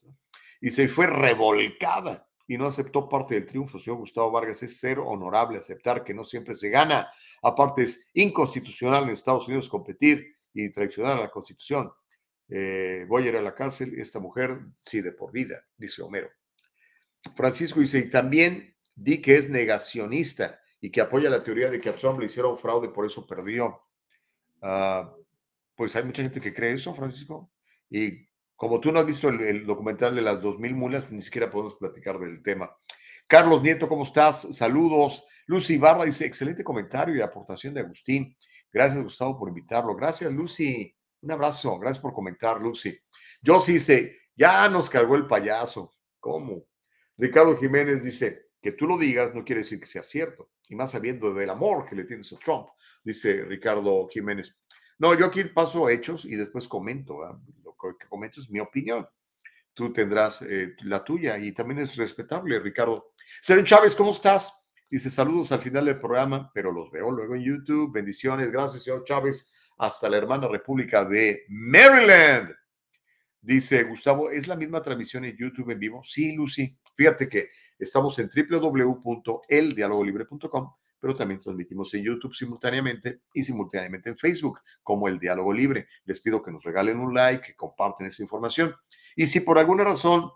Y 0.62 0.72
se 0.72 0.88
fue 0.88 1.08
revolcada 1.08 2.26
y 2.48 2.58
no 2.58 2.68
aceptó 2.68 3.10
parte 3.10 3.36
del 3.36 3.46
triunfo. 3.46 3.80
Señor 3.80 4.00
Gustavo 4.00 4.32
Vargas, 4.32 4.64
es 4.64 4.80
ser 4.80 5.00
honorable 5.00 5.58
aceptar 5.58 6.04
que 6.04 6.14
no 6.14 6.24
siempre 6.24 6.56
se 6.56 6.70
gana. 6.70 7.12
Aparte, 7.42 7.84
es 7.84 8.08
inconstitucional 8.14 9.04
en 9.04 9.10
Estados 9.10 9.48
Unidos 9.48 9.68
competir 9.68 10.36
y 10.54 10.70
traicionar 10.72 11.18
a 11.18 11.22
la 11.22 11.32
Constitución. 11.32 11.92
Eh, 12.56 13.08
voy 13.08 13.24
a 13.24 13.30
ir 13.30 13.36
a 13.36 13.42
la 13.42 13.56
cárcel, 13.56 14.00
esta 14.00 14.20
mujer 14.20 14.60
sí 14.78 15.02
de 15.02 15.12
por 15.12 15.32
vida, 15.32 15.66
dice 15.76 16.04
Homero. 16.04 16.30
Francisco 17.36 17.80
dice, 17.80 17.98
y 17.98 18.12
también 18.12 18.76
di 18.94 19.24
que 19.24 19.38
es 19.38 19.50
negacionista 19.50 20.62
y 20.80 20.92
que 20.92 21.02
apoya 21.02 21.32
la 21.32 21.44
teoría 21.44 21.72
de 21.72 21.82
que 21.82 21.90
a 21.90 21.96
Trump 21.96 22.20
le 22.20 22.28
hicieron 22.28 22.60
fraude, 22.60 22.90
por 22.90 23.08
eso 23.08 23.26
perdió. 23.26 23.82
Ah, 24.62 25.12
pues 25.76 25.96
hay 25.96 26.04
mucha 26.04 26.22
gente 26.22 26.40
que 26.40 26.54
cree 26.54 26.74
eso, 26.74 26.94
Francisco. 26.94 27.52
Y 27.90 28.30
como 28.56 28.80
tú 28.80 28.92
no 28.92 29.00
has 29.00 29.08
visto 29.08 29.30
el, 29.30 29.66
documental 29.66 30.14
de 30.14 30.22
las 30.22 30.40
2000 30.40 30.76
mulas, 30.76 31.12
ni 31.12 31.24
siquiera 31.24 31.50
podemos 31.50 31.74
platicar 31.74 32.20
del 32.20 32.44
tema. 32.44 32.72
Carlos 33.26 33.64
Nieto, 33.64 33.90
¿cómo 33.90 34.04
estás? 34.04 34.56
Saludos. 34.56 35.26
Lucy 35.48 35.80
Barra 35.80 36.06
dice, 36.06 36.28
excelente 36.28 36.64
comentario 36.64 37.16
y 37.16 37.22
aportación 37.22 37.74
de 37.74 37.82
Agustín. 37.82 38.38
Gracias, 38.72 39.02
Gustavo, 39.02 39.40
por 39.40 39.50
invitarlo. 39.50 39.96
Gracias, 39.96 40.32
Lucy. 40.32 40.96
Un 41.24 41.32
abrazo, 41.32 41.80
gracias 41.80 42.02
por 42.02 42.14
comentar, 42.14 42.60
Lucy. 42.60 43.00
sí 43.62 43.74
dice, 43.74 44.20
ya 44.36 44.68
nos 44.68 44.90
cargó 44.90 45.16
el 45.16 45.26
payaso. 45.26 45.94
¿Cómo? 46.20 46.66
Ricardo 47.18 47.58
Jiménez 47.58 48.04
dice, 48.04 48.50
que 48.62 48.74
tú 48.74 48.86
lo 48.88 48.98
digas 48.98 49.34
no 49.34 49.46
quiere 49.46 49.62
decir 49.62 49.80
que 49.80 49.86
sea 49.86 50.04
cierto, 50.04 50.52
y 50.68 50.76
más 50.76 50.92
sabiendo 50.92 51.34
del 51.34 51.50
amor 51.50 51.86
que 51.86 51.96
le 51.96 52.04
tienes 52.04 52.32
a 52.34 52.38
Trump, 52.38 52.68
dice 53.04 53.44
Ricardo 53.44 54.08
Jiménez. 54.10 54.54
No, 55.00 55.18
yo 55.18 55.26
aquí 55.26 55.46
paso 55.46 55.90
hechos 55.90 56.26
y 56.26 56.36
después 56.36 56.68
comento 56.68 57.20
que 58.00 58.08
comento 58.08 58.42
es 58.42 58.50
mi 58.50 58.60
opinión. 58.60 59.08
Tú 59.74 59.92
tendrás 59.92 60.42
eh, 60.42 60.76
la 60.84 61.04
tuya 61.04 61.38
y 61.38 61.52
también 61.54 61.80
es 61.80 61.96
respetable, 61.96 62.60
Ricardo. 62.60 63.14
Sergio 63.42 63.66
Chávez, 63.66 63.96
¿cómo 63.96 64.12
estás? 64.12 64.70
Dice 64.90 65.10
saludos 65.10 65.52
al 65.52 65.62
final 65.62 65.86
del 65.86 66.00
programa, 66.00 66.52
pero 66.54 66.72
los 66.72 66.92
veo 66.92 67.10
luego 67.12 67.36
en 67.36 67.44
YouTube. 67.44 67.92
Bendiciones. 67.92 68.52
Gracias, 68.52 68.84
señor 68.84 69.04
Chávez. 69.04 69.52
Hasta 69.78 70.10
la 70.10 70.18
hermana 70.18 70.48
República 70.48 71.06
de 71.06 71.44
Maryland. 71.50 72.54
Dice 73.42 73.84
Gustavo, 73.84 74.30
¿es 74.30 74.48
la 74.48 74.56
misma 74.56 74.82
transmisión 74.82 75.26
en 75.26 75.36
YouTube 75.36 75.72
en 75.72 75.80
vivo? 75.80 76.02
Sí, 76.04 76.34
Lucy. 76.34 76.78
Fíjate 76.96 77.28
que 77.28 77.50
estamos 77.78 78.18
en 78.20 78.30
www.eldialogolibre.com, 78.30 80.74
pero 81.00 81.16
también 81.16 81.40
transmitimos 81.40 81.94
en 81.94 82.04
YouTube 82.04 82.34
simultáneamente 82.34 83.22
y 83.34 83.44
simultáneamente 83.44 84.10
en 84.10 84.18
Facebook 84.18 84.62
como 84.82 85.08
El 85.08 85.20
Diálogo 85.20 85.52
Libre. 85.52 85.90
Les 86.06 86.22
pido 86.22 86.42
que 86.42 86.52
nos 86.52 86.64
regalen 86.64 87.00
un 87.00 87.14
like, 87.14 87.48
que 87.48 87.56
comparten 87.56 88.08
esa 88.08 88.24
información. 88.24 88.74
Y 89.16 89.28
si 89.28 89.42
por 89.42 89.60
alguna 89.60 89.84
razón 89.84 90.32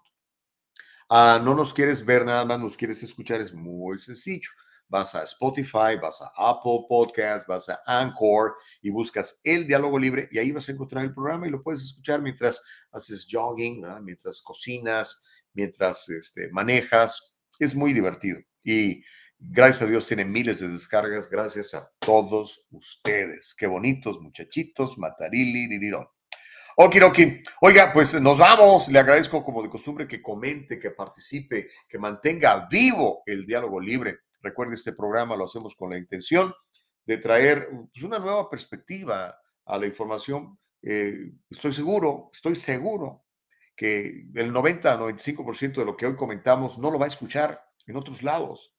Ah, 1.10 1.40
no 1.42 1.56
nos 1.56 1.74
quieres 1.74 2.06
ver 2.06 2.26
nada 2.26 2.44
más, 2.44 2.60
nos 2.60 2.76
quieres 2.76 3.02
escuchar, 3.02 3.40
es 3.40 3.54
muy 3.54 3.98
sencillo. 3.98 4.50
Vas 4.90 5.16
a 5.16 5.24
Spotify, 5.24 5.98
vas 6.02 6.22
a 6.22 6.32
Apple 6.36 6.86
Podcast, 6.88 7.48
vas 7.48 7.70
a 7.70 7.82
Anchor 7.86 8.56
y 8.82 8.90
buscas 8.90 9.42
el 9.44 9.68
diálogo 9.68 10.00
libre 10.00 10.30
y 10.32 10.40
ahí 10.40 10.52
vas 10.52 10.70
a 10.70 10.72
encontrar 10.72 11.04
el 11.04 11.14
programa 11.14 11.48
y 11.48 11.52
lo 11.52 11.62
puedes 11.62 11.82
escuchar 11.82 12.22
mientras 12.22 12.62
haces 12.92 13.28
jogging, 13.30 13.84
mientras 14.02 14.42
cocinas, 14.42 15.26
mientras 15.54 16.08
este, 16.10 16.50
manejas. 16.52 17.38
Es 17.60 17.76
muy 17.76 17.92
divertido 17.94 18.40
y 18.64 19.04
gracias 19.40 19.84
a 19.84 19.92
Dios 19.92 20.08
tiene 20.08 20.26
miles 20.26 20.60
de 20.60 20.68
descargas 20.68 21.30
gracias 21.30 21.74
a 21.74 21.90
todos 22.00 22.68
ustedes. 22.72 23.56
Qué 23.58 23.68
bonitos 23.68 24.20
muchachitos, 24.22 24.98
matarili, 24.98 25.68
lirirón. 25.68 26.08
Okiroki. 26.80 27.42
Oiga, 27.62 27.92
pues 27.92 28.22
nos 28.22 28.38
vamos. 28.38 28.88
Le 28.88 29.00
agradezco 29.00 29.44
como 29.44 29.64
de 29.64 29.70
costumbre 29.70 30.08
que 30.08 30.22
comente, 30.22 30.78
que 30.78 30.92
participe, 30.92 31.70
que 31.90 31.98
mantenga 31.98 32.68
vivo 32.70 33.24
el 33.26 33.48
diálogo 33.48 33.80
libre. 33.80 34.20
Recuerde, 34.42 34.76
este 34.76 34.94
programa 34.94 35.36
lo 35.36 35.46
hacemos 35.46 35.76
con 35.76 35.90
la 35.90 35.98
intención 35.98 36.54
de 37.06 37.18
traer 37.18 37.70
pues, 37.70 38.04
una 38.04 38.20
nueva 38.20 38.50
perspectiva 38.50 39.40
a 39.66 39.78
la 39.78 39.86
información. 39.86 40.60
Eh, 40.82 41.32
estoy 41.50 41.74
seguro, 41.74 42.30
estoy 42.34 42.56
seguro 42.56 43.26
que 43.76 44.28
el 44.34 44.52
90-95% 44.52 45.76
de 45.76 45.86
lo 45.86 45.96
que 45.96 46.06
hoy 46.06 46.16
comentamos 46.16 46.78
no 46.78 46.92
lo 46.92 47.00
va 47.00 47.06
a 47.06 47.10
escuchar 47.10 47.64
en 47.86 47.96
otros 47.96 48.24
lados. 48.24 48.74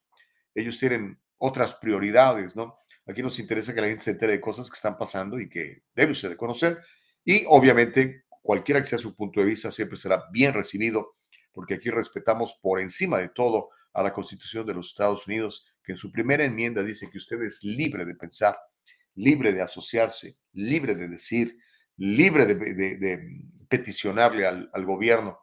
Ellos 0.54 0.78
tienen 0.78 1.20
otras 1.38 1.74
prioridades, 1.74 2.56
¿no? 2.56 2.78
Aquí 3.06 3.22
nos 3.22 3.38
interesa 3.38 3.72
que 3.74 3.80
la 3.80 3.88
gente 3.88 4.04
se 4.04 4.10
entere 4.10 4.32
de 4.34 4.40
cosas 4.40 4.70
que 4.70 4.74
están 4.74 4.98
pasando 4.98 5.40
y 5.40 5.48
que 5.48 5.84
debe 5.94 6.12
usted 6.12 6.28
de 6.28 6.36
conocer. 6.36 6.78
Y 7.24 7.44
obviamente, 7.48 8.24
cualquiera 8.42 8.80
que 8.80 8.86
sea 8.86 8.98
su 8.98 9.16
punto 9.16 9.40
de 9.40 9.46
vista 9.46 9.70
siempre 9.70 9.96
será 9.96 10.24
bien 10.30 10.52
recibido, 10.52 11.16
porque 11.52 11.74
aquí 11.74 11.90
respetamos 11.90 12.58
por 12.60 12.80
encima 12.80 13.18
de 13.18 13.30
todo 13.30 13.70
a 13.92 14.02
la 14.02 14.12
Constitución 14.12 14.66
de 14.66 14.74
los 14.74 14.88
Estados 14.88 15.26
Unidos, 15.26 15.72
que 15.82 15.92
en 15.92 15.98
su 15.98 16.12
primera 16.12 16.44
enmienda 16.44 16.82
dice 16.82 17.10
que 17.10 17.18
usted 17.18 17.40
es 17.42 17.64
libre 17.64 18.04
de 18.04 18.14
pensar, 18.14 18.58
libre 19.14 19.52
de 19.52 19.62
asociarse, 19.62 20.38
libre 20.52 20.94
de 20.94 21.08
decir, 21.08 21.58
libre 21.96 22.46
de, 22.46 23.42
peticionarle 23.68 24.46
al, 24.46 24.84
gobierno. 24.86 25.40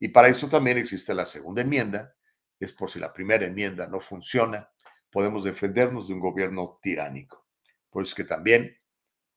Y 0.00 0.08
para 0.08 0.28
eso 0.28 0.48
también 0.48 0.78
existe 0.78 1.14
la 1.14 1.26
segunda 1.26 1.62
enmienda, 1.62 2.14
es 2.58 2.72
por 2.72 2.90
si 2.90 2.98
la 2.98 3.12
primera 3.12 3.46
enmienda 3.46 3.86
no 3.86 4.00
funciona, 4.00 4.68
podemos 5.10 5.44
defendernos 5.44 6.08
de 6.08 6.14
un 6.14 6.20
gobierno 6.20 6.78
tiránico. 6.82 7.46
Por 7.90 8.02
eso 8.02 8.16
que 8.16 8.24
también 8.24 8.76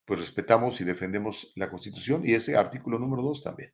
pues 0.05 0.19
respetamos 0.19 0.81
y 0.81 0.83
defendemos 0.83 1.53
la 1.55 1.69
Constitución 1.69 2.23
y 2.25 2.33
ese 2.33 2.57
artículo 2.57 2.97
número 2.97 3.21
dos 3.21 3.41
también. 3.43 3.73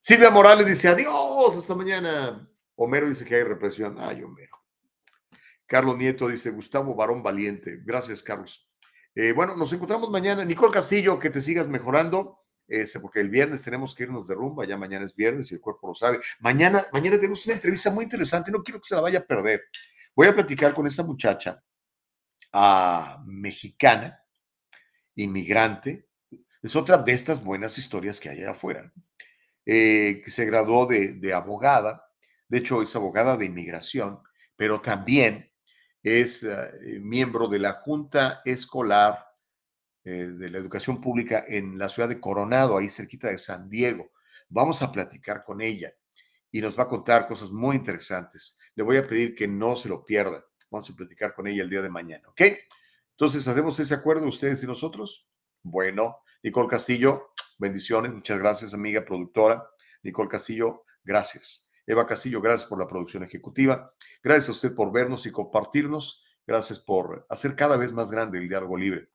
Silvia 0.00 0.30
Morales 0.30 0.66
dice 0.66 0.88
adiós, 0.88 1.56
hasta 1.56 1.74
mañana. 1.74 2.48
Homero 2.76 3.08
dice 3.08 3.24
que 3.24 3.36
hay 3.36 3.44
represión. 3.44 3.96
Ay, 3.98 4.22
Homero. 4.22 4.58
Carlos 5.66 5.96
Nieto 5.96 6.28
dice 6.28 6.50
Gustavo 6.50 6.94
Varón 6.94 7.22
Valiente. 7.22 7.80
Gracias, 7.84 8.22
Carlos. 8.22 8.68
Eh, 9.14 9.32
bueno, 9.32 9.56
nos 9.56 9.72
encontramos 9.72 10.10
mañana. 10.10 10.44
Nicole 10.44 10.72
Castillo, 10.72 11.18
que 11.18 11.30
te 11.30 11.40
sigas 11.40 11.68
mejorando. 11.68 12.40
Ese, 12.66 12.98
porque 12.98 13.20
el 13.20 13.28
viernes 13.28 13.62
tenemos 13.62 13.94
que 13.94 14.04
irnos 14.04 14.26
de 14.26 14.34
rumba, 14.34 14.64
ya 14.64 14.78
mañana 14.78 15.04
es 15.04 15.14
viernes 15.14 15.52
y 15.52 15.56
el 15.56 15.60
cuerpo 15.60 15.88
lo 15.88 15.94
sabe. 15.94 16.20
Mañana, 16.40 16.86
mañana 16.92 17.16
tenemos 17.16 17.44
una 17.44 17.56
entrevista 17.56 17.90
muy 17.90 18.04
interesante, 18.04 18.50
no 18.50 18.62
quiero 18.62 18.80
que 18.80 18.88
se 18.88 18.94
la 18.94 19.02
vaya 19.02 19.18
a 19.18 19.26
perder. 19.26 19.64
Voy 20.16 20.28
a 20.28 20.34
platicar 20.34 20.72
con 20.72 20.86
esta 20.86 21.02
muchacha 21.02 21.62
ah, 22.54 23.22
mexicana 23.26 24.18
inmigrante, 25.14 26.08
es 26.62 26.74
otra 26.74 26.96
de 26.98 27.12
estas 27.12 27.44
buenas 27.44 27.76
historias 27.76 28.18
que 28.18 28.30
hay 28.30 28.38
allá 28.38 28.52
afuera, 28.52 28.92
eh, 29.66 30.22
que 30.24 30.30
se 30.30 30.46
graduó 30.46 30.86
de, 30.86 31.32
abogada, 31.34 32.03
de 32.48 32.58
hecho 32.58 32.82
es 32.82 32.94
abogada 32.96 33.36
de 33.36 33.46
inmigración, 33.46 34.20
pero 34.56 34.80
también 34.80 35.50
es 36.02 36.42
eh, 36.42 37.00
miembro 37.00 37.48
de 37.48 37.58
la 37.58 37.72
Junta 37.74 38.42
Escolar 38.44 39.26
eh, 40.04 40.28
de 40.28 40.50
la 40.50 40.58
Educación 40.58 41.00
Pública 41.00 41.44
en 41.48 41.78
la 41.78 41.88
ciudad 41.88 42.08
de 42.08 42.20
Coronado, 42.20 42.76
ahí 42.76 42.90
cerquita 42.90 43.28
de 43.28 43.38
San 43.38 43.70
Diego. 43.70 44.12
Vamos 44.48 44.82
a 44.82 44.92
platicar 44.92 45.44
con 45.44 45.62
ella 45.62 45.94
y 46.52 46.60
nos 46.60 46.78
va 46.78 46.84
a 46.84 46.88
contar 46.88 47.26
cosas 47.26 47.50
muy 47.50 47.76
interesantes. 47.76 48.58
Le 48.74 48.82
voy 48.82 48.98
a 48.98 49.06
pedir 49.06 49.34
que 49.34 49.48
no 49.48 49.76
se 49.76 49.88
lo 49.88 50.04
pierda. 50.04 50.44
Vamos 50.70 50.90
a 50.90 50.94
platicar 50.94 51.34
con 51.34 51.46
ella 51.46 51.62
el 51.62 51.70
día 51.70 51.80
de 51.80 51.88
mañana, 51.88 52.28
¿ok? 52.28 52.42
Entonces, 53.12 53.48
¿hacemos 53.48 53.78
ese 53.80 53.94
acuerdo 53.94 54.26
ustedes 54.26 54.62
y 54.62 54.66
nosotros? 54.66 55.28
Bueno, 55.62 56.18
Nicole 56.42 56.68
Castillo, 56.68 57.32
bendiciones, 57.58 58.12
muchas 58.12 58.38
gracias, 58.38 58.74
amiga 58.74 59.04
productora. 59.04 59.66
Nicole 60.02 60.28
Castillo, 60.28 60.84
gracias. 61.02 61.70
Eva 61.86 62.06
Castillo, 62.06 62.40
gracias 62.40 62.68
por 62.68 62.78
la 62.78 62.86
producción 62.86 63.22
ejecutiva. 63.22 63.92
Gracias 64.22 64.48
a 64.48 64.52
usted 64.52 64.74
por 64.74 64.92
vernos 64.92 65.26
y 65.26 65.30
compartirnos. 65.30 66.24
Gracias 66.46 66.78
por 66.78 67.26
hacer 67.28 67.56
cada 67.56 67.76
vez 67.76 67.92
más 67.92 68.10
grande 68.10 68.38
el 68.38 68.48
diálogo 68.48 68.76
libre. 68.76 69.08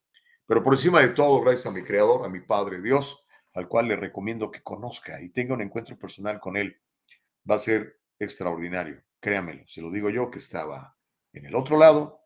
Pero 0.46 0.64
por 0.64 0.74
encima 0.74 1.02
de 1.02 1.10
todo, 1.10 1.42
gracias 1.42 1.68
a 1.68 1.72
mi 1.72 1.84
creador, 1.84 2.26
a 2.26 2.30
mi 2.30 2.40
Padre 2.40 2.82
Dios, 2.82 3.26
al 3.54 3.68
cual 3.68 3.88
le 3.88 3.96
recomiendo 3.96 4.50
que 4.52 4.64
conozca 4.64 5.22
y 5.22 5.30
tenga 5.30 5.54
un 5.54 5.62
encuentro 5.62 5.98
personal 5.98 6.40
con 6.40 6.58
Él. 6.58 6.82
Va 7.50 7.56
a 7.56 7.60
ser 7.60 8.00
extraordinario, 8.18 9.04
créamelo. 9.20 9.64
Se 9.68 9.82
lo 9.82 9.92
digo 9.92 10.10
yo 10.10 10.30
que 10.32 10.40
estaba 10.40 10.98
en 11.34 11.46
el 11.46 11.56
otro 11.56 11.78
lado 11.78 12.22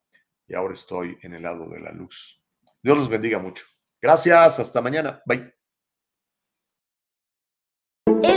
y 0.47 0.55
ahora 0.55 0.73
estoy 0.73 1.17
en 1.21 1.33
el 1.33 1.43
lado 1.43 1.67
de 1.69 1.79
la 1.79 1.91
luz. 1.91 2.41
Dios 2.81 2.97
los 2.97 3.09
bendiga 3.09 3.39
mucho. 3.39 3.65
Gracias, 4.01 4.59
hasta 4.59 4.81
mañana. 4.81 5.21
Bye. 5.25 5.62